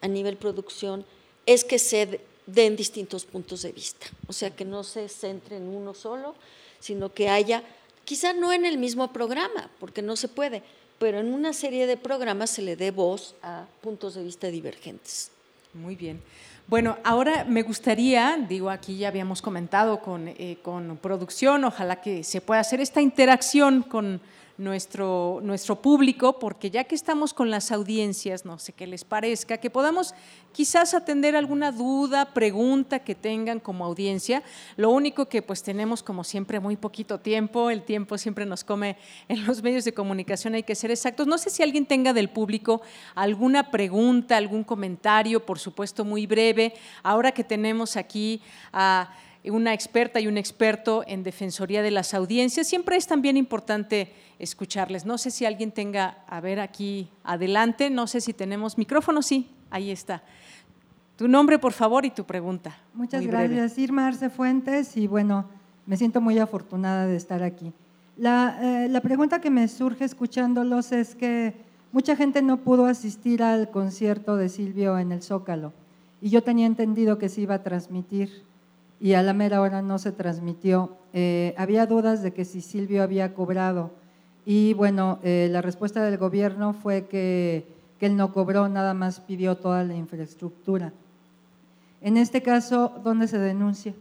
a 0.00 0.08
nivel 0.08 0.36
producción 0.36 1.04
es 1.46 1.64
que 1.64 1.78
se 1.78 2.20
den 2.46 2.76
distintos 2.76 3.24
puntos 3.24 3.62
de 3.62 3.72
vista, 3.72 4.06
o 4.26 4.32
sea, 4.32 4.50
que 4.50 4.64
no 4.64 4.82
se 4.84 5.08
centre 5.08 5.56
en 5.56 5.68
uno 5.68 5.92
solo, 5.92 6.34
sino 6.80 7.12
que 7.12 7.28
haya, 7.28 7.62
quizá 8.04 8.32
no 8.32 8.52
en 8.52 8.64
el 8.64 8.78
mismo 8.78 9.12
programa, 9.12 9.70
porque 9.78 10.00
no 10.00 10.16
se 10.16 10.28
puede, 10.28 10.62
pero 10.98 11.20
en 11.20 11.32
una 11.32 11.52
serie 11.52 11.86
de 11.86 11.96
programas 11.96 12.50
se 12.50 12.62
le 12.62 12.76
dé 12.76 12.90
voz 12.90 13.34
a 13.42 13.66
puntos 13.82 14.14
de 14.14 14.24
vista 14.24 14.48
divergentes. 14.48 15.30
Muy 15.74 15.94
bien. 15.94 16.20
Bueno, 16.66 16.98
ahora 17.02 17.44
me 17.44 17.62
gustaría, 17.62 18.44
digo, 18.48 18.68
aquí 18.68 18.98
ya 18.98 19.08
habíamos 19.08 19.40
comentado 19.40 20.00
con, 20.00 20.28
eh, 20.28 20.58
con 20.62 20.98
producción, 20.98 21.64
ojalá 21.64 22.00
que 22.00 22.24
se 22.24 22.40
pueda 22.40 22.60
hacer 22.60 22.80
esta 22.80 23.00
interacción 23.00 23.82
con 23.82 24.20
nuestro, 24.58 25.38
nuestro 25.42 25.80
público, 25.80 26.40
porque 26.40 26.70
ya 26.70 26.84
que 26.84 26.96
estamos 26.96 27.32
con 27.32 27.48
las 27.48 27.70
audiencias, 27.70 28.44
no 28.44 28.58
sé 28.58 28.72
qué 28.72 28.88
les 28.88 29.04
parezca, 29.04 29.58
que 29.58 29.70
podamos 29.70 30.14
quizás 30.52 30.94
atender 30.94 31.36
alguna 31.36 31.70
duda, 31.70 32.34
pregunta 32.34 32.98
que 32.98 33.14
tengan 33.14 33.60
como 33.60 33.84
audiencia. 33.84 34.42
Lo 34.76 34.90
único 34.90 35.26
que 35.28 35.42
pues 35.42 35.62
tenemos 35.62 36.02
como 36.02 36.24
siempre 36.24 36.58
muy 36.58 36.76
poquito 36.76 37.20
tiempo, 37.20 37.70
el 37.70 37.84
tiempo 37.84 38.18
siempre 38.18 38.46
nos 38.46 38.64
come 38.64 38.96
en 39.28 39.46
los 39.46 39.62
medios 39.62 39.84
de 39.84 39.94
comunicación, 39.94 40.54
hay 40.54 40.64
que 40.64 40.74
ser 40.74 40.90
exactos. 40.90 41.28
No 41.28 41.38
sé 41.38 41.50
si 41.50 41.62
alguien 41.62 41.86
tenga 41.86 42.12
del 42.12 42.28
público 42.28 42.82
alguna 43.14 43.70
pregunta, 43.70 44.36
algún 44.36 44.64
comentario, 44.64 45.46
por 45.46 45.60
supuesto 45.60 46.04
muy 46.04 46.26
breve, 46.26 46.74
ahora 47.04 47.30
que 47.30 47.44
tenemos 47.44 47.96
aquí 47.96 48.42
a 48.72 49.10
una 49.50 49.72
experta 49.72 50.20
y 50.20 50.26
un 50.26 50.36
experto 50.36 51.04
en 51.06 51.22
defensoría 51.22 51.82
de 51.82 51.90
las 51.90 52.14
audiencias, 52.14 52.66
siempre 52.66 52.96
es 52.96 53.06
también 53.06 53.36
importante 53.36 54.12
escucharles. 54.38 55.04
No 55.06 55.18
sé 55.18 55.30
si 55.30 55.44
alguien 55.44 55.72
tenga, 55.72 56.18
a 56.26 56.40
ver 56.40 56.60
aquí 56.60 57.08
adelante, 57.24 57.90
no 57.90 58.06
sé 58.06 58.20
si 58.20 58.32
tenemos 58.32 58.78
micrófono, 58.78 59.22
sí, 59.22 59.48
ahí 59.70 59.90
está. 59.90 60.22
Tu 61.16 61.26
nombre, 61.26 61.58
por 61.58 61.72
favor, 61.72 62.04
y 62.04 62.10
tu 62.10 62.24
pregunta. 62.24 62.78
Muchas 62.94 63.22
Muy 63.22 63.30
breve. 63.30 63.56
gracias, 63.56 63.78
Irma 63.78 64.06
Arce 64.06 64.30
Fuentes, 64.30 64.96
y 64.96 65.06
bueno, 65.06 65.46
me 65.86 65.96
siento 65.96 66.20
muy 66.20 66.38
afortunada 66.38 67.06
de 67.06 67.16
estar 67.16 67.42
aquí. 67.42 67.72
La, 68.16 68.58
eh, 68.60 68.88
la 68.88 69.00
pregunta 69.00 69.40
que 69.40 69.50
me 69.50 69.66
surge 69.68 70.04
escuchándolos 70.04 70.92
es 70.92 71.14
que 71.14 71.54
mucha 71.92 72.14
gente 72.16 72.42
no 72.42 72.58
pudo 72.58 72.86
asistir 72.86 73.42
al 73.42 73.70
concierto 73.70 74.36
de 74.36 74.48
Silvio 74.48 74.98
en 74.98 75.12
el 75.12 75.22
Zócalo, 75.22 75.72
y 76.20 76.30
yo 76.30 76.42
tenía 76.42 76.66
entendido 76.66 77.18
que 77.18 77.28
se 77.28 77.40
iba 77.40 77.54
a 77.54 77.62
transmitir, 77.62 78.42
y 79.00 79.12
a 79.14 79.22
la 79.22 79.32
mera 79.32 79.60
hora 79.60 79.80
no 79.82 79.98
se 79.98 80.12
transmitió. 80.12 80.96
Eh, 81.12 81.54
había 81.56 81.86
dudas 81.86 82.22
de 82.22 82.32
que 82.32 82.44
si 82.44 82.60
Silvio 82.60 83.02
había 83.02 83.34
cobrado, 83.34 83.90
y 84.44 84.72
bueno, 84.74 85.18
eh, 85.22 85.48
la 85.50 85.60
respuesta 85.62 86.02
del 86.02 86.16
gobierno 86.18 86.72
fue 86.72 87.06
que, 87.06 87.66
que 87.98 88.06
él 88.06 88.16
no 88.16 88.32
cobró, 88.32 88.68
nada 88.68 88.94
más 88.94 89.20
pidió 89.20 89.56
toda 89.56 89.84
la 89.84 89.94
infraestructura. 89.94 90.92
En 92.00 92.16
este 92.16 92.42
caso, 92.42 92.92
¿dónde 93.04 93.28
se 93.28 93.38
denuncia? 93.38 93.92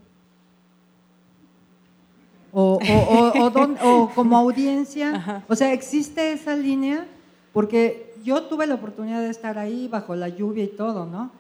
O, 2.52 2.62
o- 2.76 3.40
o- 3.40 3.46
o 3.46 3.52
dón- 3.58 3.78
o 3.84 4.10
como 4.16 4.38
audiencia, 4.38 5.44
o 5.48 5.56
sea, 5.56 5.74
¿existe 5.74 6.32
esa 6.32 6.56
línea? 6.56 7.06
Porque 7.54 8.14
yo 8.24 8.44
tuve 8.44 8.68
la 8.68 8.76
oportunidad 8.76 9.22
de 9.22 9.30
estar 9.30 9.58
ahí 9.58 9.88
bajo 9.88 10.16
la 10.16 10.30
lluvia 10.30 10.64
y 10.64 10.68
todo, 10.68 11.06
¿no? 11.06 11.32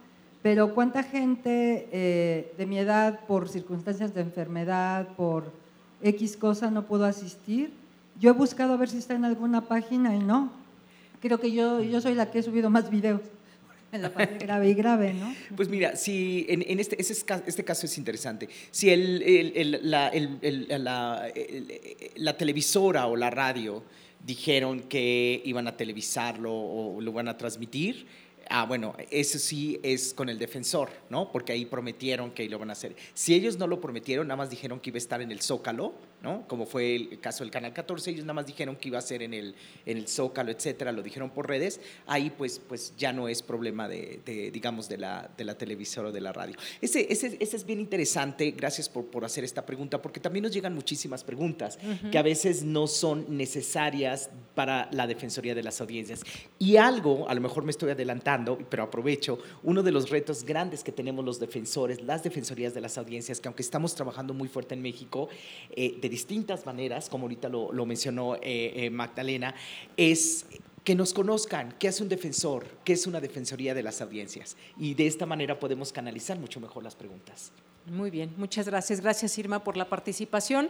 Pero 0.43 0.73
¿cuánta 0.73 1.03
gente 1.03 1.87
eh, 1.91 2.53
de 2.57 2.65
mi 2.65 2.77
edad, 2.77 3.19
por 3.27 3.49
circunstancias 3.49 4.13
de 4.13 4.21
enfermedad, 4.21 5.07
por 5.17 5.51
X 6.01 6.37
cosa, 6.37 6.69
no 6.71 6.85
pudo 6.85 7.05
asistir? 7.05 7.71
Yo 8.19 8.29
he 8.29 8.33
buscado 8.33 8.73
a 8.73 8.77
ver 8.77 8.89
si 8.89 8.97
está 8.97 9.15
en 9.15 9.25
alguna 9.25 9.61
página 9.67 10.15
y 10.15 10.19
no. 10.19 10.51
Creo 11.21 11.39
que 11.39 11.51
yo, 11.51 11.81
yo 11.83 11.99
soy 12.01 12.13
la 12.13 12.29
que 12.31 12.39
he 12.39 12.43
subido 12.43 12.69
más 12.69 12.89
videos 12.89 13.21
en 13.91 14.01
la 14.01 14.11
parte 14.13 14.37
grave 14.45 14.69
y 14.69 14.73
grave, 14.75 15.13
¿no? 15.13 15.33
Pues 15.55 15.69
mira, 15.69 15.95
si 15.95 16.45
en, 16.49 16.63
en 16.67 16.79
este, 16.79 16.99
ese 17.01 17.13
es 17.13 17.23
ca- 17.23 17.43
este 17.45 17.63
caso 17.63 17.85
es 17.85 17.97
interesante. 17.97 18.47
Si 18.71 18.89
el, 18.89 19.21
el- 19.23 19.51
el- 19.55 19.89
la, 19.89 20.11
la- 20.77 21.27
la 22.15 22.37
televisora 22.37 23.07
o 23.07 23.15
la 23.15 23.29
radio 23.31 23.83
dijeron 24.25 24.81
que 24.81 25.41
iban 25.45 25.67
a 25.67 25.75
televisarlo 25.77 26.51
o 26.53 27.01
lo 27.01 27.11
van 27.11 27.27
a 27.27 27.37
transmitir, 27.37 28.05
ah, 28.49 28.65
bueno, 28.65 28.95
eso 29.11 29.39
sí 29.39 29.79
es 29.83 30.13
con 30.13 30.29
el 30.29 30.37
defensor, 30.37 30.89
¿no? 31.09 31.31
Porque 31.31 31.53
ahí 31.53 31.65
prometieron 31.65 32.31
que 32.31 32.47
lo 32.49 32.59
van 32.59 32.69
a 32.69 32.73
hacer. 32.73 32.95
Si 33.13 33.33
ellos 33.33 33.57
no 33.57 33.67
lo 33.67 33.81
prometieron, 33.81 34.27
nada 34.27 34.37
más 34.37 34.49
dijeron 34.49 34.79
que 34.79 34.89
iba 34.89 34.97
a 34.97 34.99
estar 34.99 35.21
en 35.21 35.31
el 35.31 35.41
Zócalo, 35.41 35.93
¿no? 36.21 36.47
Como 36.47 36.65
fue 36.65 36.95
el 36.95 37.19
caso 37.19 37.43
del 37.43 37.51
Canal 37.51 37.73
14, 37.73 38.11
ellos 38.11 38.25
nada 38.25 38.33
más 38.33 38.47
dijeron 38.47 38.75
que 38.75 38.89
iba 38.89 38.97
a 38.97 39.01
ser 39.01 39.21
en 39.21 39.33
el, 39.33 39.55
en 39.85 39.97
el 39.97 40.07
Zócalo, 40.07 40.51
etcétera, 40.51 40.91
lo 40.91 41.01
dijeron 41.01 41.29
por 41.29 41.47
redes, 41.47 41.79
ahí 42.05 42.29
pues, 42.29 42.59
pues 42.59 42.93
ya 42.97 43.13
no 43.13 43.27
es 43.27 43.41
problema 43.41 43.87
de, 43.87 44.19
de, 44.25 44.51
digamos, 44.51 44.89
de 44.89 44.97
la, 44.97 45.29
de 45.37 45.45
la 45.45 45.57
televisora 45.57 46.09
o 46.09 46.11
de 46.11 46.21
la 46.21 46.33
radio. 46.33 46.55
Ese, 46.81 47.11
ese, 47.11 47.37
ese 47.39 47.55
es 47.55 47.65
bien 47.65 47.79
interesante, 47.79 48.51
gracias 48.51 48.89
por, 48.89 49.05
por 49.05 49.25
hacer 49.25 49.43
esta 49.43 49.65
pregunta, 49.65 50.01
porque 50.01 50.19
también 50.19 50.43
nos 50.43 50.53
llegan 50.53 50.73
muchísimas 50.73 51.23
preguntas 51.23 51.77
que 52.11 52.17
a 52.17 52.21
veces 52.21 52.63
no 52.63 52.87
son 52.87 53.25
necesarias 53.37 54.29
para 54.55 54.89
la 54.91 55.07
Defensoría 55.07 55.55
de 55.55 55.63
las 55.63 55.79
Audiencias. 55.81 56.21
Y 56.59 56.77
algo, 56.77 57.29
a 57.29 57.33
lo 57.33 57.41
mejor 57.41 57.63
me 57.63 57.71
estoy 57.71 57.91
adelantando, 57.91 58.36
pero 58.69 58.83
aprovecho, 58.83 59.39
uno 59.63 59.83
de 59.83 59.91
los 59.91 60.09
retos 60.09 60.43
grandes 60.43 60.83
que 60.83 60.91
tenemos 60.91 61.23
los 61.23 61.39
defensores, 61.39 62.01
las 62.01 62.23
defensorías 62.23 62.73
de 62.73 62.81
las 62.81 62.97
audiencias, 62.97 63.39
que 63.39 63.47
aunque 63.47 63.61
estamos 63.61 63.95
trabajando 63.95 64.33
muy 64.33 64.47
fuerte 64.47 64.75
en 64.75 64.81
México, 64.81 65.29
eh, 65.71 65.97
de 66.01 66.09
distintas 66.09 66.65
maneras, 66.65 67.09
como 67.09 67.23
ahorita 67.25 67.49
lo, 67.49 67.85
mencionó 67.85 68.35
eh, 68.35 68.39
eh, 68.75 68.89
Magdalena, 68.89 69.55
es 69.95 70.45
que 70.83 70.95
nos 70.95 71.13
conozcan 71.13 71.75
qué 71.79 71.89
hace 71.89 72.01
un 72.01 72.09
defensor, 72.09 72.65
qué 72.85 72.93
es 72.93 73.07
una 73.07 73.19
defensoría 73.19 73.73
de 73.73 73.83
las 73.83 74.01
audiencias. 74.01 74.55
Y 74.77 74.93
de 74.93 75.07
esta 75.07 75.25
manera 75.25 75.59
podemos 75.59 75.91
canalizar 75.91 76.39
mucho 76.39 76.61
mejor 76.61 76.83
las 76.83 76.95
preguntas. 76.95 77.51
Muy 77.87 78.09
bien, 78.09 78.33
muchas 78.37 78.67
gracias. 78.67 79.01
Gracias, 79.01 79.37
Irma, 79.37 79.63
por 79.63 79.77
la 79.77 79.89
participación. 79.89 80.69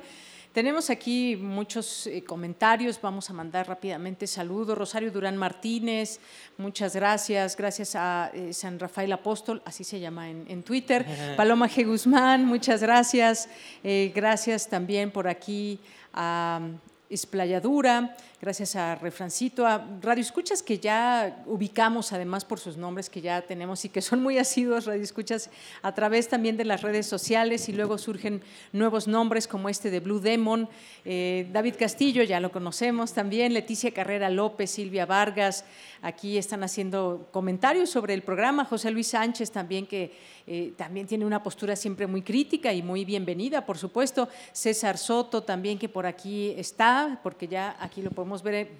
Tenemos 0.53 0.89
aquí 0.89 1.35
muchos 1.35 2.07
eh, 2.07 2.23
comentarios, 2.23 2.99
vamos 2.99 3.29
a 3.29 3.33
mandar 3.33 3.67
rápidamente 3.67 4.25
saludos. 4.25 4.77
Rosario 4.77 5.11
Durán 5.11 5.37
Martínez, 5.37 6.19
muchas 6.57 6.95
gracias. 6.95 7.55
Gracias 7.55 7.95
a 7.95 8.31
eh, 8.33 8.53
San 8.53 8.79
Rafael 8.79 9.11
Apóstol, 9.11 9.61
así 9.65 9.83
se 9.83 9.99
llama 9.99 10.29
en, 10.29 10.45
en 10.49 10.63
Twitter. 10.63 11.05
Paloma 11.35 11.69
G. 11.69 11.85
Guzmán, 11.85 12.45
muchas 12.45 12.81
gracias. 12.81 13.49
Eh, 13.83 14.11
gracias 14.15 14.67
también 14.67 15.11
por 15.11 15.27
aquí 15.27 15.79
a 16.13 16.61
Esplayadura, 17.09 18.15
gracias 18.39 18.75
a 18.75 18.95
Refrancito, 18.95 19.65
a 19.65 19.83
Radio 20.01 20.21
Escuchas 20.21 20.61
que 20.61 20.77
ya 20.77 21.43
ubicamos 21.47 22.13
además 22.13 22.45
por 22.45 22.59
sus 22.59 22.77
nombres 22.77 23.09
que 23.09 23.19
ya 23.19 23.41
tenemos 23.41 23.83
y 23.83 23.89
que 23.89 24.01
son 24.01 24.21
muy 24.21 24.37
asiduos 24.37 24.85
Radio 24.85 25.01
Escuchas 25.01 25.49
a 25.81 25.93
través 25.95 26.27
también 26.27 26.55
de 26.55 26.63
las 26.63 26.83
redes 26.83 27.07
sociales 27.07 27.67
y 27.67 27.73
luego 27.73 27.97
surgen 27.97 28.43
nuevos 28.73 29.07
nombres 29.07 29.47
como 29.47 29.69
este 29.69 29.89
de 29.89 30.01
Blue 30.01 30.19
Demon, 30.19 30.69
eh, 31.03 31.49
David 31.51 31.75
Castillo, 31.79 32.21
ya 32.21 32.39
lo 32.39 32.51
conocemos 32.51 33.13
también, 33.13 33.53
Leticia 33.53 33.91
Carrera 33.91 34.29
López, 34.29 34.69
Silvia 34.69 35.07
Vargas, 35.07 35.65
aquí 36.03 36.37
están 36.37 36.63
haciendo 36.63 37.29
comentarios 37.31 37.89
sobre 37.89 38.13
el 38.13 38.21
programa, 38.21 38.65
José 38.65 38.91
Luis 38.91 39.07
Sánchez 39.07 39.51
también 39.51 39.87
que, 39.87 40.13
eh, 40.49 40.73
también 40.77 41.07
tiene 41.07 41.25
una 41.25 41.43
postura 41.43 41.75
siempre 41.75 42.07
muy 42.07 42.21
crítica 42.21 42.71
y 42.71 42.81
muy 42.81 43.03
bienvenida, 43.03 43.65
por 43.65 43.77
supuesto. 43.77 44.29
César 44.53 44.97
Soto 44.97 45.43
también, 45.43 45.77
que 45.77 45.89
por 45.89 46.05
aquí 46.05 46.53
está, 46.57 47.19
porque 47.21 47.49
ya 47.49 47.75
aquí 47.81 48.01
lo 48.01 48.11
podemos 48.11 48.26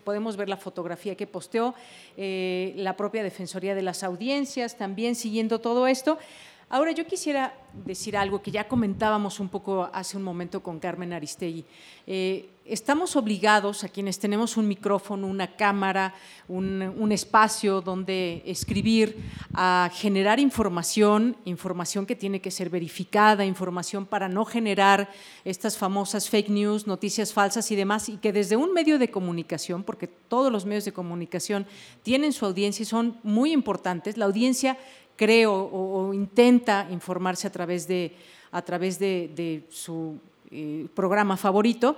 podemos 0.03 0.37
ver 0.37 0.49
la 0.49 0.57
fotografía 0.57 1.15
que 1.15 1.27
posteó, 1.27 1.73
eh, 2.15 2.73
la 2.77 2.95
propia 2.97 3.23
Defensoría 3.23 3.75
de 3.75 3.81
las 3.81 4.03
Audiencias, 4.03 4.77
también 4.77 5.15
siguiendo 5.15 5.59
todo 5.59 5.87
esto. 5.87 6.17
Ahora 6.69 6.91
yo 6.91 7.05
quisiera 7.07 7.53
decir 7.85 8.17
algo 8.17 8.41
que 8.41 8.51
ya 8.51 8.67
comentábamos 8.67 9.39
un 9.39 9.47
poco 9.47 9.89
hace 9.93 10.17
un 10.17 10.23
momento 10.23 10.61
con 10.61 10.79
Carmen 10.79 11.13
Aristegui. 11.13 11.63
Eh, 12.05 12.49
estamos 12.65 13.15
obligados 13.15 13.85
a 13.85 13.87
quienes 13.87 14.19
tenemos 14.19 14.57
un 14.57 14.67
micrófono, 14.67 15.27
una 15.27 15.55
cámara, 15.55 16.13
un, 16.49 16.81
un 16.81 17.11
espacio 17.13 17.79
donde 17.79 18.43
escribir, 18.45 19.15
a 19.53 19.89
generar 19.93 20.41
información, 20.41 21.37
información 21.45 22.05
que 22.05 22.17
tiene 22.17 22.41
que 22.41 22.51
ser 22.51 22.69
verificada, 22.69 23.45
información 23.45 24.05
para 24.05 24.27
no 24.27 24.43
generar 24.43 25.09
estas 25.45 25.77
famosas 25.77 26.29
fake 26.29 26.49
news, 26.49 26.85
noticias 26.85 27.31
falsas 27.31 27.71
y 27.71 27.77
demás, 27.77 28.09
y 28.09 28.17
que 28.17 28.33
desde 28.33 28.57
un 28.57 28.73
medio 28.73 28.99
de 28.99 29.09
comunicación, 29.09 29.83
porque 29.83 30.07
todos 30.07 30.51
los 30.51 30.65
medios 30.65 30.83
de 30.83 30.91
comunicación 30.91 31.65
tienen 32.03 32.33
su 32.33 32.45
audiencia 32.45 32.83
y 32.83 32.87
son 32.87 33.17
muy 33.23 33.53
importantes, 33.53 34.17
la 34.17 34.25
audiencia 34.25 34.77
creo 35.17 35.51
o, 35.53 36.13
intenta 36.13 36.87
informarse 36.89 37.47
a 37.47 37.51
través 37.51 37.87
de, 37.87 38.13
a 38.51 38.61
través 38.61 38.97
de, 38.99 39.65
su 39.69 40.17
eh, 40.49 40.87
programa 40.95 41.35
favorito. 41.35 41.97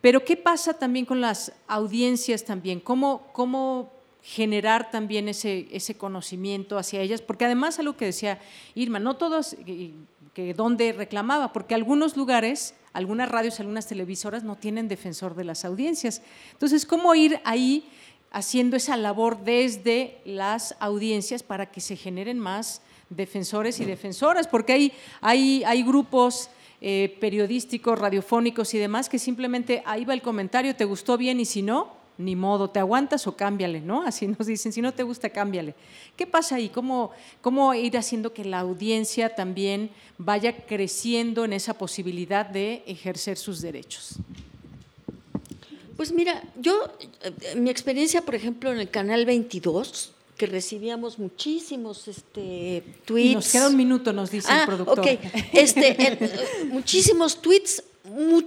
Pero 0.00 0.24
¿qué 0.24 0.36
pasa 0.36 0.72
también 0.72 1.04
con 1.04 1.20
las 1.20 1.52
audiencias 1.68 2.44
también? 2.44 2.80
¿Cómo, 2.80 3.28
cómo 3.32 3.92
generar 4.22 4.90
también 4.90 5.28
ese, 5.28 5.68
ese 5.72 5.96
conocimiento 5.96 6.78
hacia 6.78 7.02
ellas? 7.02 7.20
Porque 7.20 7.44
además 7.44 7.78
algo 7.78 7.96
que 7.96 8.06
decía 8.06 8.40
Irma, 8.74 8.98
no 8.98 9.16
todos, 9.16 9.56
eh, 9.66 9.92
que 10.32 10.54
donde 10.54 10.92
reclamaba, 10.92 11.52
porque 11.52 11.74
algunos 11.74 12.16
lugares, 12.16 12.74
algunas 12.92 13.28
radios, 13.28 13.60
algunas 13.60 13.86
televisoras 13.88 14.42
no 14.44 14.56
tienen 14.56 14.88
defensor 14.88 15.34
de 15.34 15.44
las 15.44 15.64
audiencias. 15.64 16.22
Entonces, 16.52 16.86
¿cómo 16.86 17.14
ir 17.14 17.40
ahí 17.44 17.84
haciendo 18.30 18.76
esa 18.76 18.96
labor 18.96 19.42
desde 19.44 20.18
las 20.24 20.76
audiencias 20.80 21.42
para 21.42 21.66
que 21.66 21.80
se 21.80 21.96
generen 21.96 22.38
más 22.38 22.82
defensores 23.08 23.80
y 23.80 23.84
defensoras? 23.84 24.46
Porque 24.46 24.72
hay, 24.72 24.92
hay, 25.20 25.62
hay 25.64 25.82
grupos 25.82 26.50
eh, 26.82 27.16
periodísticos, 27.20 27.98
radiofónicos 27.98 28.72
y 28.72 28.78
demás 28.78 29.10
que 29.10 29.18
simplemente 29.18 29.82
ahí 29.84 30.06
va 30.06 30.14
el 30.14 30.22
comentario, 30.22 30.74
te 30.74 30.86
gustó 30.86 31.18
bien 31.18 31.38
y 31.38 31.44
si 31.44 31.60
no, 31.60 32.00
ni 32.16 32.36
modo, 32.36 32.70
te 32.70 32.78
aguantas 32.78 33.26
o 33.26 33.36
cámbiale, 33.36 33.80
¿no? 33.80 34.02
Así 34.06 34.26
nos 34.26 34.46
dicen, 34.46 34.72
si 34.72 34.80
no 34.80 34.92
te 34.92 35.02
gusta, 35.02 35.30
cámbiale. 35.30 35.74
¿Qué 36.16 36.26
pasa 36.26 36.56
ahí? 36.56 36.68
¿Cómo, 36.68 37.10
cómo 37.40 37.74
ir 37.74 37.96
haciendo 37.96 38.32
que 38.32 38.44
la 38.44 38.60
audiencia 38.60 39.34
también 39.34 39.90
vaya 40.18 40.64
creciendo 40.66 41.44
en 41.44 41.52
esa 41.52 41.74
posibilidad 41.74 42.46
de 42.46 42.82
ejercer 42.86 43.36
sus 43.36 43.60
derechos? 43.60 44.18
Pues 46.00 46.12
mira, 46.12 46.42
yo, 46.56 46.90
eh, 47.20 47.56
mi 47.56 47.68
experiencia, 47.68 48.22
por 48.22 48.34
ejemplo, 48.34 48.72
en 48.72 48.80
el 48.80 48.88
canal 48.88 49.26
22, 49.26 50.12
que 50.38 50.46
recibíamos 50.46 51.18
muchísimos 51.18 52.08
este, 52.08 52.82
tweets. 53.04 53.34
Nos 53.34 53.52
queda 53.52 53.68
un 53.68 53.76
minuto, 53.76 54.10
nos 54.14 54.30
dice 54.30 54.48
Ah, 54.50 54.60
el 54.60 54.66
productor. 54.66 55.00
ok. 55.00 55.06
Este, 55.52 56.02
eh, 56.02 56.64
muchísimos 56.70 57.42
tweets, 57.42 57.82
mu- 58.04 58.40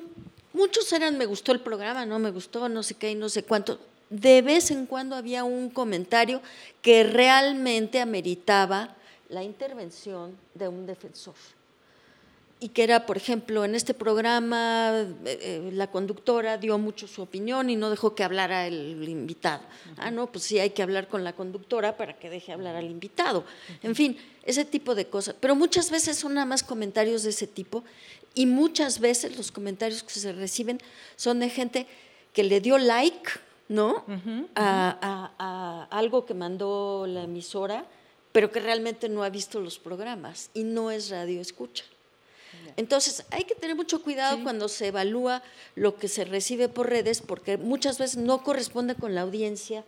muchos 0.51 0.91
eran 0.93 1.15
me 1.15 1.27
gustó 1.27 1.51
el 1.51 1.59
programa, 1.59 2.07
no 2.07 2.17
me 2.17 2.31
gustó, 2.31 2.67
no 2.69 2.81
sé 2.81 2.95
qué 2.95 3.11
y 3.11 3.15
no 3.15 3.29
sé 3.29 3.43
cuánto. 3.43 3.77
De 4.09 4.41
vez 4.41 4.71
en 4.71 4.87
cuando 4.87 5.15
había 5.15 5.43
un 5.43 5.69
comentario 5.69 6.41
que 6.81 7.03
realmente 7.03 8.01
ameritaba 8.01 8.95
la 9.29 9.43
intervención 9.43 10.35
de 10.55 10.69
un 10.69 10.87
defensor. 10.87 11.35
Y 12.63 12.69
que 12.69 12.83
era, 12.83 13.05
por 13.05 13.17
ejemplo, 13.17 13.65
en 13.65 13.75
este 13.75 13.93
programa 13.93 14.91
eh, 15.01 15.15
eh, 15.25 15.69
la 15.73 15.87
conductora 15.91 16.57
dio 16.57 16.77
mucho 16.77 17.07
su 17.09 17.21
opinión 17.21 17.69
y 17.69 17.75
no 17.75 17.89
dejó 17.89 18.15
que 18.15 18.23
hablara 18.23 18.67
el 18.67 19.07
invitado. 19.09 19.63
Ah, 19.97 20.11
no, 20.11 20.31
pues 20.31 20.45
sí 20.45 20.59
hay 20.59 20.69
que 20.69 20.81
hablar 20.81 21.09
con 21.09 21.25
la 21.25 21.33
conductora 21.33 21.97
para 21.97 22.13
que 22.17 22.29
deje 22.29 22.53
hablar 22.53 22.77
al 22.77 22.85
invitado. 22.89 23.43
En 23.81 23.95
fin, 23.95 24.17
ese 24.43 24.63
tipo 24.63 24.95
de 24.95 25.07
cosas. 25.07 25.35
Pero 25.41 25.55
muchas 25.55 25.91
veces 25.91 26.17
son 26.17 26.35
nada 26.35 26.45
más 26.45 26.63
comentarios 26.63 27.23
de 27.23 27.31
ese 27.31 27.47
tipo 27.47 27.83
y 28.33 28.45
muchas 28.45 28.99
veces 28.99 29.35
los 29.35 29.51
comentarios 29.51 30.01
que 30.01 30.13
se 30.13 30.31
reciben 30.31 30.79
son 31.17 31.41
de 31.41 31.49
gente 31.49 31.85
que 32.31 32.43
le 32.45 32.61
dio 32.61 32.77
like, 32.77 33.29
¿no? 33.67 34.05
a, 34.55 34.97
a- 35.01 35.31
a 35.37 35.97
algo 35.97 36.25
que 36.25 36.33
mandó 36.33 37.05
la 37.07 37.23
emisora, 37.23 37.85
pero 38.31 38.51
que 38.53 38.61
realmente 38.61 39.09
no 39.09 39.21
ha 39.23 39.29
visto 39.29 39.59
los 39.59 39.79
programas 39.79 40.49
y 40.53 40.63
no 40.63 40.91
es 40.91 41.09
radio 41.09 41.41
escucha. 41.41 41.83
Entonces, 42.75 43.23
hay 43.29 43.43
que 43.43 43.55
tener 43.55 43.75
mucho 43.75 44.01
cuidado 44.01 44.41
cuando 44.43 44.67
se 44.67 44.87
evalúa 44.87 45.43
lo 45.75 45.95
que 45.95 46.07
se 46.07 46.25
recibe 46.25 46.69
por 46.69 46.89
redes, 46.89 47.21
porque 47.21 47.57
muchas 47.57 47.97
veces 47.99 48.17
no 48.17 48.43
corresponde 48.43 48.95
con 48.95 49.13
la 49.13 49.21
audiencia 49.21 49.83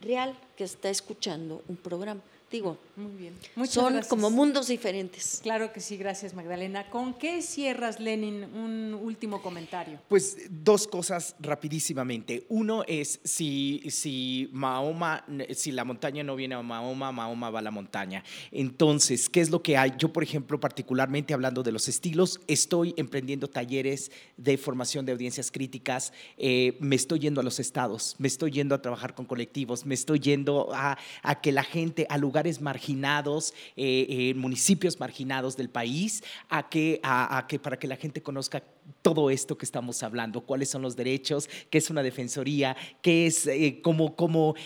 real 0.00 0.36
que 0.56 0.64
está 0.64 0.90
escuchando 0.90 1.62
un 1.68 1.76
programa. 1.76 2.20
Digo, 2.52 2.76
Muy 2.96 3.12
bien. 3.12 3.34
Muchas 3.56 3.74
son 3.74 3.94
gracias. 3.94 4.08
como 4.08 4.30
mundos 4.30 4.68
diferentes. 4.68 5.40
Claro 5.42 5.72
que 5.72 5.80
sí, 5.80 5.96
gracias 5.96 6.34
Magdalena. 6.34 6.90
¿Con 6.90 7.14
qué 7.14 7.40
cierras, 7.40 7.98
Lenin, 7.98 8.44
un 8.44 8.92
último 8.92 9.40
comentario? 9.40 9.98
Pues 10.08 10.36
dos 10.50 10.86
cosas 10.86 11.34
rapidísimamente. 11.40 12.44
Uno 12.50 12.84
es 12.86 13.20
si, 13.24 13.82
si 13.88 14.50
Mahoma, 14.52 15.24
si 15.54 15.72
la 15.72 15.84
montaña 15.84 16.22
no 16.22 16.36
viene 16.36 16.54
a 16.54 16.60
Mahoma, 16.62 17.10
Mahoma 17.10 17.48
va 17.48 17.60
a 17.60 17.62
la 17.62 17.70
montaña. 17.70 18.22
Entonces, 18.50 19.30
¿qué 19.30 19.40
es 19.40 19.48
lo 19.48 19.62
que 19.62 19.78
hay? 19.78 19.94
Yo, 19.96 20.12
por 20.12 20.22
ejemplo, 20.22 20.60
particularmente 20.60 21.32
hablando 21.32 21.62
de 21.62 21.72
los 21.72 21.88
estilos, 21.88 22.38
estoy 22.48 22.92
emprendiendo 22.98 23.48
talleres 23.48 24.10
de 24.36 24.58
formación 24.58 25.06
de 25.06 25.12
audiencias 25.12 25.50
críticas, 25.50 26.12
eh, 26.36 26.76
me 26.80 26.96
estoy 26.96 27.20
yendo 27.20 27.40
a 27.40 27.44
los 27.44 27.58
estados, 27.58 28.14
me 28.18 28.28
estoy 28.28 28.50
yendo 28.50 28.74
a 28.74 28.82
trabajar 28.82 29.14
con 29.14 29.24
colectivos, 29.24 29.86
me 29.86 29.94
estoy 29.94 30.20
yendo 30.20 30.68
a, 30.74 30.98
a 31.22 31.40
que 31.40 31.50
la 31.52 31.62
gente, 31.64 32.06
a 32.10 32.18
marginados, 32.60 33.54
eh, 33.76 34.06
eh, 34.08 34.34
municipios 34.34 34.98
marginados 35.00 35.56
del 35.56 35.68
país, 35.68 36.22
a 36.48 36.68
que, 36.68 37.00
a, 37.02 37.46
que 37.48 37.58
para 37.58 37.78
que 37.78 37.86
la 37.86 37.96
gente 37.96 38.22
conozca 38.22 38.62
todo 39.00 39.30
esto 39.30 39.56
que 39.56 39.64
estamos 39.64 40.02
hablando, 40.02 40.40
cuáles 40.40 40.68
son 40.68 40.82
los 40.82 40.96
derechos, 40.96 41.48
qué 41.70 41.78
es 41.78 41.88
una 41.90 42.02
defensoría, 42.02 42.76
qué 43.00 43.26
es, 43.26 43.46
eh, 43.46 43.80
cómo, 43.82 44.16
cómo 44.16 44.56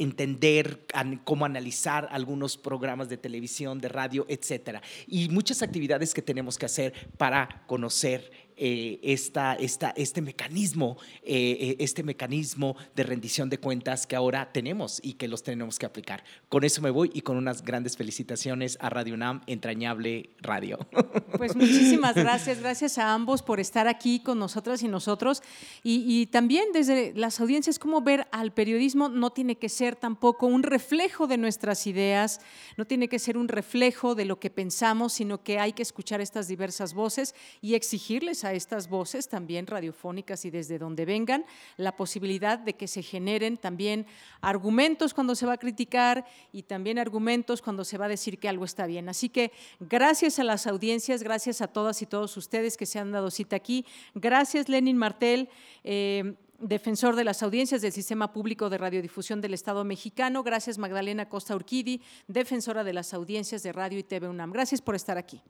entender, 0.00 0.84
cómo 1.24 1.44
analizar 1.44 2.08
algunos 2.10 2.56
programas 2.56 3.08
de 3.08 3.16
televisión, 3.16 3.80
de 3.80 3.88
radio, 3.88 4.26
etcétera. 4.28 4.82
Y 5.06 5.28
muchas 5.28 5.62
actividades 5.62 6.12
que 6.12 6.22
tenemos 6.22 6.58
que 6.58 6.66
hacer 6.66 6.92
para 7.16 7.64
conocer 7.66 8.47
eh, 8.60 8.98
esta, 9.02 9.54
esta, 9.54 9.90
este 9.90 10.20
mecanismo, 10.20 10.96
eh, 11.22 11.56
eh, 11.60 11.76
este 11.78 12.02
mecanismo 12.02 12.76
de 12.96 13.04
rendición 13.04 13.48
de 13.48 13.58
cuentas 13.58 14.04
que 14.04 14.16
ahora 14.16 14.50
tenemos 14.52 15.00
y 15.00 15.12
que 15.12 15.28
los 15.28 15.44
tenemos 15.44 15.78
que 15.78 15.86
aplicar. 15.86 16.24
Con 16.48 16.64
eso 16.64 16.82
me 16.82 16.90
voy 16.90 17.12
y 17.14 17.20
con 17.20 17.36
unas 17.36 17.64
grandes 17.64 17.96
felicitaciones 17.96 18.76
a 18.80 18.90
Radio 18.90 19.14
UNAM, 19.14 19.42
entrañable 19.46 20.30
radio. 20.40 20.78
Pues 21.38 21.54
muchísimas 21.54 22.16
gracias, 22.16 22.58
gracias 22.58 22.98
a 22.98 23.14
ambos 23.14 23.42
por 23.42 23.60
estar 23.60 23.86
aquí 23.86 24.18
con 24.18 24.40
nosotras 24.40 24.82
y 24.82 24.88
nosotros. 24.88 25.40
Y, 25.84 26.04
y 26.08 26.26
también 26.26 26.72
desde 26.72 27.12
las 27.14 27.38
audiencias, 27.38 27.78
cómo 27.78 28.00
ver 28.00 28.26
al 28.32 28.52
periodismo 28.52 29.08
no 29.08 29.30
tiene 29.30 29.56
que 29.56 29.68
ser 29.68 29.94
tampoco 29.94 30.48
un 30.48 30.64
reflejo 30.64 31.28
de 31.28 31.36
nuestras 31.36 31.86
ideas, 31.86 32.40
no 32.76 32.86
tiene 32.86 33.08
que 33.08 33.20
ser 33.20 33.36
un 33.36 33.46
reflejo 33.46 34.16
de 34.16 34.24
lo 34.24 34.40
que 34.40 34.50
pensamos, 34.50 35.12
sino 35.12 35.44
que 35.44 35.60
hay 35.60 35.74
que 35.74 35.82
escuchar 35.82 36.20
estas 36.20 36.48
diversas 36.48 36.92
voces 36.92 37.36
y 37.60 37.74
exigirles 37.74 38.42
a 38.44 38.47
estas 38.52 38.88
voces 38.88 39.28
también 39.28 39.66
radiofónicas 39.66 40.44
y 40.44 40.50
desde 40.50 40.78
donde 40.78 41.04
vengan 41.04 41.44
la 41.76 41.96
posibilidad 41.96 42.58
de 42.58 42.74
que 42.74 42.88
se 42.88 43.02
generen 43.02 43.56
también 43.56 44.06
argumentos 44.40 45.14
cuando 45.14 45.34
se 45.34 45.46
va 45.46 45.54
a 45.54 45.58
criticar 45.58 46.24
y 46.52 46.62
también 46.62 46.98
argumentos 46.98 47.62
cuando 47.62 47.84
se 47.84 47.98
va 47.98 48.06
a 48.06 48.08
decir 48.08 48.38
que 48.38 48.48
algo 48.48 48.64
está 48.64 48.86
bien. 48.86 49.08
Así 49.08 49.28
que 49.28 49.52
gracias 49.80 50.38
a 50.38 50.44
las 50.44 50.66
audiencias, 50.66 51.22
gracias 51.22 51.60
a 51.60 51.68
todas 51.68 52.02
y 52.02 52.06
todos 52.06 52.36
ustedes 52.36 52.76
que 52.76 52.86
se 52.86 52.98
han 52.98 53.12
dado 53.12 53.30
cita 53.30 53.56
aquí. 53.56 53.84
Gracias, 54.14 54.68
Lenin 54.68 54.96
Martel. 54.96 55.48
eh, 55.84 56.34
defensor 56.58 57.14
de 57.14 57.24
las 57.24 57.42
audiencias 57.42 57.82
del 57.82 57.92
Sistema 57.92 58.32
Público 58.32 58.68
de 58.68 58.78
Radiodifusión 58.78 59.40
del 59.40 59.54
Estado 59.54 59.84
mexicano. 59.84 60.42
Gracias, 60.42 60.78
Magdalena 60.78 61.28
Costa 61.28 61.54
Urquidi, 61.54 62.02
defensora 62.26 62.84
de 62.84 62.92
las 62.92 63.14
audiencias 63.14 63.62
de 63.62 63.72
Radio 63.72 63.98
y 63.98 64.02
TV 64.02 64.28
UNAM. 64.28 64.52
Gracias 64.52 64.82
por 64.82 64.94
estar 64.94 65.18
aquí. 65.18 65.40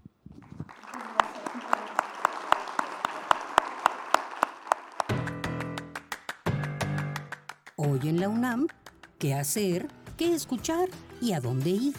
Hoy 7.81 8.01
en 8.09 8.19
la 8.19 8.29
UNAM, 8.29 8.67
¿qué 9.21 9.35
hacer? 9.35 9.87
¿Qué 10.17 10.35
escuchar? 10.35 10.89
¿Y 11.23 11.33
a 11.33 11.39
dónde 11.39 11.71
ir? 11.71 11.95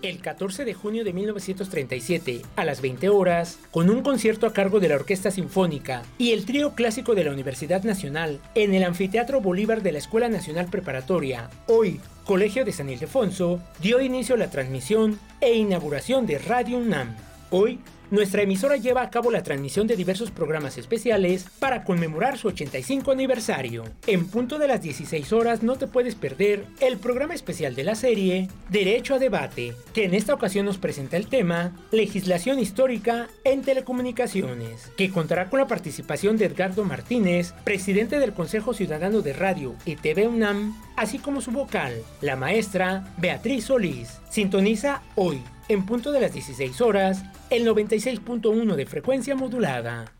El 0.00 0.20
14 0.20 0.64
de 0.64 0.74
junio 0.74 1.02
de 1.02 1.12
1937, 1.12 2.42
a 2.54 2.64
las 2.64 2.80
20 2.80 3.08
horas, 3.08 3.58
con 3.72 3.90
un 3.90 4.02
concierto 4.02 4.46
a 4.46 4.52
cargo 4.52 4.78
de 4.78 4.90
la 4.90 4.94
Orquesta 4.94 5.32
Sinfónica 5.32 6.04
y 6.18 6.30
el 6.30 6.46
trío 6.46 6.76
clásico 6.76 7.16
de 7.16 7.24
la 7.24 7.32
Universidad 7.32 7.82
Nacional 7.82 8.38
en 8.54 8.72
el 8.72 8.84
Anfiteatro 8.84 9.40
Bolívar 9.40 9.82
de 9.82 9.90
la 9.90 9.98
Escuela 9.98 10.28
Nacional 10.28 10.66
Preparatoria, 10.66 11.50
hoy 11.66 12.00
Colegio 12.24 12.64
de 12.64 12.70
San 12.70 12.88
Ildefonso 12.90 13.60
dio 13.82 14.00
inicio 14.00 14.36
a 14.36 14.38
la 14.38 14.50
transmisión 14.50 15.18
e 15.40 15.52
inauguración 15.54 16.26
de 16.26 16.38
Radio 16.38 16.78
UNAM. 16.78 17.16
Hoy, 17.50 17.80
nuestra 18.10 18.42
emisora 18.42 18.76
lleva 18.76 19.02
a 19.02 19.10
cabo 19.10 19.30
la 19.30 19.42
transmisión 19.42 19.86
de 19.86 19.96
diversos 19.96 20.30
programas 20.30 20.78
especiales 20.78 21.46
para 21.58 21.84
conmemorar 21.84 22.38
su 22.38 22.48
85 22.48 23.12
aniversario. 23.12 23.84
En 24.06 24.28
punto 24.28 24.58
de 24.58 24.68
las 24.68 24.80
16 24.80 25.32
horas 25.32 25.62
no 25.62 25.76
te 25.76 25.86
puedes 25.86 26.14
perder 26.14 26.64
el 26.80 26.98
programa 26.98 27.34
especial 27.34 27.74
de 27.74 27.84
la 27.84 27.94
serie 27.94 28.48
Derecho 28.70 29.14
a 29.14 29.18
Debate, 29.18 29.74
que 29.92 30.04
en 30.04 30.14
esta 30.14 30.34
ocasión 30.34 30.64
nos 30.64 30.78
presenta 30.78 31.16
el 31.16 31.26
tema 31.26 31.72
Legislación 31.92 32.58
Histórica 32.58 33.28
en 33.44 33.62
Telecomunicaciones, 33.62 34.90
que 34.96 35.10
contará 35.10 35.50
con 35.50 35.60
la 35.60 35.66
participación 35.66 36.36
de 36.36 36.46
Edgardo 36.46 36.84
Martínez, 36.84 37.52
presidente 37.64 38.18
del 38.18 38.32
Consejo 38.32 38.72
Ciudadano 38.74 39.20
de 39.20 39.32
Radio 39.32 39.74
y 39.84 39.96
TV 39.96 40.28
UNAM, 40.28 40.74
así 40.96 41.18
como 41.18 41.40
su 41.40 41.50
vocal, 41.50 41.92
la 42.20 42.36
maestra 42.36 43.12
Beatriz 43.18 43.64
Solís. 43.64 44.20
Sintoniza 44.30 45.02
hoy 45.14 45.42
en 45.68 45.84
punto 45.86 46.12
de 46.12 46.20
las 46.20 46.32
16 46.32 46.80
horas, 46.80 47.24
el 47.50 47.66
96.1 47.66 48.74
de 48.74 48.86
frecuencia 48.86 49.34
modulada. 49.34 50.17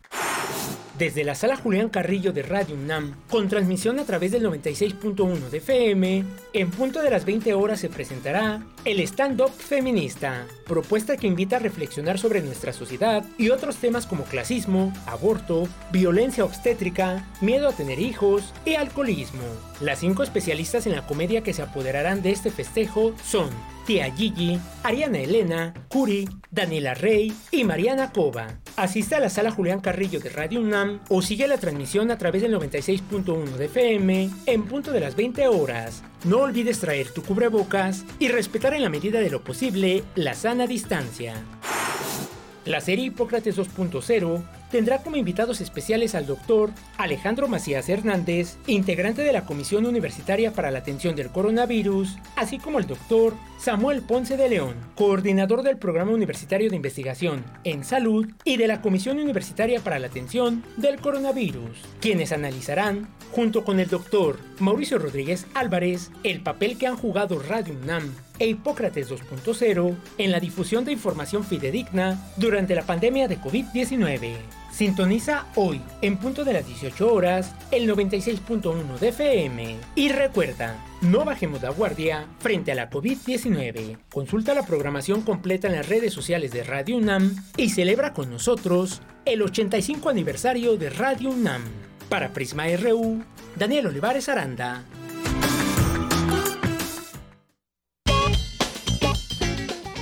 Desde 0.99 1.23
la 1.23 1.37
sala 1.37 1.55
Julián 1.55 1.91
Carrillo 1.91 2.33
de 2.33 2.43
Radio 2.43 2.75
UNAM, 2.75 3.15
con 3.31 3.49
transmisión 3.49 4.01
a 4.01 4.05
través 4.05 4.33
del 4.33 4.45
96.1 4.45 5.49
de 5.49 5.59
FM, 5.59 6.25
en 6.53 6.71
punto 6.73 7.03
de 7.03 7.11
las 7.11 7.25
20 7.25 7.55
horas 7.55 7.79
se 7.79 7.89
presentará 7.89 8.67
el 8.85 8.99
Stand-Up 8.99 9.53
Feminista, 9.53 10.45
propuesta 10.67 11.17
que 11.17 11.29
invita 11.29 11.55
a 11.57 11.61
reflexionar 11.61 12.19
sobre 12.19 12.43
nuestra 12.43 12.73
sociedad 12.73 13.25
y 13.39 13.51
otros 13.51 13.77
temas 13.77 14.07
como 14.07 14.25
clasismo, 14.25 14.93
aborto, 15.07 15.69
violencia 15.93 16.45
obstétrica, 16.45 17.25
miedo 17.41 17.69
a 17.69 17.73
tener 17.73 18.01
hijos 18.01 18.53
y 18.65 18.75
alcoholismo. 18.75 19.45
Las 19.81 20.01
cinco 20.01 20.25
especialistas 20.25 20.89
en 20.89 20.97
la 20.97 21.07
comedia 21.07 21.45
que 21.45 21.53
se 21.53 21.63
apoderarán 21.63 22.23
de 22.23 22.33
este 22.33 22.51
festejo 22.51 23.15
son 23.23 23.51
Tía 23.87 24.13
Gigi, 24.13 24.59
Ariana 24.83 25.21
Elena, 25.21 25.75
Curi, 25.89 26.29
Daniela 26.51 26.95
Rey 26.95 27.33
y 27.53 27.63
Mariana 27.63 28.11
Cova. 28.11 28.59
Asiste 28.79 29.17
a 29.17 29.21
la 29.21 29.29
sala 29.29 29.51
Julián 29.51 29.81
Carrillo 29.81 30.21
de 30.21 30.29
Radio 30.29 30.61
UNAM 30.61 31.01
o 31.09 31.21
sigue 31.21 31.49
la 31.49 31.59
transmisión 31.59 32.13
a 32.13 32.17
través 32.17 32.43
del 32.43 32.55
96.1 32.55 33.57
de 33.57 33.65
FM 33.65 34.31
en 34.47 34.67
punto 34.67 34.93
de 34.93 35.01
las 35.01 35.17
20 35.17 35.49
horas. 35.49 36.05
No 36.23 36.43
olvides 36.43 36.79
traer 36.79 37.11
tu 37.11 37.25
cubrebocas 37.25 38.05
y 38.21 38.29
respetar 38.29 38.75
en 38.75 38.83
la 38.83 38.89
medida 38.89 39.19
de 39.19 39.31
lo 39.31 39.43
posible 39.43 40.05
la 40.15 40.35
sana 40.35 40.69
distancia. 40.69 41.35
La 42.67 42.81
serie 42.81 43.07
Hipócrates 43.07 43.59
2.0 43.59 44.45
tendrá 44.71 44.99
como 44.99 45.17
invitados 45.17 45.61
especiales 45.61 46.15
al 46.15 46.27
doctor 46.27 46.71
Alejandro 46.97 47.49
Macías 47.49 47.89
Hernández, 47.89 48.57
integrante 48.67 49.23
de 49.23 49.33
la 49.33 49.45
Comisión 49.45 49.87
Universitaria 49.87 50.53
para 50.53 50.71
la 50.71 50.81
Atención 50.81 51.17
del 51.17 51.31
Coronavirus, 51.31 52.19
así 52.37 52.59
como 52.59 52.79
el 52.79 52.87
doctor 52.87 53.35
Samuel 53.59 54.03
Ponce 54.03 54.37
de 54.37 54.49
León, 54.49 54.75
coordinador 54.95 55.63
del 55.63 55.79
Programa 55.79 56.13
Universitario 56.13 56.71
de 56.71 56.77
Investigación 56.77 57.45
en 57.65 57.85
Salud 57.85 58.29
y 58.45 58.57
de 58.57 58.69
la 58.69 58.81
Comisión 58.81 59.19
Universitaria 59.19 59.81
para 59.81 59.99
la 59.99 60.07
Atención 60.07 60.65
del 60.77 61.01
Coronavirus, 61.01 61.79
quienes 62.01 62.33
analizarán, 62.33 63.09
junto 63.33 63.65
con 63.65 63.81
el 63.81 63.89
doctor 63.89 64.39
Mauricio 64.59 64.99
Rodríguez 64.99 65.47
Álvarez, 65.55 66.11
el 66.23 66.41
papel 66.43 66.79
que 66.79 66.87
han 66.87 66.97
jugado 66.97 67.39
Radio 67.39 67.75
UNAM 67.83 68.13
e 68.39 68.47
Hipócrates 68.47 69.11
2.0 69.11 69.97
en 70.19 70.31
la 70.31 70.41
difusión 70.41 70.85
de 70.85 70.93
información 70.93 71.45
fidedigna 71.45 72.31
durante 72.37 72.75
la 72.75 72.83
pandemia 72.83 73.29
de 73.29 73.39
COVID-19. 73.39 74.37
Sintoniza 74.73 75.47
hoy, 75.57 75.81
en 76.03 76.19
punto 76.19 76.45
de 76.45 76.53
las 76.53 76.65
18 76.65 77.13
horas, 77.13 77.53
el 77.73 77.91
96.1 77.91 78.99
de 79.01 79.09
FM. 79.09 79.77
Y 79.97 80.11
recuerda, 80.11 80.77
no 81.01 81.25
bajemos 81.25 81.63
la 81.63 81.71
guardia 81.71 82.27
frente 82.39 82.71
a 82.71 82.75
la 82.77 82.89
COVID-19. 82.89 83.99
Consulta 84.09 84.55
la 84.55 84.65
programación 84.65 85.23
completa 85.23 85.67
en 85.67 85.75
las 85.75 85.89
redes 85.89 86.13
sociales 86.13 86.53
de 86.53 86.63
Radio 86.63 86.97
UNAM 86.97 87.35
y 87.57 87.71
celebra 87.71 88.13
con 88.13 88.31
nosotros 88.31 89.03
el 89.25 89.43
85 89.43 90.11
aniversario 90.11 90.77
de 90.77 90.91
Radio 90.91 91.31
UNAM. 91.31 91.65
Para 92.09 92.33
Prisma 92.33 92.65
RU, 92.77 93.25
Daniel 93.57 93.89
Olivares 93.89 94.29
Aranda. 94.29 94.85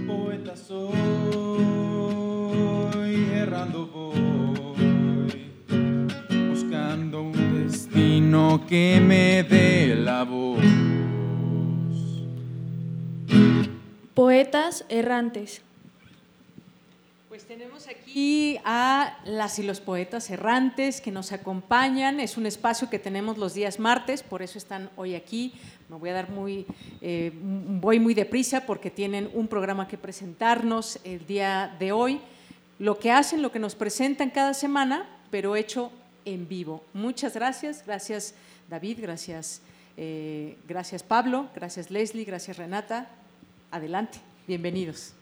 Poeta 0.07 0.57
soy, 0.57 0.91
errando 3.33 3.87
voy, 3.87 5.53
buscando 6.49 7.21
un 7.21 7.65
destino 7.65 8.65
que 8.67 9.01
me 9.01 9.43
dé 9.43 9.95
la 9.95 10.25
Poetas 14.13 14.83
errantes. 14.89 15.61
Pues 17.29 17.45
tenemos 17.45 17.87
aquí 17.87 18.59
a 18.65 19.17
las 19.23 19.57
y 19.57 19.63
los 19.63 19.79
poetas 19.79 20.29
errantes 20.29 20.99
que 20.99 21.11
nos 21.11 21.31
acompañan. 21.31 22.19
Es 22.19 22.35
un 22.35 22.45
espacio 22.45 22.89
que 22.89 22.99
tenemos 22.99 23.37
los 23.37 23.53
días 23.53 23.79
martes, 23.79 24.21
por 24.21 24.41
eso 24.41 24.57
están 24.57 24.89
hoy 24.97 25.15
aquí. 25.15 25.53
Me 25.87 25.95
voy 25.95 26.09
a 26.09 26.13
dar 26.13 26.29
muy, 26.29 26.65
eh, 26.99 27.31
voy 27.33 28.01
muy 28.01 28.13
deprisa 28.13 28.65
porque 28.65 28.91
tienen 28.91 29.29
un 29.33 29.47
programa 29.47 29.87
que 29.87 29.97
presentarnos 29.97 30.99
el 31.05 31.25
día 31.25 31.73
de 31.79 31.93
hoy. 31.93 32.19
Lo 32.79 32.99
que 32.99 33.11
hacen, 33.11 33.41
lo 33.41 33.53
que 33.53 33.59
nos 33.59 33.75
presentan 33.75 34.29
cada 34.29 34.53
semana, 34.53 35.07
pero 35.29 35.55
hecho 35.55 35.89
en 36.25 36.49
vivo. 36.49 36.83
Muchas 36.93 37.33
gracias, 37.33 37.85
gracias 37.85 38.33
David, 38.69 38.99
gracias, 39.01 39.61
eh, 39.95 40.57
gracias 40.67 41.01
Pablo, 41.01 41.47
gracias 41.55 41.89
Leslie, 41.91 42.25
gracias 42.25 42.57
Renata. 42.57 43.07
Adelante, 43.71 44.19
bienvenidos. 44.49 45.13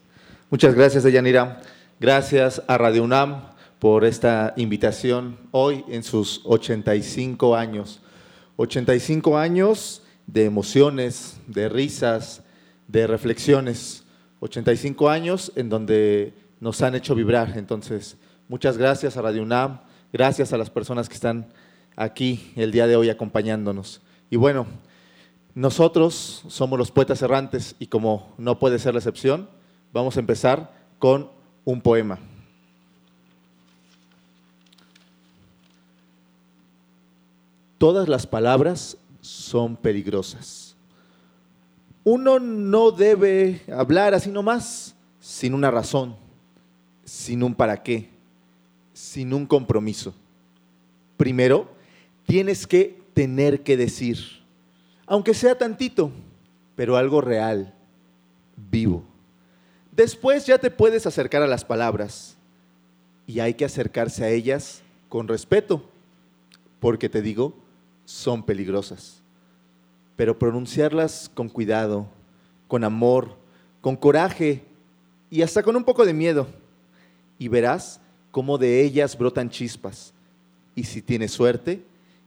Muchas 0.50 0.74
gracias, 0.74 1.04
Deyanira. 1.04 1.62
Gracias 2.00 2.60
a 2.66 2.76
Radio 2.78 3.04
UNAM 3.04 3.44
por 3.78 4.04
esta 4.04 4.54
invitación 4.56 5.38
hoy 5.52 5.84
en 5.86 6.02
sus 6.02 6.40
85 6.44 7.54
años. 7.54 8.00
85 8.56 9.38
años 9.38 10.02
de 10.26 10.46
emociones, 10.46 11.40
de 11.46 11.68
risas, 11.68 12.42
de 12.88 13.06
reflexiones. 13.06 14.02
85 14.40 15.08
años 15.08 15.52
en 15.54 15.68
donde 15.68 16.34
nos 16.58 16.82
han 16.82 16.96
hecho 16.96 17.14
vibrar. 17.14 17.56
Entonces, 17.56 18.16
muchas 18.48 18.76
gracias 18.76 19.16
a 19.16 19.22
Radio 19.22 19.44
UNAM, 19.44 19.78
gracias 20.12 20.52
a 20.52 20.58
las 20.58 20.70
personas 20.70 21.08
que 21.08 21.14
están 21.14 21.52
aquí 21.94 22.52
el 22.56 22.72
día 22.72 22.88
de 22.88 22.96
hoy 22.96 23.10
acompañándonos. 23.10 24.00
Y 24.28 24.34
bueno, 24.34 24.66
nosotros 25.54 26.44
somos 26.48 26.78
los 26.78 26.90
poetas 26.90 27.22
errantes 27.22 27.74
y 27.78 27.86
como 27.86 28.32
no 28.38 28.58
puede 28.58 28.78
ser 28.78 28.94
la 28.94 29.00
excepción, 29.00 29.48
vamos 29.92 30.16
a 30.16 30.20
empezar 30.20 30.72
con 30.98 31.30
un 31.64 31.80
poema. 31.80 32.18
Todas 37.78 38.08
las 38.08 38.26
palabras 38.26 38.98
son 39.20 39.76
peligrosas. 39.76 40.76
Uno 42.04 42.38
no 42.38 42.90
debe 42.90 43.62
hablar 43.72 44.14
así 44.14 44.30
nomás, 44.30 44.94
sin 45.18 45.54
una 45.54 45.70
razón, 45.70 46.16
sin 47.04 47.42
un 47.42 47.54
para 47.54 47.82
qué, 47.82 48.10
sin 48.92 49.32
un 49.32 49.46
compromiso. 49.46 50.14
Primero, 51.16 51.68
tienes 52.26 52.66
que 52.66 53.02
tener 53.14 53.62
que 53.62 53.76
decir, 53.76 54.39
aunque 55.10 55.34
sea 55.34 55.58
tantito, 55.58 56.12
pero 56.76 56.96
algo 56.96 57.20
real, 57.20 57.74
vivo. 58.70 59.02
Después 59.90 60.46
ya 60.46 60.56
te 60.56 60.70
puedes 60.70 61.04
acercar 61.04 61.42
a 61.42 61.48
las 61.48 61.64
palabras 61.64 62.36
y 63.26 63.40
hay 63.40 63.54
que 63.54 63.64
acercarse 63.64 64.22
a 64.22 64.28
ellas 64.28 64.82
con 65.08 65.26
respeto, 65.26 65.82
porque 66.78 67.08
te 67.08 67.22
digo, 67.22 67.56
son 68.04 68.44
peligrosas. 68.44 69.20
Pero 70.14 70.38
pronunciarlas 70.38 71.28
con 71.34 71.48
cuidado, 71.48 72.06
con 72.68 72.84
amor, 72.84 73.36
con 73.80 73.96
coraje 73.96 74.62
y 75.28 75.42
hasta 75.42 75.64
con 75.64 75.74
un 75.74 75.82
poco 75.82 76.06
de 76.06 76.14
miedo. 76.14 76.46
Y 77.36 77.48
verás 77.48 78.00
cómo 78.30 78.58
de 78.58 78.80
ellas 78.84 79.18
brotan 79.18 79.50
chispas. 79.50 80.14
Y 80.76 80.84
si 80.84 81.02
tienes 81.02 81.32
suerte, 81.32 81.82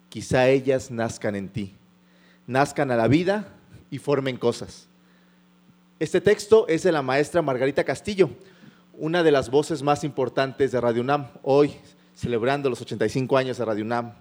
quizá 0.09 0.49
ellas 0.49 0.91
nazcan 0.91 1.37
en 1.37 1.47
ti, 1.47 1.73
nazcan 2.47 2.91
a 2.91 2.95
la 2.95 3.07
vida 3.07 3.47
y 3.89 3.99
formen 3.99 4.37
cosas. 4.37 4.87
Este 5.99 6.21
texto 6.21 6.67
es 6.67 6.83
de 6.83 6.91
la 6.91 7.01
maestra 7.01 7.41
Margarita 7.41 7.83
Castillo, 7.83 8.29
una 8.93 9.23
de 9.23 9.31
las 9.31 9.49
voces 9.49 9.81
más 9.81 10.03
importantes 10.03 10.71
de 10.71 10.81
Radio 10.81 11.01
UNAM, 11.01 11.27
hoy 11.43 11.73
celebrando 12.15 12.69
los 12.69 12.81
85 12.81 13.37
años 13.37 13.57
de 13.57 13.65
Radio 13.65 13.83
UNAM. 13.83 14.13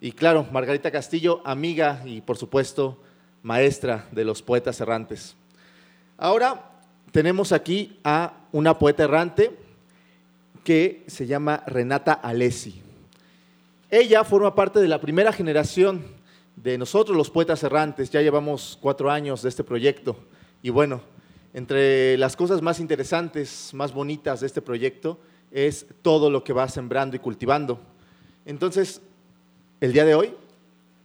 Y 0.00 0.12
claro, 0.12 0.46
Margarita 0.52 0.90
Castillo, 0.90 1.40
amiga 1.44 2.02
y 2.04 2.20
por 2.20 2.36
supuesto 2.36 3.00
maestra 3.42 4.06
de 4.12 4.24
los 4.24 4.42
poetas 4.42 4.80
errantes. 4.80 5.34
Ahora 6.16 6.70
tenemos 7.12 7.52
aquí 7.52 7.98
a 8.04 8.34
una 8.52 8.78
poeta 8.78 9.04
errante 9.04 9.56
que 10.64 11.04
se 11.06 11.26
llama 11.26 11.62
Renata 11.66 12.12
Alessi. 12.12 12.82
Ella 13.90 14.22
forma 14.24 14.54
parte 14.54 14.80
de 14.80 14.88
la 14.88 15.00
primera 15.00 15.32
generación 15.32 16.17
de 16.62 16.78
nosotros, 16.78 17.16
los 17.16 17.30
poetas 17.30 17.62
errantes. 17.62 18.10
Ya 18.10 18.22
llevamos 18.22 18.78
cuatro 18.80 19.10
años 19.10 19.42
de 19.42 19.48
este 19.48 19.64
proyecto. 19.64 20.16
Y 20.62 20.70
bueno, 20.70 21.00
entre 21.54 22.16
las 22.18 22.36
cosas 22.36 22.62
más 22.62 22.80
interesantes, 22.80 23.70
más 23.74 23.92
bonitas 23.92 24.40
de 24.40 24.46
este 24.46 24.62
proyecto, 24.62 25.18
es 25.50 25.86
todo 26.02 26.30
lo 26.30 26.44
que 26.44 26.52
va 26.52 26.68
sembrando 26.68 27.16
y 27.16 27.20
cultivando. 27.20 27.80
Entonces, 28.44 29.00
el 29.80 29.92
día 29.92 30.04
de 30.04 30.14
hoy, 30.14 30.34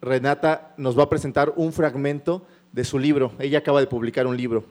Renata 0.01 0.73
nos 0.77 0.97
va 0.97 1.03
a 1.03 1.09
presentar 1.09 1.53
un 1.55 1.71
fragmento 1.71 2.45
de 2.71 2.83
su 2.83 2.99
libro. 2.99 3.31
Ella 3.39 3.59
acaba 3.59 3.79
de 3.79 3.87
publicar 3.87 4.27
un 4.27 4.35
libro, 4.35 4.65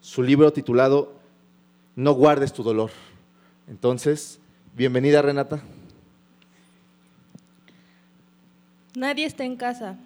su 0.00 0.22
libro 0.22 0.52
titulado 0.52 1.14
No 1.96 2.12
guardes 2.12 2.52
tu 2.52 2.62
dolor. 2.62 2.90
Entonces, 3.68 4.38
bienvenida 4.76 5.20
Renata. 5.20 5.60
Nadie 8.94 9.26
está 9.26 9.44
en 9.44 9.56
casa, 9.56 9.98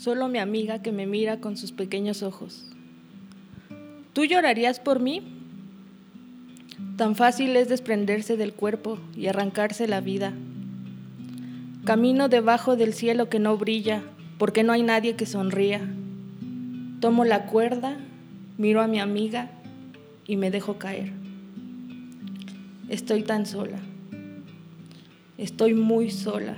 solo 0.00 0.28
mi 0.28 0.38
amiga 0.38 0.80
que 0.80 0.92
me 0.92 1.06
mira 1.06 1.40
con 1.40 1.58
sus 1.58 1.72
pequeños 1.72 2.22
ojos. 2.22 2.64
¿Tú 4.14 4.24
llorarías 4.24 4.80
por 4.80 4.98
mí? 4.98 5.22
Tan 6.96 7.14
fácil 7.14 7.54
es 7.56 7.68
desprenderse 7.68 8.38
del 8.38 8.54
cuerpo 8.54 8.98
y 9.14 9.26
arrancarse 9.26 9.86
la 9.86 10.00
vida. 10.00 10.32
Camino 11.84 12.30
debajo 12.30 12.76
del 12.76 12.94
cielo 12.94 13.28
que 13.28 13.40
no 13.40 13.58
brilla, 13.58 14.02
porque 14.38 14.62
no 14.62 14.72
hay 14.72 14.82
nadie 14.82 15.16
que 15.16 15.26
sonría. 15.26 15.82
Tomo 17.00 17.26
la 17.26 17.44
cuerda, 17.44 17.98
miro 18.56 18.80
a 18.80 18.86
mi 18.86 19.00
amiga 19.00 19.50
y 20.26 20.36
me 20.36 20.50
dejo 20.50 20.78
caer. 20.78 21.12
Estoy 22.88 23.22
tan 23.22 23.44
sola. 23.44 23.80
Estoy 25.36 25.74
muy 25.74 26.10
sola. 26.10 26.56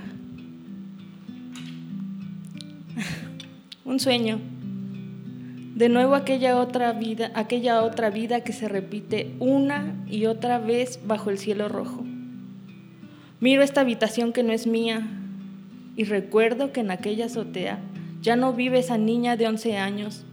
Un 3.85 3.99
sueño. 3.99 4.39
De 5.75 5.89
nuevo 5.89 6.15
aquella 6.15 6.57
otra 6.57 6.93
vida, 6.93 7.31
aquella 7.35 7.83
otra 7.83 8.09
vida 8.09 8.41
que 8.41 8.53
se 8.53 8.69
repite 8.69 9.35
una 9.39 10.01
y 10.07 10.25
otra 10.27 10.57
vez 10.57 11.01
bajo 11.05 11.29
el 11.29 11.37
cielo 11.37 11.67
rojo. 11.67 12.05
Miro 13.41 13.61
esta 13.61 13.81
habitación 13.81 14.31
que 14.31 14.41
no 14.41 14.53
es 14.53 14.67
mía 14.67 15.05
y 15.97 16.05
recuerdo 16.05 16.71
que 16.71 16.79
en 16.79 16.91
aquella 16.91 17.25
azotea 17.25 17.79
ya 18.21 18.37
no 18.37 18.53
vive 18.53 18.79
esa 18.79 18.97
niña 18.97 19.35
de 19.35 19.47
11 19.47 19.77
años 19.77 20.25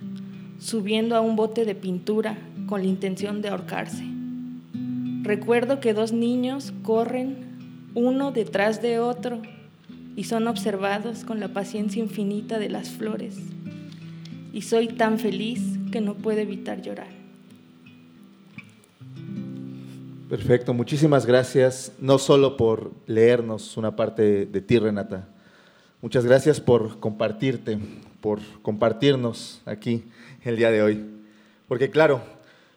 subiendo 0.61 1.17
a 1.17 1.21
un 1.21 1.35
bote 1.35 1.65
de 1.65 1.75
pintura 1.75 2.39
con 2.67 2.83
la 2.83 2.89
intención 2.89 3.43
de 3.43 3.49
ahorcarse. 3.49 4.05
Recuerdo 5.23 5.81
que 5.81 5.93
dos 5.93 6.13
niños 6.13 6.73
corren 6.85 7.37
uno 7.95 8.31
detrás 8.31 8.81
de 8.81 9.01
otro 9.01 9.43
y 10.21 10.25
son 10.25 10.49
observados 10.49 11.25
con 11.25 11.41
la 11.41 11.49
paciencia 11.49 12.03
infinita 12.03 12.59
de 12.59 12.69
las 12.69 12.91
flores. 12.91 13.37
Y 14.53 14.61
soy 14.61 14.89
tan 14.89 15.19
feliz 15.19 15.63
que 15.91 16.03
no 16.03 16.13
puedo 16.13 16.41
evitar 16.41 16.83
llorar. 16.83 17.09
Perfecto, 20.29 20.75
muchísimas 20.75 21.25
gracias, 21.25 21.93
no 22.01 22.19
solo 22.19 22.59
por 22.59 22.93
leernos 23.07 23.79
una 23.79 23.97
parte 23.97 24.45
de 24.45 24.61
ti, 24.61 24.79
Renata. 24.79 25.27
Muchas 26.03 26.27
gracias 26.27 26.61
por 26.61 27.01
compartirte, 27.01 27.79
por 28.21 28.41
compartirnos 28.61 29.63
aquí 29.65 30.05
el 30.45 30.59
día 30.59 30.71
de 30.71 30.83
hoy. 30.83 31.03
Porque 31.67 31.89
claro, 31.89 32.21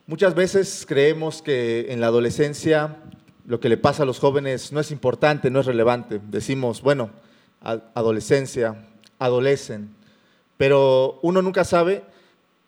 muchas 0.07 0.33
veces 0.33 0.85
creemos 0.87 1.41
que 1.41 1.87
en 1.91 1.99
la 1.99 2.07
adolescencia 2.07 2.99
lo 3.45 3.59
que 3.59 3.67
le 3.67 3.75
pasa 3.75 4.03
a 4.03 4.05
los 4.05 4.19
jóvenes 4.19 4.71
no 4.71 4.79
es 4.79 4.91
importante, 4.91 5.51
no 5.51 5.59
es 5.59 5.65
relevante. 5.65 6.21
Decimos, 6.29 6.81
bueno, 6.81 7.09
adolescencia, 7.63 8.87
adolecen, 9.19 9.95
pero 10.57 11.19
uno 11.21 11.41
nunca 11.41 11.63
sabe 11.63 12.03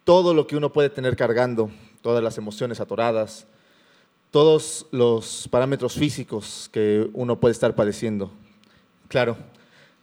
todo 0.04 0.34
lo 0.34 0.48
que 0.48 0.56
uno 0.56 0.72
puede 0.72 0.90
tener 0.90 1.16
cargando, 1.16 1.70
todas 2.02 2.24
las 2.24 2.38
emociones 2.38 2.80
atoradas, 2.80 3.48
todos 4.32 4.86
los 4.92 5.48
parámetros 5.50 5.94
físicos 5.94 6.70
que 6.72 7.10
uno 7.14 7.40
puede 7.40 7.54
estar 7.54 7.76
padeciendo. 7.76 8.32
Claro, 9.08 9.38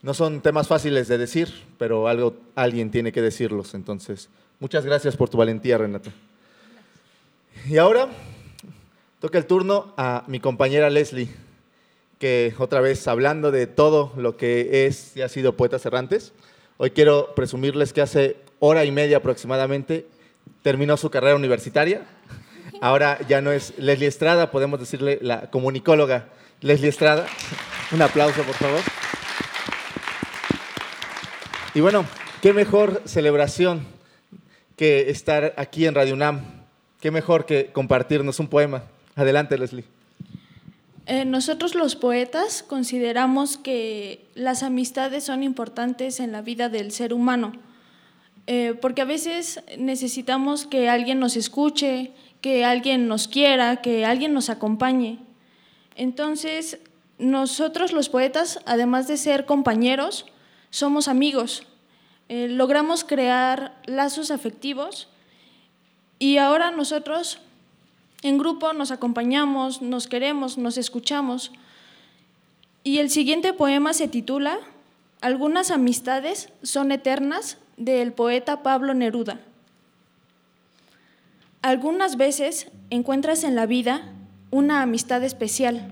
no 0.01 0.13
son 0.13 0.41
temas 0.41 0.67
fáciles 0.67 1.07
de 1.07 1.17
decir, 1.17 1.53
pero 1.77 2.07
algo, 2.07 2.35
alguien 2.55 2.91
tiene 2.91 3.11
que 3.11 3.21
decirlos. 3.21 3.73
Entonces, 3.73 4.29
muchas 4.59 4.85
gracias 4.85 5.15
por 5.15 5.29
tu 5.29 5.37
valentía, 5.37 5.77
Renata. 5.77 6.11
Y 7.69 7.77
ahora 7.77 8.09
toca 9.19 9.37
el 9.37 9.45
turno 9.45 9.93
a 9.95 10.25
mi 10.27 10.39
compañera 10.39 10.89
Leslie, 10.89 11.29
que 12.23 12.53
otra 12.57 12.79
vez 12.79 13.05
hablando 13.09 13.51
de 13.51 13.67
todo 13.67 14.13
lo 14.15 14.37
que 14.37 14.85
es 14.85 15.17
y 15.17 15.21
ha 15.23 15.27
sido 15.27 15.57
Poetas 15.57 15.85
Errantes, 15.85 16.31
hoy 16.77 16.91
quiero 16.91 17.35
presumirles 17.35 17.91
que 17.91 17.99
hace 17.99 18.37
hora 18.59 18.85
y 18.85 18.91
media 18.93 19.17
aproximadamente 19.17 20.05
terminó 20.61 20.95
su 20.95 21.09
carrera 21.09 21.35
universitaria. 21.35 22.05
Ahora 22.79 23.19
ya 23.27 23.41
no 23.41 23.51
es 23.51 23.73
Leslie 23.77 24.07
Estrada, 24.07 24.51
podemos 24.51 24.79
decirle 24.79 25.19
la 25.21 25.51
comunicóloga 25.51 26.29
Leslie 26.61 26.87
Estrada. 26.87 27.27
Un 27.91 28.01
aplauso, 28.01 28.41
por 28.43 28.55
favor. 28.55 28.79
Y 31.73 31.81
bueno, 31.81 32.05
qué 32.41 32.53
mejor 32.53 33.01
celebración 33.03 33.85
que 34.77 35.09
estar 35.09 35.53
aquí 35.57 35.87
en 35.87 35.93
Radio 35.93 36.13
UNAM. 36.13 36.39
Qué 37.01 37.11
mejor 37.11 37.45
que 37.45 37.73
compartirnos 37.73 38.39
un 38.39 38.47
poema. 38.47 38.83
Adelante, 39.13 39.57
Leslie. 39.57 39.83
Eh, 41.05 41.25
nosotros 41.25 41.75
los 41.75 41.95
poetas 41.97 42.63
consideramos 42.63 43.57
que 43.57 44.25
las 44.35 44.63
amistades 44.63 45.25
son 45.25 45.43
importantes 45.43 46.21
en 46.21 46.31
la 46.31 46.41
vida 46.41 46.69
del 46.69 46.91
ser 46.93 47.13
humano, 47.13 47.51
eh, 48.47 48.73
porque 48.81 49.01
a 49.01 49.05
veces 49.05 49.61
necesitamos 49.77 50.65
que 50.65 50.87
alguien 50.87 51.19
nos 51.19 51.35
escuche, 51.35 52.13
que 52.39 52.63
alguien 52.63 53.09
nos 53.09 53.27
quiera, 53.27 53.81
que 53.81 54.05
alguien 54.05 54.33
nos 54.33 54.49
acompañe. 54.49 55.19
Entonces, 55.95 56.79
nosotros 57.17 57.91
los 57.91 58.07
poetas, 58.07 58.59
además 58.65 59.07
de 59.07 59.17
ser 59.17 59.45
compañeros, 59.45 60.25
somos 60.69 61.09
amigos, 61.09 61.67
eh, 62.29 62.47
logramos 62.49 63.03
crear 63.03 63.79
lazos 63.85 64.31
afectivos 64.31 65.09
y 66.17 66.37
ahora 66.37 66.71
nosotros 66.71 67.39
en 68.23 68.37
grupo 68.37 68.73
nos 68.73 68.91
acompañamos, 68.91 69.81
nos 69.81 70.07
queremos, 70.07 70.57
nos 70.57 70.77
escuchamos. 70.77 71.51
Y 72.83 72.99
el 72.99 73.09
siguiente 73.09 73.53
poema 73.53 73.93
se 73.93 74.07
titula 74.07 74.57
Algunas 75.21 75.71
amistades 75.71 76.49
son 76.63 76.91
eternas 76.91 77.57
del 77.77 78.13
poeta 78.13 78.63
Pablo 78.63 78.93
Neruda. 78.93 79.39
Algunas 81.61 82.17
veces 82.17 82.67
encuentras 82.89 83.43
en 83.43 83.55
la 83.55 83.65
vida 83.65 84.13
una 84.51 84.81
amistad 84.81 85.23
especial. 85.23 85.91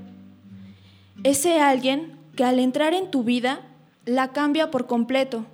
Ese 1.24 1.60
alguien 1.60 2.18
que 2.36 2.44
al 2.44 2.60
entrar 2.60 2.94
en 2.94 3.12
tu 3.12 3.24
vida 3.24 3.62
la 4.06 4.32
cambia 4.32 4.72
por 4.72 4.88
completo. 4.88 5.46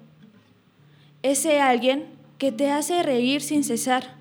Ese 1.24 1.60
alguien 1.60 2.06
que 2.38 2.52
te 2.52 2.72
hace 2.72 3.04
reír 3.04 3.41
sin 3.41 3.64
cesar. 3.64 4.16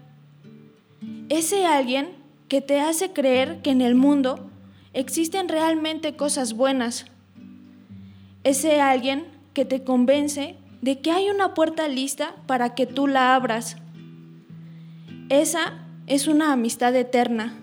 Ese 1.29 1.67
alguien 1.67 2.26
que 2.49 2.61
te 2.61 2.81
hace 2.81 3.13
creer 3.13 3.61
que 3.63 3.71
en 3.71 3.81
el 3.81 3.95
mundo 3.95 4.51
existen 4.93 5.49
realmente 5.49 6.17
cosas 6.17 6.55
buenas. 6.55 7.07
Ese 8.45 8.81
alguien 8.81 9.27
que 9.53 9.65
te 9.65 9.83
convence 9.83 10.57
de 10.83 11.01
que 11.01 11.11
hay 11.11 11.31
una 11.31 11.55
puerta 11.55 11.89
lista 11.89 12.37
para 12.47 12.75
que 12.75 12.87
tú 12.87 13.07
la 13.07 13.35
abras. 13.35 13.77
Esa 15.29 15.85
es 16.07 16.29
una 16.29 16.53
amistad 16.53 16.95
eterna. 16.95 17.59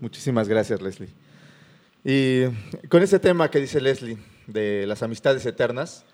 Muchísimas 0.00 0.48
gracias, 0.48 0.82
Leslie. 0.82 1.08
Y 2.04 2.44
con 2.88 3.02
ese 3.02 3.18
tema 3.18 3.50
que 3.50 3.60
dice 3.60 3.80
Leslie 3.80 4.18
de 4.46 4.86
las 4.86 5.02
amistades 5.02 5.46
eternas, 5.46 6.04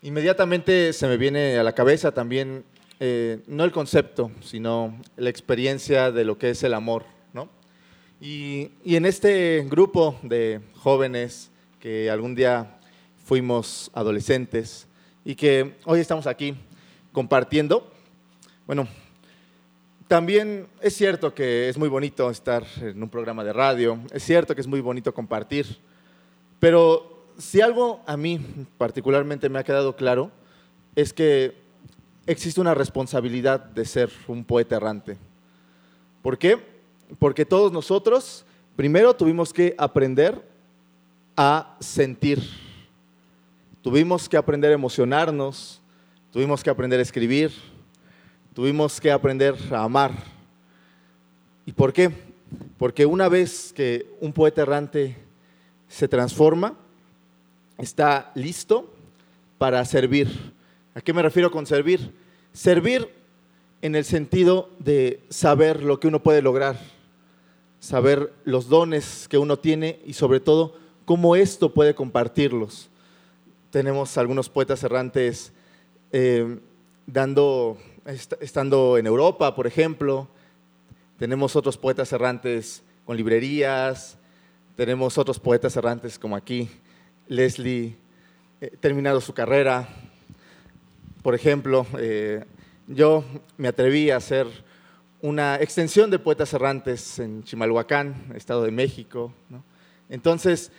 inmediatamente 0.00 0.92
se 0.92 1.06
me 1.06 1.16
viene 1.16 1.58
a 1.58 1.62
la 1.62 1.74
cabeza 1.74 2.12
también 2.12 2.64
eh, 2.98 3.40
no 3.46 3.64
el 3.64 3.72
concepto, 3.72 4.30
sino 4.40 4.98
la 5.16 5.28
experiencia 5.28 6.10
de 6.10 6.24
lo 6.24 6.38
que 6.38 6.50
es 6.50 6.62
el 6.62 6.74
amor. 6.74 7.04
¿no? 7.32 7.48
Y, 8.20 8.70
y, 8.84 8.96
en 8.96 9.04
este 9.04 9.66
grupo 9.68 10.18
de 10.22 10.60
jóvenes 10.74 11.50
que 11.80 12.10
algún 12.10 12.34
día 12.34 12.78
fuimos 13.24 13.90
adolescentes 13.92 14.86
y 15.24 15.34
que 15.34 15.74
hoy 15.84 16.00
estamos 16.00 16.26
aquí 16.26 16.54
compartiendo, 17.12 17.92
bueno, 18.66 18.88
también 20.08 20.68
es 20.80 20.94
cierto 20.94 21.34
que 21.34 21.68
es 21.68 21.76
muy 21.76 21.88
bonito 21.88 22.30
estar 22.30 22.64
en 22.80 23.02
un 23.02 23.08
programa 23.08 23.42
de 23.42 23.52
radio, 23.52 23.98
es 24.12 24.22
cierto 24.22 24.54
que 24.54 24.60
es 24.60 24.66
muy 24.66 24.80
bonito 24.80 25.12
compartir, 25.12 25.66
pero 26.60 27.26
si 27.38 27.60
algo 27.60 28.02
a 28.06 28.16
mí 28.16 28.40
particularmente 28.78 29.48
me 29.48 29.58
ha 29.58 29.64
quedado 29.64 29.96
claro, 29.96 30.30
es 30.94 31.12
que 31.12 31.65
existe 32.26 32.60
una 32.60 32.74
responsabilidad 32.74 33.60
de 33.60 33.84
ser 33.84 34.10
un 34.26 34.44
poeta 34.44 34.76
errante. 34.76 35.16
¿Por 36.22 36.36
qué? 36.38 36.58
Porque 37.18 37.44
todos 37.44 37.72
nosotros 37.72 38.44
primero 38.74 39.14
tuvimos 39.14 39.52
que 39.52 39.74
aprender 39.78 40.42
a 41.36 41.76
sentir. 41.80 42.42
Tuvimos 43.82 44.28
que 44.28 44.36
aprender 44.36 44.72
a 44.72 44.74
emocionarnos, 44.74 45.80
tuvimos 46.32 46.62
que 46.64 46.70
aprender 46.70 46.98
a 46.98 47.02
escribir, 47.02 47.52
tuvimos 48.52 49.00
que 49.00 49.12
aprender 49.12 49.54
a 49.70 49.84
amar. 49.84 50.12
¿Y 51.64 51.72
por 51.72 51.92
qué? 51.92 52.10
Porque 52.78 53.06
una 53.06 53.28
vez 53.28 53.72
que 53.72 54.06
un 54.20 54.32
poeta 54.32 54.62
errante 54.62 55.16
se 55.88 56.08
transforma, 56.08 56.74
está 57.78 58.32
listo 58.34 58.92
para 59.58 59.84
servir. 59.84 60.55
¿A 60.96 61.02
qué 61.02 61.12
me 61.12 61.20
refiero 61.20 61.50
con 61.50 61.66
servir? 61.66 62.10
Servir 62.54 63.06
en 63.82 63.94
el 63.96 64.06
sentido 64.06 64.70
de 64.78 65.20
saber 65.28 65.82
lo 65.82 66.00
que 66.00 66.08
uno 66.08 66.22
puede 66.22 66.40
lograr, 66.40 66.78
saber 67.80 68.32
los 68.46 68.70
dones 68.70 69.28
que 69.28 69.36
uno 69.36 69.58
tiene 69.58 70.00
y 70.06 70.14
sobre 70.14 70.40
todo 70.40 70.74
cómo 71.04 71.36
esto 71.36 71.74
puede 71.74 71.94
compartirlos. 71.94 72.88
Tenemos 73.70 74.16
algunos 74.16 74.48
poetas 74.48 74.82
errantes 74.84 75.52
eh, 76.12 76.58
dando, 77.06 77.76
est- 78.06 78.32
estando 78.40 78.96
en 78.96 79.06
Europa, 79.06 79.54
por 79.54 79.66
ejemplo. 79.66 80.26
Tenemos 81.18 81.56
otros 81.56 81.76
poetas 81.76 82.10
errantes 82.14 82.82
con 83.04 83.18
librerías. 83.18 84.16
Tenemos 84.76 85.18
otros 85.18 85.38
poetas 85.38 85.76
errantes 85.76 86.18
como 86.18 86.36
aquí, 86.36 86.70
Leslie, 87.28 87.96
eh, 88.62 88.74
terminado 88.80 89.20
su 89.20 89.34
carrera. 89.34 89.86
Por 91.26 91.34
ejemplo, 91.34 91.84
eh, 91.98 92.44
yo 92.86 93.24
me 93.56 93.66
atreví 93.66 94.10
a 94.12 94.16
hacer 94.18 94.46
una 95.20 95.56
extensión 95.56 96.08
de 96.08 96.20
poetas 96.20 96.54
errantes 96.54 97.18
en 97.18 97.42
Chimalhuacán, 97.42 98.32
Estado 98.36 98.62
de 98.62 98.70
México. 98.70 99.32
¿no? 99.48 99.64
Entonces, 100.08 100.70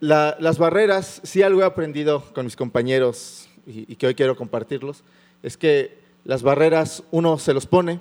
la- 0.00 0.38
las 0.40 0.56
barreras, 0.56 1.20
si 1.22 1.42
algo 1.42 1.60
he 1.60 1.66
aprendido 1.66 2.24
con 2.32 2.46
mis 2.46 2.56
compañeros 2.56 3.46
y, 3.66 3.92
y 3.92 3.96
que 3.96 4.06
hoy 4.06 4.14
quiero 4.14 4.36
compartirlos, 4.36 5.04
es 5.42 5.58
que 5.58 5.98
las 6.24 6.42
barreras 6.42 7.02
uno 7.10 7.38
se 7.38 7.52
los 7.52 7.66
pone 7.66 8.00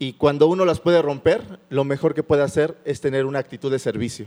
y 0.00 0.14
cuando 0.14 0.48
uno 0.48 0.64
las 0.64 0.80
puede 0.80 1.00
romper, 1.00 1.60
lo 1.68 1.84
mejor 1.84 2.12
que 2.12 2.24
puede 2.24 2.42
hacer 2.42 2.76
es 2.84 3.00
tener 3.00 3.24
una 3.24 3.38
actitud 3.38 3.70
de 3.70 3.78
servicio. 3.78 4.26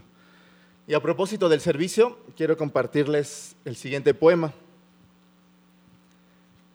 Y 0.87 0.93
a 0.93 1.01
propósito 1.01 1.49
del 1.49 1.59
servicio, 1.59 2.17
quiero 2.37 2.55
compartirles 2.55 3.57
el 3.65 3.75
siguiente 3.75 4.13
poema. 4.13 4.53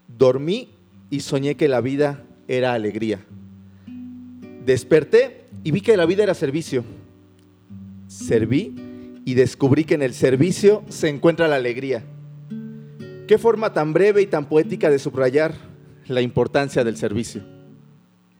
Dormí 0.08 0.70
y 1.10 1.20
soñé 1.20 1.56
que 1.56 1.68
la 1.68 1.80
vida 1.80 2.24
era 2.48 2.72
alegría. 2.72 3.20
Desperté 4.64 5.44
y 5.62 5.70
vi 5.70 5.80
que 5.80 5.96
la 5.96 6.06
vida 6.06 6.24
era 6.24 6.34
servicio. 6.34 6.84
Serví 8.08 8.74
y 9.24 9.34
descubrí 9.34 9.84
que 9.84 9.94
en 9.94 10.02
el 10.02 10.14
servicio 10.14 10.82
se 10.88 11.08
encuentra 11.08 11.48
la 11.48 11.56
alegría. 11.56 12.02
Qué 13.26 13.38
forma 13.38 13.72
tan 13.72 13.92
breve 13.92 14.22
y 14.22 14.26
tan 14.26 14.46
poética 14.46 14.90
de 14.90 14.98
subrayar 14.98 15.54
la 16.06 16.22
importancia 16.22 16.82
del 16.82 16.96
servicio. 16.96 17.42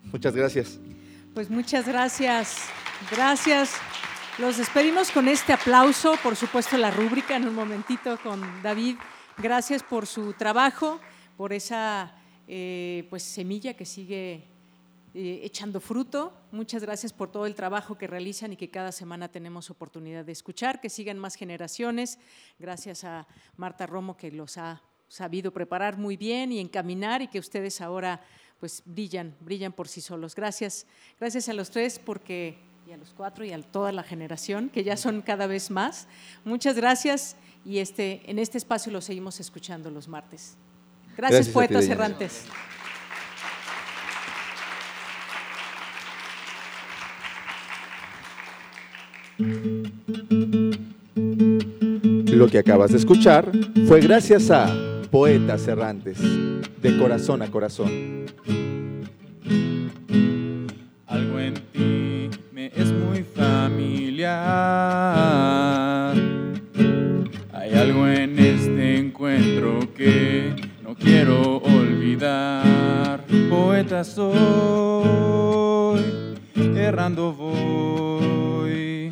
Muchas 0.05 0.35
gracias. 0.35 0.81
Pues 1.35 1.51
muchas 1.51 1.87
gracias. 1.87 2.57
Gracias. 3.11 3.75
Los 4.39 4.57
despedimos 4.57 5.11
con 5.11 5.29
este 5.29 5.53
aplauso, 5.53 6.15
por 6.23 6.37
supuesto 6.37 6.77
la 6.79 6.91
rúbrica 6.91 7.37
en 7.37 7.47
un 7.49 7.55
momentito 7.55 8.19
con 8.23 8.41
David. 8.63 8.97
Gracias 9.37 9.83
por 9.83 10.07
su 10.07 10.33
trabajo, 10.33 11.01
por 11.39 11.53
esa 11.53 12.17
eh, 12.49 13.07
pues 13.11 13.23
semilla 13.23 13.75
que 13.75 13.87
sigue 13.87 14.43
eh, 15.15 15.41
echando 15.45 15.81
fruto. 15.81 16.33
Muchas 16.51 16.83
gracias 16.83 17.13
por 17.13 17.31
todo 17.31 17.47
el 17.47 17.55
trabajo 17.55 17.97
que 17.97 18.09
realizan 18.09 18.53
y 18.53 18.57
que 18.57 18.71
cada 18.71 18.91
semana 18.91 19.29
tenemos 19.29 19.71
oportunidad 19.71 20.25
de 20.25 20.33
escuchar, 20.33 20.81
que 20.81 20.91
sigan 20.91 21.17
más 21.17 21.37
generaciones. 21.37 22.19
Gracias 22.59 23.05
a 23.05 23.29
Marta 23.57 23.87
Romo 23.87 24.17
que 24.17 24.33
los 24.33 24.59
ha 24.59 24.83
sabido 25.07 25.53
preparar 25.53 25.97
muy 25.97 26.17
bien 26.17 26.51
y 26.51 26.59
encaminar 26.59 27.23
y 27.23 27.29
que 27.29 27.39
ustedes 27.39 27.81
ahora 27.81 28.21
pues 28.59 28.83
brillan, 28.85 29.37
brillan 29.41 29.73
por 29.73 29.87
sí 29.87 30.01
solos. 30.01 30.35
Gracias, 30.35 30.89
gracias 31.21 31.49
a 31.49 31.53
los 31.53 31.71
tres 31.71 32.01
porque 32.01 32.59
y 32.85 32.91
a 32.91 32.97
los 32.97 33.15
cuatro 33.15 33.45
y 33.45 33.53
a 33.53 33.63
toda 33.63 33.93
la 33.93 34.03
generación 34.03 34.71
que 34.71 34.83
ya 34.83 34.97
son 34.97 35.23
cada 35.23 35.47
vez 35.47 35.71
más. 35.71 36.09
Muchas 36.45 36.75
gracias 36.75 37.37
y 37.65 37.79
este 37.79 38.29
en 38.29 38.41
este 38.41 38.59
espacio 38.59 38.91
lo 38.91 39.01
seguimos 39.01 39.39
escuchando 39.39 39.89
los 39.89 40.09
martes. 40.09 40.57
Gracias, 41.19 41.49
Gracias 41.49 41.49
ti, 41.49 41.53
poetas 41.53 41.89
errantes. 41.89 42.45
Lo 52.33 52.47
que 52.47 52.59
acabas 52.59 52.93
de 52.93 52.99
escuchar 52.99 53.51
fue 53.89 54.01
gracias 54.01 54.53
a 54.53 54.73
Poetas 55.11 55.67
Errantes, 55.67 56.19
de 56.21 56.97
corazón 56.97 57.43
a 57.43 57.51
corazón. 57.51 58.27
Algo 61.07 61.41
en 61.41 61.55
ti 61.73 62.31
me 62.53 62.67
es 62.67 62.93
muy 62.93 63.25
familiar. 63.25 64.29
Quiero 70.99 71.59
olvidar. 71.59 73.25
Poeta 73.49 74.05
soy, 74.05 74.31
errando 76.77 77.33
voy, 77.33 79.11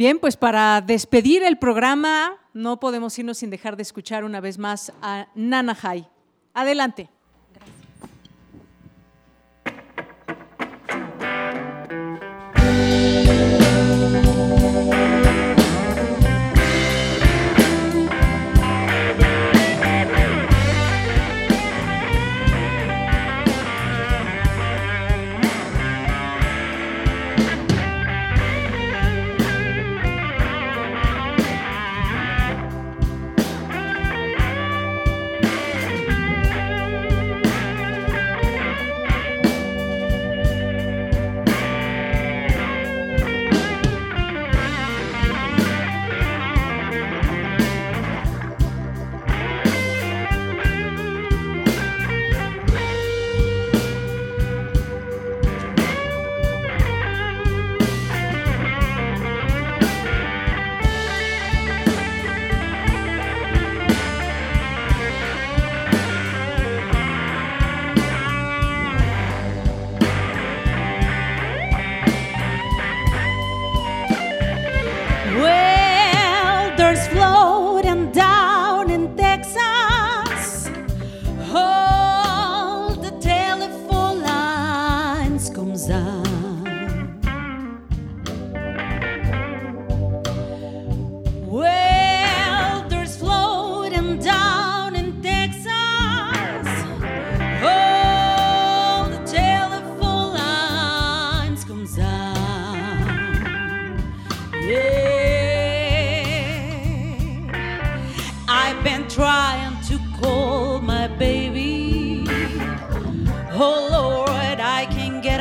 Bien, 0.00 0.18
pues 0.18 0.38
para 0.38 0.80
despedir 0.80 1.42
el 1.42 1.58
programa 1.58 2.38
no 2.54 2.80
podemos 2.80 3.18
irnos 3.18 3.36
sin 3.36 3.50
dejar 3.50 3.76
de 3.76 3.82
escuchar 3.82 4.24
una 4.24 4.40
vez 4.40 4.56
más 4.56 4.94
a 5.02 5.26
Nana 5.34 5.76
Hai. 5.82 6.08
Adelante. 6.54 7.10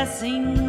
assim. 0.09 0.68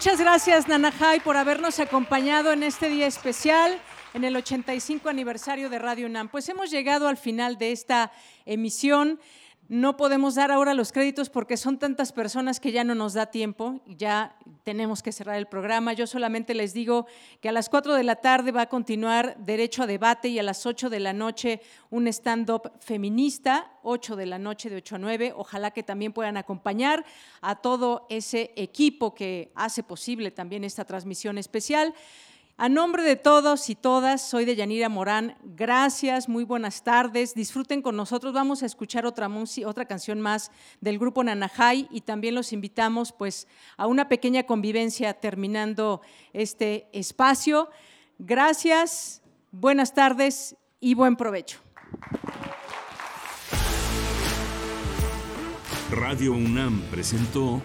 Muchas 0.00 0.18
gracias 0.18 0.66
Nanajay 0.66 1.20
por 1.20 1.36
habernos 1.36 1.78
acompañado 1.78 2.52
en 2.52 2.62
este 2.62 2.88
día 2.88 3.06
especial, 3.06 3.78
en 4.14 4.24
el 4.24 4.34
85 4.34 5.10
aniversario 5.10 5.68
de 5.68 5.78
Radio 5.78 6.06
UNAM. 6.06 6.30
Pues 6.30 6.48
hemos 6.48 6.70
llegado 6.70 7.06
al 7.06 7.18
final 7.18 7.58
de 7.58 7.72
esta 7.72 8.10
emisión. 8.46 9.20
No 9.68 9.98
podemos 9.98 10.36
dar 10.36 10.52
ahora 10.52 10.72
los 10.72 10.92
créditos 10.92 11.28
porque 11.28 11.58
son 11.58 11.78
tantas 11.78 12.12
personas 12.12 12.60
que 12.60 12.72
ya 12.72 12.82
no 12.82 12.94
nos 12.94 13.12
da 13.12 13.26
tiempo, 13.26 13.82
ya 13.86 14.38
tenemos 14.64 15.02
que 15.02 15.12
cerrar 15.12 15.36
el 15.36 15.46
programa. 15.46 15.92
Yo 15.92 16.06
solamente 16.06 16.54
les 16.54 16.72
digo 16.72 17.06
que 17.40 17.48
a 17.48 17.52
las 17.52 17.68
4 17.68 17.94
de 17.94 18.02
la 18.02 18.16
tarde 18.16 18.52
va 18.52 18.62
a 18.62 18.68
continuar 18.68 19.36
Derecho 19.38 19.82
a 19.82 19.86
Debate 19.86 20.28
y 20.28 20.38
a 20.38 20.42
las 20.42 20.66
8 20.66 20.90
de 20.90 21.00
la 21.00 21.12
noche 21.12 21.60
un 21.90 22.06
stand-up 22.08 22.72
feminista, 22.80 23.72
8 23.82 24.16
de 24.16 24.26
la 24.26 24.38
noche 24.38 24.70
de 24.70 24.76
8 24.76 24.96
a 24.96 24.98
9. 24.98 25.32
Ojalá 25.36 25.70
que 25.70 25.82
también 25.82 26.12
puedan 26.12 26.36
acompañar 26.36 27.04
a 27.40 27.56
todo 27.56 28.06
ese 28.10 28.52
equipo 28.56 29.14
que 29.14 29.52
hace 29.54 29.82
posible 29.82 30.30
también 30.30 30.64
esta 30.64 30.84
transmisión 30.84 31.38
especial. 31.38 31.94
A 32.62 32.68
nombre 32.68 33.02
de 33.04 33.16
todos 33.16 33.70
y 33.70 33.74
todas, 33.74 34.20
soy 34.20 34.44
de 34.44 34.54
Yanira 34.54 34.90
Morán. 34.90 35.34
Gracias, 35.42 36.28
muy 36.28 36.44
buenas 36.44 36.84
tardes. 36.84 37.32
Disfruten 37.32 37.80
con 37.80 37.96
nosotros. 37.96 38.34
Vamos 38.34 38.62
a 38.62 38.66
escuchar 38.66 39.06
otra, 39.06 39.30
otra 39.64 39.86
canción 39.86 40.20
más 40.20 40.50
del 40.82 40.98
grupo 40.98 41.24
Nanajay 41.24 41.88
y 41.90 42.02
también 42.02 42.34
los 42.34 42.52
invitamos 42.52 43.12
pues, 43.12 43.48
a 43.78 43.86
una 43.86 44.10
pequeña 44.10 44.42
convivencia 44.42 45.14
terminando 45.14 46.02
este 46.34 46.86
espacio. 46.92 47.70
Gracias, 48.18 49.22
buenas 49.52 49.94
tardes 49.94 50.54
y 50.80 50.92
buen 50.92 51.16
provecho. 51.16 51.60
Radio 55.90 56.34
UNAM 56.34 56.82
presentó 56.90 57.62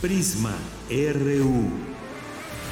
Prisma 0.00 0.56
RU. 0.88 1.99